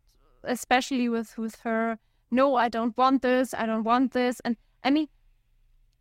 especially 0.44 1.10
with 1.10 1.38
with 1.38 1.60
her, 1.62 2.00
no, 2.32 2.56
I 2.56 2.70
don't 2.70 2.98
want 2.98 3.22
this, 3.22 3.54
I 3.54 3.66
don't 3.66 3.84
want 3.84 4.14
this, 4.14 4.40
and 4.44 4.58
I 4.84 4.90
mean, 4.90 5.08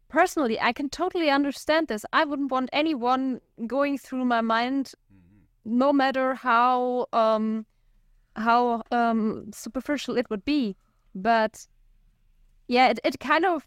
personally, 0.08 0.58
I 0.60 0.72
can 0.72 0.88
totally 0.88 1.30
understand 1.30 1.88
this. 1.88 2.04
I 2.12 2.24
wouldn't 2.24 2.50
want 2.50 2.70
anyone 2.72 3.40
going 3.66 3.98
through 3.98 4.24
my 4.24 4.40
mind, 4.40 4.92
mm-hmm. 5.12 5.78
no 5.78 5.92
matter 5.92 6.34
how 6.34 7.06
um 7.12 7.66
how 8.36 8.82
um 8.90 9.50
superficial 9.52 10.16
it 10.16 10.30
would 10.30 10.44
be. 10.44 10.76
But 11.14 11.66
yeah, 12.68 12.88
it, 12.88 13.00
it 13.04 13.20
kind 13.20 13.44
of 13.44 13.66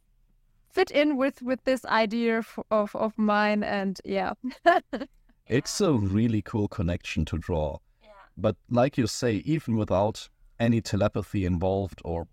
fit 0.72 0.92
in 0.92 1.18
with 1.18 1.42
with 1.42 1.64
this 1.64 1.86
idea 1.86 2.44
of 2.72 2.96
of 2.96 3.18
mine, 3.18 3.64
and 3.64 4.00
yeah. 4.04 4.34
it's 5.48 5.82
a 5.82 5.94
really 5.94 6.42
cool 6.42 6.68
connection 6.68 7.26
to 7.26 7.38
draw. 7.38 7.78
Yeah. 8.04 8.10
But 8.38 8.56
like 8.70 8.98
you 8.98 9.08
say, 9.08 9.36
even 9.46 9.78
without 9.78 10.28
any 10.60 10.82
telepathy 10.82 11.46
involved 11.46 12.02
or 12.04 12.28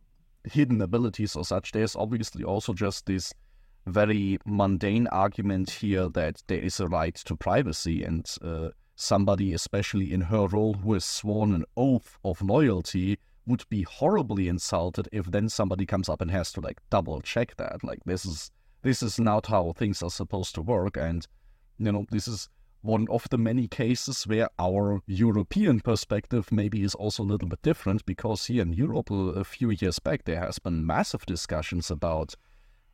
hidden 0.45 0.81
abilities 0.81 1.37
or 1.37 1.45
such, 1.45 1.73
there's 1.73 1.97
obviously 1.97 2.45
also 2.45 2.73
just 2.73 3.07
this 3.07 3.33
very 3.87 4.39
mundane 4.47 5.09
argument 5.09 5.71
here 5.71 6.09
that 6.11 6.43
there 6.47 6.61
is 6.61 6.79
a 6.81 6.89
right 6.89 7.15
to 7.15 7.37
privacy 7.37 8.05
and 8.05 8.31
uh, 8.43 8.69
somebody, 8.97 9.53
especially 9.53 10.13
in 10.13 10.21
her 10.21 10.47
role, 10.47 10.75
who 10.75 10.93
has 10.95 11.05
sworn 11.05 11.55
an 11.55 11.65
oath 11.77 12.19
of 12.25 12.41
loyalty, 12.43 13.19
would 13.47 13.65
be 13.69 13.83
horribly 13.83 14.49
insulted 14.49 15.09
if 15.13 15.27
then 15.27 15.49
somebody 15.49 15.87
comes 15.87 16.09
up 16.09 16.21
and 16.21 16.31
has 16.31 16.53
to 16.53 16.61
like 16.61 16.81
double 16.91 17.21
check 17.21 17.57
that. 17.57 17.83
Like 17.83 18.01
this 18.05 18.25
is 18.25 18.51
this 18.83 19.03
is 19.03 19.19
not 19.19 19.47
how 19.47 19.73
things 19.73 20.03
are 20.03 20.11
supposed 20.11 20.55
to 20.57 20.63
work, 20.63 20.97
and 20.97 21.27
you 21.79 21.93
know 21.93 22.07
this 22.11 22.29
is 22.29 22.49
one 22.83 23.07
of 23.11 23.29
the 23.31 23.39
many 23.39 23.69
cases 23.69 24.27
where 24.27 24.49
our 24.59 25.01
European 25.07 25.81
perspective 25.81 26.51
maybe 26.51 26.83
is 26.83 26.97
also 26.97 27.23
a 27.23 27.25
little 27.25 27.49
bit 27.49 27.63
different 27.63 28.05
because 28.05 28.47
here 28.47 28.63
in 28.63 28.73
Europe 28.73 29.11
uh, 29.11 29.15
a 29.15 29.45
few 29.45 29.71
years 29.71 30.01
back 30.01 30.25
there 30.25 30.41
has 30.41 30.59
been 30.59 30.85
massive 30.85 31.25
discussions 31.25 31.93
about 31.93 32.35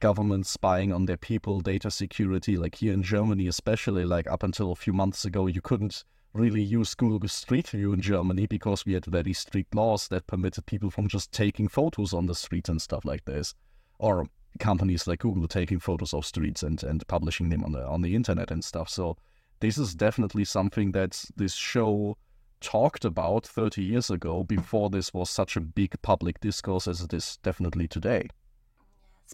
governments 0.00 0.50
spying 0.50 0.92
on 0.92 1.06
their 1.06 1.16
people, 1.16 1.60
data 1.60 1.90
security, 1.90 2.56
like 2.56 2.76
here 2.76 2.92
in 2.92 3.02
Germany 3.02 3.46
especially, 3.48 4.04
like 4.04 4.30
up 4.30 4.42
until 4.42 4.70
a 4.72 4.76
few 4.76 4.92
months 4.92 5.24
ago 5.24 5.46
you 5.46 5.60
couldn't 5.60 6.04
really 6.32 6.62
use 6.62 6.94
Google 6.94 7.28
Street 7.28 7.68
View 7.68 7.92
in 7.92 8.00
Germany 8.00 8.46
because 8.46 8.84
we 8.84 8.92
had 8.92 9.06
very 9.06 9.32
strict 9.32 9.74
laws 9.74 10.08
that 10.08 10.26
permitted 10.26 10.66
people 10.66 10.90
from 10.90 11.08
just 11.08 11.32
taking 11.32 11.68
photos 11.68 12.12
on 12.12 12.26
the 12.26 12.34
street 12.34 12.68
and 12.68 12.80
stuff 12.80 13.04
like 13.04 13.24
this. 13.24 13.54
Or 13.98 14.26
companies 14.58 15.06
like 15.06 15.20
Google 15.20 15.48
taking 15.48 15.78
photos 15.78 16.14
of 16.14 16.26
streets 16.26 16.62
and, 16.62 16.82
and 16.82 17.06
publishing 17.08 17.48
them 17.48 17.64
on 17.64 17.72
the 17.72 17.84
on 17.86 18.02
the 18.02 18.14
internet 18.14 18.50
and 18.50 18.64
stuff. 18.64 18.88
So 18.88 19.16
this 19.60 19.78
is 19.78 19.94
definitely 19.94 20.44
something 20.44 20.92
that 20.92 21.24
this 21.36 21.54
show 21.54 22.16
talked 22.60 23.04
about 23.04 23.46
30 23.46 23.82
years 23.82 24.10
ago 24.10 24.42
before 24.42 24.90
this 24.90 25.14
was 25.14 25.30
such 25.30 25.56
a 25.56 25.60
big 25.60 26.00
public 26.02 26.40
discourse 26.40 26.88
as 26.88 27.00
it 27.00 27.12
is 27.12 27.38
definitely 27.42 27.88
today. 27.88 28.28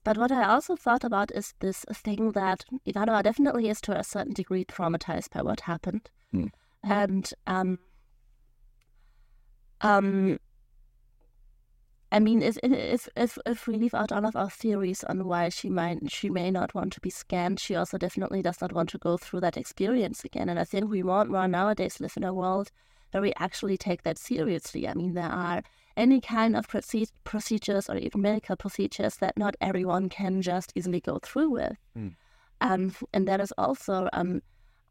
But 0.03 0.19
what 0.19 0.33
I 0.33 0.45
also 0.45 0.75
thought 0.75 1.05
about 1.05 1.31
is 1.33 1.55
this 1.61 1.85
thing 1.93 2.33
that 2.33 2.65
Ivanova 2.87 3.23
definitely 3.23 3.69
is 3.69 3.81
to 3.83 3.99
a 3.99 4.03
certain 4.03 4.35
degree 4.35 4.65
traumatized 4.65 5.31
by 5.31 5.43
what 5.43 5.61
happened. 5.61 6.11
Hmm 6.33 6.47
and 6.85 7.31
um, 7.47 7.79
um, 9.81 10.39
I 12.13 12.21
mean, 12.21 12.43
if, 12.43 12.59
if 12.63 13.09
if 13.17 13.39
if 13.45 13.67
we 13.67 13.77
leave 13.77 13.95
out 13.95 14.13
all 14.13 14.25
of 14.25 14.37
our 14.37 14.51
theories 14.51 15.03
on 15.05 15.27
why 15.27 15.49
she 15.49 15.69
might 15.69 16.11
she 16.13 16.31
may 16.31 16.51
not 16.51 16.75
want 16.75 16.93
to 16.93 17.01
be 17.01 17.11
scanned, 17.11 17.59
she 17.59 17.75
also 17.75 17.99
definitely 17.99 18.43
does 18.43 18.61
not 18.61 18.73
want 18.73 18.91
to 18.91 18.99
go 18.99 19.17
through 19.17 19.41
that 19.41 19.57
experience 19.57 20.25
again. 20.25 20.49
And 20.49 20.59
I 20.59 20.65
think 20.65 20.89
we 20.89 21.03
more 21.03 21.23
and 21.23 21.31
more 21.31 21.49
nowadays 21.49 22.01
live 22.01 22.15
in 22.17 22.25
a 22.25 22.33
world 22.33 22.71
where 23.11 23.23
we 23.23 23.33
actually 23.37 23.77
take 23.77 24.03
that 24.05 24.19
seriously. 24.19 24.87
I 24.87 24.95
mean, 24.95 25.15
there 25.15 25.25
are 25.25 25.63
any 25.97 26.21
kind 26.21 26.57
of 26.57 26.67
procedures 27.25 27.89
or 27.89 27.97
even 27.97 28.23
medical 28.23 28.57
procedures 28.57 29.17
that 29.17 29.37
not 29.37 29.57
everyone 29.61 30.09
can 30.09 30.43
just 30.43 30.73
easily 30.75 31.01
go 31.01 31.19
through 31.23 31.51
with. 31.51 31.77
Mm. 31.97 32.15
Um, 32.61 32.95
and 33.13 33.29
that 33.29 33.41
is 33.41 33.53
also 33.59 34.09
um, 34.13 34.43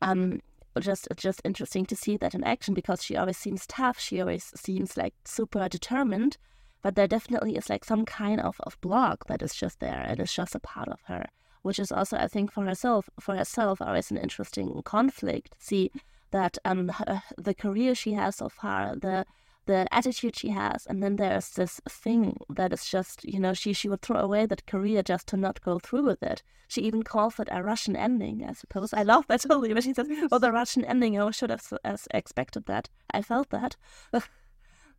um, 0.01 0.41
just 0.79 1.07
just 1.15 1.41
interesting 1.43 1.85
to 1.85 1.95
see 1.95 2.17
that 2.17 2.33
in 2.33 2.43
action 2.43 2.73
because 2.73 3.03
she 3.03 3.15
always 3.15 3.37
seems 3.37 3.67
tough. 3.67 3.99
She 3.99 4.19
always 4.19 4.51
seems 4.55 4.97
like 4.97 5.13
super 5.25 5.67
determined, 5.69 6.37
but 6.81 6.95
there 6.95 7.07
definitely 7.07 7.55
is 7.55 7.69
like 7.69 7.85
some 7.85 8.05
kind 8.05 8.41
of, 8.41 8.55
of 8.61 8.79
block 8.81 9.27
that 9.27 9.41
is 9.41 9.53
just 9.53 9.79
there 9.79 10.05
and 10.07 10.19
it's 10.19 10.33
just 10.35 10.55
a 10.55 10.59
part 10.59 10.89
of 10.89 11.01
her, 11.05 11.25
which 11.61 11.79
is 11.79 11.91
also 11.91 12.17
I 12.17 12.27
think 12.27 12.51
for 12.51 12.65
herself 12.65 13.09
for 13.19 13.35
herself 13.35 13.81
always 13.81 14.11
an 14.11 14.17
interesting 14.17 14.81
conflict. 14.83 15.55
See 15.59 15.91
that 16.31 16.57
um 16.65 16.89
her, 16.89 17.23
the 17.37 17.53
career 17.53 17.95
she 17.95 18.13
has 18.13 18.37
so 18.37 18.49
far, 18.49 18.95
the 18.95 19.25
the 19.65 19.87
attitude 19.91 20.35
she 20.35 20.49
has, 20.49 20.85
and 20.87 21.01
then 21.01 21.15
there's 21.15 21.49
this 21.51 21.79
thing 21.87 22.37
that 22.49 22.73
is 22.73 22.85
just, 22.85 23.23
you 23.23 23.39
know, 23.39 23.53
she 23.53 23.73
she 23.73 23.89
would 23.89 24.01
throw 24.01 24.19
away 24.19 24.45
that 24.45 24.65
career 24.65 25.01
just 25.03 25.27
to 25.27 25.37
not 25.37 25.61
go 25.61 25.79
through 25.79 26.05
with 26.05 26.23
it. 26.23 26.43
She 26.67 26.81
even 26.81 27.03
calls 27.03 27.39
it 27.39 27.47
a 27.51 27.63
Russian 27.63 27.95
ending, 27.95 28.43
I 28.47 28.53
suppose. 28.53 28.93
I 28.93 29.03
love 29.03 29.25
that 29.27 29.41
totally, 29.41 29.73
but 29.73 29.83
she 29.83 29.93
says, 29.93 30.07
"Oh, 30.31 30.39
the 30.39 30.51
Russian 30.51 30.83
ending. 30.85 31.19
I 31.19 31.31
should 31.31 31.49
have 31.49 31.71
expected 32.13 32.65
that. 32.65 32.89
I 33.11 33.21
felt 33.21 33.49
that." 33.51 33.75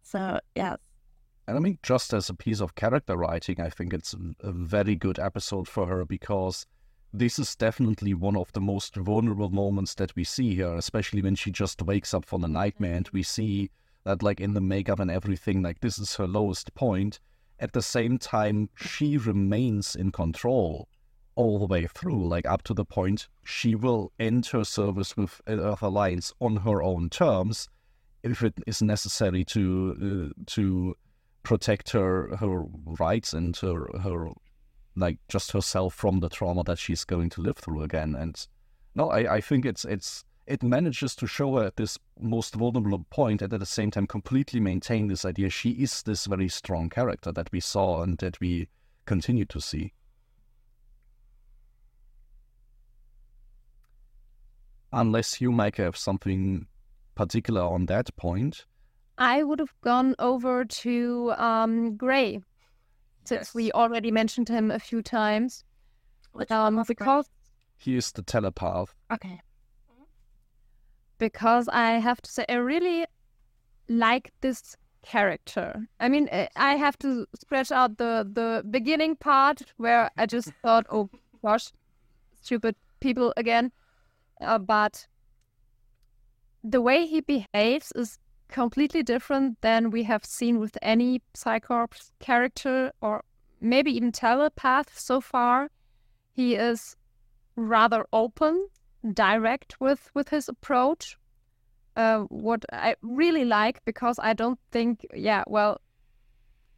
so 0.03 0.41
yeah. 0.55 0.77
And 1.47 1.59
I 1.59 1.61
mean, 1.61 1.79
just 1.83 2.15
as 2.15 2.31
a 2.31 2.35
piece 2.35 2.61
of 2.61 2.75
character 2.75 3.17
writing, 3.17 3.61
I 3.61 3.69
think 3.69 3.93
it's 3.93 4.15
a 4.41 4.53
very 4.53 4.97
good 4.97 5.19
episode 5.19 5.69
for 5.69 5.87
her 5.87 6.05
because 6.07 6.67
this 7.13 7.39
is 7.39 7.55
definitely 7.55 8.15
one 8.15 8.37
of 8.37 8.51
the 8.53 8.61
most 8.61 8.97
vulnerable 8.97 9.51
moments 9.51 9.95
that 9.95 10.17
we 10.17 10.25
see 10.25 10.55
here, 10.55 10.75
especially 10.75 11.23
when 11.23 11.35
she 11.35 11.51
just 11.51 11.83
wakes 11.83 12.15
up 12.15 12.25
from 12.25 12.41
the 12.41 12.49
nightmare 12.49 12.95
and 12.95 13.09
we 13.13 13.23
see 13.23 13.71
that 14.05 14.23
like 14.23 14.41
in 14.41 14.55
the 14.55 14.61
makeup 14.61 15.01
and 15.01 15.11
everything, 15.11 15.63
like 15.63 15.81
this 15.81 15.99
is 15.99 16.17
her 16.17 16.27
lowest 16.27 16.75
point. 16.75 17.21
At 17.61 17.73
the 17.73 17.83
same 17.83 18.19
time, 18.19 18.69
she 18.75 19.17
remains 19.17 19.95
in 19.95 20.13
control 20.13 20.89
all 21.37 21.59
the 21.59 21.67
way 21.67 21.87
through, 21.87 22.29
like 22.29 22.47
up 22.47 22.63
to 22.63 22.75
the 22.75 22.85
point 22.85 23.29
she 23.45 23.75
will 23.75 24.13
end 24.19 24.47
her 24.47 24.65
service 24.65 25.17
with 25.17 25.41
Earth 25.47 25.83
Alliance 25.83 26.33
on 26.41 26.57
her 26.57 26.83
own 26.83 27.11
terms 27.11 27.69
if 28.23 28.43
it 28.43 28.55
is 28.67 28.83
necessary 28.83 29.45
to 29.45 30.33
uh, 30.35 30.43
to 30.47 30.97
protect 31.43 31.91
her 31.91 32.37
her 32.37 32.65
rights 32.85 33.33
and 33.33 33.57
her 33.59 33.87
her 34.01 34.31
like 34.97 35.19
just 35.29 35.53
herself 35.53 35.95
from 35.95 36.21
the 36.21 36.29
trauma 36.29 36.63
that 36.65 36.79
she's 36.79 37.05
going 37.05 37.29
to 37.29 37.41
live 37.41 37.57
through 37.57 37.83
again. 37.83 38.15
And 38.15 38.47
no, 38.95 39.11
I, 39.11 39.37
I 39.37 39.41
think 39.41 39.67
it's 39.67 39.85
it's 39.85 40.25
it 40.47 40.63
manages 40.63 41.15
to 41.17 41.27
show 41.27 41.57
her 41.57 41.65
at 41.65 41.77
this 41.77 41.99
most 42.21 42.55
vulnerable 42.55 43.07
point 43.11 43.41
and 43.41 43.53
at 43.53 43.61
the 43.61 43.67
same 43.67 43.91
time 43.91 44.07
completely 44.07 44.61
maintain 44.61 45.09
this 45.09 45.25
idea 45.25 45.49
she 45.49 45.71
is 45.71 46.03
this 46.03 46.27
very 46.27 46.49
strong 46.49 46.91
character 46.91 47.33
that 47.33 47.51
we 47.51 47.61
saw 47.61 48.03
and 48.03 48.19
that 48.19 48.39
we 48.41 48.69
continue 49.07 49.45
to 49.47 49.61
see. 49.61 49.93
Unless 54.93 55.41
you, 55.41 55.51
might 55.51 55.77
have 55.77 55.97
something 55.97 56.67
particular 57.17 57.63
on 57.63 57.87
that 57.87 58.15
point. 58.17 58.65
I 59.19 59.43
would 59.43 59.59
have 59.59 59.75
gone 59.81 60.15
over 60.21 60.65
to 60.65 61.33
um, 61.37 61.97
Gray, 61.97 62.41
since 63.25 63.49
yes. 63.49 63.55
we 63.55 63.73
already 63.73 64.13
mentioned 64.13 64.49
him 64.49 64.71
a 64.71 64.79
few 64.79 65.03
times. 65.03 65.65
Um, 66.49 66.83
because 66.87 67.29
he 67.77 67.97
is 67.97 68.13
the 68.13 68.23
telepath. 68.23 68.95
Okay 69.13 69.41
because 71.19 71.69
I 71.69 71.93
have 71.93 72.21
to 72.23 72.31
say 72.31 72.45
I 72.49 72.55
really 72.55 73.07
like 73.89 74.33
this 74.41 74.77
character. 75.03 75.87
I 76.01 76.09
mean, 76.09 76.29
eh, 76.31 76.49
I 76.57 76.77
have 76.77 76.99
to 77.01 77.27
scratch 77.35 77.71
out 77.71 77.99
the 77.99 78.29
the 78.33 78.65
beginning 78.71 79.17
part 79.17 79.63
where 79.77 80.11
I 80.17 80.27
just 80.27 80.53
thought, 80.63 80.87
oh 80.91 81.11
gosh, 81.43 81.73
stupid 82.43 82.77
people 83.01 83.33
again. 83.37 83.73
Uh, 84.41 84.59
but 84.59 85.07
the 86.63 86.81
way 86.81 87.07
he 87.07 87.21
behaves 87.21 87.93
is 87.95 88.19
completely 88.49 89.03
different 89.03 89.61
than 89.61 89.91
we 89.91 90.05
have 90.05 90.25
seen 90.25 90.59
with 90.59 90.79
any 90.81 91.21
Psi 91.35 91.61
Corps 91.61 92.11
character 92.21 92.93
or 93.01 93.23
maybe 93.61 93.91
even 93.97 94.13
telepath 94.13 94.99
so 94.99 95.21
far. 95.21 95.71
He 96.33 96.55
is 96.55 96.97
rather 97.57 98.07
open 98.13 98.69
direct 99.13 99.81
with 99.81 100.11
with 100.15 100.29
his 100.29 100.49
approach. 100.49 101.17
Uh, 101.97 102.23
what 102.23 102.65
I 102.73 102.97
really 103.03 103.45
like 103.45 103.85
because 103.85 104.19
I 104.19 104.33
don't 104.33 104.59
think, 104.73 105.07
yeah, 105.15 105.45
well, 105.47 105.81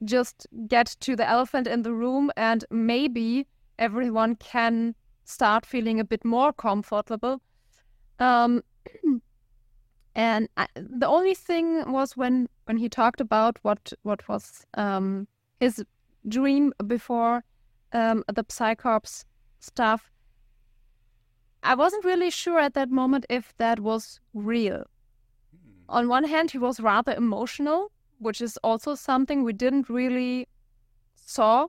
just 0.04 0.46
get 0.68 0.94
to 1.00 1.16
the 1.16 1.26
elephant 1.26 1.66
in 1.66 1.82
the 1.82 1.92
room 1.92 2.30
and 2.36 2.64
maybe 2.70 3.46
everyone 3.78 4.36
can 4.36 4.94
start 5.24 5.64
feeling 5.64 5.98
a 6.00 6.04
bit 6.04 6.24
more 6.24 6.52
comfortable. 6.52 7.40
Um, 8.18 8.62
and 10.14 10.48
I, 10.56 10.66
the 10.76 11.06
only 11.06 11.34
thing 11.34 11.90
was 11.90 12.16
when 12.16 12.48
when 12.64 12.76
he 12.76 12.88
talked 12.88 13.20
about 13.20 13.58
what 13.62 13.92
what 14.02 14.28
was 14.28 14.66
um, 14.74 15.28
his 15.60 15.84
dream 16.28 16.72
before 16.86 17.44
um, 17.92 18.24
the 18.32 18.44
Psi 18.48 18.74
Corps 18.74 19.24
stuff. 19.60 20.10
I 21.62 21.74
wasn't 21.74 22.04
really 22.04 22.30
sure 22.30 22.58
at 22.58 22.74
that 22.74 22.90
moment 22.90 23.26
if 23.28 23.54
that 23.58 23.80
was 23.80 24.20
real. 24.34 24.84
Hmm. 25.50 25.84
On 25.88 26.08
one 26.08 26.24
hand, 26.24 26.50
he 26.50 26.58
was 26.58 26.80
rather 26.80 27.12
emotional, 27.12 27.90
which 28.18 28.40
is 28.40 28.56
also 28.62 28.94
something 28.94 29.42
we 29.42 29.52
didn't 29.52 29.88
really 29.88 30.48
saw 31.14 31.66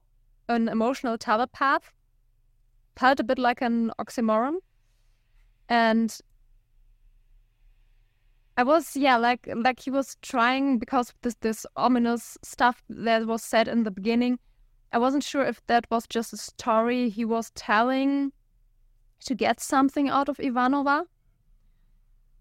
an 0.48 0.70
emotional 0.70 1.18
telepath. 1.18 1.92
Felt 2.96 3.20
a 3.20 3.24
bit 3.24 3.38
like 3.38 3.62
an 3.62 3.92
oxymoron. 4.00 4.56
And 5.70 6.18
I 8.56 8.64
was, 8.64 8.96
yeah, 8.96 9.18
like 9.18 9.48
like 9.56 9.80
he 9.80 9.92
was 9.92 10.18
trying 10.22 10.80
because 10.80 11.14
this 11.22 11.36
this 11.42 11.66
ominous 11.76 12.38
stuff 12.42 12.84
that 12.90 13.28
was 13.28 13.44
said 13.44 13.68
in 13.68 13.84
the 13.84 13.92
beginning. 13.92 14.40
I 14.92 14.98
wasn't 14.98 15.24
sure 15.24 15.44
if 15.44 15.62
that 15.68 15.86
was 15.92 16.08
just 16.08 16.34
a 16.34 16.38
story 16.38 17.10
he 17.10 17.26
was 17.26 17.52
telling 17.52 18.32
to 19.26 19.36
get 19.36 19.60
something 19.60 20.10
out 20.10 20.30
of 20.30 20.38
Ivanova. 20.38 21.06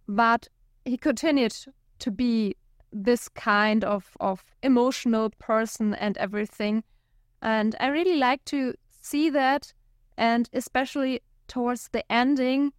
But 0.09 0.49
he 0.85 0.97
continued 0.97 1.57
to 1.99 2.11
be 2.11 2.55
this 2.93 3.29
kind 3.29 3.85
of, 3.85 4.17
of 4.21 4.45
emotional 4.63 5.31
person 5.39 5.95
and 5.95 6.17
everything. 6.19 6.85
And 7.43 7.77
I 7.81 7.89
really 7.89 8.17
like 8.17 8.45
to 8.47 8.75
see 9.01 9.31
that, 9.31 9.73
and 10.17 10.49
especially 10.53 11.21
towards 11.49 11.89
the 11.89 12.11
ending, 12.11 12.73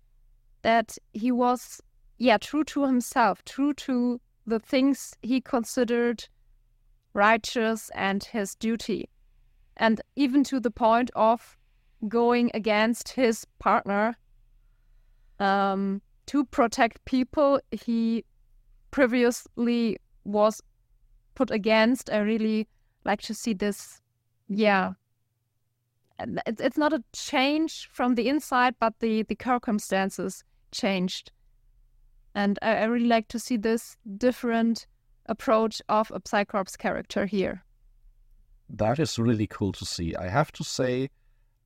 that 0.61 0.97
he 1.13 1.31
was, 1.31 1.81
yeah, 2.17 2.37
true 2.37 2.63
to 2.65 2.85
himself, 2.85 3.43
true 3.45 3.73
to 3.73 4.19
the 4.45 4.59
things 4.59 5.15
he 5.21 5.41
considered 5.41 6.27
righteous 7.13 7.91
and 7.93 8.23
his 8.23 8.55
duty. 8.55 9.09
And 9.75 10.01
even 10.15 10.43
to 10.45 10.59
the 10.59 10.71
point 10.71 11.11
of 11.15 11.56
going 12.07 12.51
against 12.53 13.09
his 13.09 13.45
partner 13.59 14.17
um, 15.39 16.01
to 16.27 16.45
protect 16.45 17.03
people 17.05 17.59
he 17.71 18.23
previously 18.91 19.97
was 20.23 20.61
put 21.35 21.51
against. 21.51 22.11
I 22.11 22.17
really 22.17 22.67
like 23.05 23.21
to 23.21 23.33
see 23.33 23.53
this. 23.53 24.01
Yeah, 24.47 24.93
it's 26.19 26.61
it's 26.61 26.77
not 26.77 26.93
a 26.93 27.03
change 27.13 27.89
from 27.91 28.15
the 28.15 28.27
inside, 28.29 28.75
but 28.79 28.93
the 28.99 29.23
the 29.23 29.37
circumstances 29.43 30.43
changed, 30.71 31.31
and 32.33 32.57
I, 32.61 32.77
I 32.77 32.83
really 32.85 33.07
like 33.07 33.27
to 33.29 33.39
see 33.39 33.57
this 33.57 33.97
different 34.17 34.87
approach 35.27 35.81
of 35.89 36.11
a 36.11 36.21
Psi 36.23 36.45
Corps 36.45 36.77
character 36.77 37.25
here. 37.25 37.63
That 38.69 38.99
is 38.99 39.19
really 39.19 39.47
cool 39.47 39.71
to 39.73 39.85
see. 39.85 40.15
I 40.15 40.27
have 40.27 40.51
to 40.53 40.63
say, 40.63 41.09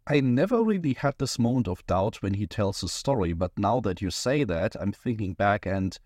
I 0.07 0.19
never 0.19 0.63
really 0.63 0.93
had 0.93 1.15
this 1.19 1.37
moment 1.37 1.67
of 1.67 1.85
doubt 1.85 2.21
when 2.21 2.33
he 2.33 2.47
tells 2.47 2.81
a 2.81 2.87
story, 2.87 3.33
but 3.33 3.51
now 3.57 3.79
that 3.81 4.01
you 4.01 4.09
say 4.09 4.43
that, 4.43 4.75
I'm 4.79 4.91
thinking 4.91 5.33
back 5.33 5.65
and 5.65 5.97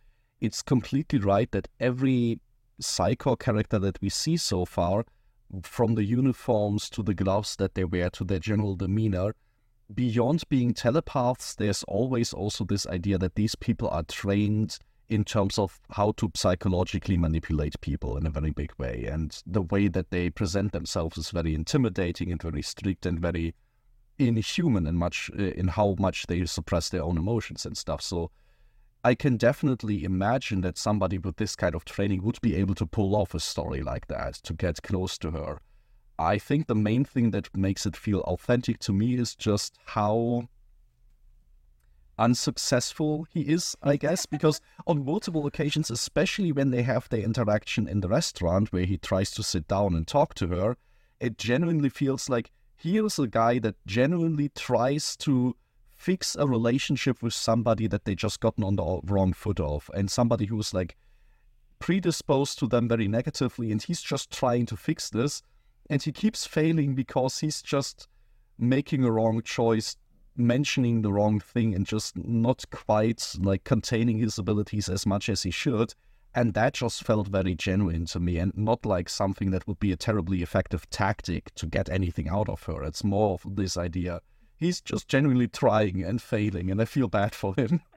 it's 0.41 0.61
completely 0.61 1.19
right 1.19 1.49
that 1.51 1.69
every 1.79 2.39
Psi 2.79 3.15
Corps 3.15 3.37
character 3.37 3.79
that 3.79 4.01
we 4.01 4.09
see 4.09 4.35
so 4.35 4.65
far, 4.65 5.05
from 5.63 5.95
the 5.95 6.03
uniforms 6.03 6.89
to 6.89 7.03
the 7.03 7.13
gloves 7.13 7.55
that 7.55 7.75
they 7.75 7.85
wear 7.85 8.09
to 8.11 8.25
their 8.25 8.39
general 8.39 8.75
demeanor, 8.75 9.33
beyond 9.93 10.43
being 10.49 10.73
telepaths, 10.73 11.55
there's 11.55 11.83
always 11.83 12.33
also 12.33 12.65
this 12.65 12.85
idea 12.87 13.17
that 13.17 13.35
these 13.35 13.55
people 13.55 13.87
are 13.89 14.03
trained 14.03 14.77
in 15.07 15.23
terms 15.23 15.57
of 15.59 15.79
how 15.91 16.11
to 16.13 16.31
psychologically 16.35 17.15
manipulate 17.15 17.79
people 17.79 18.17
in 18.17 18.25
a 18.25 18.31
very 18.31 18.49
big 18.49 18.73
way. 18.77 19.05
And 19.09 19.39
the 19.45 19.61
way 19.61 19.87
that 19.87 20.09
they 20.09 20.31
present 20.31 20.71
themselves 20.73 21.17
is 21.17 21.29
very 21.29 21.53
intimidating 21.53 22.31
and 22.31 22.41
very 22.41 22.63
strict 22.63 23.05
and 23.05 23.19
very 23.19 23.53
inhuman 24.17 24.87
in 24.87 24.95
much 24.95 25.29
uh, 25.37 25.43
in 25.43 25.67
how 25.69 25.95
much 25.99 26.27
they 26.27 26.45
suppress 26.45 26.89
their 26.89 27.03
own 27.03 27.17
emotions 27.17 27.65
and 27.65 27.77
stuff. 27.77 28.01
So 28.01 28.31
I 29.03 29.13
can 29.13 29.37
definitely 29.37 30.03
imagine 30.03 30.61
that 30.61 30.77
somebody 30.77 31.17
with 31.17 31.37
this 31.37 31.55
kind 31.55 31.75
of 31.75 31.85
training 31.85 32.23
would 32.23 32.41
be 32.41 32.55
able 32.55 32.75
to 32.75 32.85
pull 32.85 33.15
off 33.15 33.35
a 33.35 33.39
story 33.39 33.83
like 33.83 34.07
that 34.07 34.35
to 34.35 34.53
get 34.53 34.81
close 34.81 35.17
to 35.19 35.31
her. 35.31 35.59
I 36.17 36.37
think 36.37 36.67
the 36.67 36.75
main 36.75 37.05
thing 37.05 37.31
that 37.31 37.55
makes 37.55 37.85
it 37.85 37.95
feel 37.95 38.21
authentic 38.21 38.79
to 38.79 38.93
me 38.93 39.15
is 39.15 39.35
just 39.35 39.77
how 39.85 40.47
unsuccessful 42.17 43.27
he 43.29 43.41
is, 43.41 43.75
I 43.83 43.97
guess, 43.97 44.25
because 44.25 44.61
on 44.87 45.05
multiple 45.05 45.45
occasions, 45.45 45.91
especially 45.91 46.51
when 46.51 46.71
they 46.71 46.83
have 46.83 47.09
their 47.09 47.19
interaction 47.19 47.87
in 47.87 47.99
the 47.99 48.07
restaurant 48.07 48.71
where 48.71 48.85
he 48.85 48.97
tries 48.97 49.31
to 49.31 49.43
sit 49.43 49.67
down 49.67 49.93
and 49.93 50.07
talk 50.07 50.33
to 50.35 50.47
her, 50.47 50.77
it 51.19 51.37
genuinely 51.37 51.89
feels 51.89 52.29
like 52.29 52.51
here's 52.77 53.19
a 53.19 53.27
guy 53.27 53.59
that 53.59 53.75
genuinely 53.85 54.49
tries 54.49 55.15
to 55.17 55.55
fix 55.95 56.35
a 56.35 56.45
relationship 56.45 57.21
with 57.23 57.33
somebody 57.33 57.87
that 57.87 58.05
they 58.05 58.15
just 58.15 58.39
gotten 58.39 58.63
on 58.63 58.75
the 58.75 58.99
wrong 59.05 59.33
foot 59.33 59.59
of 59.59 59.89
and 59.93 60.11
somebody 60.11 60.45
who's 60.45 60.73
like 60.73 60.95
predisposed 61.79 62.59
to 62.59 62.67
them 62.67 62.87
very 62.87 63.07
negatively 63.07 63.71
and 63.71 63.83
he's 63.83 64.01
just 64.01 64.31
trying 64.31 64.65
to 64.65 64.75
fix 64.75 65.09
this 65.09 65.41
and 65.89 66.03
he 66.03 66.11
keeps 66.11 66.45
failing 66.45 66.95
because 66.95 67.39
he's 67.39 67.61
just 67.61 68.07
making 68.57 69.03
a 69.03 69.11
wrong 69.11 69.41
choice 69.41 69.95
mentioning 70.37 71.01
the 71.01 71.13
wrong 71.13 71.39
thing 71.39 71.73
and 71.73 71.85
just 71.85 72.17
not 72.17 72.63
quite 72.71 73.35
like 73.39 73.63
containing 73.63 74.17
his 74.17 74.37
abilities 74.37 74.89
as 74.89 75.05
much 75.05 75.29
as 75.29 75.43
he 75.43 75.51
should 75.51 75.93
and 76.35 76.53
that 76.53 76.73
just 76.73 77.03
felt 77.03 77.29
very 77.29 77.55
genuine 77.55 78.05
to 78.07 78.19
me 78.19 78.37
and 78.37 78.55
not 78.57 78.85
like 78.85 79.07
something 79.07 79.51
that 79.51 79.65
would 79.67 79.79
be 79.79 79.93
a 79.93 79.95
terribly 79.95 80.43
effective 80.43 80.87
tactic 80.89 81.55
to 81.55 81.65
get 81.65 81.89
anything 81.89 82.27
out 82.27 82.49
of 82.49 82.61
her. 82.63 82.83
It's 82.83 83.05
more 83.05 83.35
of 83.35 83.55
this 83.55 83.77
idea. 83.77 84.19
He's 84.57 84.81
just 84.81 85.07
genuinely 85.07 85.47
trying 85.47 86.03
and 86.03 86.21
failing, 86.21 86.69
and 86.69 86.81
I 86.81 86.85
feel 86.85 87.07
bad 87.07 87.33
for 87.33 87.55
him. 87.55 87.81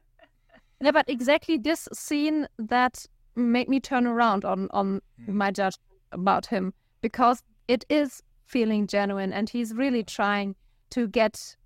Yeah, 0.81 0.93
but 0.93 1.09
exactly 1.09 1.59
this 1.59 1.89
scene 1.93 2.47
that 2.57 3.05
made 3.35 3.69
me 3.69 3.81
turn 3.81 4.07
around 4.07 4.45
on 4.45 4.69
on 4.71 5.01
mm. 5.21 5.35
my 5.35 5.51
judgment 5.51 5.83
about 6.13 6.47
him 6.47 6.73
because 7.01 7.43
it 7.67 7.85
is 7.89 8.23
feeling 8.47 8.87
genuine 8.87 9.33
and 9.33 9.51
he's 9.51 9.75
really 9.75 10.05
trying 10.05 10.55
to 10.91 11.09
get 11.09 11.57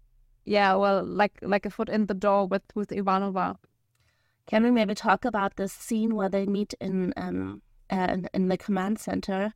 yeah 0.46 0.74
well 0.74 1.04
like 1.04 1.38
like 1.42 1.66
a 1.66 1.70
foot 1.70 1.90
in 1.90 2.06
the 2.06 2.14
door 2.14 2.46
with 2.46 2.62
with 2.74 2.88
Ivanova 2.88 3.56
can 4.46 4.62
we 4.64 4.70
maybe 4.70 4.94
talk 4.94 5.24
about 5.24 5.56
the 5.56 5.68
scene 5.68 6.14
where 6.14 6.28
they 6.28 6.46
meet 6.46 6.74
in 6.80 7.12
um, 7.16 7.62
uh, 7.90 8.16
in 8.34 8.48
the 8.48 8.56
command 8.56 8.98
center 8.98 9.52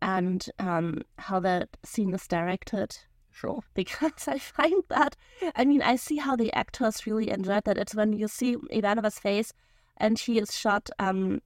and 0.00 0.46
um, 0.58 1.02
how 1.18 1.40
that 1.40 1.68
scene 1.84 2.14
is 2.14 2.26
directed? 2.26 2.96
Sure. 3.30 3.62
Because 3.74 4.28
I 4.28 4.38
find 4.38 4.84
that, 4.88 5.16
I 5.56 5.64
mean, 5.64 5.82
I 5.82 5.96
see 5.96 6.16
how 6.16 6.36
the 6.36 6.52
actors 6.52 7.06
really 7.06 7.30
enjoyed 7.30 7.64
that. 7.64 7.78
It's 7.78 7.94
when 7.94 8.12
you 8.12 8.28
see 8.28 8.56
Ivanova's 8.56 9.18
face 9.18 9.52
and 9.96 10.18
he 10.18 10.38
is 10.38 10.56
shot 10.56 10.88
um, 10.98 11.42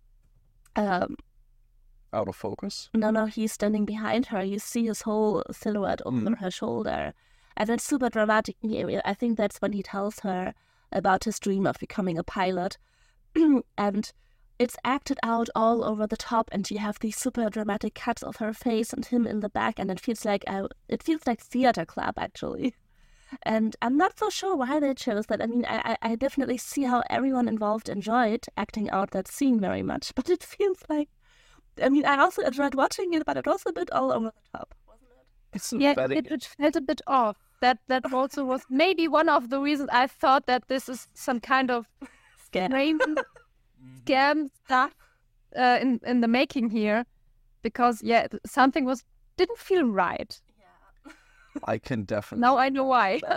um, 0.77 1.17
out 2.13 2.29
of 2.29 2.37
focus. 2.37 2.91
No, 2.95 3.11
no, 3.11 3.27
he's 3.27 3.53
standing 3.53 3.85
behind 3.85 4.27
her. 4.27 4.43
You 4.43 4.59
see 4.59 4.87
his 4.87 5.03
whole 5.03 5.43
silhouette 5.51 6.03
over 6.05 6.19
mm. 6.19 6.39
her 6.39 6.51
shoulder, 6.51 7.13
and 7.57 7.71
it's 7.71 7.85
super 7.85 8.09
dramatic. 8.09 8.57
I 8.63 9.15
think 9.15 9.37
that's 9.37 9.59
when 9.59 9.73
he 9.73 9.83
tells 9.83 10.21
her 10.21 10.55
about 10.93 11.25
his 11.25 11.39
dream 11.39 11.67
of 11.67 11.79
becoming 11.79 12.19
a 12.19 12.25
pilot. 12.25 12.79
and 13.79 14.13
it's 14.59 14.77
acted 14.85 15.19
out 15.23 15.49
all 15.55 15.85
over 15.85 16.07
the 16.07 16.17
top 16.17 16.49
and 16.53 16.69
you 16.71 16.79
have 16.79 16.99
these 16.99 17.17
super 17.17 17.49
dramatic 17.49 17.95
cuts 17.95 18.23
of 18.23 18.37
her 18.37 18.53
face 18.53 18.93
and 18.93 19.07
him 19.07 19.27
in 19.27 19.41
the 19.41 19.49
back 19.49 19.79
and 19.79 19.91
it 19.91 20.01
feels 20.01 20.25
like 20.25 20.45
a, 20.49 20.69
it 20.89 21.03
feels 21.03 21.23
like 21.27 21.41
theater 21.41 21.85
club 21.85 22.15
actually. 22.19 22.75
And 23.43 23.77
i'm 23.83 23.97
not 23.97 24.19
so 24.19 24.31
sure 24.31 24.57
why 24.57 24.81
they 24.81 24.95
chose 24.95 25.27
that. 25.27 25.43
I 25.43 25.47
mean 25.47 25.65
I, 25.69 25.97
I 26.01 26.17
definitely 26.17 26.57
see 26.57 26.85
how 26.85 27.03
everyone 27.11 27.47
involved 27.47 27.89
enjoyed 27.89 28.47
acting 28.57 28.91
out 28.91 29.11
that 29.11 29.29
scene 29.29 29.61
very 29.61 29.83
much 29.83 30.15
but 30.17 30.31
it 30.31 30.43
feels 30.43 30.79
like 30.89 31.11
i 31.83 31.89
mean 31.89 32.07
i 32.07 32.19
also 32.19 32.43
enjoyed 32.43 32.75
watching 32.75 33.13
it 33.13 33.27
but 33.27 33.37
it 33.37 33.47
was 33.47 33.63
a 33.67 33.73
bit 33.73 33.91
all 33.93 34.11
over 34.11 34.33
the 34.35 34.59
top 34.59 34.75
wasn't 34.87 35.11
it? 35.11 35.57
It's 35.57 35.73
yeah 35.75 35.95
it, 36.11 36.27
it 36.33 36.45
felt 36.45 36.77
a 36.77 36.81
bit 36.81 37.03
off 37.07 37.37
that 37.61 37.79
that 37.89 38.13
also 38.13 38.45
was 38.45 38.63
maybe 38.71 39.09
one 39.09 39.29
of 39.29 39.51
the 39.51 39.61
reasons 39.61 39.89
I 39.93 40.07
thought 40.07 40.47
that 40.47 40.69
this 40.69 40.89
is 40.89 41.09
some 41.15 41.41
kind 41.41 41.71
of 41.71 41.87
scam 42.47 42.99
scam 44.05 44.49
stuff 44.65 44.95
uh, 45.57 45.79
in 45.81 46.01
in 46.07 46.21
the 46.21 46.29
making 46.29 46.71
here, 46.71 47.05
because 47.63 48.03
yeah, 48.03 48.27
something 48.47 48.85
was 48.85 49.05
didn't 49.37 49.59
feel 49.59 49.85
right. 49.85 50.41
Yeah. 50.59 51.13
I 51.65 51.79
can 51.79 52.05
definitely. 52.05 52.41
Now 52.41 52.59
I 52.59 52.69
know 52.69 52.85
why. 52.85 53.21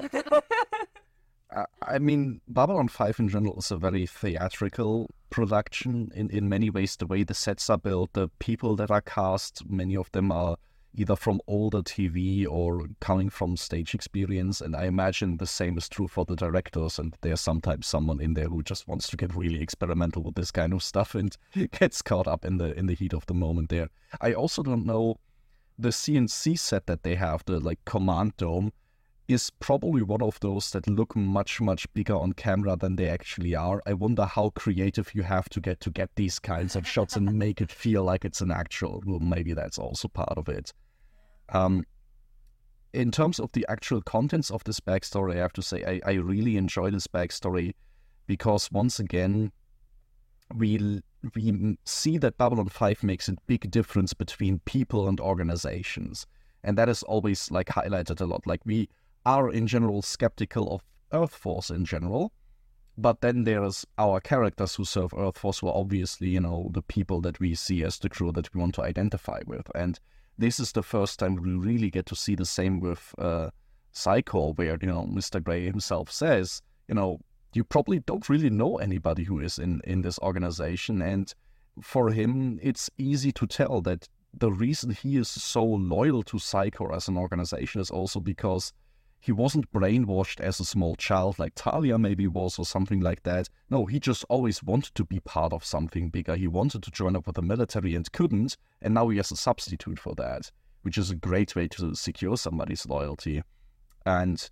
I 1.82 2.00
mean, 2.00 2.40
Babylon 2.48 2.88
5 2.88 3.20
in 3.20 3.28
general 3.28 3.60
is 3.60 3.72
a 3.72 3.78
very 3.78 4.06
theatrical 4.06 5.10
production 5.30 6.10
in, 6.16 6.30
in 6.30 6.48
many 6.48 6.70
ways. 6.70 6.96
The 6.96 7.06
way 7.06 7.24
the 7.24 7.34
sets 7.34 7.70
are 7.70 7.78
built, 7.78 8.14
the 8.14 8.30
people 8.40 8.78
that 8.78 8.90
are 8.90 9.02
cast, 9.02 9.70
many 9.70 9.98
of 9.98 10.10
them 10.14 10.32
are 10.32 10.56
either 10.94 11.16
from 11.16 11.42
older 11.48 11.82
TV 11.82 12.46
or 12.48 12.88
coming 13.00 13.30
from 13.30 13.56
stage 13.56 13.94
experience. 13.96 14.62
And 14.62 14.76
I 14.76 14.86
imagine 14.86 15.38
the 15.38 15.48
same 15.48 15.78
is 15.78 15.88
true 15.88 16.08
for 16.08 16.26
the 16.26 16.36
directors. 16.36 17.00
And 17.00 17.16
there's 17.22 17.42
sometimes 17.42 17.88
someone 17.88 18.20
in 18.20 18.34
there 18.34 18.48
who 18.48 18.62
just 18.64 18.88
wants 18.88 19.08
to 19.10 19.18
get 19.18 19.36
really 19.36 19.62
experimental 19.62 20.24
with 20.24 20.36
this 20.36 20.52
kind 20.52 20.74
of 20.74 20.84
stuff 20.84 21.16
and 21.16 21.36
gets 21.80 22.02
caught 22.02 22.28
up 22.28 22.46
in 22.46 22.58
the 22.58 22.78
in 22.78 22.88
the 22.88 22.94
heat 22.96 23.14
of 23.14 23.26
the 23.28 23.34
moment 23.34 23.70
there. 23.70 23.90
I 24.20 24.34
also 24.34 24.64
don't 24.64 24.86
know 24.86 25.18
the 25.80 25.92
C&C 25.92 26.56
set 26.56 26.86
that 26.86 27.04
they 27.04 27.16
have, 27.16 27.44
the 27.46 27.60
like 27.60 27.84
command 27.86 28.38
dome, 28.38 28.72
is 29.28 29.50
probably 29.60 30.02
one 30.02 30.22
of 30.22 30.40
those 30.40 30.72
that 30.72 30.88
look 30.88 31.16
much 31.16 31.62
much 31.62 31.92
bigger 31.94 32.16
on 32.16 32.34
camera 32.34 32.76
than 32.76 32.96
they 32.96 33.08
actually 33.08 33.56
are. 33.56 33.82
I 33.86 33.94
wonder 33.94 34.26
how 34.26 34.50
creative 34.52 35.14
you 35.16 35.24
have 35.24 35.48
to 35.50 35.62
get 35.62 35.80
to 35.82 35.90
get 35.90 36.10
these 36.16 36.40
kinds 36.40 36.76
of 36.76 36.88
shots 36.88 37.16
and 37.16 37.34
make 37.34 37.62
it 37.62 37.72
feel 37.72 38.04
like 38.04 38.26
it's 38.26 38.42
an 38.42 38.52
actual 38.52 39.02
room. 39.06 39.30
Maybe 39.30 39.54
that's 39.54 39.78
also 39.78 40.08
part 40.08 40.38
of 40.38 40.50
it. 40.50 40.74
Um, 41.50 41.86
in 42.94 43.12
terms 43.12 43.40
of 43.40 43.52
the 43.54 43.66
actual 43.70 44.02
contents 44.02 44.52
of 44.52 44.64
this 44.64 44.80
backstory, 44.80 45.36
I 45.36 45.40
have 45.40 45.54
to 45.54 45.62
say 45.62 45.84
I, 45.86 46.12
I 46.12 46.14
really 46.16 46.58
enjoy 46.58 46.92
this 46.92 47.08
backstory 47.08 47.74
because 48.28 48.72
once 48.72 49.00
again, 49.00 49.52
we 50.56 51.02
we 51.36 51.78
see 51.86 52.18
that 52.18 52.38
Babylon 52.38 52.68
5 52.68 53.04
makes 53.04 53.30
a 53.30 53.36
big 53.46 53.70
difference 53.70 54.14
between 54.14 54.60
people 54.66 55.08
and 55.08 55.20
organizations. 55.20 56.26
And 56.64 56.78
that 56.78 56.90
is 56.90 57.04
always 57.04 57.52
like 57.52 57.68
highlighted 57.68 58.22
a 58.22 58.26
lot. 58.26 58.46
Like 58.46 58.62
we 58.66 58.90
are 59.26 59.50
in 59.52 59.68
general 59.68 60.02
skeptical 60.02 60.74
of 60.74 60.82
Earth 61.12 61.36
Force 61.36 61.70
in 61.70 61.86
general, 61.86 62.32
but 62.98 63.22
then 63.22 63.44
there's 63.44 63.86
our 63.98 64.20
characters 64.20 64.76
who 64.76 64.86
serve 64.86 65.14
Earth 65.14 65.38
Force 65.38 65.60
who 65.60 65.68
are 65.68 65.78
obviously, 65.78 66.30
you 66.30 66.40
know, 66.40 66.70
the 66.74 66.82
people 66.82 67.22
that 67.22 67.40
we 67.40 67.56
see 67.56 67.84
as 67.84 67.98
the 68.00 68.10
crew 68.10 68.32
that 68.34 68.54
we 68.54 68.60
want 68.60 68.76
to 68.76 68.84
identify 68.84 69.40
with. 69.46 69.70
And 69.76 70.00
this 70.38 70.60
is 70.60 70.72
the 70.72 70.84
first 70.84 71.20
time 71.20 71.36
we 71.36 71.54
really 71.54 71.90
get 71.90 72.06
to 72.08 72.16
see 72.16 72.36
the 72.36 72.46
same 72.46 72.80
with 72.80 73.14
uh, 73.18 73.50
Corps, 74.26 74.54
where, 74.54 74.78
you 74.82 74.88
know, 74.88 75.08
Mr. 75.12 75.44
Gray 75.44 75.66
himself 75.66 76.12
says, 76.12 76.62
you 76.88 76.96
know, 76.96 77.20
you 77.54 77.64
probably 77.64 78.00
don't 78.00 78.30
really 78.30 78.50
know 78.50 78.78
anybody 78.78 79.24
who 79.24 79.40
is 79.40 79.60
in, 79.60 79.82
in 79.84 80.02
this 80.02 80.18
organization. 80.20 81.02
And 81.02 81.34
for 81.82 82.12
him, 82.12 82.60
it's 82.62 82.90
easy 82.98 83.32
to 83.34 83.48
tell 83.48 83.82
that 83.82 84.08
the 84.34 84.52
reason 84.52 84.92
he 84.92 85.18
is 85.18 85.28
so 85.28 85.64
loyal 85.64 86.24
to 86.24 86.40
Corps 86.72 86.96
as 86.96 87.08
an 87.08 87.18
organization 87.18 87.82
is 87.82 87.92
also 87.92 88.20
because 88.20 88.72
he 89.22 89.32
wasn't 89.32 89.72
brainwashed 89.72 90.40
as 90.40 90.60
a 90.60 90.66
small 90.66 90.96
child 90.96 91.38
like 91.38 91.54
Talia 91.56 92.00
maybe 92.00 92.28
was 92.28 92.58
or 92.58 92.66
something 92.66 93.00
like 93.00 93.22
that. 93.22 93.50
No, 93.70 93.86
he 93.86 94.00
just 94.00 94.26
always 94.30 94.64
wanted 94.64 94.96
to 94.96 95.06
be 95.06 95.20
part 95.20 95.54
of 95.54 95.64
something 95.64 96.10
bigger. 96.10 96.36
He 96.36 96.48
wanted 96.48 96.82
to 96.82 96.92
join 96.92 97.16
up 97.16 97.28
with 97.28 97.36
the 97.36 97.44
military 97.44 97.94
and 97.94 98.12
couldn't, 98.12 98.58
and 98.82 98.96
now 98.96 99.10
he 99.10 99.18
has 99.18 99.32
a 99.32 99.36
substitute 99.36 100.00
for 100.00 100.16
that, 100.16 100.52
which 100.82 100.98
is 100.98 101.12
a 101.12 101.16
great 101.16 101.56
way 101.56 101.68
to 101.68 101.94
secure 101.94 102.36
somebody's 102.36 102.88
loyalty. 102.88 103.44
And 104.08 104.50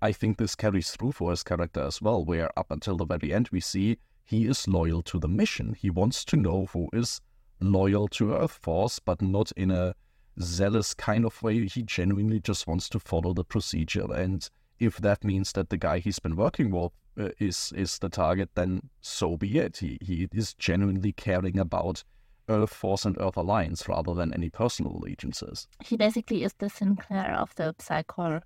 I 0.00 0.12
think 0.12 0.38
this 0.38 0.54
carries 0.54 0.92
through 0.92 1.12
for 1.12 1.30
his 1.30 1.42
character 1.42 1.80
as 1.80 2.00
well, 2.00 2.24
where 2.24 2.56
up 2.56 2.70
until 2.70 2.96
the 2.96 3.04
very 3.04 3.34
end 3.34 3.48
we 3.50 3.60
see 3.60 3.98
he 4.22 4.46
is 4.46 4.68
loyal 4.68 5.02
to 5.02 5.18
the 5.18 5.28
mission. 5.28 5.74
He 5.74 5.90
wants 5.90 6.24
to 6.26 6.36
know 6.36 6.66
who 6.72 6.88
is 6.92 7.20
loyal 7.60 8.06
to 8.08 8.32
Earth 8.34 8.60
Force, 8.62 9.00
but 9.00 9.20
not 9.20 9.50
in 9.56 9.72
a 9.72 9.96
zealous 10.40 10.94
kind 10.94 11.24
of 11.24 11.42
way. 11.42 11.66
He 11.66 11.82
genuinely 11.82 12.40
just 12.40 12.66
wants 12.66 12.88
to 12.90 13.00
follow 13.00 13.32
the 13.32 13.44
procedure. 13.44 14.12
And 14.12 14.48
if 14.78 14.98
that 14.98 15.24
means 15.24 15.52
that 15.52 15.70
the 15.70 15.76
guy 15.76 15.98
he's 15.98 16.18
been 16.18 16.36
working 16.36 16.70
with 16.70 16.92
uh, 17.18 17.28
is 17.38 17.72
is 17.76 17.98
the 17.98 18.08
target, 18.08 18.50
then 18.54 18.88
so 19.00 19.36
be 19.36 19.58
it. 19.58 19.78
He 19.78 19.98
he 20.00 20.28
is 20.32 20.54
genuinely 20.54 21.12
caring 21.12 21.58
about 21.58 22.04
Earth 22.48 22.72
Force 22.72 23.04
and 23.04 23.16
Earth 23.20 23.36
Alliance 23.36 23.88
rather 23.88 24.14
than 24.14 24.34
any 24.34 24.50
personal 24.50 24.96
allegiances. 24.96 25.68
He 25.80 25.96
basically 25.96 26.42
is 26.42 26.54
the 26.54 26.68
Sinclair 26.68 27.34
of 27.34 27.54
the 27.54 27.74
Psi 27.78 28.02
Corps 28.04 28.42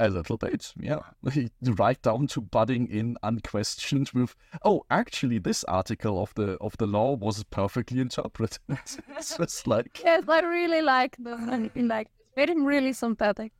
a 0.00 0.08
little 0.08 0.38
bit, 0.38 0.72
yeah. 0.80 1.00
right 1.62 2.00
down 2.02 2.26
to 2.28 2.40
butting 2.40 2.88
in 2.88 3.16
unquestioned 3.22 4.10
with, 4.14 4.34
oh, 4.64 4.82
actually, 4.90 5.38
this 5.38 5.62
article 5.64 6.20
of 6.20 6.34
the 6.34 6.56
of 6.60 6.76
the 6.78 6.86
law 6.86 7.14
was 7.14 7.44
perfectly 7.44 8.00
interpreted. 8.00 8.58
it's 8.68 9.36
just 9.36 9.66
like 9.66 10.00
yes, 10.04 10.24
I 10.26 10.40
really 10.40 10.82
like 10.82 11.16
them. 11.18 11.70
I 11.76 11.80
like 11.80 12.08
made 12.36 12.48
him 12.48 12.64
really 12.64 12.92
sympathetic. 12.92 13.52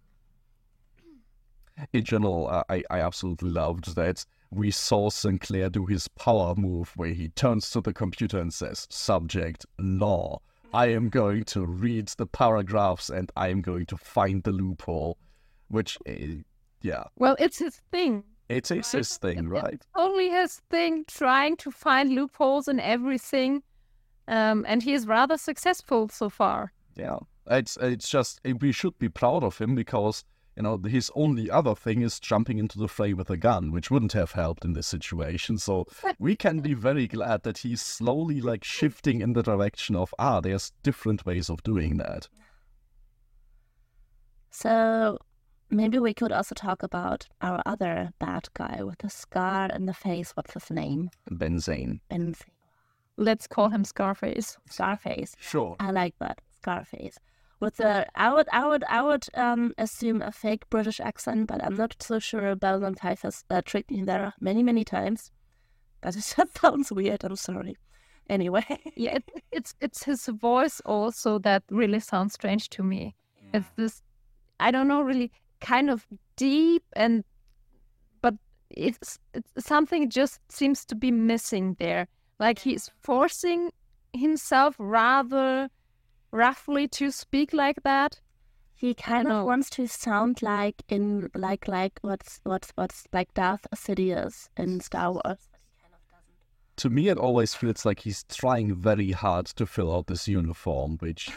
In 1.92 2.04
general, 2.04 2.48
uh, 2.48 2.64
I 2.68 2.82
I 2.90 3.00
absolutely 3.00 3.50
loved 3.50 3.94
that 3.94 4.24
we 4.50 4.70
saw 4.70 5.10
Sinclair 5.10 5.70
do 5.70 5.86
his 5.86 6.08
power 6.08 6.54
move 6.56 6.92
where 6.96 7.12
he 7.12 7.28
turns 7.28 7.70
to 7.70 7.80
the 7.80 7.92
computer 7.92 8.38
and 8.38 8.52
says, 8.52 8.86
"Subject 8.90 9.66
law." 9.78 10.40
I 10.72 10.86
am 10.86 11.08
going 11.08 11.42
to 11.46 11.66
read 11.66 12.06
the 12.16 12.26
paragraphs 12.26 13.10
and 13.10 13.32
I 13.34 13.48
am 13.48 13.60
going 13.60 13.86
to 13.86 13.96
find 13.96 14.40
the 14.44 14.52
loophole 14.52 15.18
which 15.70 15.98
uh, 16.08 16.12
yeah. 16.82 17.04
Well 17.16 17.36
it's 17.38 17.58
his 17.58 17.80
thing 17.90 18.24
it 18.48 18.70
is 18.70 18.92
right? 18.92 18.98
his 18.98 19.16
thing 19.16 19.48
right. 19.48 19.74
it's 19.74 19.86
only 19.94 20.28
his 20.28 20.60
thing 20.70 21.04
trying 21.06 21.56
to 21.58 21.70
find 21.70 22.10
loopholes 22.10 22.68
in 22.68 22.80
everything 22.80 23.62
um, 24.28 24.64
and 24.68 24.82
he 24.82 24.92
is 24.92 25.06
rather 25.06 25.36
successful 25.36 26.08
so 26.08 26.28
far. 26.28 26.72
Yeah 26.96 27.18
it's 27.50 27.76
it's 27.80 28.08
just 28.08 28.40
we 28.60 28.72
should 28.72 28.98
be 28.98 29.08
proud 29.08 29.42
of 29.42 29.58
him 29.58 29.74
because 29.74 30.24
you 30.56 30.62
know 30.62 30.78
his 30.78 31.10
only 31.14 31.50
other 31.50 31.74
thing 31.74 32.02
is 32.02 32.20
jumping 32.20 32.58
into 32.58 32.78
the 32.78 32.88
fray 32.88 33.12
with 33.12 33.30
a 33.30 33.36
gun 33.36 33.72
which 33.72 33.90
wouldn't 33.90 34.12
have 34.12 34.32
helped 34.32 34.64
in 34.64 34.72
this 34.72 34.86
situation. 34.86 35.58
So 35.58 35.86
we 36.18 36.36
can 36.36 36.60
be 36.60 36.74
very 36.74 37.06
glad 37.06 37.42
that 37.42 37.58
he's 37.58 37.82
slowly 37.82 38.40
like 38.40 38.64
shifting 38.64 39.20
in 39.20 39.32
the 39.32 39.42
direction 39.42 39.96
of 39.96 40.14
ah 40.18 40.40
there's 40.40 40.72
different 40.82 41.26
ways 41.26 41.50
of 41.50 41.62
doing 41.62 41.96
that. 41.98 42.28
So 44.50 45.18
Maybe 45.72 46.00
we 46.00 46.14
could 46.14 46.32
also 46.32 46.54
talk 46.54 46.82
about 46.82 47.28
our 47.40 47.62
other 47.64 48.10
bad 48.18 48.48
guy 48.54 48.82
with 48.82 48.98
the 48.98 49.08
scar 49.08 49.68
in 49.72 49.86
the 49.86 49.94
face. 49.94 50.32
What's 50.32 50.54
his 50.54 50.70
name? 50.70 51.10
Ben 51.30 51.58
Zayn. 51.58 52.00
Benzane. 52.10 52.42
Let's 53.16 53.46
call 53.46 53.68
him 53.68 53.84
Scarface. 53.84 54.56
Scarface. 54.68 55.36
Sure. 55.38 55.76
I 55.78 55.92
like 55.92 56.14
that. 56.18 56.40
Scarface. 56.56 57.18
With 57.60 57.76
the, 57.76 58.06
I 58.16 58.32
would, 58.32 58.48
I 58.52 58.66
would, 58.66 58.82
I 58.88 59.02
would 59.02 59.26
um, 59.34 59.74
assume 59.78 60.22
a 60.22 60.32
fake 60.32 60.68
British 60.70 60.98
accent, 60.98 61.46
but 61.46 61.62
I'm 61.62 61.76
not 61.76 61.94
so 62.00 62.18
sure. 62.18 62.56
Babylon 62.56 62.94
5 62.94 63.22
has 63.22 63.44
uh, 63.50 63.60
tricked 63.64 63.90
me 63.90 64.02
there 64.02 64.32
many, 64.40 64.62
many 64.62 64.84
times. 64.84 65.30
But 66.00 66.16
it 66.16 66.24
just 66.24 66.60
sounds 66.60 66.90
weird. 66.90 67.22
I'm 67.22 67.36
sorry. 67.36 67.76
Anyway. 68.28 68.64
yeah, 68.96 69.16
it, 69.16 69.24
it's 69.52 69.74
it's 69.80 70.04
his 70.04 70.26
voice 70.26 70.80
also 70.86 71.38
that 71.40 71.62
really 71.70 72.00
sounds 72.00 72.34
strange 72.34 72.70
to 72.70 72.82
me. 72.82 73.14
Yeah. 73.36 73.60
It's 73.60 73.68
this, 73.76 74.02
I 74.58 74.70
don't 74.70 74.88
know 74.88 75.02
really 75.02 75.30
kind 75.60 75.90
of 75.90 76.06
deep 76.36 76.84
and 76.94 77.24
but 78.20 78.34
it's, 78.70 79.18
it's 79.34 79.50
something 79.66 80.10
just 80.10 80.40
seems 80.50 80.84
to 80.86 80.94
be 80.94 81.10
missing 81.10 81.76
there. 81.78 82.08
Like 82.38 82.58
he's 82.58 82.90
forcing 83.02 83.70
himself 84.12 84.74
rather 84.78 85.68
roughly 86.30 86.88
to 86.88 87.10
speak 87.10 87.52
like 87.52 87.82
that. 87.82 88.20
He 88.74 88.94
kind 88.94 89.30
of 89.30 89.44
wants 89.44 89.68
to 89.70 89.86
sound 89.86 90.40
like 90.40 90.82
in 90.88 91.30
like 91.34 91.68
like 91.68 91.98
what's 92.00 92.40
what's 92.44 92.70
what's 92.76 93.04
like 93.12 93.34
Darth 93.34 93.66
Sidious 93.74 94.48
in 94.56 94.80
Star 94.80 95.12
Wars. 95.12 95.50
To 96.76 96.88
me, 96.88 97.08
it 97.08 97.18
always 97.18 97.52
feels 97.52 97.84
like 97.84 98.00
he's 98.00 98.24
trying 98.24 98.74
very 98.74 99.10
hard 99.10 99.44
to 99.46 99.66
fill 99.66 99.94
out 99.94 100.06
this 100.06 100.26
uniform, 100.26 100.96
which 101.00 101.28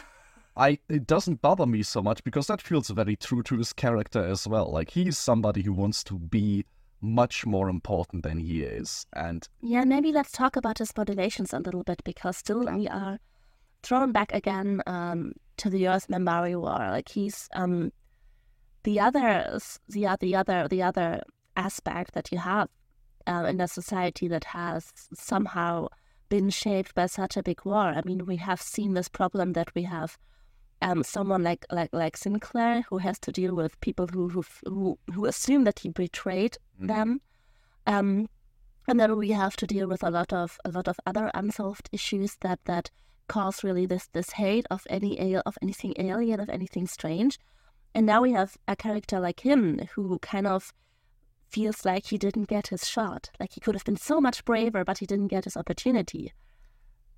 I 0.56 0.78
it 0.88 1.06
doesn't 1.06 1.42
bother 1.42 1.66
me 1.66 1.82
so 1.82 2.02
much 2.02 2.22
because 2.22 2.46
that 2.46 2.62
feels 2.62 2.88
very 2.88 3.16
true 3.16 3.42
to 3.44 3.56
his 3.56 3.72
character 3.72 4.24
as 4.24 4.46
well. 4.46 4.70
Like 4.70 4.90
he's 4.90 5.18
somebody 5.18 5.62
who 5.62 5.72
wants 5.72 6.04
to 6.04 6.14
be 6.18 6.64
much 7.00 7.44
more 7.44 7.68
important 7.68 8.22
than 8.22 8.38
he 8.38 8.62
is. 8.62 9.06
And 9.12 9.48
yeah, 9.60 9.84
maybe 9.84 10.12
let's 10.12 10.32
talk 10.32 10.56
about 10.56 10.78
his 10.78 10.96
motivations 10.96 11.52
a 11.52 11.58
little 11.58 11.82
bit 11.82 12.02
because 12.04 12.36
still 12.36 12.60
we 12.60 12.88
are 12.88 13.18
thrown 13.82 14.12
back 14.12 14.32
again 14.32 14.80
um, 14.86 15.32
to 15.58 15.70
the 15.70 15.80
U.S. 15.80 16.06
Minbari 16.06 16.58
War. 16.58 16.78
Like 16.90 17.08
he's 17.08 17.48
um, 17.54 17.92
the 18.84 19.00
other 19.00 19.58
the 19.88 20.16
the 20.20 20.36
other 20.36 20.68
the 20.68 20.82
other 20.82 21.22
aspect 21.56 22.14
that 22.14 22.30
you 22.30 22.38
have 22.38 22.68
uh, 23.26 23.44
in 23.48 23.60
a 23.60 23.68
society 23.68 24.28
that 24.28 24.44
has 24.44 24.92
somehow 25.14 25.88
been 26.28 26.50
shaped 26.50 26.94
by 26.94 27.06
such 27.06 27.36
a 27.36 27.42
big 27.42 27.64
war. 27.64 27.86
I 27.88 28.02
mean, 28.04 28.26
we 28.26 28.36
have 28.36 28.60
seen 28.60 28.94
this 28.94 29.08
problem 29.08 29.52
that 29.52 29.74
we 29.74 29.82
have 29.82 30.16
um, 30.82 31.02
someone 31.02 31.42
like 31.42 31.64
like 31.70 31.90
like 31.92 32.16
Sinclair 32.16 32.82
who 32.88 32.98
has 32.98 33.18
to 33.20 33.32
deal 33.32 33.54
with 33.54 33.80
people 33.80 34.06
who 34.06 34.28
who 34.28 34.44
who, 34.64 34.98
who 35.12 35.26
assume 35.26 35.64
that 35.64 35.78
he 35.80 35.88
betrayed 35.88 36.58
mm-hmm. 36.76 36.86
them, 36.86 37.20
um, 37.86 38.28
and 38.88 39.00
then 39.00 39.16
we 39.16 39.30
have 39.30 39.56
to 39.56 39.66
deal 39.66 39.88
with 39.88 40.02
a 40.02 40.10
lot 40.10 40.32
of 40.32 40.58
a 40.64 40.70
lot 40.70 40.88
of 40.88 40.98
other 41.06 41.30
unsolved 41.34 41.88
issues 41.92 42.36
that 42.40 42.60
that 42.64 42.90
cause 43.28 43.64
really 43.64 43.86
this 43.86 44.08
this 44.12 44.30
hate 44.30 44.66
of 44.70 44.86
any 44.90 45.36
of 45.36 45.56
anything 45.62 45.94
alien 45.98 46.40
of 46.40 46.48
anything 46.50 46.86
strange, 46.86 47.38
and 47.94 48.06
now 48.06 48.20
we 48.22 48.32
have 48.32 48.56
a 48.68 48.76
character 48.76 49.20
like 49.20 49.40
him 49.40 49.80
who 49.94 50.18
kind 50.18 50.46
of 50.46 50.72
feels 51.48 51.84
like 51.84 52.06
he 52.06 52.18
didn't 52.18 52.48
get 52.48 52.66
his 52.66 52.86
shot, 52.86 53.30
like 53.38 53.52
he 53.52 53.60
could 53.60 53.74
have 53.74 53.84
been 53.84 53.96
so 53.96 54.20
much 54.20 54.44
braver, 54.44 54.84
but 54.84 54.98
he 54.98 55.06
didn't 55.06 55.28
get 55.28 55.44
his 55.44 55.56
opportunity. 55.56 56.32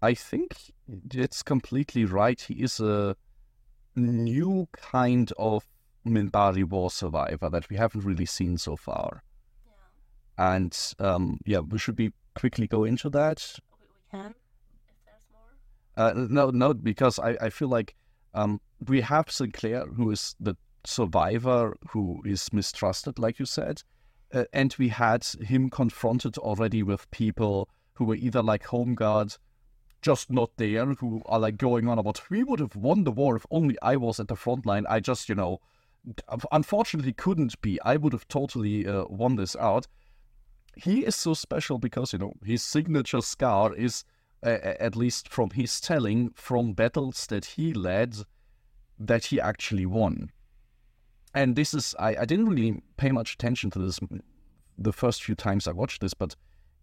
I 0.02 0.12
think 0.12 0.72
it's 1.12 1.42
completely 1.42 2.04
right. 2.04 2.38
He 2.38 2.54
is 2.62 2.78
a 2.80 3.16
new 3.96 4.68
kind 4.76 5.32
of 5.38 5.64
Minbari 6.06 6.64
war 6.64 6.90
survivor 6.90 7.50
that 7.50 7.68
we 7.68 7.76
haven't 7.76 8.04
really 8.04 8.26
seen 8.26 8.58
so 8.58 8.76
far. 8.76 9.22
Yeah. 9.66 10.56
And 10.56 10.94
um, 10.98 11.40
yeah, 11.44 11.60
we 11.60 11.78
should 11.78 11.96
be 11.96 12.12
quickly 12.34 12.66
go 12.66 12.84
into 12.84 13.10
that. 13.10 13.58
We 13.80 14.18
can, 14.18 14.34
if 14.88 14.96
there's 15.04 15.26
more. 15.32 15.50
Uh, 15.96 16.26
no, 16.28 16.50
no, 16.50 16.74
because 16.74 17.18
I, 17.18 17.36
I 17.40 17.50
feel 17.50 17.68
like 17.68 17.94
Um, 18.36 18.60
we 18.86 19.00
have 19.00 19.30
Sinclair, 19.30 19.86
who 19.96 20.12
is 20.12 20.36
the 20.38 20.56
survivor 20.84 21.74
who 21.92 22.20
is 22.26 22.52
mistrusted, 22.52 23.18
like 23.18 23.38
you 23.38 23.46
said. 23.46 23.82
Uh, 24.30 24.44
and 24.52 24.76
we 24.78 24.90
had 24.90 25.24
him 25.40 25.70
confronted 25.70 26.36
already 26.36 26.82
with 26.82 27.10
people 27.10 27.70
who 27.94 28.04
were 28.04 28.18
either 28.20 28.42
like 28.42 28.66
home 28.66 28.94
guard, 28.94 29.38
just 30.06 30.30
not 30.30 30.50
there, 30.56 30.86
who 30.86 31.22
are 31.26 31.40
like 31.40 31.58
going 31.58 31.88
on 31.88 31.98
about, 31.98 32.30
we 32.30 32.42
would 32.44 32.60
have 32.60 32.76
won 32.76 33.04
the 33.04 33.12
war 33.12 33.36
if 33.36 33.46
only 33.50 33.76
I 33.82 33.96
was 33.96 34.20
at 34.20 34.28
the 34.28 34.36
front 34.36 34.64
line. 34.64 34.86
I 34.88 35.00
just, 35.00 35.28
you 35.28 35.34
know, 35.34 35.60
unfortunately 36.52 37.12
couldn't 37.12 37.60
be. 37.60 37.80
I 37.82 37.96
would 37.96 38.12
have 38.12 38.28
totally 38.28 38.86
uh, 38.86 39.04
won 39.08 39.36
this 39.36 39.56
out. 39.56 39.86
He 40.76 41.04
is 41.04 41.16
so 41.16 41.34
special 41.34 41.78
because, 41.78 42.12
you 42.12 42.18
know, 42.18 42.34
his 42.44 42.62
signature 42.62 43.20
scar 43.20 43.74
is, 43.74 44.04
uh, 44.44 44.58
at 44.86 44.94
least 44.94 45.28
from 45.28 45.50
his 45.50 45.80
telling, 45.80 46.30
from 46.34 46.72
battles 46.72 47.26
that 47.26 47.44
he 47.44 47.72
led, 47.72 48.16
that 48.98 49.26
he 49.26 49.40
actually 49.40 49.86
won 49.86 50.30
and 51.36 51.54
this 51.54 51.74
is 51.74 51.94
I, 51.98 52.16
I 52.22 52.24
didn't 52.24 52.48
really 52.48 52.82
pay 52.96 53.12
much 53.12 53.34
attention 53.34 53.70
to 53.72 53.78
this 53.78 54.00
the 54.78 54.92
first 54.92 55.22
few 55.22 55.34
times 55.34 55.68
I 55.68 55.72
watched 55.72 56.00
this, 56.00 56.14
but 56.14 56.34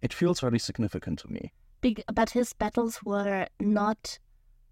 it 0.02 0.14
feels 0.14 0.40
very 0.40 0.60
significant 0.60 1.20
to 1.20 1.28
me. 1.32 1.52
Big, 1.84 2.02
but 2.14 2.32
his 2.32 2.54
battles 2.54 3.04
were 3.04 3.46
not 3.60 4.18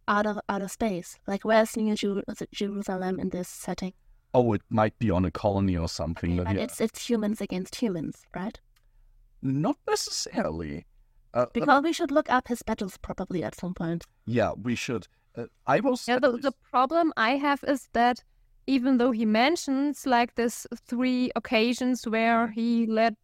out 0.08 0.26
of 0.26 0.40
out 0.48 0.62
of 0.62 0.72
space. 0.72 1.20
Like 1.28 1.44
where's 1.44 1.76
New 1.76 1.96
Jerusalem 2.54 3.20
in 3.20 3.30
this 3.30 3.50
setting? 3.50 3.94
Oh, 4.34 4.54
it 4.54 4.62
might 4.70 4.98
be 4.98 5.12
on 5.12 5.26
a 5.26 5.32
colony 5.32 5.78
or 5.78 5.90
something. 5.90 6.40
Okay, 6.40 6.44
but 6.46 6.56
yeah. 6.56 6.64
it's 6.64 6.80
it's 6.80 7.10
humans 7.10 7.42
against 7.42 7.76
humans, 7.76 8.24
right? 8.34 8.60
Not 9.42 9.78
necessarily. 9.88 10.86
Uh, 11.34 11.40
uh 11.40 11.46
because 11.54 11.80
uh, 11.80 11.82
we 11.84 11.94
should 11.94 12.12
look 12.12 12.30
up 12.30 12.48
his 12.48 12.64
battles 12.64 12.98
probably 12.98 13.44
at 13.44 13.56
some 13.56 13.74
point. 13.74 14.06
Yeah, 14.26 14.54
we 14.54 14.76
should. 14.76 15.08
Uh, 15.36 15.48
I 15.68 15.82
was. 15.82 16.08
Yeah, 16.08 16.20
the, 16.20 16.38
the 16.38 16.54
problem 16.72 17.14
I 17.18 17.32
have 17.32 17.64
is 17.68 17.90
that 17.92 18.24
even 18.68 18.98
though 19.00 19.12
he 19.12 19.26
mentions 19.26 20.06
like 20.06 20.36
this 20.36 20.66
three 20.88 21.32
occasions 21.36 22.08
where 22.08 22.48
he 22.48 22.86
led 22.86 23.18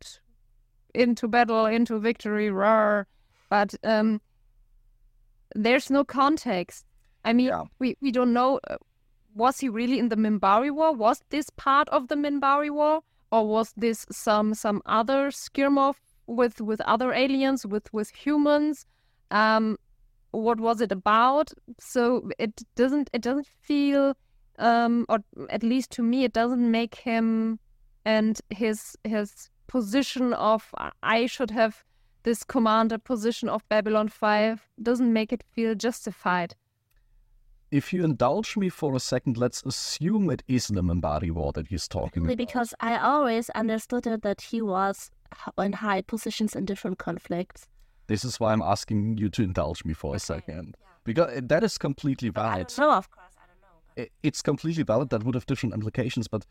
into 0.93 1.27
battle, 1.27 1.65
into 1.67 1.99
victory, 1.99 2.49
roar, 2.49 3.07
but 3.49 3.75
um, 3.83 4.21
there's 5.55 5.89
no 5.89 6.03
context. 6.03 6.85
I 7.25 7.33
mean, 7.33 7.47
yeah. 7.47 7.63
we, 7.79 7.97
we 8.01 8.11
don't 8.11 8.33
know. 8.33 8.59
Uh, 8.69 8.77
was 9.35 9.59
he 9.59 9.69
really 9.69 9.99
in 9.99 10.09
the 10.09 10.15
Minbari 10.15 10.71
War? 10.71 10.93
Was 10.93 11.21
this 11.29 11.49
part 11.51 11.89
of 11.89 12.07
the 12.07 12.15
Minbari 12.15 12.71
War, 12.71 13.01
or 13.31 13.47
was 13.47 13.73
this 13.77 14.05
some 14.11 14.53
some 14.53 14.81
other 14.85 15.31
skirmish 15.31 15.97
with 16.25 16.59
with 16.61 16.81
other 16.81 17.13
aliens, 17.13 17.65
with 17.65 17.91
with 17.93 18.11
humans? 18.11 18.85
Um, 19.31 19.77
what 20.31 20.59
was 20.59 20.81
it 20.81 20.91
about? 20.91 21.51
So 21.79 22.29
it 22.39 22.63
doesn't 22.75 23.09
it 23.13 23.21
doesn't 23.21 23.47
feel 23.61 24.15
um, 24.59 25.05
or 25.09 25.19
at 25.49 25.63
least 25.63 25.91
to 25.91 26.03
me, 26.03 26.23
it 26.23 26.33
doesn't 26.33 26.71
make 26.71 26.95
him 26.95 27.59
and 28.05 28.39
his 28.49 28.97
his 29.03 29.49
position 29.67 30.33
of 30.33 30.73
I 31.03 31.25
should 31.25 31.51
have 31.51 31.83
this 32.27 32.43
commander 32.43 32.97
position 32.97 33.47
of 33.47 33.63
Babylon 33.69 34.09
5 34.09 34.67
doesn't 34.83 35.13
make 35.13 35.31
it 35.31 35.45
feel 35.53 35.75
justified. 35.75 36.55
If 37.71 37.93
you 37.93 38.03
indulge 38.03 38.57
me 38.57 38.67
for 38.67 38.93
a 38.97 38.99
second, 38.99 39.37
let's 39.37 39.63
assume 39.63 40.29
it 40.29 40.43
is 40.45 40.67
the 40.67 40.81
Minbari 40.81 41.31
War 41.31 41.53
that 41.53 41.67
he's 41.67 41.87
talking 41.87 42.25
about. 42.25 42.35
Because 42.35 42.73
I 42.81 42.97
always 42.97 43.49
understood 43.51 44.07
it 44.07 44.23
that 44.23 44.41
he 44.41 44.61
was 44.61 45.09
in 45.57 45.71
high 45.71 46.01
positions 46.01 46.53
in 46.53 46.65
different 46.65 46.97
conflicts. 46.97 47.69
This 48.07 48.25
is 48.25 48.41
why 48.41 48.51
I'm 48.51 48.61
asking 48.61 49.17
you 49.17 49.29
to 49.29 49.43
indulge 49.43 49.85
me 49.85 49.93
for 49.93 50.09
okay. 50.09 50.17
a 50.17 50.19
second. 50.19 50.75
Yeah. 50.77 50.87
Because 51.05 51.37
uh, 51.37 51.41
that 51.43 51.63
is 51.63 51.77
completely 51.77 52.27
valid. 52.27 52.73
No, 52.77 52.91
of 52.91 53.09
course 53.09 53.35
I 53.37 53.45
don't 53.47 53.61
know. 54.01 54.09
it's 54.21 54.41
completely 54.41 54.83
valid. 54.83 55.11
That 55.11 55.23
would 55.23 55.35
have 55.35 55.45
different 55.45 55.73
implications. 55.73 56.27
But 56.27 56.45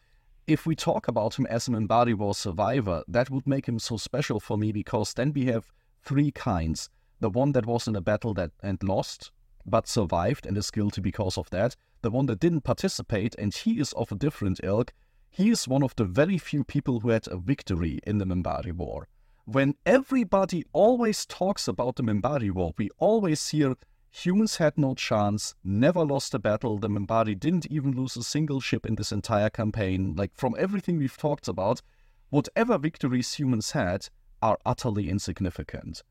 if 0.46 0.64
we 0.64 0.76
talk 0.76 1.08
about 1.08 1.38
him 1.38 1.46
as 1.46 1.66
an 1.66 1.74
Minbari 1.74 2.14
War 2.14 2.34
survivor, 2.34 3.02
that 3.08 3.30
would 3.30 3.46
make 3.46 3.66
him 3.66 3.80
so 3.80 3.96
special 3.96 4.38
for 4.38 4.56
me 4.56 4.70
because 4.70 5.12
then 5.12 5.32
we 5.32 5.46
have 5.46 5.72
three 6.04 6.30
kinds. 6.30 6.88
The 7.18 7.30
one 7.30 7.52
that 7.52 7.66
was 7.66 7.88
in 7.88 7.96
a 7.96 8.00
battle 8.00 8.32
that 8.34 8.52
and 8.62 8.80
lost, 8.82 9.32
but 9.64 9.88
survived 9.88 10.46
and 10.46 10.56
is 10.56 10.70
guilty 10.70 11.00
because 11.00 11.36
of 11.36 11.50
that. 11.50 11.74
The 12.02 12.12
one 12.12 12.26
that 12.26 12.38
didn't 12.38 12.60
participate 12.60 13.34
and 13.36 13.52
he 13.52 13.80
is 13.80 13.92
of 13.94 14.12
a 14.12 14.16
different 14.16 14.60
ilk. 14.62 14.92
He 15.30 15.50
is 15.50 15.66
one 15.66 15.82
of 15.82 15.96
the 15.96 16.04
very 16.04 16.38
few 16.38 16.62
people 16.62 17.00
who 17.00 17.08
had 17.08 17.26
a 17.26 17.36
victory 17.36 17.98
in 18.06 18.18
the 18.18 18.24
Minbari 18.24 18.72
War. 18.72 19.08
When 19.46 19.74
everybody 19.84 20.64
always 20.72 21.26
talks 21.26 21.66
about 21.66 21.96
the 21.96 22.02
Minbari 22.04 22.52
War, 22.52 22.72
we 22.78 22.90
always 22.98 23.48
hear 23.48 23.74
Humans 24.22 24.56
had 24.56 24.78
no 24.78 24.94
chance, 24.94 25.54
never 25.62 26.02
lost 26.02 26.32
a 26.32 26.38
battle. 26.38 26.78
The 26.78 26.88
Minbari 26.88 27.38
didn't 27.38 27.66
even 27.66 27.92
lose 27.92 28.16
a 28.16 28.22
single 28.22 28.60
ship 28.60 28.86
in 28.86 28.94
this 28.94 29.12
entire 29.12 29.50
campaign. 29.50 30.14
Like, 30.16 30.34
from 30.34 30.56
everything 30.58 30.96
we've 30.96 31.18
talked 31.18 31.48
about, 31.48 31.82
whatever 32.30 32.78
victories 32.78 33.34
humans 33.34 33.72
had 33.72 34.08
are 34.40 34.56
utterly 34.64 35.10
insignificant. 35.10 36.02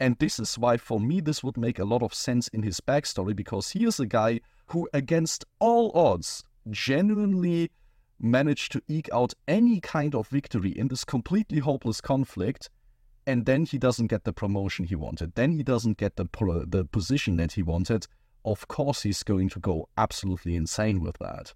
And 0.00 0.16
this 0.18 0.38
is 0.38 0.58
why, 0.58 0.78
for 0.78 0.98
me, 0.98 1.20
this 1.20 1.44
would 1.44 1.58
make 1.58 1.78
a 1.78 1.84
lot 1.84 2.02
of 2.02 2.14
sense 2.14 2.48
in 2.48 2.62
his 2.62 2.80
backstory 2.80 3.36
because 3.36 3.72
he 3.72 3.84
is 3.84 4.00
a 4.00 4.06
guy 4.06 4.40
who, 4.68 4.88
against 4.94 5.44
all 5.58 5.92
odds, 5.94 6.42
genuinely 6.70 7.70
managed 8.18 8.72
to 8.72 8.82
eke 8.88 9.12
out 9.12 9.34
any 9.46 9.80
kind 9.80 10.14
of 10.14 10.28
victory 10.28 10.70
in 10.70 10.88
this 10.88 11.04
completely 11.04 11.58
hopeless 11.58 12.00
conflict 12.00 12.70
and 13.30 13.46
then 13.46 13.64
he 13.64 13.78
doesn't 13.78 14.08
get 14.08 14.24
the 14.24 14.32
promotion 14.32 14.84
he 14.84 14.96
wanted. 14.96 15.34
Then 15.36 15.52
he 15.52 15.62
doesn't 15.62 15.98
get 15.98 16.16
the 16.16 16.26
the 16.68 16.84
position 16.84 17.36
that 17.36 17.52
he 17.52 17.62
wanted. 17.62 18.06
Of 18.44 18.66
course, 18.68 19.02
he's 19.02 19.22
going 19.22 19.50
to 19.50 19.60
go 19.60 19.88
absolutely 19.96 20.56
insane 20.56 21.00
with 21.00 21.18
that. 21.18 21.54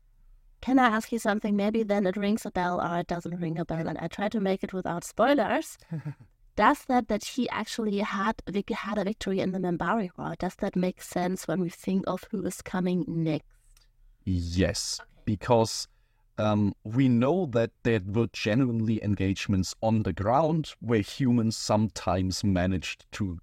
Can 0.60 0.78
I 0.78 0.86
ask 0.86 1.10
you 1.12 1.18
something? 1.18 1.56
Maybe 1.56 1.82
then 1.82 2.06
it 2.06 2.16
rings 2.16 2.46
a 2.46 2.50
bell 2.50 2.80
or 2.80 3.00
it 3.00 3.06
doesn't 3.06 3.40
ring 3.40 3.58
a 3.58 3.64
bell, 3.64 3.88
and 3.88 3.98
I 3.98 4.08
try 4.08 4.28
to 4.28 4.40
make 4.40 4.62
it 4.62 4.72
without 4.72 5.04
spoilers. 5.04 5.76
does 6.56 6.84
that 6.84 7.08
that 7.08 7.24
he 7.24 7.48
actually 7.48 7.98
had 7.98 8.40
had 8.72 8.98
a 8.98 9.04
victory 9.04 9.40
in 9.40 9.52
the 9.52 9.58
Minbari 9.58 10.10
War? 10.16 10.34
Does 10.38 10.54
that 10.56 10.76
make 10.76 11.02
sense 11.02 11.48
when 11.48 11.60
we 11.60 11.70
think 11.70 12.04
of 12.06 12.24
who 12.30 12.46
is 12.46 12.62
coming 12.62 13.04
next? 13.08 13.46
Yes, 14.24 15.00
okay. 15.00 15.10
because 15.24 15.88
um, 16.38 16.74
we 16.82 17.08
know 17.08 17.46
that 17.46 17.70
there 17.82 18.00
were 18.04 18.28
genuinely 18.32 19.02
engagements 19.02 19.74
on 19.82 20.02
the 20.02 20.12
ground 20.12 20.72
where 20.80 21.00
humans 21.00 21.56
sometimes 21.56 22.42
managed 22.42 23.06
to 23.12 23.38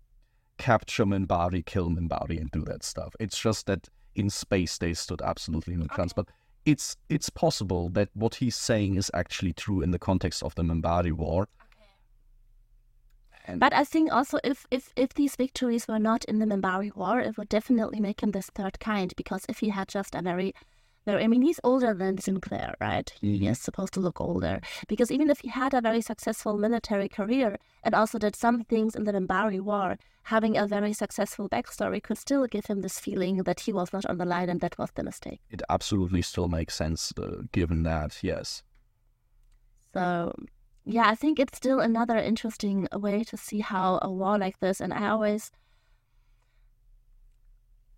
capture 0.57 1.05
Minbari, 1.05 1.65
kill 1.65 1.89
Minbari, 1.89 2.39
and 2.39 2.51
do 2.51 2.63
that 2.65 2.83
stuff. 2.83 3.15
It's 3.19 3.39
just 3.39 3.65
that 3.67 3.87
in 4.15 4.29
space 4.29 4.77
they 4.77 4.93
stood 4.93 5.21
absolutely 5.21 5.75
no 5.75 5.87
chance. 5.95 6.13
But 6.13 6.27
it's 6.65 6.97
it's 7.09 7.29
possible 7.29 7.89
that 7.89 8.09
what 8.13 8.35
he's 8.35 8.55
saying 8.55 8.95
is 8.95 9.09
actually 9.13 9.53
true 9.53 9.81
in 9.81 9.91
the 9.91 9.99
context 9.99 10.43
of 10.43 10.53
the 10.55 10.63
Minbari 10.63 11.11
War. 11.11 11.47
And 13.47 13.59
but 13.59 13.73
I 13.73 13.83
think 13.83 14.11
also 14.11 14.37
if, 14.43 14.67
if, 14.69 14.93
if 14.95 15.15
these 15.15 15.35
victories 15.35 15.87
were 15.87 15.97
not 15.97 16.23
in 16.25 16.37
the 16.37 16.45
Minbari 16.45 16.95
War, 16.95 17.19
it 17.19 17.37
would 17.37 17.49
definitely 17.49 17.99
make 17.99 18.21
him 18.21 18.31
this 18.31 18.51
third 18.53 18.79
kind. 18.79 19.13
Because 19.17 19.45
if 19.49 19.59
he 19.59 19.69
had 19.69 19.87
just 19.87 20.13
a 20.13 20.21
very 20.21 20.53
no, 21.07 21.17
I 21.17 21.27
mean, 21.27 21.41
he's 21.41 21.59
older 21.63 21.93
than 21.93 22.19
Sinclair, 22.19 22.75
right? 22.79 23.11
He 23.21 23.37
mm-hmm. 23.37 23.47
is 23.47 23.59
supposed 23.59 23.93
to 23.93 23.99
look 23.99 24.21
older. 24.21 24.61
Because 24.87 25.09
even 25.11 25.29
if 25.31 25.39
he 25.39 25.47
had 25.47 25.73
a 25.73 25.81
very 25.81 26.01
successful 26.01 26.57
military 26.57 27.09
career 27.09 27.57
and 27.83 27.95
also 27.95 28.19
did 28.19 28.35
some 28.35 28.63
things 28.63 28.95
in 28.95 29.05
the 29.05 29.11
Minbari 29.11 29.59
War, 29.59 29.97
having 30.23 30.57
a 30.57 30.67
very 30.67 30.93
successful 30.93 31.49
backstory 31.49 32.03
could 32.03 32.19
still 32.19 32.45
give 32.45 32.67
him 32.67 32.81
this 32.81 32.99
feeling 32.99 33.37
that 33.37 33.61
he 33.61 33.73
was 33.73 33.91
not 33.91 34.05
on 34.05 34.19
the 34.19 34.25
line 34.25 34.49
and 34.49 34.61
that 34.61 34.77
was 34.77 34.91
the 34.93 35.03
mistake. 35.03 35.41
It 35.49 35.63
absolutely 35.69 36.21
still 36.21 36.47
makes 36.47 36.75
sense, 36.75 37.11
uh, 37.17 37.43
given 37.51 37.81
that, 37.83 38.19
yes. 38.21 38.61
So, 39.93 40.35
yeah, 40.85 41.09
I 41.09 41.15
think 41.15 41.39
it's 41.39 41.57
still 41.57 41.79
another 41.79 42.17
interesting 42.17 42.87
way 42.93 43.23
to 43.23 43.37
see 43.37 43.59
how 43.59 43.97
a 44.03 44.11
war 44.11 44.37
like 44.37 44.59
this, 44.59 44.79
and 44.79 44.93
I 44.93 45.09
always 45.09 45.51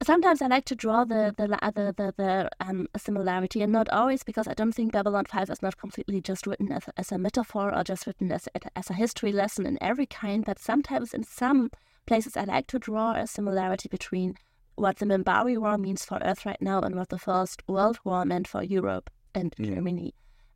sometimes 0.03 0.41
I 0.41 0.47
like 0.47 0.65
to 0.65 0.75
draw 0.75 1.03
the 1.03 1.33
the 1.37 1.47
the 1.47 1.93
the, 1.97 2.13
the 2.17 2.49
um, 2.59 2.87
similarity, 2.97 3.61
and 3.61 3.71
not 3.71 3.89
always 3.89 4.23
because 4.23 4.47
I 4.47 4.53
don't 4.53 4.71
think 4.71 4.91
Babylon 4.91 5.25
Five 5.25 5.49
is 5.49 5.61
not 5.61 5.77
completely 5.77 6.21
just 6.21 6.47
written 6.47 6.71
as, 6.71 6.83
as 6.97 7.11
a 7.11 7.17
metaphor 7.17 7.73
or 7.73 7.83
just 7.83 8.07
written 8.07 8.31
as 8.31 8.47
as 8.75 8.89
a 8.89 8.93
history 8.93 9.31
lesson 9.31 9.65
in 9.65 9.77
every 9.81 10.05
kind. 10.05 10.45
But 10.45 10.59
sometimes 10.59 11.13
in 11.13 11.23
some 11.23 11.69
places 12.05 12.37
I 12.37 12.43
like 12.45 12.67
to 12.67 12.79
draw 12.79 13.13
a 13.13 13.27
similarity 13.27 13.89
between 13.89 14.35
what 14.75 14.97
the 14.97 15.05
Minbari 15.05 15.57
War 15.57 15.77
means 15.77 16.03
for 16.05 16.17
Earth 16.23 16.45
right 16.45 16.61
now 16.61 16.81
and 16.81 16.95
what 16.95 17.09
the 17.09 17.19
First 17.19 17.61
World 17.67 17.99
War 18.03 18.25
meant 18.25 18.47
for 18.47 18.63
Europe 18.63 19.09
and 19.35 19.53
yeah. 19.57 19.75
Germany, 19.75 20.13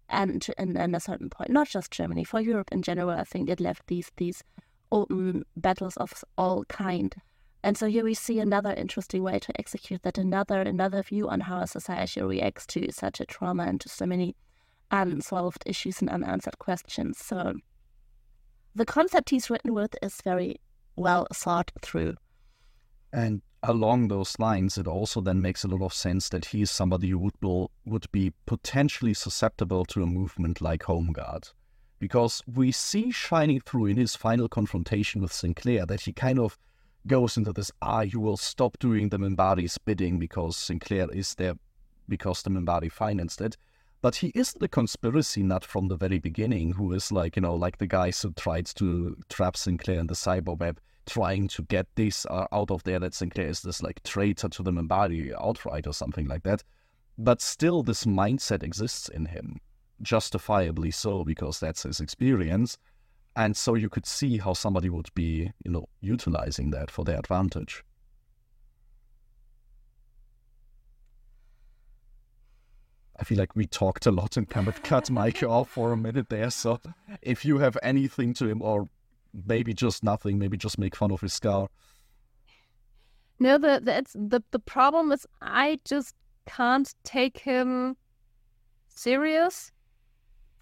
and 0.09 0.45
and 0.57 0.77
at 0.77 0.95
a 0.95 0.99
certain 0.99 1.29
point, 1.29 1.51
not 1.51 1.67
just 1.67 1.91
Germany, 1.91 2.23
for 2.23 2.41
Europe 2.41 2.69
in 2.71 2.81
general. 2.81 3.11
I 3.11 3.23
think 3.23 3.49
it 3.49 3.59
left 3.59 3.87
these 3.87 4.11
these 4.17 4.43
open 4.91 5.43
battles 5.55 5.97
of 5.97 6.23
all 6.37 6.63
kind 6.65 7.13
and 7.67 7.77
so 7.77 7.87
here 7.87 8.05
we 8.05 8.13
see 8.13 8.39
another 8.39 8.73
interesting 8.73 9.23
way 9.23 9.39
to 9.39 9.59
execute 9.59 10.01
that, 10.03 10.17
another 10.17 10.61
another 10.61 11.03
view 11.03 11.27
on 11.27 11.41
how 11.41 11.59
a 11.59 11.67
society 11.67 12.21
reacts 12.21 12.65
to 12.67 12.89
such 12.93 13.19
a 13.19 13.25
trauma 13.25 13.63
and 13.63 13.81
to 13.81 13.89
so 13.89 14.05
many 14.05 14.37
unsolved 14.89 15.63
issues 15.65 15.99
and 15.99 16.09
unanswered 16.09 16.59
questions. 16.59 17.17
So 17.17 17.55
the 18.73 18.85
concept 18.85 19.31
he's 19.31 19.49
written 19.49 19.73
with 19.73 19.97
is 20.01 20.21
very 20.23 20.61
well 20.95 21.27
thought 21.33 21.73
through. 21.81 22.15
And 23.11 23.41
along 23.61 24.07
those 24.07 24.39
lines, 24.39 24.77
it 24.77 24.87
also 24.87 25.19
then 25.19 25.41
makes 25.41 25.65
a 25.65 25.67
lot 25.67 25.81
of 25.81 25.93
sense 25.93 26.29
that 26.29 26.45
he 26.45 26.61
is 26.61 26.71
somebody 26.71 27.09
who 27.09 27.19
would, 27.19 27.35
will, 27.41 27.71
would 27.85 28.09
be 28.13 28.31
potentially 28.45 29.13
susceptible 29.13 29.83
to 29.87 30.03
a 30.03 30.07
movement 30.07 30.61
like 30.61 30.83
Home 30.83 31.11
Guard. 31.11 31.49
Because 31.99 32.41
we 32.47 32.71
see 32.71 33.11
shining 33.11 33.59
through 33.59 33.87
in 33.87 33.97
his 33.97 34.15
final 34.15 34.47
confrontation 34.47 35.21
with 35.21 35.33
Sinclair 35.33 35.85
that 35.85 35.99
he 35.99 36.13
kind 36.13 36.39
of 36.39 36.57
goes 37.07 37.37
into 37.37 37.53
this, 37.53 37.71
ah, 37.81 38.01
you 38.01 38.19
will 38.19 38.37
stop 38.37 38.77
doing 38.79 39.09
the 39.09 39.17
Minbari's 39.17 39.77
bidding 39.77 40.19
because 40.19 40.57
Sinclair 40.57 41.09
is 41.11 41.35
there 41.35 41.55
because 42.07 42.41
the 42.41 42.49
Minbari 42.49 42.91
financed 42.91 43.41
it. 43.41 43.57
But 44.01 44.17
he 44.17 44.31
isn't 44.35 44.61
a 44.61 44.67
conspiracy 44.67 45.41
nut 45.41 45.65
from 45.65 45.87
the 45.87 45.97
very 45.97 46.19
beginning, 46.19 46.73
who 46.73 46.93
is 46.93 47.11
like, 47.11 47.35
you 47.35 47.41
know, 47.41 47.55
like 47.55 47.77
the 47.79 47.87
guys 47.87 48.21
who 48.21 48.31
tried 48.33 48.67
to 48.75 49.17
trap 49.29 49.57
Sinclair 49.57 49.99
in 49.99 50.07
the 50.07 50.13
cyber 50.13 50.57
web, 50.57 50.79
trying 51.07 51.47
to 51.49 51.63
get 51.63 51.87
this 51.95 52.25
uh, 52.27 52.45
out 52.51 52.69
of 52.69 52.83
there 52.83 52.99
that 52.99 53.15
Sinclair 53.15 53.47
is 53.47 53.61
this 53.61 53.81
like 53.81 54.03
traitor 54.03 54.49
to 54.49 54.61
the 54.61 54.71
Minbari 54.71 55.33
outright 55.41 55.87
or 55.87 55.93
something 55.93 56.27
like 56.27 56.43
that. 56.43 56.63
But 57.17 57.41
still, 57.41 57.81
this 57.81 58.05
mindset 58.05 58.61
exists 58.61 59.09
in 59.09 59.25
him, 59.25 59.59
justifiably 60.03 60.91
so, 60.91 61.23
because 61.23 61.59
that's 61.59 61.83
his 61.83 61.99
experience. 61.99 62.77
And 63.37 63.55
so 63.55 63.75
you 63.75 63.87
could 63.87 64.07
see 64.07 64.39
how 64.39 64.53
somebody 64.53 64.89
would 64.89 65.13
be, 65.13 65.51
you 65.63 65.69
know, 65.69 65.87
utilizing 66.01 66.71
that 66.71 66.89
for 66.89 67.05
their 67.05 67.19
advantage. 67.19 67.83
I 73.19 73.23
feel 73.23 73.37
like 73.37 73.55
we 73.55 73.67
talked 73.67 74.07
a 74.07 74.11
lot 74.11 74.37
and 74.37 74.49
kind 74.49 74.67
of 74.67 74.81
cut 74.81 75.11
Meike 75.11 75.43
off 75.47 75.69
for 75.69 75.91
a 75.91 75.97
minute 75.97 76.29
there. 76.29 76.49
So 76.49 76.81
if 77.21 77.45
you 77.45 77.59
have 77.59 77.77
anything 77.83 78.33
to 78.35 78.47
him, 78.47 78.63
or 78.63 78.89
maybe 79.45 79.71
just 79.71 80.03
nothing, 80.03 80.39
maybe 80.39 80.57
just 80.57 80.79
make 80.79 80.95
fun 80.95 81.11
of 81.11 81.21
his 81.21 81.33
scar. 81.33 81.67
No, 83.39 83.59
the 83.59 83.79
that's 83.83 84.13
the 84.13 84.41
the 84.49 84.57
problem 84.57 85.11
is 85.11 85.27
I 85.43 85.77
just 85.85 86.15
can't 86.47 86.91
take 87.03 87.37
him 87.37 87.97
serious. 88.87 89.71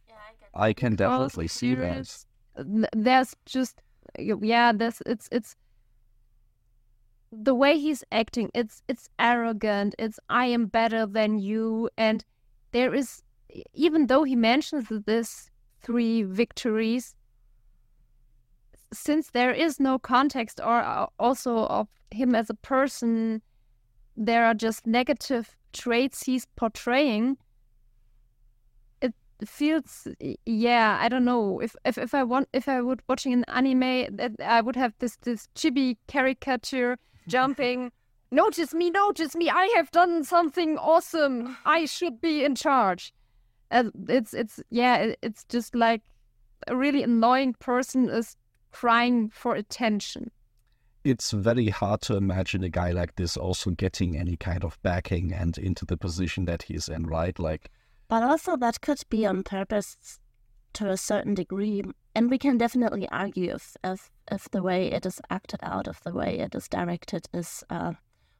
Yeah, 0.10 0.16
I, 0.54 0.68
I 0.68 0.74
can 0.74 0.96
definitely 0.98 1.48
see 1.48 1.74
that. 1.76 2.26
There's 2.58 3.36
just 3.46 3.82
yeah, 4.18 4.72
there's 4.72 5.02
it's 5.06 5.28
it's 5.32 5.56
the 7.32 7.56
way 7.56 7.78
he's 7.78 8.04
acting. 8.12 8.50
It's 8.54 8.82
it's 8.88 9.10
arrogant. 9.20 9.96
It's 10.00 10.20
I 10.30 10.46
am 10.48 10.68
better 10.68 11.06
than 11.06 11.40
you, 11.40 11.90
and 11.98 12.24
there 12.72 12.94
is, 12.94 13.24
even 13.74 14.08
though 14.08 14.24
he 14.24 14.36
mentions 14.36 14.88
this 15.06 15.50
three 15.82 16.24
victories, 16.24 17.16
since 18.94 19.32
there 19.32 19.52
is 19.52 19.80
no 19.80 20.00
context 20.00 20.60
or 20.60 20.80
uh, 20.80 21.08
also 21.20 21.66
of 21.66 21.88
him 22.12 22.36
as 22.36 22.50
a 22.50 22.54
person, 22.56 23.42
there 24.16 24.46
are 24.46 24.54
just 24.54 24.88
negative 24.88 25.56
traits 25.74 26.24
he's 26.24 26.46
portraying. 26.56 27.38
It 29.42 29.50
feels, 29.50 30.08
yeah, 30.46 30.98
I 31.02 31.10
don't 31.10 31.26
know. 31.26 31.60
If 31.60 31.76
if, 31.84 31.98
if 31.98 32.14
I 32.14 32.24
want, 32.24 32.48
if 32.54 32.70
I 32.70 32.82
would 32.82 33.02
watching 33.10 33.34
an 33.34 33.44
anime, 33.48 34.16
that 34.16 34.32
I 34.42 34.62
would 34.62 34.76
have 34.76 34.94
this 35.00 35.18
this 35.18 35.48
chibi 35.56 35.98
caricature 36.08 36.98
jumping 37.28 37.92
notice 38.36 38.74
me, 38.74 38.90
notice 38.90 39.36
me. 39.36 39.50
I 39.50 39.74
have 39.76 39.90
done 39.92 40.24
something 40.24 40.78
awesome. 40.78 41.58
I 41.66 41.86
should 41.86 42.22
be 42.22 42.44
in 42.44 42.56
charge. 42.56 43.14
Uh, 43.72 43.86
it's 44.08 44.34
it's 44.34 44.62
yeah, 44.70 45.14
it's 45.22 45.44
just 45.46 45.74
like 45.74 46.04
a 46.68 46.76
really 46.76 47.04
annoying 47.04 47.54
person 47.54 48.10
is 48.10 48.36
crying 48.72 49.30
for 49.30 49.56
attention. 49.56 50.32
It's 51.04 51.32
very 51.32 51.70
hard 51.70 52.02
to 52.02 52.18
imagine 52.18 52.64
a 52.64 52.70
guy 52.70 52.92
like 52.92 53.16
this 53.16 53.38
also 53.38 53.72
getting 53.72 54.18
any 54.18 54.36
kind 54.36 54.64
of 54.64 54.82
backing 54.82 55.34
and 55.34 55.58
into 55.58 55.86
the 55.86 55.98
position 55.98 56.46
that 56.46 56.64
he's 56.64 56.90
in, 56.90 57.06
right? 57.06 57.38
Like, 57.38 57.70
but 58.08 58.24
also 58.24 58.56
that 58.58 58.82
could 58.82 59.02
be 59.10 59.26
on 59.26 59.44
purpose 59.44 60.20
to 60.74 60.90
a 60.90 60.98
certain 60.98 61.34
degree, 61.34 61.84
and 62.14 62.30
we 62.30 62.38
can 62.38 62.58
definitely 62.58 63.08
argue 63.10 63.54
if 63.54 63.78
if, 63.84 64.12
if 64.32 64.50
the 64.50 64.62
way 64.62 64.92
it 64.92 65.06
is 65.06 65.22
acted 65.30 65.60
out, 65.64 65.88
if 65.88 66.02
the 66.02 66.14
way 66.14 66.40
it 66.40 66.56
is 66.56 66.68
directed 66.68 67.28
is 67.34 67.64
uh, 67.70 67.94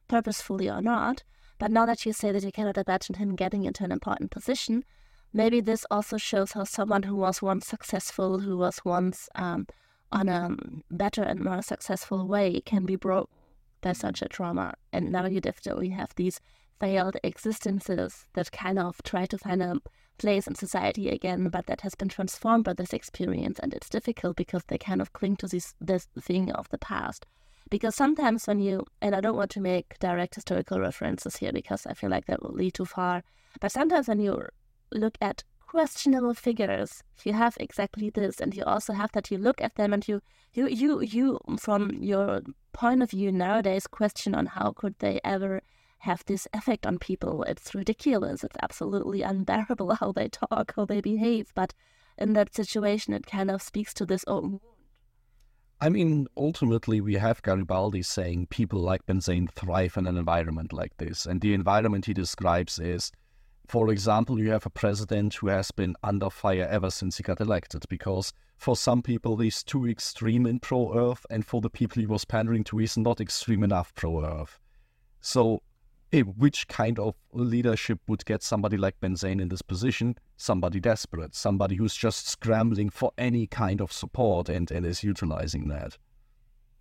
purposefully 0.08 0.68
or 0.70 0.82
not. 0.82 1.22
But 1.58 1.70
now 1.70 1.86
that 1.86 2.04
you 2.04 2.12
say 2.12 2.32
that 2.32 2.44
you 2.44 2.52
cannot 2.52 2.76
imagine 2.76 3.16
him 3.16 3.34
getting 3.34 3.64
into 3.64 3.84
an 3.84 3.92
important 3.92 4.30
position, 4.30 4.84
maybe 5.32 5.60
this 5.60 5.86
also 5.90 6.18
shows 6.18 6.52
how 6.52 6.64
someone 6.64 7.04
who 7.04 7.16
was 7.16 7.40
once 7.40 7.66
successful, 7.66 8.40
who 8.40 8.58
was 8.58 8.84
once 8.84 9.28
um, 9.34 9.66
on 10.12 10.28
a 10.28 10.54
better 10.90 11.22
and 11.22 11.40
more 11.40 11.62
successful 11.62 12.28
way, 12.28 12.60
can 12.60 12.84
be 12.84 12.96
broken 12.96 13.32
by 13.80 13.92
such 13.92 14.20
a 14.20 14.28
trauma. 14.28 14.74
And 14.92 15.10
now 15.10 15.26
you 15.26 15.40
definitely 15.40 15.88
have 15.90 16.14
these 16.16 16.40
failed 16.80 17.16
existences 17.22 18.26
that 18.34 18.52
kind 18.52 18.78
of 18.78 19.00
try 19.02 19.26
to 19.26 19.38
find 19.38 19.62
a 19.62 19.80
place 20.18 20.46
in 20.46 20.54
society 20.54 21.08
again, 21.08 21.48
but 21.48 21.66
that 21.66 21.82
has 21.82 21.94
been 21.94 22.08
transformed 22.08 22.64
by 22.64 22.72
this 22.72 22.92
experience. 22.92 23.58
And 23.58 23.74
it's 23.74 23.88
difficult 23.88 24.36
because 24.36 24.64
they 24.64 24.78
kind 24.78 25.00
of 25.00 25.12
cling 25.12 25.36
to 25.36 25.48
this, 25.48 25.74
this 25.80 26.08
thing 26.20 26.50
of 26.52 26.68
the 26.70 26.78
past. 26.78 27.26
Because 27.68 27.94
sometimes 27.94 28.46
when 28.46 28.60
you, 28.60 28.84
and 29.02 29.14
I 29.14 29.20
don't 29.20 29.36
want 29.36 29.50
to 29.52 29.60
make 29.60 29.98
direct 29.98 30.36
historical 30.36 30.80
references 30.80 31.36
here 31.36 31.52
because 31.52 31.86
I 31.86 31.94
feel 31.94 32.10
like 32.10 32.26
that 32.26 32.42
will 32.42 32.54
lead 32.54 32.74
too 32.74 32.84
far, 32.84 33.22
but 33.60 33.72
sometimes 33.72 34.08
when 34.08 34.20
you 34.20 34.46
look 34.92 35.18
at 35.20 35.42
questionable 35.66 36.34
figures, 36.34 37.02
you 37.24 37.32
have 37.32 37.56
exactly 37.58 38.08
this, 38.08 38.40
and 38.40 38.54
you 38.54 38.62
also 38.64 38.92
have 38.92 39.10
that 39.12 39.30
you 39.30 39.38
look 39.38 39.60
at 39.60 39.74
them 39.74 39.92
and 39.92 40.06
you, 40.06 40.20
you, 40.52 40.68
you, 40.68 41.00
you, 41.00 41.40
from 41.58 41.90
your 42.00 42.42
point 42.72 43.02
of 43.02 43.10
view 43.10 43.32
nowadays, 43.32 43.86
question 43.88 44.34
on 44.34 44.46
how 44.46 44.72
could 44.72 44.94
they 45.00 45.20
ever 45.24 45.60
have 45.98 46.24
this 46.26 46.46
effect 46.52 46.86
on 46.86 46.98
people. 46.98 47.42
It's 47.44 47.74
ridiculous. 47.74 48.44
It's 48.44 48.56
absolutely 48.62 49.22
unbearable 49.22 49.94
how 50.00 50.12
they 50.12 50.28
talk, 50.28 50.74
how 50.76 50.84
they 50.84 51.00
behave. 51.00 51.52
But 51.54 51.74
in 52.18 52.32
that 52.34 52.54
situation, 52.54 53.12
it 53.12 53.26
kind 53.26 53.50
of 53.50 53.62
speaks 53.62 53.92
to 53.94 54.06
this 54.06 54.24
own 54.26 54.60
I 55.78 55.90
mean, 55.90 56.26
ultimately, 56.38 57.02
we 57.02 57.14
have 57.16 57.42
Garibaldi 57.42 58.00
saying 58.00 58.46
people 58.46 58.80
like 58.80 59.04
Ben 59.04 59.20
Zayn 59.20 59.50
thrive 59.50 59.98
in 59.98 60.06
an 60.06 60.16
environment 60.16 60.72
like 60.72 60.96
this. 60.96 61.26
And 61.26 61.40
the 61.40 61.52
environment 61.52 62.06
he 62.06 62.14
describes 62.14 62.78
is, 62.78 63.12
for 63.66 63.90
example, 63.90 64.38
you 64.38 64.50
have 64.52 64.64
a 64.64 64.70
president 64.70 65.34
who 65.34 65.48
has 65.48 65.70
been 65.70 65.94
under 66.02 66.30
fire 66.30 66.66
ever 66.70 66.88
since 66.90 67.18
he 67.18 67.22
got 67.22 67.42
elected, 67.42 67.84
because 67.90 68.32
for 68.56 68.74
some 68.74 69.02
people 69.02 69.36
he's 69.36 69.62
too 69.62 69.86
extreme 69.86 70.46
in 70.46 70.60
pro 70.60 70.96
Earth, 71.10 71.26
and 71.28 71.44
for 71.44 71.60
the 71.60 71.68
people 71.68 72.00
he 72.00 72.06
was 72.06 72.24
pandering 72.24 72.64
to, 72.64 72.78
he's 72.78 72.96
not 72.96 73.20
extreme 73.20 73.62
enough 73.62 73.94
pro 73.94 74.24
Earth. 74.24 74.58
So 75.20 75.60
which 76.12 76.68
kind 76.68 76.98
of 76.98 77.14
leadership 77.32 78.00
would 78.06 78.24
get 78.24 78.42
somebody 78.42 78.76
like 78.76 78.98
Ben 79.00 79.14
Benzane 79.14 79.40
in 79.40 79.48
this 79.48 79.62
position? 79.62 80.16
Somebody 80.36 80.80
desperate, 80.80 81.34
somebody 81.34 81.76
who's 81.76 81.94
just 81.94 82.28
scrambling 82.28 82.90
for 82.90 83.12
any 83.18 83.46
kind 83.46 83.80
of 83.80 83.92
support 83.92 84.48
and, 84.48 84.70
and 84.70 84.86
is 84.86 85.02
utilizing 85.02 85.68
that. 85.68 85.98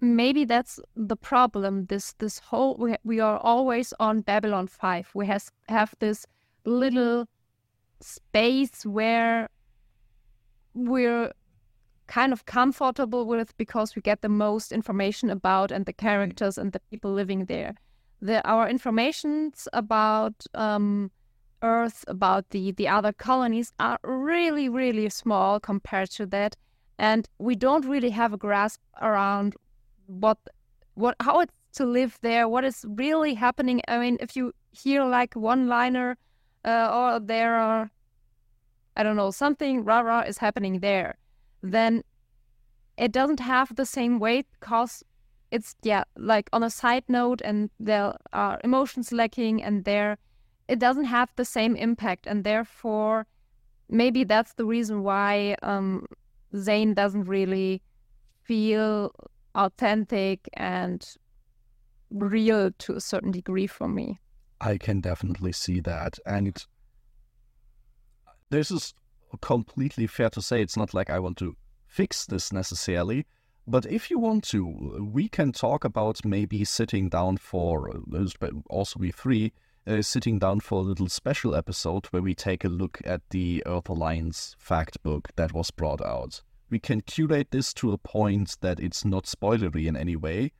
Maybe 0.01 0.45
that's 0.45 0.79
the 0.95 1.15
problem. 1.15 1.85
This 1.85 2.13
this 2.19 2.39
whole 2.39 2.75
we, 2.77 2.95
we 3.03 3.19
are 3.19 3.37
always 3.37 3.93
on 3.99 4.21
Babylon 4.21 4.67
Five. 4.67 5.09
We 5.13 5.25
has 5.27 5.51
have 5.69 5.95
this 5.99 6.25
little 6.65 7.25
space 8.01 8.85
where 8.85 9.49
we're 10.73 11.31
kind 12.07 12.33
of 12.33 12.45
comfortable 12.45 13.25
with 13.25 13.57
because 13.57 13.95
we 13.95 14.01
get 14.01 14.21
the 14.21 14.29
most 14.29 14.71
information 14.71 15.29
about 15.29 15.71
and 15.71 15.85
the 15.85 15.93
hmm. 15.93 16.05
characters 16.05 16.57
and 16.57 16.71
the 16.73 16.81
people 16.91 17.11
living 17.11 17.45
there 17.45 17.75
the 18.21 18.45
our 18.47 18.69
informations 18.69 19.67
about 19.73 20.45
um, 20.53 21.11
Earth, 21.61 22.05
about 22.07 22.49
the 22.49 22.71
the 22.71 22.87
other 22.87 23.13
colonies, 23.13 23.73
are 23.79 23.99
really 24.03 24.69
really 24.69 25.09
small 25.09 25.59
compared 25.59 26.09
to 26.11 26.25
that, 26.27 26.55
and 26.97 27.27
we 27.39 27.55
don't 27.55 27.85
really 27.85 28.11
have 28.11 28.33
a 28.33 28.37
grasp 28.37 28.81
around 29.01 29.55
what 30.07 30.37
what 30.93 31.15
how 31.19 31.39
it's 31.39 31.53
to 31.75 31.85
live 31.85 32.17
there, 32.21 32.47
what 32.47 32.63
is 32.63 32.85
really 32.87 33.33
happening. 33.33 33.81
I 33.87 33.99
mean, 33.99 34.17
if 34.19 34.35
you 34.35 34.53
hear 34.71 35.03
like 35.03 35.35
one 35.35 35.67
liner, 35.67 36.17
uh, 36.63 36.89
or 36.91 37.19
there 37.19 37.55
are, 37.55 37.91
I 38.95 39.03
don't 39.03 39.17
know, 39.17 39.31
something 39.31 39.83
rah 39.83 39.99
rah 39.99 40.21
is 40.21 40.37
happening 40.37 40.79
there, 40.79 41.17
then 41.61 42.03
it 42.97 43.11
doesn't 43.11 43.41
have 43.41 43.75
the 43.75 43.85
same 43.85 44.19
weight 44.19 44.47
because 44.59 45.03
it's 45.51 45.75
yeah 45.83 46.03
like 46.17 46.49
on 46.53 46.63
a 46.63 46.69
side 46.69 47.03
note 47.07 47.41
and 47.43 47.69
there 47.79 48.13
are 48.33 48.59
emotions 48.63 49.11
lacking 49.11 49.63
and 49.63 49.85
there 49.85 50.17
it 50.67 50.79
doesn't 50.79 51.05
have 51.05 51.31
the 51.35 51.45
same 51.45 51.75
impact 51.75 52.25
and 52.27 52.43
therefore 52.43 53.27
maybe 53.89 54.23
that's 54.23 54.53
the 54.53 54.65
reason 54.65 55.03
why 55.03 55.55
um, 55.61 56.05
Zayn 56.53 56.95
doesn't 56.95 57.25
really 57.25 57.81
feel 58.43 59.11
authentic 59.53 60.49
and 60.53 61.07
real 62.11 62.71
to 62.79 62.95
a 62.95 63.01
certain 63.01 63.31
degree 63.31 63.67
for 63.67 63.87
me. 63.87 64.19
I 64.61 64.77
can 64.77 65.01
definitely 65.01 65.51
see 65.51 65.79
that. 65.81 66.17
And 66.25 66.55
this 68.49 68.71
is 68.71 68.93
completely 69.41 70.07
fair 70.07 70.29
to 70.31 70.41
say. 70.41 70.61
It's 70.61 70.77
not 70.77 70.93
like 70.93 71.09
I 71.09 71.19
want 71.19 71.37
to 71.37 71.55
fix 71.87 72.25
this 72.25 72.53
necessarily, 72.53 73.25
But 73.67 73.85
if 73.87 74.11
you 74.11 74.19
want 74.19 74.43
to, 74.45 75.09
we 75.11 75.27
can 75.27 75.51
talk 75.51 75.83
about 75.83 76.23
maybe 76.23 76.63
sitting 76.65 77.09
down 77.09 77.37
for, 77.37 77.89
uh, 77.89 78.47
also 78.69 78.99
we 78.99 79.11
three, 79.11 79.53
uh, 79.87 80.03
sitting 80.03 80.37
down 80.37 80.59
for 80.59 80.79
a 80.79 80.83
little 80.83 81.09
special 81.09 81.55
episode 81.55 82.05
where 82.07 82.21
we 82.21 82.35
take 82.35 82.63
a 82.63 82.69
look 82.69 83.01
at 83.05 83.21
the 83.31 83.63
Earth 83.65 83.89
Alliance 83.89 84.55
fact 84.59 85.01
book 85.01 85.29
that 85.35 85.53
was 85.53 85.71
brought 85.71 86.01
out. 86.01 86.43
We 86.69 86.79
can 86.79 87.01
curate 87.01 87.49
this 87.51 87.73
to 87.75 87.91
a 87.91 87.97
point 87.97 88.57
that 88.61 88.79
it's 88.79 89.03
not 89.03 89.25
spoilery 89.25 89.87
in 89.87 89.97
any 89.97 90.15
way. 90.15 90.51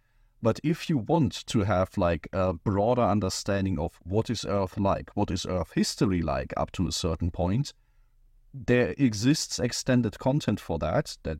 But 0.41 0.60
if 0.64 0.89
you 0.89 0.97
want 0.97 1.45
to 1.47 1.62
have 1.62 1.97
like 1.97 2.28
a 2.34 2.53
broader 2.53 3.01
understanding 3.01 3.80
of 3.80 3.99
what 4.03 4.30
is 4.30 4.45
Earth 4.45 4.78
like, 4.78 5.10
what 5.16 5.32
is 5.32 5.45
Earth 5.45 5.72
history 5.74 6.22
like 6.22 6.53
up 6.58 6.72
to 6.74 6.88
a 6.88 6.91
certain 6.91 7.32
point, 7.32 7.74
there 8.53 8.93
exists 8.97 9.60
extended 9.60 10.20
content 10.20 10.60
for 10.60 10.78
that 10.80 11.18
that 11.24 11.39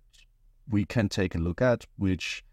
we 0.70 0.86
can 0.86 1.10
take 1.10 1.36
a 1.36 1.40
look 1.40 1.62
at, 1.62 1.86
which 1.98 2.44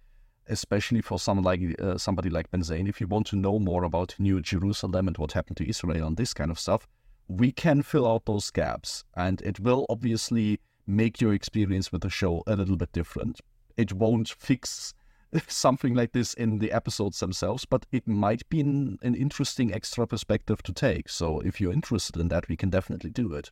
especially 0.48 1.00
for 1.00 1.18
someone 1.18 1.44
like 1.44 1.60
uh, 1.80 1.96
somebody 1.96 2.28
like 2.28 2.50
Ben 2.50 2.62
Zayn, 2.62 2.88
if 2.88 3.00
you 3.00 3.06
want 3.06 3.26
to 3.28 3.36
know 3.36 3.58
more 3.58 3.84
about 3.84 4.14
New 4.18 4.40
Jerusalem 4.40 5.08
and 5.08 5.16
what 5.16 5.32
happened 5.32 5.56
to 5.58 5.68
Israel 5.68 6.06
and 6.06 6.16
this 6.16 6.34
kind 6.34 6.50
of 6.50 6.58
stuff, 6.58 6.86
we 7.28 7.52
can 7.52 7.82
fill 7.82 8.06
out 8.06 8.26
those 8.26 8.50
gaps, 8.50 9.04
and 9.16 9.40
it 9.42 9.60
will 9.60 9.86
obviously 9.88 10.60
make 10.86 11.20
your 11.20 11.32
experience 11.32 11.92
with 11.92 12.02
the 12.02 12.10
show 12.10 12.42
a 12.46 12.56
little 12.56 12.76
bit 12.76 12.92
different. 12.92 13.40
It 13.76 13.92
won't 13.92 14.28
fix 14.28 14.92
something 15.48 15.94
like 15.94 16.12
this 16.12 16.34
in 16.34 16.58
the 16.58 16.72
episodes 16.72 17.20
themselves, 17.20 17.64
but 17.64 17.86
it 17.92 18.06
might 18.06 18.46
be 18.48 18.60
an, 18.60 18.98
an 19.02 19.14
interesting 19.14 19.72
extra 19.72 20.06
perspective 20.06 20.62
to 20.64 20.72
take. 20.72 21.08
So 21.08 21.40
if 21.40 21.60
you're 21.60 21.72
interested 21.72 22.16
in 22.16 22.28
that, 22.28 22.48
we 22.48 22.56
can 22.56 22.70
definitely 22.70 23.10
do 23.10 23.32
it. 23.32 23.50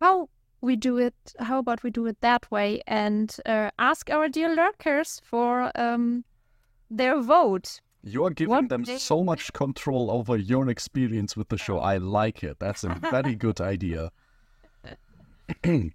How 0.00 0.28
we 0.62 0.76
do 0.76 0.96
it 0.96 1.14
how 1.40 1.58
about 1.58 1.82
we 1.82 1.90
do 1.90 2.06
it 2.06 2.18
that 2.20 2.50
way 2.50 2.80
and 2.86 3.36
uh, 3.44 3.70
ask 3.78 4.08
our 4.10 4.28
dear 4.28 4.54
lurkers 4.54 5.20
for 5.24 5.70
um, 5.74 6.24
their 6.90 7.20
vote 7.20 7.80
you 8.02 8.24
are 8.24 8.30
giving 8.30 8.50
what 8.50 8.68
them 8.68 8.84
they... 8.84 8.96
so 8.96 9.22
much 9.22 9.52
control 9.52 10.10
over 10.10 10.36
your 10.36 10.70
experience 10.70 11.36
with 11.36 11.48
the 11.48 11.58
show 11.58 11.78
i 11.78 11.98
like 11.98 12.42
it 12.42 12.58
that's 12.58 12.84
a 12.84 12.96
very 13.10 13.34
good 13.34 13.60
idea 13.60 14.10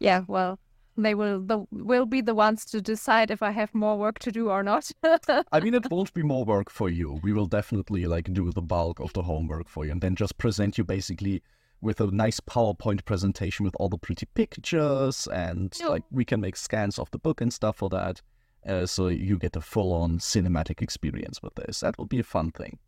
yeah 0.00 0.22
well 0.26 0.58
they 0.96 1.14
will 1.14 1.40
the, 1.40 1.66
will 1.70 2.06
be 2.06 2.20
the 2.20 2.34
ones 2.34 2.64
to 2.66 2.80
decide 2.80 3.30
if 3.30 3.42
I 3.42 3.50
have 3.50 3.74
more 3.74 3.98
work 3.98 4.20
to 4.20 4.30
do 4.30 4.48
or 4.48 4.62
not. 4.62 4.92
I 5.52 5.58
mean, 5.60 5.74
it 5.74 5.90
won't 5.90 6.14
be 6.14 6.22
more 6.22 6.44
work 6.44 6.70
for 6.70 6.88
you. 6.88 7.18
We 7.22 7.32
will 7.32 7.46
definitely 7.46 8.06
like 8.06 8.32
do 8.32 8.52
the 8.52 8.62
bulk 8.62 9.00
of 9.00 9.12
the 9.12 9.22
homework 9.22 9.68
for 9.68 9.84
you, 9.84 9.90
and 9.90 10.00
then 10.00 10.14
just 10.14 10.38
present 10.38 10.78
you 10.78 10.84
basically 10.84 11.42
with 11.84 12.00
a 12.00 12.06
nice 12.06 12.40
PowerPoint 12.40 13.04
presentation 13.04 13.64
with 13.64 13.76
all 13.78 13.88
the 13.88 13.98
pretty 13.98 14.26
pictures, 14.34 15.28
and 15.32 15.76
no. 15.80 15.90
like 15.90 16.02
we 16.10 16.24
can 16.24 16.40
make 16.40 16.56
scans 16.56 16.98
of 16.98 17.10
the 17.10 17.18
book 17.18 17.40
and 17.40 17.52
stuff 17.52 17.76
for 17.76 17.88
that. 17.90 18.22
Uh, 18.66 18.86
so 18.86 19.08
you 19.08 19.38
get 19.38 19.56
a 19.56 19.60
full-on 19.60 20.18
cinematic 20.18 20.80
experience 20.80 21.42
with 21.42 21.54
this. 21.54 21.80
That 21.80 21.98
will 21.98 22.06
be 22.06 22.18
a 22.18 22.24
fun 22.24 22.50
thing. 22.50 22.78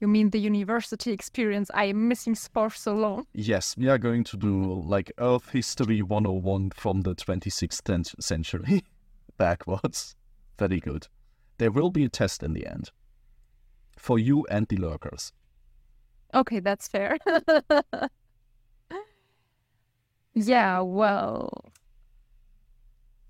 You 0.00 0.08
mean 0.08 0.30
the 0.30 0.40
university 0.40 1.12
experience 1.12 1.70
I 1.74 1.84
am 1.84 2.08
missing 2.08 2.34
for 2.34 2.70
so 2.70 2.94
long? 2.94 3.26
Yes, 3.34 3.76
we 3.76 3.88
are 3.88 3.98
going 3.98 4.24
to 4.24 4.36
do 4.36 4.82
like 4.84 5.12
Earth 5.18 5.50
History 5.50 6.02
101 6.02 6.70
from 6.70 7.02
the 7.02 7.14
26th 7.14 8.20
century 8.20 8.82
backwards. 9.36 10.16
Very 10.58 10.80
good. 10.80 11.06
There 11.58 11.70
will 11.70 11.90
be 11.90 12.04
a 12.04 12.08
test 12.08 12.42
in 12.42 12.54
the 12.54 12.66
end 12.66 12.90
for 13.96 14.18
you 14.18 14.44
and 14.50 14.66
the 14.66 14.76
lurkers. 14.76 15.32
Okay, 16.34 16.60
that's 16.60 16.88
fair. 16.88 17.18
yeah, 20.34 20.80
well. 20.80 21.72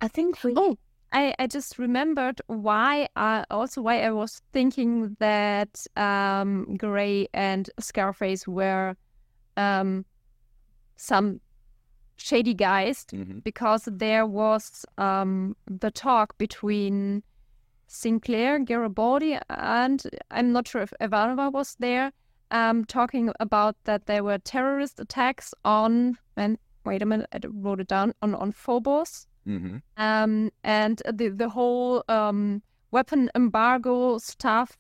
I 0.00 0.08
think 0.08 0.42
we. 0.44 0.54
Oh, 0.56 0.76
I, 1.12 1.34
I 1.38 1.46
just 1.46 1.78
remembered 1.78 2.40
why 2.46 3.08
I 3.16 3.44
also 3.50 3.82
why 3.82 4.02
I 4.02 4.10
was 4.10 4.40
thinking 4.52 5.16
that 5.18 5.86
um, 5.96 6.76
Gray 6.76 7.28
and 7.34 7.68
Scarface 7.78 8.48
were 8.48 8.96
um, 9.56 10.04
some 10.96 11.40
shady 12.16 12.54
guys 12.54 13.04
mm-hmm. 13.12 13.40
because 13.40 13.88
there 13.90 14.26
was 14.26 14.86
um, 14.96 15.56
the 15.66 15.90
talk 15.90 16.38
between 16.38 17.22
Sinclair, 17.88 18.58
Garibaldi, 18.60 19.38
and 19.50 20.02
I'm 20.30 20.52
not 20.52 20.66
sure 20.66 20.82
if 20.82 20.94
Ivanova 21.00 21.52
was 21.52 21.76
there 21.78 22.12
um, 22.52 22.84
talking 22.84 23.32
about 23.40 23.76
that 23.84 24.06
there 24.06 24.22
were 24.22 24.38
terrorist 24.38 25.00
attacks 25.00 25.52
on 25.64 26.16
and 26.36 26.58
wait 26.84 27.02
a 27.02 27.06
minute, 27.06 27.28
I 27.32 27.40
wrote 27.48 27.80
it 27.80 27.88
down 27.88 28.14
on 28.22 28.34
on 28.34 28.52
Phobos, 28.52 29.26
mm-hmm. 29.46 29.78
um, 29.96 30.50
and 30.64 31.02
the 31.12 31.28
the 31.28 31.48
whole 31.48 32.04
um, 32.08 32.62
weapon 32.90 33.30
embargo 33.34 34.18
stuff 34.18 34.78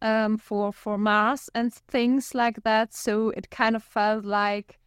um, 0.00 0.38
for 0.38 0.72
for 0.72 0.98
Mars 0.98 1.50
and 1.54 1.72
things 1.72 2.34
like 2.34 2.62
that. 2.64 2.94
So 2.94 3.30
it 3.30 3.50
kind 3.50 3.76
of 3.76 3.82
felt 3.82 4.24
like, 4.24 4.78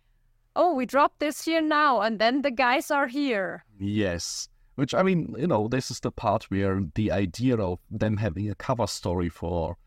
oh, 0.55 0.73
we 0.73 0.85
dropped 0.85 1.19
this 1.19 1.45
here 1.45 1.61
now, 1.61 2.01
and 2.01 2.19
then 2.19 2.41
the 2.41 2.51
guys 2.51 2.91
are 2.91 3.07
here. 3.07 3.63
Yes. 3.79 4.49
Which 4.75 4.93
I 4.93 5.03
mean, 5.03 5.33
you 5.37 5.47
know, 5.47 5.69
this 5.69 5.89
is 5.89 6.01
the 6.01 6.11
part 6.11 6.51
where 6.51 6.81
the 6.95 7.09
idea 7.09 7.55
of 7.55 7.79
them 7.89 8.17
having 8.17 8.49
a 8.49 8.55
cover 8.55 8.87
story 8.87 9.29
for 9.29 9.77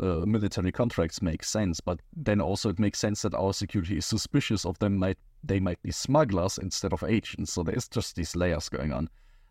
uh, 0.00 0.24
military 0.26 0.72
contracts 0.72 1.20
make 1.22 1.44
sense, 1.44 1.80
but 1.80 2.00
then 2.16 2.40
also 2.40 2.70
it 2.70 2.78
makes 2.78 2.98
sense 2.98 3.22
that 3.22 3.34
our 3.34 3.52
security 3.52 3.98
is 3.98 4.06
suspicious 4.06 4.64
of 4.64 4.78
them. 4.78 4.96
Might 4.96 5.18
they 5.44 5.60
might 5.60 5.82
be 5.82 5.90
smugglers 5.92 6.58
instead 6.58 6.92
of 6.92 7.02
agents? 7.04 7.52
So 7.52 7.62
there's 7.62 7.88
just 7.88 8.16
these 8.16 8.34
layers 8.34 8.68
going 8.68 8.92
on. 8.92 9.08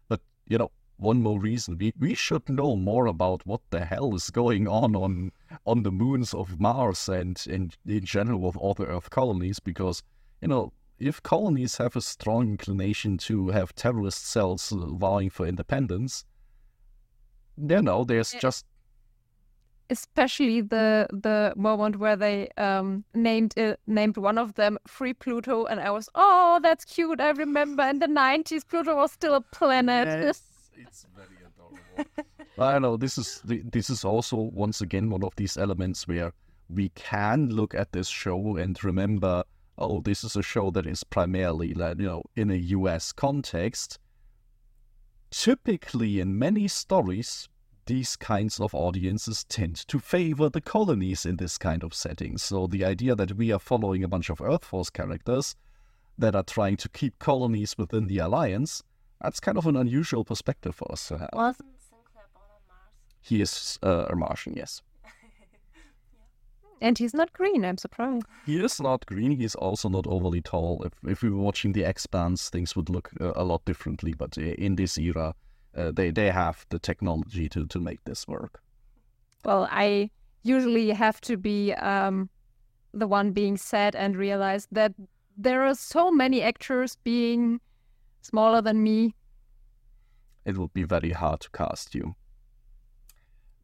But 0.08 0.22
you 0.48 0.58
know, 0.58 0.72
one 0.98 1.22
more 1.22 1.40
reason 1.40 1.78
we 1.78 1.94
we 2.00 2.16
should 2.16 2.50
know 2.50 2.76
more 2.76 3.06
about 3.06 3.46
what 3.46 3.62
the 3.70 3.86
hell 3.86 4.16
is 4.16 4.30
going 4.30 4.68
on 4.68 4.96
on 4.96 5.32
on 5.66 5.84
the 5.84 5.92
moons 5.92 6.34
of 6.34 6.60
Mars 6.60 7.08
and 7.08 7.42
in 7.48 7.72
in 7.86 8.06
general 8.06 8.40
with 8.40 8.58
all 8.58 8.74
the 8.74 8.86
Earth 8.86 9.10
colonies, 9.10 9.60
because 9.60 10.04
you 10.42 10.48
know. 10.48 10.74
If 11.02 11.24
colonies 11.24 11.78
have 11.78 11.96
a 11.96 12.02
strong 12.02 12.50
inclination 12.50 13.18
to 13.20 13.52
have 13.52 13.74
terrorist 13.74 14.28
cells 14.28 14.74
vying 14.76 15.30
for 15.30 15.48
independence, 15.48 16.26
you 17.56 17.82
know, 17.82 18.04
there's 18.04 18.34
just 18.34 18.66
especially 19.90 20.62
the 20.62 21.08
the 21.12 21.54
moment 21.56 21.98
where 21.98 22.16
they 22.16 22.50
um, 22.58 23.04
named 23.14 23.58
uh, 23.58 23.76
named 23.88 24.18
one 24.18 24.38
of 24.38 24.56
them 24.56 24.78
Free 24.88 25.14
Pluto, 25.14 25.66
and 25.66 25.80
I 25.80 25.92
was, 25.92 26.10
oh, 26.16 26.60
that's 26.62 26.86
cute. 26.86 27.20
I 27.20 27.32
remember 27.32 27.84
in 27.84 28.00
the 28.00 28.08
'90s, 28.08 28.68
Pluto 28.68 28.96
was 28.96 29.12
still 29.12 29.36
a 29.36 29.42
planet. 29.42 30.08
Yes, 30.08 30.42
it's 30.76 31.06
very 31.16 31.38
adorable. 31.46 32.26
I 32.58 32.80
know 32.80 32.98
this 32.98 33.18
is 33.18 33.42
this 33.46 33.90
is 33.90 34.04
also 34.04 34.38
once 34.38 34.82
again 34.82 35.10
one 35.10 35.24
of 35.24 35.36
these 35.36 35.58
elements 35.58 36.08
where 36.08 36.34
we 36.70 36.90
can 36.90 37.50
look 37.50 37.74
at 37.74 37.92
this 37.92 38.08
show 38.08 38.56
and 38.58 38.82
remember, 38.84 39.44
oh, 39.78 40.02
this 40.02 40.24
is 40.24 40.36
a 40.36 40.44
show 40.44 40.70
that 40.72 40.86
is 40.86 41.04
primarily, 41.04 41.70
you 41.70 41.96
know, 41.96 42.24
in 42.36 42.52
a 42.52 42.56
U.S. 42.56 43.12
context. 43.12 43.98
Typically, 45.32 46.20
in 46.20 46.38
many 46.38 46.68
stories, 46.68 47.50
these 47.90 48.16
kinds 48.16 48.60
of 48.60 48.76
audiences 48.76 49.44
tend 49.46 49.76
to 49.88 49.98
favor 49.98 50.48
the 50.48 50.62
colonies 50.62 51.26
in 51.26 51.38
this 51.38 51.58
kind 51.58 51.84
of 51.84 51.92
setting. 51.92 52.38
So 52.38 52.68
the 52.68 52.86
idea 52.86 53.16
that 53.16 53.36
we 53.36 53.52
are 53.52 53.58
following 53.58 54.04
a 54.04 54.08
bunch 54.08 54.30
of 54.30 54.40
Earth 54.40 54.64
Force 54.64 54.92
characters 54.92 55.56
that 56.16 56.36
are 56.36 56.44
trying 56.44 56.78
to 56.78 56.90
keep 56.90 57.18
colonies 57.18 57.76
within 57.80 58.06
the 58.06 58.20
Alliance, 58.20 58.84
that's 59.20 59.40
kind 59.40 59.58
of 59.58 59.66
an 59.66 59.76
unusual 59.76 60.24
perspective 60.24 60.76
for 60.76 60.90
us 60.92 61.08
to 61.08 61.18
have. 61.18 61.30
Wasn't 61.34 61.68
Sinclair 61.82 62.28
born 62.32 62.46
on 62.54 62.62
Mars? 62.68 62.94
He 63.22 63.42
is 63.42 63.80
uh, 63.82 64.06
a 64.08 64.16
Martian, 64.16 64.54
yes. 64.56 64.84
And 66.82 66.96
he's 67.00 67.16
not 67.16 67.34
green, 67.34 67.66
I'm 67.66 67.80
surprised. 67.80 68.28
He 68.46 68.64
is 68.64 68.80
not 68.80 69.08
green. 69.08 69.32
He's 69.32 69.56
also 69.56 69.90
not 69.90 70.06
overly 70.06 70.42
tall. 70.42 70.84
If, 70.86 70.94
if 71.10 71.24
we 71.24 71.32
were 71.32 71.42
watching 71.42 71.74
The 71.74 71.84
Expanse, 71.84 72.52
things 72.52 72.76
would 72.76 72.90
look 72.90 73.10
uh, 73.20 73.34
a 73.36 73.44
lot 73.44 73.66
differently. 73.66 74.14
But 74.14 74.38
in 74.38 74.76
this 74.76 74.98
era, 74.98 75.34
uh, 75.80 75.92
they 75.92 76.12
they 76.12 76.30
have 76.32 76.66
the 76.70 76.80
technology 76.80 77.48
to 77.50 77.66
to 77.68 77.80
make 77.80 78.04
this 78.04 78.28
work. 78.28 78.62
Well, 79.46 79.68
I 79.72 80.10
usually 80.44 80.90
have 80.92 81.22
to 81.22 81.38
be 81.38 81.74
um, 81.74 82.30
the 82.94 83.08
one 83.08 83.32
being 83.32 83.58
sad 83.58 83.96
and 83.96 84.16
realize 84.16 84.68
that 84.72 84.94
there 85.38 85.64
are 85.64 85.76
so 85.76 86.12
many 86.12 86.42
actors 86.42 86.98
being 87.04 87.62
smaller 88.22 88.62
than 88.62 88.84
me. 88.84 89.16
It 90.46 90.58
would 90.58 90.74
be 90.74 90.84
very 90.84 91.12
hard 91.12 91.40
to 91.42 91.50
cast 91.52 91.96
you. 91.96 92.16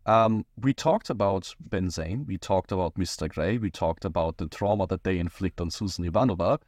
Um, 0.06 0.46
we 0.62 0.74
talked 0.74 1.10
about 1.10 1.54
Ben 1.60 1.88
Zayn, 1.88 2.28
we 2.28 2.38
talked 2.38 2.72
about 2.72 2.94
Mr. 2.94 3.28
Gray, 3.28 3.58
we 3.58 3.72
talked 3.72 4.06
about 4.06 4.38
the 4.38 4.48
trauma 4.48 4.86
that 4.88 5.04
they 5.04 5.18
inflict 5.18 5.60
on 5.60 5.72
Susan 5.72 6.06
Ivanova. 6.06 6.60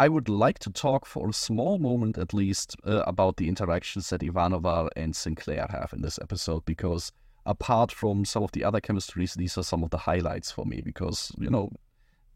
I 0.00 0.08
would 0.08 0.28
like 0.28 0.60
to 0.60 0.70
talk 0.70 1.04
for 1.04 1.28
a 1.28 1.32
small 1.32 1.78
moment 1.78 2.18
at 2.18 2.32
least 2.32 2.76
uh, 2.86 3.02
about 3.04 3.36
the 3.36 3.48
interactions 3.48 4.10
that 4.10 4.20
Ivanova 4.20 4.90
and 4.94 5.14
Sinclair 5.14 5.66
have 5.70 5.92
in 5.92 6.02
this 6.02 6.20
episode 6.22 6.64
because 6.64 7.10
apart 7.44 7.90
from 7.90 8.24
some 8.24 8.44
of 8.44 8.52
the 8.52 8.62
other 8.62 8.80
chemistries, 8.80 9.34
these 9.34 9.58
are 9.58 9.64
some 9.64 9.82
of 9.82 9.90
the 9.90 9.98
highlights 9.98 10.52
for 10.52 10.64
me 10.64 10.80
because, 10.80 11.32
you 11.36 11.50
know, 11.50 11.72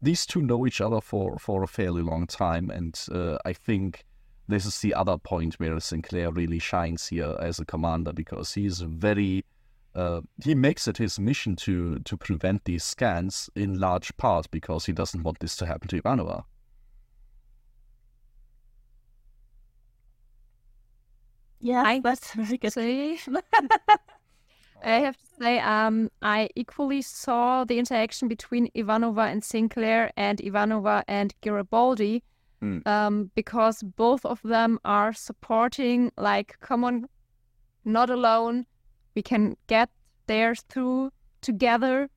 these 0.01 0.25
two 0.25 0.41
know 0.41 0.67
each 0.67 0.81
other 0.81 0.99
for, 0.99 1.39
for 1.39 1.63
a 1.63 1.67
fairly 1.67 2.01
long 2.01 2.27
time 2.27 2.69
and 2.69 2.99
uh, 3.13 3.37
I 3.45 3.53
think 3.53 4.03
this 4.49 4.65
is 4.65 4.81
the 4.81 4.93
other 4.93 5.17
point 5.17 5.53
where 5.53 5.79
Sinclair 5.79 6.31
really 6.31 6.59
shines 6.59 7.07
here 7.07 7.37
as 7.39 7.59
a 7.59 7.65
commander 7.65 8.11
because 8.11 8.53
he's 8.53 8.81
very 8.81 9.45
uh, 9.95 10.19
he 10.43 10.55
makes 10.55 10.87
it 10.87 10.97
his 10.97 11.19
mission 11.19 11.55
to 11.55 11.99
to 11.99 12.17
prevent 12.17 12.65
these 12.65 12.83
scans 12.83 13.49
in 13.55 13.79
large 13.79 14.17
part 14.17 14.49
because 14.49 14.85
he 14.85 14.91
doesn't 14.91 15.23
want 15.23 15.39
this 15.39 15.55
to 15.55 15.65
happen 15.65 15.87
to 15.87 16.01
Ivanova. 16.01 16.43
Yeah, 21.63 21.81
I 21.85 21.99
that's 22.01 22.33
very 22.35 22.57
good. 22.57 22.73
Say, 22.73 23.17
I 24.83 24.99
have 24.99 25.15
to 25.15 25.25
say, 25.39 25.59
um, 25.59 26.09
I 26.21 26.49
equally 26.55 27.01
saw 27.01 27.63
the 27.63 27.79
interaction 27.79 28.27
between 28.27 28.69
Ivanova 28.75 29.31
and 29.31 29.41
Sinclair 29.43 30.11
and 30.17 30.39
Ivanova 30.39 31.03
and 31.07 31.33
Garibaldi, 31.41 32.21
Mm. 32.61 32.87
um, 32.87 33.29
because 33.35 33.83
both 33.83 34.25
of 34.25 34.41
them 34.41 34.79
are 34.85 35.11
supporting, 35.11 36.11
like, 36.17 36.55
come 36.61 36.85
on, 36.85 37.09
not 37.83 38.09
alone. 38.09 38.65
We 39.15 39.21
can 39.21 39.57
get 39.67 39.89
there 40.27 40.55
through 40.55 41.11
together, 41.41 42.09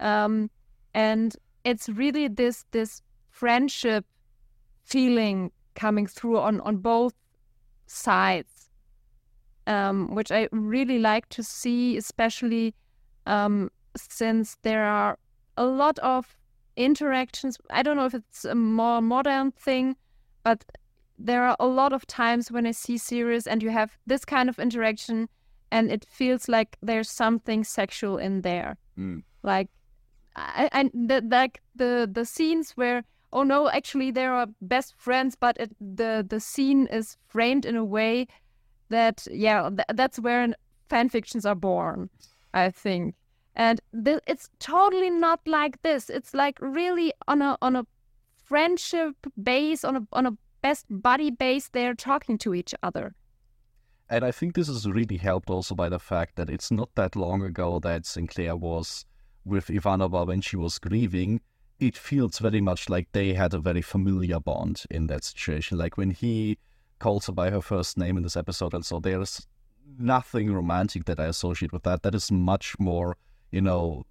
um, 0.00 0.50
and 0.94 1.36
it's 1.64 1.90
really 1.90 2.26
this 2.28 2.64
this 2.70 3.02
friendship 3.30 4.06
feeling 4.84 5.50
coming 5.74 6.06
through 6.06 6.38
on 6.38 6.60
on 6.62 6.78
both 6.78 7.12
sides 7.86 8.55
um, 9.66 10.14
which 10.14 10.30
I 10.30 10.48
really 10.52 10.98
like 10.98 11.28
to 11.30 11.42
see, 11.42 11.96
especially 11.96 12.74
um, 13.26 13.70
since 13.96 14.56
there 14.62 14.84
are 14.84 15.18
a 15.56 15.64
lot 15.64 15.98
of 16.00 16.36
interactions. 16.76 17.58
I 17.70 17.82
don't 17.82 17.96
know 17.96 18.06
if 18.06 18.14
it's 18.14 18.44
a 18.44 18.54
more 18.54 19.00
modern 19.00 19.52
thing, 19.52 19.96
but 20.44 20.64
there 21.18 21.44
are 21.44 21.56
a 21.58 21.66
lot 21.66 21.92
of 21.92 22.06
times 22.06 22.50
when 22.50 22.66
I 22.66 22.72
see 22.72 22.98
series 22.98 23.46
and 23.46 23.62
you 23.62 23.70
have 23.70 23.98
this 24.06 24.24
kind 24.24 24.48
of 24.48 24.58
interaction, 24.58 25.28
and 25.72 25.90
it 25.90 26.06
feels 26.08 26.48
like 26.48 26.76
there's 26.82 27.10
something 27.10 27.64
sexual 27.64 28.18
in 28.18 28.42
there. 28.42 28.76
Mm. 28.98 29.22
Like, 29.42 29.68
I, 30.36 30.68
I 30.72 30.90
the, 30.92 31.22
like 31.28 31.60
the 31.74 32.08
the 32.12 32.24
scenes 32.24 32.72
where 32.72 33.04
oh 33.32 33.42
no, 33.42 33.68
actually 33.68 34.10
they 34.10 34.26
are 34.26 34.46
best 34.60 34.94
friends, 34.96 35.34
but 35.34 35.56
it, 35.58 35.74
the 35.80 36.24
the 36.28 36.40
scene 36.40 36.86
is 36.88 37.16
framed 37.26 37.64
in 37.64 37.76
a 37.76 37.84
way 37.84 38.26
that 38.88 39.26
yeah 39.30 39.68
th- 39.68 39.86
that's 39.94 40.18
where 40.18 40.48
fan 40.88 41.08
fictions 41.08 41.44
are 41.44 41.54
born 41.54 42.08
i 42.54 42.70
think 42.70 43.14
and 43.54 43.80
th- 44.04 44.20
it's 44.26 44.48
totally 44.58 45.10
not 45.10 45.40
like 45.46 45.80
this 45.82 46.10
it's 46.10 46.34
like 46.34 46.58
really 46.60 47.12
on 47.28 47.42
a 47.42 47.56
on 47.62 47.76
a 47.76 47.84
friendship 48.44 49.14
base 49.42 49.84
on 49.84 49.96
a 49.96 50.06
on 50.12 50.26
a 50.26 50.32
best 50.62 50.86
buddy 50.88 51.30
base 51.30 51.68
they're 51.68 51.94
talking 51.94 52.38
to 52.38 52.54
each 52.54 52.74
other 52.82 53.14
And 54.08 54.24
I 54.24 54.30
think 54.30 54.54
this 54.54 54.68
is 54.68 54.86
really 54.86 55.16
helped 55.16 55.50
also 55.50 55.74
by 55.74 55.88
the 55.88 55.98
fact 55.98 56.36
that 56.36 56.48
it's 56.48 56.70
not 56.70 56.90
that 56.94 57.16
long 57.16 57.42
ago 57.42 57.80
that 57.80 58.06
Sinclair 58.06 58.54
was 58.54 59.04
with 59.44 59.66
Ivanova 59.66 60.26
when 60.26 60.40
she 60.40 60.56
was 60.56 60.78
grieving. 60.78 61.40
It 61.80 61.96
feels 61.96 62.38
very 62.38 62.60
much 62.60 62.88
like 62.88 63.08
they 63.12 63.34
had 63.34 63.52
a 63.52 63.58
very 63.58 63.82
familiar 63.82 64.38
bond 64.38 64.84
in 64.90 65.08
that 65.08 65.24
situation. 65.24 65.76
Like 65.78 65.96
when 65.96 66.12
he 66.12 66.56
calls 66.98 67.26
her 67.26 67.32
by 67.32 67.50
her 67.50 67.60
first 67.60 67.98
name 67.98 68.16
in 68.16 68.22
this 68.22 68.36
episode, 68.36 68.74
and 68.74 68.84
so 68.84 69.00
there's 69.00 69.46
nothing 69.98 70.52
romantic 70.52 71.04
that 71.04 71.20
I 71.20 71.26
associate 71.26 71.72
with 71.72 71.84
that. 71.84 72.02
That 72.02 72.14
is 72.14 72.30
much 72.30 72.78
more, 72.78 73.16
you 73.50 73.60
know, 73.60 74.04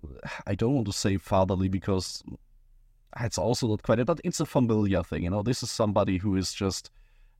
I 0.47 0.55
don't 0.55 0.75
want 0.75 0.87
to 0.87 0.93
say 0.93 1.17
fatherly 1.17 1.67
because 1.69 2.23
it's 3.19 3.37
also 3.37 3.67
not 3.67 3.83
quite, 3.83 3.99
it, 3.99 4.07
but 4.07 4.21
it's 4.23 4.39
a 4.39 4.45
familiar 4.45 5.03
thing. 5.03 5.23
You 5.23 5.29
know, 5.29 5.43
this 5.43 5.63
is 5.63 5.71
somebody 5.71 6.17
who 6.17 6.35
is 6.35 6.53
just 6.53 6.91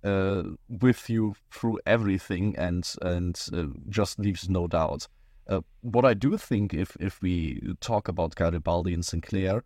uh, 0.03 0.43
with 0.69 1.09
you 1.09 1.35
through 1.51 1.79
everything 1.85 2.55
and 2.57 2.93
and 3.01 3.39
uh, 3.53 3.65
just 3.89 4.19
leaves 4.19 4.49
no 4.49 4.67
doubt. 4.67 5.07
Uh, 5.47 5.61
what 5.81 6.05
I 6.05 6.13
do 6.13 6.37
think, 6.37 6.73
if 6.73 6.95
if 6.99 7.21
we 7.21 7.61
talk 7.79 8.07
about 8.07 8.35
Garibaldi 8.35 8.93
and 8.93 9.05
Sinclair, 9.05 9.63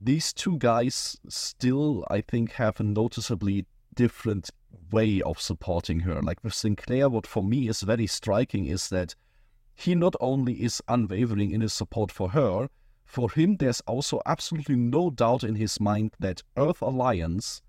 these 0.00 0.32
two 0.32 0.56
guys 0.58 1.18
still, 1.28 2.04
I 2.10 2.20
think, 2.20 2.52
have 2.52 2.80
a 2.80 2.84
noticeably 2.84 3.66
different 3.94 4.50
way 4.90 5.20
of 5.22 5.40
supporting 5.40 6.00
her. 6.00 6.20
Like 6.22 6.42
with 6.42 6.54
Sinclair, 6.54 7.08
what 7.08 7.26
for 7.26 7.42
me 7.42 7.68
is 7.68 7.82
very 7.82 8.06
striking 8.06 8.66
is 8.66 8.88
that 8.88 9.14
he 9.74 9.94
not 9.94 10.14
only 10.20 10.62
is 10.62 10.82
unwavering 10.88 11.52
in 11.52 11.60
his 11.60 11.72
support 11.72 12.12
for 12.12 12.30
her, 12.30 12.68
for 13.04 13.30
him, 13.30 13.56
there's 13.56 13.80
also 13.82 14.20
absolutely 14.26 14.76
no 14.76 15.10
doubt 15.10 15.42
in 15.42 15.56
his 15.56 15.80
mind 15.80 16.12
that 16.20 16.42
Earth 16.56 16.80
Alliance 16.80 17.62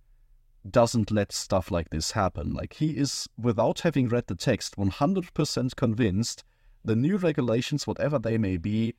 doesn't 0.70 1.10
let 1.10 1.32
stuff 1.32 1.72
like 1.72 1.90
this 1.90 2.12
happen. 2.12 2.54
Like 2.54 2.74
he 2.74 2.92
is, 2.92 3.28
without 3.38 3.80
having 3.80 4.08
read 4.08 4.28
the 4.28 4.36
text, 4.36 4.76
100% 4.76 5.76
convinced 5.76 6.44
the 6.86 6.96
new 6.96 7.18
regulations, 7.18 7.88
whatever 7.88 8.20
they 8.20 8.38
may 8.38 8.58
be, 8.58 8.94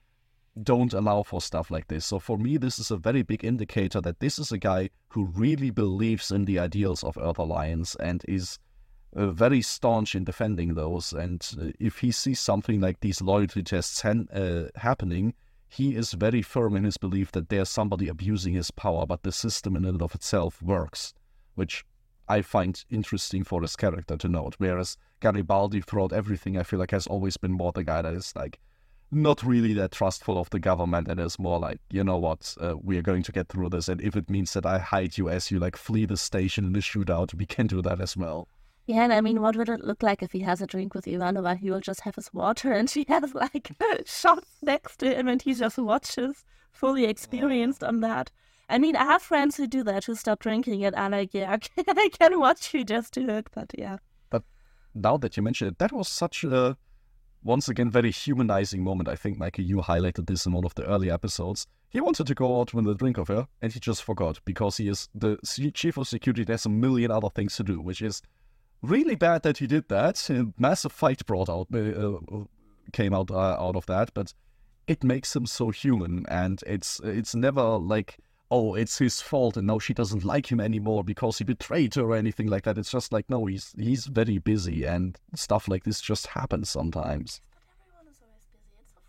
don't 0.61 0.93
allow 0.93 1.23
for 1.23 1.41
stuff 1.41 1.71
like 1.71 1.89
this. 1.89 2.07
So 2.07 2.19
for 2.19 2.37
me, 2.37 2.57
this 2.57 2.79
is 2.79 2.91
a 2.91 2.97
very 2.97 3.23
big 3.23 3.45
indicator 3.45 4.01
that 4.03 4.21
this 4.21 4.39
is 4.39 4.53
a 4.53 4.59
guy 4.59 4.91
who 5.09 5.25
really 5.25 5.71
believes 5.71 6.31
in 6.31 6.45
the 6.45 6.59
ideals 6.59 7.03
of 7.03 7.17
Earth 7.17 7.39
Alliance 7.39 7.95
and 7.97 8.23
is 8.29 8.59
uh, 9.17 9.29
very 9.29 9.63
staunch 9.63 10.15
in 10.15 10.25
defending 10.25 10.75
those. 10.75 11.13
And 11.13 11.47
uh, 11.61 11.67
if 11.81 11.99
he 11.99 12.13
sees 12.13 12.41
something 12.41 12.81
like 12.81 13.01
these 13.01 13.23
loyalty 13.23 13.63
tests 13.63 14.05
uh, 14.05 14.69
happening, 14.77 15.35
he 15.69 15.97
is 15.97 16.13
very 16.13 16.43
firm 16.43 16.77
in 16.77 16.85
his 16.85 16.99
belief 16.99 17.33
that 17.33 17.49
there's 17.49 17.71
somebody 17.71 18.09
abusing 18.09 18.53
his 18.53 18.71
power, 18.71 19.07
but 19.07 19.23
the 19.23 19.33
system 19.33 19.75
in 19.75 19.87
and 19.87 20.03
of 20.03 20.15
itself 20.15 20.61
works, 20.61 21.15
which 21.55 21.85
I 22.29 22.43
find 22.43 22.83
interesting 22.91 23.43
for 23.43 23.63
his 23.63 23.75
character 23.75 24.19
to 24.19 24.29
note. 24.29 24.57
Whereas 24.59 24.99
Garibaldi, 25.21 25.81
throughout 25.81 26.13
everything, 26.13 26.59
I 26.59 26.63
feel 26.63 26.79
like 26.79 26.91
has 26.91 27.07
always 27.07 27.39
been 27.39 27.53
more 27.53 27.73
the 27.73 27.85
guy 27.85 28.03
that 28.03 28.13
is 28.13 28.35
like 28.37 28.59
not 29.13 29.43
really 29.43 29.75
that 29.75 29.93
trustful 29.93 30.39
of 30.39 30.49
the 30.51 30.59
government 30.59 31.07
and 31.07 31.21
is 31.21 31.39
more 31.39 31.59
like, 31.59 31.79
you 31.91 32.03
know 32.03 32.17
what, 32.17 32.55
uh, 32.61 32.75
we 32.83 32.97
are 32.97 33.03
going 33.03 33.23
to 33.23 33.33
get 33.33 33.49
through 33.49 33.69
this. 33.69 33.89
And 33.89 34.01
if 34.01 34.17
it 34.17 34.31
means 34.31 34.55
that 34.55 34.65
I 34.65 34.79
hide 34.79 35.19
you 35.19 35.29
as 35.29 35.51
you 35.51 35.59
like 35.59 35.77
flee 35.77 36.07
the 36.07 36.17
station 36.17 36.65
in 36.65 36.73
the 36.73 36.81
shootout, 36.81 37.35
we 37.35 37.45
can 37.45 37.67
do 37.67 37.83
that 37.83 38.01
as 38.01 38.17
well. 38.17 38.49
Yeah, 38.87 39.05
and 39.05 39.13
I 39.13 39.21
mean, 39.21 39.41
what 39.41 39.55
would 39.55 39.69
it 39.69 39.85
look 39.85 40.03
like 40.03 40.23
if 40.23 40.33
he 40.33 40.41
has 40.41 40.61
a 40.61 40.67
drink 40.67 40.95
with 40.95 41.05
Ivanova? 41.05 41.59
He 41.59 41.71
will 41.71 41.81
just 41.81 42.01
have 42.01 42.17
his 42.17 42.33
water 42.33 42.73
and 42.73 42.89
she 42.91 43.05
has 43.09 43.35
like 43.35 43.71
shots 44.07 44.51
next 44.63 44.97
to 44.99 45.15
him 45.15 45.29
and 45.29 45.41
he 45.41 45.55
just 45.55 45.79
watches, 45.79 46.45
fully 46.73 47.05
experienced 47.05 47.85
on 47.85 48.01
that. 48.01 48.31
I 48.69 48.79
mean, 48.79 48.97
I 48.97 49.05
have 49.05 49.23
friends 49.23 49.57
who 49.57 49.67
do 49.67 49.85
that, 49.85 50.07
who 50.07 50.15
stop 50.15 50.41
drinking 50.41 50.85
and 50.85 50.97
are 50.97 51.11
like, 51.11 51.35
yeah, 51.35 51.59
I 51.87 52.09
can 52.19 52.41
watch 52.41 52.73
you 52.73 52.83
just 52.83 53.13
do 53.13 53.29
it, 53.29 53.49
but 53.53 53.71
yeah. 53.77 53.99
But 54.31 54.43
now 54.95 55.19
that 55.19 55.37
you 55.37 55.43
mention 55.43 55.69
it, 55.69 55.79
that 55.79 55.93
was 55.93 56.09
such 56.09 56.43
a, 56.43 56.79
once 57.43 57.69
again, 57.69 57.91
very 57.91 58.11
humanizing 58.11 58.83
moment. 58.83 59.09
I 59.09 59.17
think, 59.17 59.39
Mikey, 59.39 59.65
you 59.65 59.79
highlighted 59.79 60.27
this 60.27 60.47
in 60.47 60.53
one 60.53 60.65
of 60.65 60.75
the 60.75 60.85
early 60.85 61.11
episodes. 61.11 61.67
He 61.91 62.01
wanted 62.01 62.27
to 62.27 62.35
go 62.35 62.61
out 62.61 62.73
with 62.73 62.87
a 62.87 62.95
drink 62.95 63.19
of 63.19 63.29
her 63.29 63.47
and 63.61 63.73
he 63.73 63.79
just 63.79 64.03
forgot 64.03 64.41
because 64.45 64.79
he 64.79 64.89
is 64.89 65.09
the 65.15 65.39
chief 65.75 65.99
of 65.99 66.09
security. 66.09 66.45
There's 66.45 66.67
a 66.67 66.71
million 66.71 67.11
other 67.11 67.29
things 67.29 67.57
to 67.57 67.65
do, 67.65 67.81
which 67.81 68.01
is 68.01 68.23
really 68.81 69.15
bad 69.15 69.43
that 69.43 69.59
he 69.59 69.67
did 69.67 69.89
that. 69.89 70.31
A 70.31 70.47
massive 70.59 70.93
fight 70.93 71.25
brought 71.27 71.49
out 71.49 71.69
uh, 71.75 72.45
came 72.93 73.15
out 73.15 73.31
uh, 73.31 73.57
out 73.59 73.77
of 73.77 73.87
that, 73.87 74.11
but 74.15 74.33
it 74.87 75.05
makes 75.05 75.35
him 75.37 75.47
so 75.47 75.71
human, 75.71 76.25
and 76.29 76.63
it's 76.67 77.01
it's 77.05 77.35
never 77.35 77.63
like 77.63 78.19
oh 78.53 78.75
it's 78.75 78.99
his 78.99 79.23
fault 79.23 79.57
and 79.57 79.67
now 79.67 79.79
she 79.79 79.95
doesn't 79.95 80.25
like 80.25 80.53
him 80.53 80.61
anymore 80.61 81.03
because 81.03 81.39
he 81.39 81.45
betrayed 81.45 81.95
her 81.95 82.03
or 82.03 82.15
anything 82.15 82.49
like 82.49 82.65
that. 82.65 82.77
It's 82.77 82.91
just 82.91 83.13
like 83.13 83.29
no, 83.31 83.47
he's 83.47 83.75
he's 83.79 84.07
very 84.07 84.39
busy, 84.39 84.85
and 84.85 85.19
stuff 85.35 85.67
like 85.69 85.85
this 85.85 86.01
just 86.01 86.27
happens 86.29 86.69
sometimes. 86.69 87.41
But 87.49 87.81
everyone 87.81 88.07
is 88.13 88.19
always 88.23 88.47
busy. 88.53 88.77
It's 88.83 88.93
so 88.93 89.01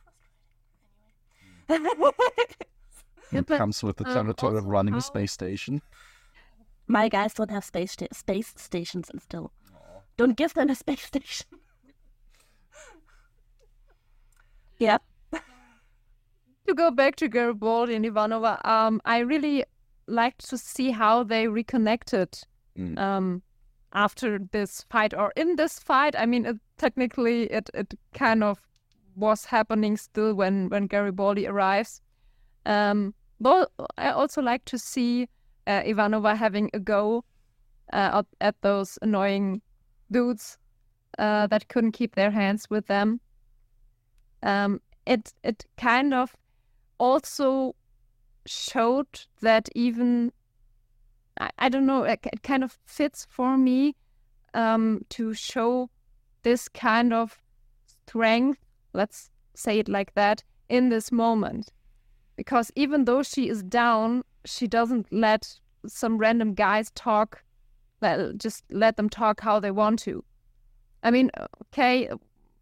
frustrating. 1.68 3.40
It 3.40 3.48
but, 3.48 3.58
comes 3.58 3.84
with 3.84 3.98
the 3.98 4.08
uh, 4.08 4.14
territory 4.14 4.58
of 4.58 4.66
running 4.66 4.94
how- 4.94 5.00
a 5.00 5.02
space 5.02 5.34
station. 5.34 5.82
My 6.88 7.10
guys 7.10 7.34
don't 7.34 7.52
have 7.52 7.66
space 7.66 7.92
sta- 7.94 8.14
space 8.14 8.54
stations 8.56 9.10
and 9.10 9.22
still. 9.22 9.52
Don't 10.16 10.38
give 10.38 10.54
them 10.54 10.70
a 10.70 10.76
space 10.76 11.02
station. 11.06 11.48
yeah. 14.78 14.98
To 16.68 16.74
go 16.74 16.92
back 16.92 17.16
to 17.18 17.28
Garibaldi 17.28 17.96
and 17.96 18.06
Ivanova, 18.06 18.66
um, 18.66 19.02
I 19.06 19.20
really 19.20 19.64
liked 20.08 20.50
to 20.50 20.58
see 20.58 20.92
how 20.92 21.24
they 21.24 21.48
reconnected 21.48 22.30
Mm. 22.78 22.98
um, 22.98 23.44
after 23.92 24.40
this 24.52 24.84
fight 24.90 25.14
or 25.14 25.32
in 25.36 25.56
this 25.58 25.78
fight. 25.78 26.16
I 26.18 26.26
mean, 26.26 26.46
it, 26.46 26.58
technically, 26.78 27.44
it, 27.52 27.70
it 27.76 27.94
kind 28.14 28.44
of 28.44 28.60
was 29.16 29.46
happening 29.46 29.96
still 29.98 30.34
when, 30.34 30.70
when 30.70 30.88
Garibaldi 30.88 31.46
arrives. 31.46 32.02
Um, 32.66 33.14
but 33.40 33.72
I 33.98 34.10
also 34.10 34.42
like 34.42 34.66
to 34.66 34.80
see 34.80 35.28
uh, 35.68 35.82
Ivanova 35.84 36.36
having 36.36 36.72
a 36.74 36.80
go 36.80 37.24
uh, 37.92 38.24
at, 38.24 38.26
at 38.42 38.62
those 38.62 38.98
annoying 39.04 39.62
dudes 40.10 40.58
uh, 41.20 41.46
that 41.48 41.68
couldn't 41.68 41.92
keep 41.92 42.16
their 42.16 42.32
hands 42.32 42.68
with 42.72 42.88
them. 42.88 43.20
Um, 44.42 44.82
it 45.06 45.32
it 45.44 45.66
kind 45.78 46.14
of 46.14 46.36
also 47.04 47.76
showed 48.46 49.26
that 49.42 49.68
even 49.76 50.32
I, 51.38 51.50
I 51.60 51.70
don't 51.70 51.86
know, 51.86 52.04
it, 52.04 52.20
it, 52.32 52.44
kind 52.44 52.64
of 52.64 52.78
fits 52.86 53.28
for 53.30 53.58
me 53.58 53.96
um, 54.54 55.02
to 55.10 55.34
show 55.34 55.90
this 56.44 56.70
kind 56.70 57.12
of 57.12 57.42
strength, 58.08 58.60
let's 58.94 59.30
say 59.54 59.80
it 59.80 59.90
like 59.90 60.14
that, 60.14 60.44
in 60.70 60.90
this 60.90 61.12
moment. 61.12 61.74
Because 62.38 62.72
even 62.76 63.06
though 63.06 63.24
she 63.24 63.50
is 63.50 63.64
down, 63.64 64.24
she 64.46 64.68
doesn't 64.68 65.12
let 65.12 65.60
some 65.86 66.18
random 66.18 66.54
guys 66.54 66.90
talk, 66.92 67.44
just 68.38 68.64
let 68.70 68.96
them 68.96 69.10
talk 69.10 69.42
how 69.42 69.60
they 69.60 69.72
want 69.72 70.00
to. 70.00 70.24
I 71.04 71.12
mean, 71.12 71.32
okay, 71.68 72.10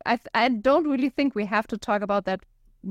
I, 0.05 0.19
I 0.33 0.49
don't 0.49 0.87
really 0.87 1.09
think 1.09 1.35
we 1.35 1.45
have 1.45 1.67
to 1.67 1.77
talk 1.77 2.01
about 2.01 2.25
that 2.25 2.41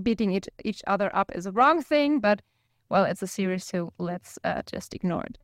beating 0.03 0.33
each, 0.33 0.49
each 0.65 0.83
other 0.87 1.15
up 1.15 1.33
is 1.35 1.47
a 1.47 1.53
wrong 1.53 1.83
thing, 1.83 2.21
but 2.21 2.43
well, 2.89 3.05
it's 3.05 3.23
a 3.23 3.27
series, 3.27 3.65
so 3.65 3.93
let's 3.99 4.39
uh, 4.45 4.63
just 4.67 4.95
ignore 4.95 5.25
it. 5.25 5.39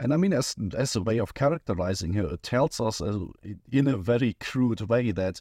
And 0.00 0.12
I 0.12 0.16
mean, 0.16 0.32
as 0.32 0.56
as 0.76 0.96
a 0.96 1.02
way 1.02 1.18
of 1.18 1.34
characterizing 1.34 2.12
her, 2.14 2.34
it 2.34 2.42
tells 2.42 2.80
us 2.80 3.00
uh, 3.00 3.26
in 3.70 3.86
a 3.86 3.96
very 3.96 4.34
crude 4.40 4.82
way 4.82 5.12
that 5.12 5.40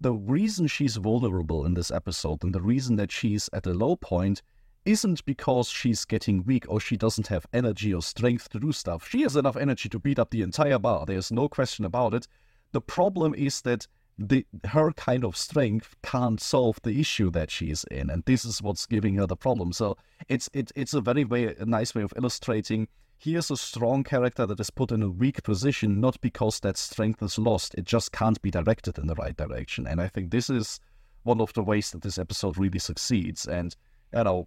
the 0.00 0.12
reason 0.12 0.68
she's 0.68 0.96
vulnerable 0.96 1.66
in 1.66 1.74
this 1.74 1.90
episode 1.90 2.44
and 2.44 2.54
the 2.54 2.62
reason 2.62 2.96
that 2.96 3.10
she's 3.10 3.50
at 3.52 3.66
a 3.66 3.74
low 3.74 3.96
point 3.96 4.40
isn't 4.84 5.24
because 5.24 5.68
she's 5.68 6.04
getting 6.04 6.44
weak 6.44 6.64
or 6.68 6.80
she 6.80 6.96
doesn't 6.96 7.26
have 7.26 7.46
energy 7.52 7.92
or 7.92 8.00
strength 8.00 8.48
to 8.50 8.60
do 8.60 8.72
stuff. 8.72 9.06
She 9.08 9.22
has 9.22 9.36
enough 9.36 9.56
energy 9.56 9.88
to 9.88 9.98
beat 9.98 10.18
up 10.18 10.30
the 10.30 10.42
entire 10.42 10.78
bar. 10.78 11.04
There's 11.04 11.32
no 11.32 11.48
question 11.48 11.84
about 11.84 12.14
it. 12.14 12.28
The 12.72 12.80
problem 12.80 13.34
is 13.34 13.60
that 13.62 13.86
the 14.18 14.44
her 14.64 14.90
kind 14.92 15.24
of 15.24 15.36
strength 15.36 15.94
can't 16.02 16.40
solve 16.40 16.80
the 16.82 16.98
issue 16.98 17.30
that 17.30 17.50
she's 17.50 17.84
in, 17.84 18.10
and 18.10 18.24
this 18.24 18.44
is 18.44 18.60
what's 18.60 18.84
giving 18.86 19.14
her 19.16 19.26
the 19.26 19.36
problem. 19.36 19.72
So 19.72 19.96
it's 20.28 20.50
it, 20.52 20.72
it's 20.74 20.94
a 20.94 21.00
very 21.00 21.24
way 21.24 21.54
a 21.54 21.64
nice 21.64 21.94
way 21.94 22.02
of 22.02 22.12
illustrating. 22.16 22.88
Here's 23.20 23.50
a 23.50 23.56
strong 23.56 24.04
character 24.04 24.46
that 24.46 24.60
is 24.60 24.70
put 24.70 24.92
in 24.92 25.02
a 25.02 25.08
weak 25.08 25.42
position, 25.42 26.00
not 26.00 26.20
because 26.20 26.60
that 26.60 26.76
strength 26.76 27.20
is 27.22 27.36
lost. 27.36 27.74
It 27.74 27.84
just 27.84 28.12
can't 28.12 28.40
be 28.42 28.50
directed 28.50 28.96
in 28.96 29.08
the 29.08 29.16
right 29.16 29.36
direction. 29.36 29.88
And 29.88 30.00
I 30.00 30.06
think 30.06 30.30
this 30.30 30.48
is 30.48 30.78
one 31.24 31.40
of 31.40 31.52
the 31.54 31.64
ways 31.64 31.90
that 31.90 32.02
this 32.02 32.18
episode 32.18 32.56
really 32.56 32.78
succeeds. 32.78 33.46
And 33.46 33.74
you 34.14 34.22
know, 34.22 34.46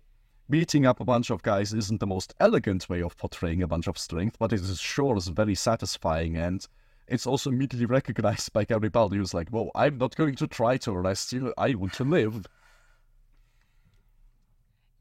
beating 0.49 0.85
up 0.85 0.99
a 0.99 1.05
bunch 1.05 1.29
of 1.29 1.43
guys 1.43 1.73
isn't 1.73 1.99
the 1.99 2.07
most 2.07 2.33
elegant 2.39 2.87
way 2.89 3.01
of 3.01 3.17
portraying 3.17 3.61
a 3.61 3.67
bunch 3.67 3.87
of 3.87 3.97
strength, 3.97 4.37
but 4.39 4.53
it 4.53 4.61
is 4.61 4.79
sure 4.79 5.17
is 5.17 5.27
very 5.27 5.55
satisfying 5.55 6.37
and 6.37 6.65
it's 7.11 7.27
also 7.27 7.49
immediately 7.49 7.85
recognized 7.85 8.53
by 8.53 8.63
Garibaldi, 8.63 9.17
who's 9.17 9.33
like, 9.33 9.49
well, 9.51 9.69
I'm 9.75 9.97
not 9.97 10.15
going 10.15 10.35
to 10.35 10.47
try 10.47 10.77
to 10.77 10.91
arrest 10.91 11.33
you. 11.33 11.53
I 11.57 11.75
want 11.75 11.93
to 11.93 12.05
live. 12.05 12.47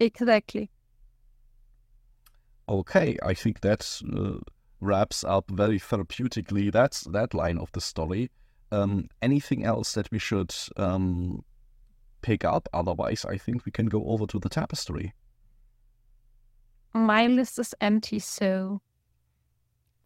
Exactly. 0.01 0.71
Okay, 2.69 3.17
I 3.23 3.35
think 3.35 3.61
that 3.61 4.03
uh, 4.17 4.39
wraps 4.81 5.23
up 5.25 5.51
very 5.51 5.79
therapeutically 5.79 6.73
that's 6.73 7.03
that 7.03 7.33
line 7.33 7.59
of 7.59 7.71
the 7.73 7.81
story. 7.81 8.31
Um, 8.73 9.09
anything 9.23 9.65
else 9.65 9.95
that 9.95 10.11
we 10.11 10.19
should 10.19 10.55
um, 10.77 11.45
pick 12.23 12.45
up? 12.45 12.69
Otherwise, 12.73 13.25
I 13.25 13.37
think 13.37 13.65
we 13.65 13.73
can 13.73 13.87
go 13.87 14.05
over 14.07 14.27
to 14.27 14.39
the 14.39 14.49
tapestry. 14.49 15.13
My 16.93 17.29
list 17.29 17.59
is 17.59 17.75
empty, 17.81 18.19
so 18.19 18.81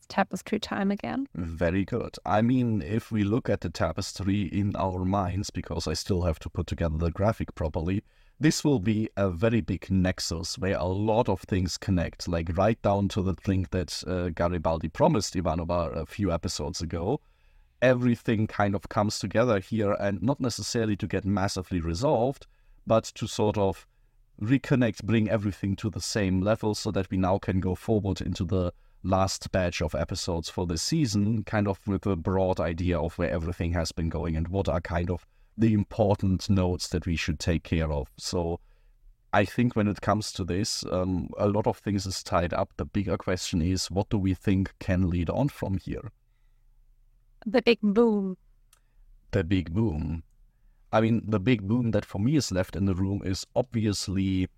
tapestry 0.04 0.58
time 0.58 0.90
again. 0.90 1.26
Very 1.34 1.84
good. 1.84 2.16
I 2.24 2.42
mean, 2.42 2.82
if 2.82 3.10
we 3.10 3.24
look 3.24 3.48
at 3.48 3.60
the 3.60 3.70
tapestry 3.70 4.42
in 4.42 4.74
our 4.76 5.04
minds, 5.04 5.50
because 5.50 5.86
I 5.86 5.94
still 5.94 6.22
have 6.22 6.38
to 6.40 6.50
put 6.50 6.66
together 6.66 6.96
the 6.96 7.10
graphic 7.10 7.54
properly, 7.54 8.02
this 8.40 8.64
will 8.64 8.80
be 8.80 9.08
a 9.16 9.30
very 9.30 9.60
big 9.60 9.90
nexus 9.90 10.58
where 10.58 10.76
a 10.76 10.84
lot 10.84 11.28
of 11.28 11.40
things 11.42 11.78
connect, 11.78 12.26
like 12.26 12.56
right 12.56 12.80
down 12.82 13.08
to 13.08 13.22
the 13.22 13.34
thing 13.34 13.66
that 13.70 14.02
uh, 14.06 14.30
Garibaldi 14.30 14.88
promised 14.88 15.34
Ivanova 15.34 15.94
a 15.96 16.06
few 16.06 16.32
episodes 16.32 16.80
ago. 16.80 17.20
Everything 17.80 18.46
kind 18.46 18.74
of 18.74 18.88
comes 18.88 19.18
together 19.18 19.60
here, 19.60 19.92
and 19.92 20.22
not 20.22 20.40
necessarily 20.40 20.96
to 20.96 21.06
get 21.06 21.24
massively 21.24 21.80
resolved, 21.80 22.46
but 22.86 23.04
to 23.04 23.26
sort 23.26 23.56
of 23.56 23.86
reconnect, 24.40 25.04
bring 25.04 25.28
everything 25.30 25.76
to 25.76 25.90
the 25.90 26.00
same 26.00 26.40
level 26.40 26.74
so 26.74 26.90
that 26.90 27.10
we 27.10 27.16
now 27.16 27.38
can 27.38 27.60
go 27.60 27.74
forward 27.74 28.20
into 28.20 28.44
the 28.44 28.72
last 29.04 29.52
batch 29.52 29.82
of 29.82 29.94
episodes 29.94 30.48
for 30.48 30.66
the 30.66 30.78
season, 30.78 31.44
kind 31.44 31.68
of 31.68 31.78
with 31.86 32.06
a 32.06 32.16
broad 32.16 32.58
idea 32.58 32.98
of 32.98 33.16
where 33.18 33.30
everything 33.30 33.72
has 33.72 33.92
been 33.92 34.08
going 34.08 34.34
and 34.36 34.48
what 34.48 34.68
are 34.68 34.80
kind 34.80 35.10
of 35.10 35.26
the 35.56 35.72
important 35.72 36.50
notes 36.50 36.88
that 36.88 37.06
we 37.06 37.14
should 37.14 37.38
take 37.38 37.62
care 37.62 37.92
of. 37.92 38.08
So 38.16 38.58
I 39.32 39.44
think 39.44 39.76
when 39.76 39.88
it 39.88 40.00
comes 40.00 40.32
to 40.32 40.44
this, 40.44 40.84
um, 40.90 41.28
a 41.38 41.48
lot 41.48 41.66
of 41.66 41.78
things 41.78 42.06
is 42.06 42.22
tied 42.22 42.54
up. 42.54 42.72
The 42.76 42.84
bigger 42.84 43.16
question 43.16 43.60
is, 43.60 43.90
what 43.90 44.08
do 44.08 44.18
we 44.18 44.34
think 44.34 44.72
can 44.80 45.10
lead 45.10 45.28
on 45.28 45.48
from 45.48 45.78
here? 45.78 46.10
The 47.44 47.60
big 47.60 47.78
boom. 47.82 48.36
The 49.32 49.44
big 49.44 49.74
boom. 49.74 50.22
I 50.92 51.00
mean, 51.00 51.22
the 51.26 51.40
big 51.40 51.66
boom 51.66 51.90
that 51.90 52.04
for 52.04 52.20
me 52.20 52.36
is 52.36 52.52
left 52.52 52.76
in 52.76 52.86
the 52.86 52.94
room 52.94 53.22
is 53.24 53.44
obviously 53.54 54.48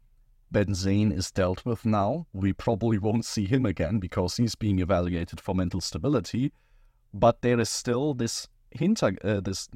Zayn 0.52 1.12
is 1.12 1.30
dealt 1.30 1.64
with 1.64 1.84
now. 1.84 2.26
We 2.32 2.52
probably 2.52 2.98
won't 2.98 3.24
see 3.24 3.46
him 3.46 3.66
again 3.66 3.98
because 3.98 4.36
he's 4.36 4.54
being 4.54 4.78
evaluated 4.78 5.40
for 5.40 5.54
mental 5.54 5.80
stability. 5.80 6.52
But 7.12 7.42
there 7.42 7.60
is 7.60 7.68
still 7.68 8.14
this 8.14 8.48
hint, 8.70 9.02
uh, 9.02 9.10
this 9.40 9.68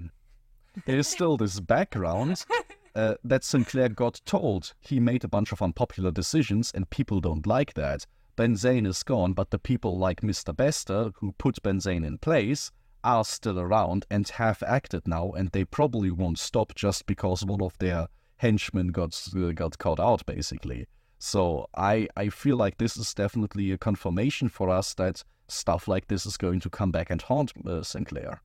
there 0.87 0.99
is 0.99 1.09
still 1.09 1.37
this 1.37 1.59
background 1.61 2.45
uh, 2.95 3.15
that 3.25 3.45
Sinclair 3.45 3.89
got 3.89 4.21
told 4.25 4.73
he 4.81 5.01
made 5.01 5.25
a 5.25 5.29
bunch 5.29 5.53
of 5.53 5.63
unpopular 5.63 6.11
decisions 6.11 6.71
and 6.75 6.89
people 6.91 7.21
don't 7.21 7.47
like 7.47 7.75
that. 7.75 8.07
Zayn 8.39 8.87
is 8.87 9.03
gone, 9.03 9.35
but 9.35 9.51
the 9.51 9.59
people 9.59 9.99
like 9.99 10.23
Mr. 10.23 10.57
Bester, 10.57 11.11
who 11.17 11.33
put 11.33 11.63
Zayn 11.63 12.07
in 12.07 12.17
place, 12.17 12.71
are 13.05 13.25
still 13.25 13.59
around 13.61 14.07
and 14.11 14.27
have 14.29 14.63
acted 14.63 15.07
now, 15.07 15.33
and 15.33 15.51
they 15.51 15.65
probably 15.65 16.11
won't 16.11 16.39
stop 16.39 16.75
just 16.75 17.05
because 17.07 17.45
one 17.45 17.61
of 17.61 17.77
their 17.79 18.09
henchmen 18.41 18.89
got 18.89 19.29
uh, 19.37 19.53
got 19.53 19.79
caught 19.79 20.01
out 20.01 20.25
basically. 20.27 20.87
So 21.19 21.67
I 21.77 22.09
I 22.17 22.31
feel 22.31 22.57
like 22.57 22.79
this 22.79 22.97
is 22.97 23.13
definitely 23.15 23.73
a 23.73 23.79
confirmation 23.79 24.49
for 24.49 24.71
us 24.71 24.95
that 24.95 25.23
stuff 25.49 25.87
like 25.87 26.09
this 26.09 26.25
is 26.27 26.37
going 26.37 26.61
to 26.61 26.71
come 26.71 26.91
back 26.91 27.11
and 27.11 27.21
haunt 27.21 27.53
uh, 27.67 27.83
Sinclair. 27.83 28.41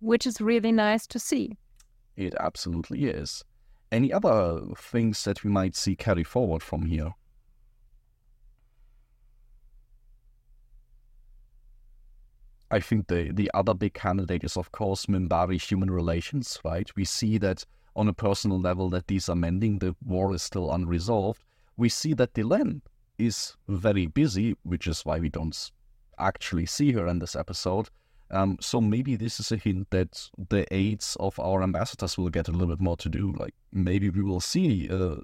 Which 0.00 0.26
is 0.26 0.40
really 0.40 0.72
nice 0.72 1.06
to 1.08 1.18
see. 1.18 1.56
It 2.16 2.34
absolutely 2.38 3.06
is. 3.06 3.44
Any 3.90 4.12
other 4.12 4.60
things 4.76 5.24
that 5.24 5.42
we 5.44 5.50
might 5.50 5.76
see 5.76 5.96
carry 5.96 6.24
forward 6.24 6.62
from 6.62 6.86
here? 6.86 7.14
I 12.70 12.80
think 12.80 13.08
the, 13.08 13.30
the 13.32 13.50
other 13.52 13.74
big 13.74 13.92
candidate 13.92 14.44
is, 14.44 14.56
of 14.56 14.72
course, 14.72 15.04
Minbari 15.06 15.60
human 15.60 15.90
relations, 15.90 16.58
right? 16.64 16.90
We 16.96 17.04
see 17.04 17.36
that 17.38 17.66
on 17.94 18.08
a 18.08 18.12
personal 18.12 18.60
level 18.60 18.88
that 18.90 19.06
these 19.06 19.28
are 19.28 19.36
mending. 19.36 19.78
The 19.78 19.94
war 20.04 20.34
is 20.34 20.42
still 20.42 20.72
unresolved. 20.72 21.44
We 21.76 21.88
see 21.88 22.14
that 22.14 22.34
Delenn 22.34 22.82
is 23.18 23.56
very 23.68 24.06
busy, 24.06 24.56
which 24.62 24.86
is 24.86 25.04
why 25.04 25.18
we 25.18 25.28
don't 25.28 25.70
actually 26.18 26.66
see 26.66 26.92
her 26.92 27.06
in 27.06 27.18
this 27.18 27.36
episode. 27.36 27.88
Um, 28.30 28.56
so 28.60 28.80
maybe 28.80 29.14
this 29.16 29.38
is 29.38 29.52
a 29.52 29.56
hint 29.56 29.90
that 29.90 30.30
the 30.48 30.66
aides 30.74 31.16
of 31.20 31.38
our 31.38 31.62
ambassadors 31.62 32.16
will 32.16 32.30
get 32.30 32.48
a 32.48 32.52
little 32.52 32.68
bit 32.68 32.80
more 32.80 32.96
to 32.96 33.08
do. 33.08 33.34
Like 33.38 33.54
maybe 33.72 34.08
we 34.08 34.22
will 34.22 34.40
see 34.40 34.88
uh, 34.88 35.16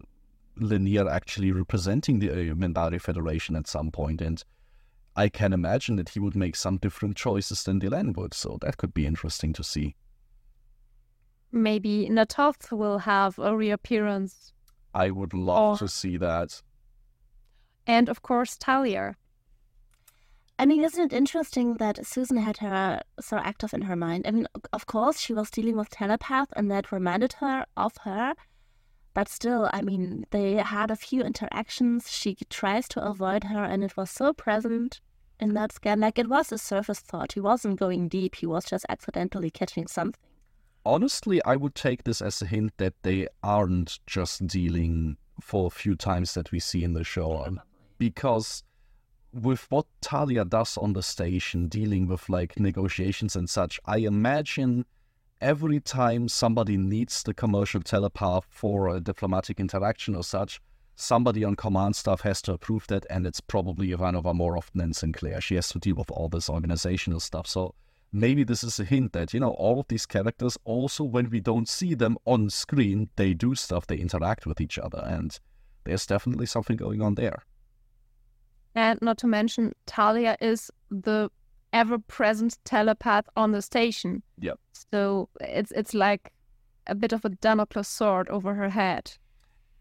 Lennier 0.61 1.11
actually 1.11 1.53
representing 1.53 2.19
the 2.19 2.51
uh, 2.51 2.99
Federation 2.99 3.57
at 3.57 3.67
some 3.67 3.91
point, 3.91 4.21
and 4.21 4.45
I 5.17 5.29
can 5.29 5.53
imagine 5.53 5.97
that 5.97 6.11
he 6.11 6.21
would 6.21 6.37
make 6.37 6.55
some 6.55 6.77
different 6.77 7.17
choices 7.17 7.65
than 7.65 7.81
Delenn 7.81 8.15
would. 8.17 8.35
So 8.35 8.59
that 8.61 8.77
could 8.77 8.93
be 8.93 9.07
interesting 9.07 9.55
to 9.55 9.65
see 9.65 9.95
maybe 11.53 12.09
Na'Toth 12.11 12.73
will 12.73 12.99
have 12.99 13.39
a 13.39 13.57
reappearance. 13.57 14.53
I 14.95 15.11
would 15.11 15.35
love 15.35 15.75
or... 15.75 15.79
to 15.79 15.89
see 15.89 16.17
that. 16.17 16.63
And 17.87 18.09
of 18.09 18.23
course, 18.23 18.57
Talia. 18.57 19.17
I 20.59 20.67
mean, 20.67 20.83
isn't 20.83 21.13
it 21.13 21.17
interesting 21.17 21.75
that 21.75 22.05
Susan 22.05 22.39
had 22.39 22.59
her 22.59 23.01
so 23.21 23.37
active 23.37 23.73
in 23.73 23.83
her 23.83 23.95
mind? 23.95 24.27
I 24.27 24.33
mean, 24.33 24.47
of 24.73 24.87
course, 24.87 25.21
she 25.21 25.33
was 25.33 25.51
dealing 25.51 25.77
with 25.77 25.89
telepath, 25.89 26.49
and 26.57 26.71
that 26.71 26.91
reminded 26.91 27.35
her 27.35 27.65
of 27.77 27.93
her. 27.99 28.35
But 29.15 29.29
still, 29.29 29.71
I 29.73 29.83
mean, 29.83 30.27
they 30.31 30.55
had 30.55 30.91
a 30.91 30.97
few 30.97 31.23
interactions. 31.23 32.11
She 32.11 32.37
tries 32.51 32.89
to 32.89 33.05
avoid 33.05 33.45
her, 33.45 33.63
and 33.63 33.85
it 33.85 33.97
was 33.97 34.11
so 34.11 34.33
present 34.33 35.01
in 35.39 35.55
that 35.55 35.73
scan. 35.73 36.01
Like, 36.01 36.19
it 36.19 36.29
was 36.29 36.51
a 36.51 36.59
surface 36.59 37.01
thought. 37.01 37.33
He 37.33 37.41
wasn't 37.41 37.79
going 37.79 38.09
deep, 38.09 38.35
he 38.35 38.47
was 38.47 38.65
just 38.65 38.85
accidentally 38.89 39.51
catching 39.51 39.87
something 39.87 40.21
honestly, 40.89 41.43
I 41.45 41.57
would 41.57 41.75
take 41.75 42.05
this 42.05 42.23
as 42.23 42.41
a 42.43 42.47
hint 42.47 42.73
that 42.79 42.95
they 43.03 43.29
aren't 43.43 43.99
just 44.07 44.47
dealing 44.47 45.17
for 45.41 45.67
a 45.67 45.71
few 45.71 45.95
times 45.95 46.35
that 46.35 46.51
we 46.51 46.59
see 46.59 46.83
in 46.83 46.95
the 46.95 47.05
show. 47.05 47.47
Because 47.99 48.65
with 49.33 49.71
what 49.71 49.87
Talia 50.01 50.45
does 50.45 50.77
on 50.77 50.95
the 50.95 51.03
station, 51.03 51.69
dealing 51.69 52.07
with 52.07 52.29
like 52.29 52.59
negotiations 52.59 53.37
and 53.37 53.49
such, 53.49 53.79
I 53.85 53.99
imagine 53.99 54.87
every 55.41 55.81
time 55.81 56.29
somebody 56.29 56.77
needs 56.77 57.23
the 57.23 57.35
commercial 57.35 57.83
telepath 57.83 58.47
for 58.49 58.89
a 58.89 59.01
diplomatic 59.01 59.61
interaction 59.61 60.17
or 60.17 60.25
such, 60.25 60.61
somebody 60.97 61.45
on 61.45 61.55
command 61.55 61.95
staff 61.95 62.23
has 62.23 62.43
to 62.43 62.53
approve 62.53 62.87
that, 62.89 63.07
and 63.11 63.27
it's 63.27 63.41
probably 63.41 63.89
Ivanova 63.89 64.35
more 64.35 64.57
often 64.57 64.79
than 64.79 64.95
Sinclair. 64.95 65.41
She 65.41 65.55
has 65.55 65.69
to 65.69 65.79
deal 65.79 65.97
with 65.97 66.11
all 66.11 66.29
this 66.29 66.49
organizational 66.51 67.21
stuff. 67.21 67.47
So 67.47 67.75
maybe 68.13 68.45
this 68.45 68.65
is 68.65 68.79
a 68.81 68.85
hint 68.85 69.13
that, 69.13 69.35
you 69.35 69.41
know, 69.41 69.51
all 69.51 69.81
of 69.81 69.89
these 69.89 70.07
characters, 70.07 70.57
also 70.65 71.05
when 71.05 71.31
we 71.31 71.41
don't 71.41 71.69
see 71.69 71.95
them 71.95 72.17
on 72.25 72.51
screen, 72.51 73.09
they 73.17 73.35
do 73.35 73.55
stuff, 73.55 73.87
they 73.87 73.97
interact 73.97 74.47
with 74.47 74.61
each 74.61 74.79
other, 74.79 75.03
and 75.07 75.39
there's 75.85 76.07
definitely 76.07 76.47
something 76.47 76.77
going 76.77 77.03
on 77.03 77.15
there. 77.15 77.43
And 78.75 79.01
not 79.03 79.19
to 79.19 79.27
mention, 79.27 79.73
Talia 79.87 80.37
is 80.41 80.71
the 80.91 81.31
ever-present 81.73 82.59
telepath 82.65 83.27
on 83.37 83.53
the 83.53 83.63
station. 83.63 84.23
Yeah. 84.39 84.53
So 84.93 85.29
it's 85.41 85.73
it's 85.73 85.95
like 85.95 86.33
a 86.87 86.95
bit 86.95 87.13
of 87.13 87.25
a 87.25 87.29
Damocles 87.29 87.89
sword 87.89 88.29
over 88.29 88.55
her 88.55 88.71
head. 88.71 89.13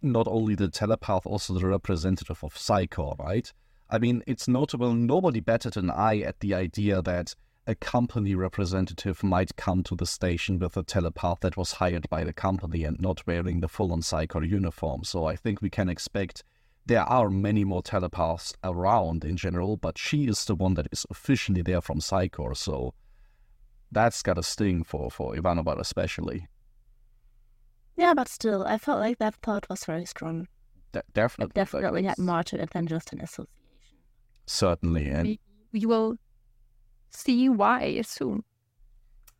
Not 0.01 0.27
only 0.27 0.55
the 0.55 0.67
telepath, 0.67 1.25
also 1.25 1.53
the 1.53 1.65
representative 1.65 2.43
of 2.43 2.57
Psi 2.57 2.87
Corps, 2.87 3.15
right? 3.19 3.51
I 3.89 3.99
mean, 3.99 4.23
it's 4.27 4.47
notable 4.47 4.93
nobody 4.93 5.39
batted 5.39 5.77
an 5.77 5.89
eye 5.89 6.19
at 6.19 6.39
the 6.39 6.53
idea 6.53 7.01
that 7.01 7.35
a 7.67 7.75
company 7.75 8.33
representative 8.33 9.21
might 9.23 9.57
come 9.57 9.83
to 9.83 9.95
the 9.95 10.05
station 10.05 10.57
with 10.57 10.77
a 10.77 10.83
telepath 10.83 11.41
that 11.41 11.57
was 11.57 11.73
hired 11.73 12.09
by 12.09 12.23
the 12.23 12.31
company 12.31 12.85
and 12.85 12.99
not 13.01 13.27
wearing 13.27 13.59
the 13.59 13.67
full 13.67 13.91
on 13.91 14.01
Psi 14.01 14.25
Corps 14.25 14.45
uniform. 14.45 15.03
So 15.03 15.25
I 15.25 15.35
think 15.35 15.61
we 15.61 15.69
can 15.69 15.89
expect 15.89 16.45
there 16.85 17.03
are 17.03 17.29
many 17.29 17.65
more 17.65 17.83
telepaths 17.83 18.53
around 18.63 19.25
in 19.25 19.35
general, 19.35 19.75
but 19.75 19.97
she 19.97 20.27
is 20.27 20.45
the 20.45 20.55
one 20.55 20.75
that 20.75 20.87
is 20.93 21.05
officially 21.09 21.61
there 21.61 21.81
from 21.81 21.99
Psi 21.99 22.29
Corps, 22.29 22.55
so 22.55 22.93
that's 23.91 24.21
got 24.21 24.37
a 24.37 24.43
sting 24.43 24.85
for, 24.85 25.11
for 25.11 25.35
Ivanova 25.35 25.77
especially. 25.77 26.47
Yeah, 27.97 28.13
but 28.13 28.29
still, 28.29 28.63
I 28.65 28.77
felt 28.77 29.01
like 29.01 29.17
that 29.17 29.35
thought 29.35 29.67
was 29.69 29.83
very 29.83 30.05
strong. 30.05 30.47
De- 30.93 31.03
definitely. 31.13 31.51
It 31.51 31.55
definitely 31.55 32.03
had 32.03 32.17
more 32.17 32.43
to 32.43 32.61
it 32.61 32.69
than 32.69 32.87
just 32.87 33.11
an 33.11 33.19
association. 33.19 33.49
Certainly, 34.45 35.07
and 35.09 35.27
we, 35.27 35.39
we 35.73 35.85
will 35.85 36.15
see 37.09 37.49
why 37.49 38.01
soon. 38.01 38.43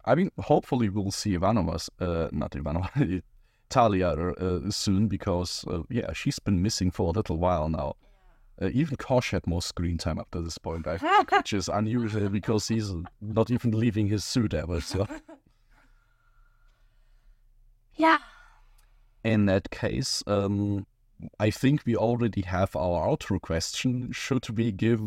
I 0.06 0.16
mean, 0.16 0.32
hopefully 0.40 0.90
we'll 0.90 1.12
see 1.12 1.38
Ivanova's, 1.38 1.90
uh, 2.00 2.30
not 2.32 2.52
Ivanova, 2.52 3.22
Talia 3.70 4.12
uh, 4.12 4.72
soon 4.72 5.08
because, 5.08 5.66
uh, 5.70 5.82
yeah, 5.90 6.14
she's 6.14 6.40
been 6.40 6.62
missing 6.62 6.92
for 6.92 7.10
a 7.10 7.12
little 7.12 7.38
while 7.38 7.68
now. 7.68 7.96
Uh, 8.60 8.70
even 8.74 8.96
Kosh 8.96 9.32
had 9.32 9.46
more 9.46 9.62
screen 9.62 9.98
time 9.98 10.18
up 10.18 10.32
to 10.32 10.42
this 10.42 10.58
point, 10.58 10.88
I 10.88 10.98
think, 10.98 11.32
which 11.32 11.54
is 11.54 11.70
unusual 11.74 12.30
because 12.30 12.70
he's 12.70 12.92
not 13.22 13.52
even 13.52 13.72
leaving 13.72 14.08
his 14.08 14.24
suit 14.24 14.54
ever. 14.54 14.82
So, 14.82 15.06
yeah. 17.96 18.18
In 19.24 19.46
that 19.46 19.70
case, 19.70 20.24
um, 20.26 20.88
I 21.40 21.52
think 21.52 21.82
we 21.86 21.96
already 21.96 22.42
have 22.42 22.76
our 22.76 23.08
outro 23.08 23.42
question. 23.42 24.12
Should 24.12 24.50
we 24.58 24.72
give 24.72 25.02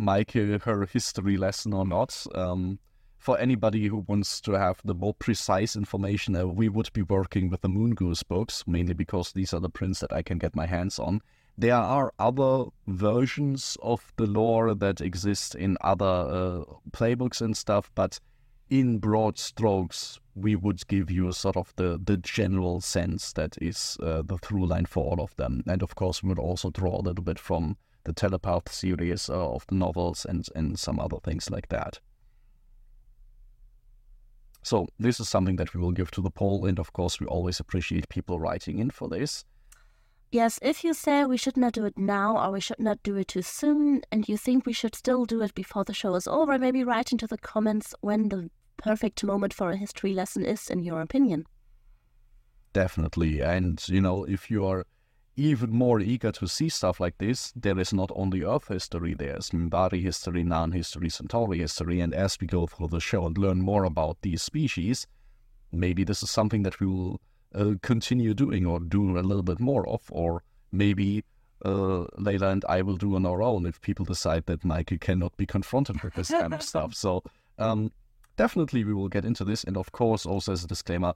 Meike 0.00 0.62
her 0.62 0.86
history 0.86 1.36
lesson 1.36 1.74
or 1.74 1.84
not? 1.84 2.26
Um, 2.34 2.78
for 3.18 3.38
anybody 3.38 3.86
who 3.86 3.98
wants 4.08 4.40
to 4.40 4.52
have 4.52 4.80
the 4.82 4.94
more 4.94 5.12
precise 5.12 5.76
information, 5.76 6.34
uh, 6.34 6.46
we 6.46 6.70
would 6.70 6.90
be 6.94 7.02
working 7.02 7.50
with 7.50 7.60
the 7.60 7.68
Mongoose 7.68 8.22
books, 8.22 8.64
mainly 8.66 8.94
because 8.94 9.32
these 9.32 9.52
are 9.52 9.60
the 9.60 9.68
prints 9.68 10.00
that 10.00 10.12
I 10.12 10.22
can 10.22 10.38
get 10.38 10.56
my 10.56 10.64
hands 10.64 10.98
on. 10.98 11.20
There 11.58 11.74
are 11.74 12.14
other 12.18 12.70
versions 12.86 13.76
of 13.82 14.10
the 14.16 14.26
lore 14.26 14.74
that 14.74 15.02
exist 15.02 15.54
in 15.54 15.76
other 15.82 16.06
uh, 16.06 16.64
playbooks 16.92 17.42
and 17.42 17.54
stuff, 17.54 17.90
but 17.94 18.18
in 18.70 19.00
broad 19.00 19.38
strokes, 19.38 20.18
we 20.34 20.56
would 20.56 20.86
give 20.88 21.10
you 21.10 21.30
sort 21.32 21.58
of 21.58 21.74
the, 21.76 22.00
the 22.02 22.16
general 22.16 22.80
sense 22.80 23.34
that 23.34 23.58
is 23.60 23.98
uh, 24.02 24.22
the 24.24 24.38
through 24.38 24.64
line 24.64 24.86
for 24.86 25.04
all 25.04 25.22
of 25.22 25.36
them. 25.36 25.62
And 25.66 25.82
of 25.82 25.94
course, 25.94 26.22
we 26.22 26.30
would 26.30 26.38
also 26.38 26.70
draw 26.70 26.98
a 26.98 27.02
little 27.02 27.24
bit 27.24 27.38
from 27.38 27.76
the 28.04 28.12
Telepath 28.12 28.72
series 28.72 29.28
of 29.28 29.66
the 29.66 29.74
novels 29.74 30.24
and, 30.28 30.46
and 30.54 30.78
some 30.78 30.98
other 30.98 31.18
things 31.22 31.50
like 31.50 31.68
that. 31.68 32.00
So 34.62 34.88
this 34.98 35.20
is 35.20 35.28
something 35.28 35.56
that 35.56 35.74
we 35.74 35.80
will 35.80 35.92
give 35.92 36.10
to 36.12 36.20
the 36.20 36.30
poll, 36.30 36.66
and 36.66 36.78
of 36.78 36.92
course, 36.92 37.18
we 37.18 37.26
always 37.26 37.60
appreciate 37.60 38.08
people 38.08 38.38
writing 38.38 38.78
in 38.78 38.90
for 38.90 39.08
this. 39.08 39.44
Yes, 40.32 40.58
if 40.62 40.84
you 40.84 40.94
say 40.94 41.24
we 41.24 41.36
should 41.36 41.56
not 41.56 41.72
do 41.72 41.84
it 41.86 41.98
now 41.98 42.36
or 42.36 42.52
we 42.52 42.60
should 42.60 42.78
not 42.78 43.02
do 43.02 43.16
it 43.16 43.28
too 43.28 43.42
soon, 43.42 44.02
and 44.12 44.28
you 44.28 44.36
think 44.36 44.64
we 44.64 44.72
should 44.72 44.94
still 44.94 45.24
do 45.24 45.40
it 45.42 45.54
before 45.54 45.84
the 45.84 45.94
show 45.94 46.14
is 46.14 46.28
over, 46.28 46.58
maybe 46.58 46.84
write 46.84 47.10
into 47.10 47.26
the 47.26 47.38
comments 47.38 47.94
when 48.00 48.28
the 48.28 48.50
perfect 48.76 49.24
moment 49.24 49.52
for 49.52 49.70
a 49.70 49.76
history 49.76 50.14
lesson 50.14 50.44
is, 50.44 50.70
in 50.70 50.84
your 50.84 51.00
opinion. 51.00 51.46
Definitely, 52.72 53.40
and 53.40 53.82
you 53.88 54.00
know, 54.00 54.24
if 54.24 54.50
you 54.50 54.64
are 54.66 54.86
even 55.36 55.70
more 55.70 56.00
eager 56.00 56.32
to 56.32 56.46
see 56.46 56.68
stuff 56.68 57.00
like 57.00 57.18
this, 57.18 57.52
there 57.56 57.78
is 57.78 57.92
not 57.92 58.10
only 58.14 58.42
Earth 58.42 58.68
history, 58.68 59.14
there's 59.14 59.50
Minbari 59.50 60.02
history, 60.02 60.44
Narn 60.44 60.74
history, 60.74 61.08
Centauri 61.08 61.58
history, 61.58 62.00
and 62.00 62.12
as 62.12 62.38
we 62.40 62.46
go 62.46 62.66
through 62.66 62.88
the 62.88 63.00
show 63.00 63.26
and 63.26 63.38
learn 63.38 63.60
more 63.60 63.84
about 63.84 64.18
these 64.22 64.42
species, 64.42 65.06
maybe 65.72 66.04
this 66.04 66.22
is 66.22 66.30
something 66.30 66.62
that 66.64 66.80
we 66.80 66.86
will 66.86 67.20
uh, 67.54 67.74
continue 67.82 68.34
doing 68.34 68.66
or 68.66 68.80
do 68.80 69.18
a 69.18 69.20
little 69.20 69.42
bit 69.42 69.60
more 69.60 69.88
of, 69.88 70.02
or 70.10 70.42
maybe 70.72 71.24
uh, 71.64 72.06
Layla 72.18 72.52
and 72.52 72.64
I 72.68 72.82
will 72.82 72.96
do 72.96 73.16
on 73.16 73.26
our 73.26 73.42
own 73.42 73.66
if 73.66 73.80
people 73.80 74.04
decide 74.04 74.46
that 74.46 74.64
Meike 74.64 75.00
cannot 75.00 75.36
be 75.36 75.46
confronted 75.46 76.02
with 76.02 76.14
this 76.14 76.30
kind 76.30 76.54
of 76.54 76.62
stuff. 76.62 76.94
So 77.00 77.22
um, 77.58 77.92
definitely 78.36 78.84
we 78.84 78.94
will 78.94 79.08
get 79.08 79.24
into 79.24 79.44
this, 79.44 79.64
and 79.64 79.76
of 79.76 79.92
course, 79.92 80.26
also 80.26 80.52
as 80.52 80.64
a 80.64 80.68
disclaimer, 80.68 81.14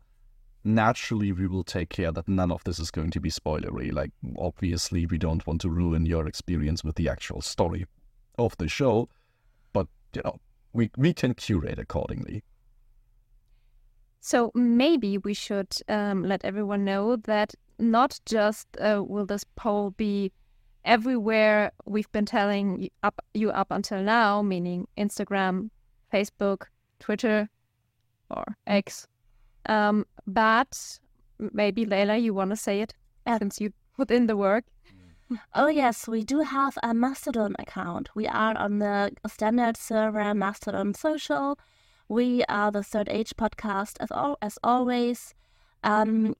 naturally 0.64 1.32
we 1.32 1.46
will 1.46 1.64
take 1.64 1.90
care 1.90 2.10
that 2.12 2.28
none 2.28 2.50
of 2.50 2.64
this 2.64 2.78
is 2.78 2.90
going 2.90 3.10
to 3.10 3.20
be 3.20 3.30
spoilery. 3.30 3.92
Like, 3.92 4.10
obviously, 4.38 5.06
we 5.06 5.18
don't 5.18 5.46
want 5.46 5.60
to 5.62 5.70
ruin 5.70 6.06
your 6.06 6.26
experience 6.26 6.82
with 6.82 6.96
the 6.96 7.08
actual 7.08 7.42
story 7.42 7.86
of 8.38 8.56
the 8.56 8.68
show, 8.68 9.08
but 9.72 9.86
you 10.14 10.22
know, 10.24 10.38
we 10.72 10.90
we 10.96 11.12
can 11.12 11.34
curate 11.34 11.78
accordingly. 11.78 12.42
So 14.20 14.50
maybe 14.54 15.18
we 15.18 15.34
should 15.34 15.76
um, 15.86 16.22
let 16.24 16.44
everyone 16.44 16.84
know 16.84 17.16
that 17.16 17.54
not 17.78 18.18
just 18.24 18.66
uh, 18.80 19.02
will 19.06 19.26
this 19.26 19.44
poll 19.54 19.90
be 19.90 20.32
everywhere 20.84 21.72
we've 21.84 22.10
been 22.12 22.24
telling 22.24 22.88
up 23.02 23.22
you 23.34 23.50
up 23.50 23.68
until 23.70 24.02
now, 24.02 24.42
meaning 24.42 24.86
Instagram, 24.96 25.70
Facebook, 26.12 26.62
Twitter, 27.00 27.48
or 28.30 28.56
X, 28.66 29.06
um, 29.66 30.06
but 30.26 30.98
maybe 31.38 31.84
Layla, 31.84 32.20
you 32.20 32.34
want 32.34 32.50
to 32.50 32.56
say 32.56 32.80
it 32.80 32.94
yeah. 33.26 33.38
since 33.38 33.60
you 33.60 33.72
put 33.96 34.10
in 34.10 34.26
the 34.26 34.36
work. 34.36 34.64
Oh 35.54 35.68
yes, 35.68 36.06
we 36.06 36.22
do 36.22 36.40
have 36.40 36.76
a 36.82 36.92
Mastodon 36.92 37.56
account. 37.58 38.10
We 38.14 38.26
are 38.26 38.56
on 38.56 38.78
the 38.78 39.12
standard 39.26 39.76
server 39.76 40.34
Mastodon 40.34 40.94
Social. 40.94 41.58
We 42.08 42.44
are 42.48 42.70
the 42.70 42.82
Third 42.82 43.08
Age 43.08 43.34
podcast 43.36 43.96
as 44.00 44.10
al- 44.12 44.36
as 44.42 44.58
always. 44.62 45.34
Um, 45.82 46.34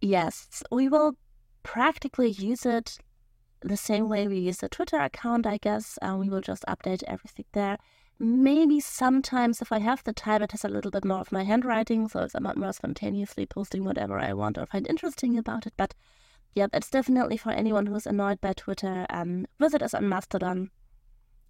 yes, 0.00 0.62
we 0.70 0.88
will 0.88 1.16
practically 1.62 2.30
use 2.30 2.66
it 2.66 2.98
the 3.62 3.76
same 3.76 4.08
way 4.08 4.28
we 4.28 4.38
use 4.38 4.58
the 4.58 4.68
Twitter 4.68 4.98
account, 4.98 5.46
I 5.46 5.56
guess. 5.56 5.98
Uh, 6.02 6.16
we 6.18 6.28
will 6.28 6.42
just 6.42 6.64
update 6.68 7.02
everything 7.08 7.46
there. 7.52 7.78
Maybe 8.18 8.80
sometimes, 8.80 9.60
if 9.60 9.72
I 9.72 9.78
have 9.80 10.02
the 10.04 10.12
time, 10.12 10.42
it 10.42 10.52
has 10.52 10.64
a 10.64 10.68
little 10.68 10.90
bit 10.90 11.04
more 11.04 11.20
of 11.20 11.32
my 11.32 11.44
handwriting, 11.44 12.08
so 12.08 12.26
I'm 12.34 12.42
not 12.42 12.56
more 12.56 12.72
spontaneously 12.72 13.44
posting 13.44 13.84
whatever 13.84 14.18
I 14.18 14.32
want 14.32 14.56
or 14.56 14.64
find 14.66 14.86
interesting 14.86 15.36
about 15.36 15.66
it. 15.66 15.74
But 15.76 15.92
yeah, 16.54 16.68
it's 16.72 16.88
definitely 16.88 17.36
for 17.36 17.50
anyone 17.50 17.84
who's 17.84 18.06
annoyed 18.06 18.40
by 18.40 18.54
Twitter. 18.54 19.04
Um, 19.10 19.46
visit 19.60 19.82
us 19.82 19.92
on 19.92 20.08
Mastodon. 20.08 20.70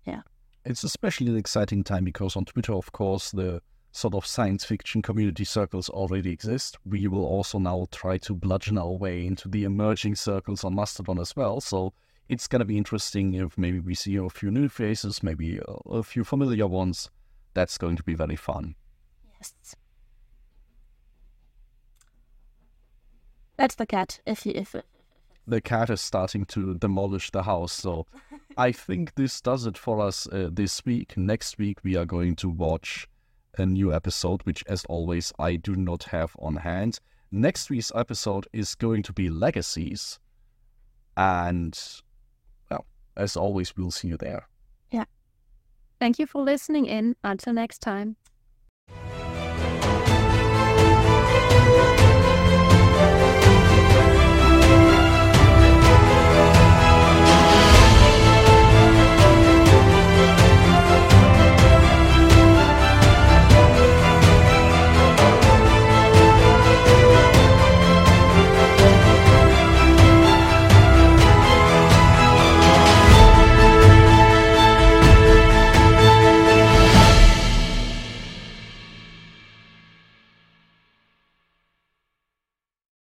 Yeah. 0.04 0.22
It's 0.64 0.82
especially 0.82 1.28
an 1.28 1.36
exciting 1.36 1.84
time 1.84 2.04
because 2.04 2.34
on 2.34 2.44
Twitter, 2.44 2.72
of 2.72 2.90
course, 2.90 3.30
the 3.30 3.62
sort 3.92 4.14
of 4.14 4.26
science 4.26 4.64
fiction 4.64 5.00
community 5.02 5.44
circles 5.44 5.88
already 5.88 6.32
exist. 6.32 6.76
We 6.84 7.06
will 7.06 7.24
also 7.24 7.60
now 7.60 7.86
try 7.92 8.18
to 8.18 8.34
bludgeon 8.34 8.76
our 8.76 8.90
way 8.90 9.24
into 9.24 9.48
the 9.48 9.62
emerging 9.62 10.16
circles 10.16 10.64
on 10.64 10.74
Mastodon 10.74 11.20
as 11.20 11.36
well. 11.36 11.60
So 11.60 11.94
it's 12.28 12.48
going 12.48 12.60
to 12.60 12.66
be 12.66 12.76
interesting 12.76 13.34
if 13.34 13.56
maybe 13.56 13.80
we 13.80 13.94
see 13.94 14.16
a 14.16 14.28
few 14.28 14.50
new 14.50 14.68
faces, 14.68 15.22
maybe 15.22 15.58
a, 15.58 15.72
a 15.90 16.02
few 16.02 16.24
familiar 16.24 16.66
ones. 16.66 17.10
That's 17.54 17.78
going 17.78 17.96
to 17.96 18.02
be 18.02 18.14
very 18.14 18.36
fun. 18.36 18.74
Yes. 19.38 19.76
That's 23.56 23.76
the 23.76 23.86
cat. 23.86 24.20
If 24.26 24.44
you, 24.44 24.52
if 24.54 24.74
the 25.46 25.60
cat 25.60 25.88
is 25.88 26.00
starting 26.00 26.44
to 26.46 26.74
demolish 26.74 27.30
the 27.30 27.44
house, 27.44 27.72
so 27.72 28.06
I 28.56 28.72
think 28.72 29.14
this 29.14 29.40
does 29.40 29.66
it 29.66 29.78
for 29.78 30.00
us 30.00 30.26
uh, 30.26 30.50
this 30.52 30.84
week. 30.84 31.16
Next 31.16 31.58
week 31.58 31.78
we 31.82 31.96
are 31.96 32.04
going 32.04 32.36
to 32.36 32.48
watch 32.48 33.08
a 33.56 33.64
new 33.64 33.94
episode, 33.94 34.42
which, 34.42 34.62
as 34.66 34.84
always, 34.86 35.32
I 35.38 35.56
do 35.56 35.74
not 35.74 36.04
have 36.04 36.36
on 36.38 36.56
hand. 36.56 37.00
Next 37.30 37.70
week's 37.70 37.92
episode 37.94 38.46
is 38.52 38.74
going 38.74 39.02
to 39.04 39.12
be 39.12 39.30
Legacies, 39.30 40.18
and 41.16 41.78
as 43.16 43.36
always, 43.36 43.76
we'll 43.76 43.90
see 43.90 44.08
you 44.08 44.16
there. 44.16 44.48
Yeah. 44.90 45.04
Thank 45.98 46.18
you 46.18 46.26
for 46.26 46.42
listening 46.42 46.86
in. 46.86 47.16
Until 47.24 47.52
next 47.52 47.78
time. 47.80 48.16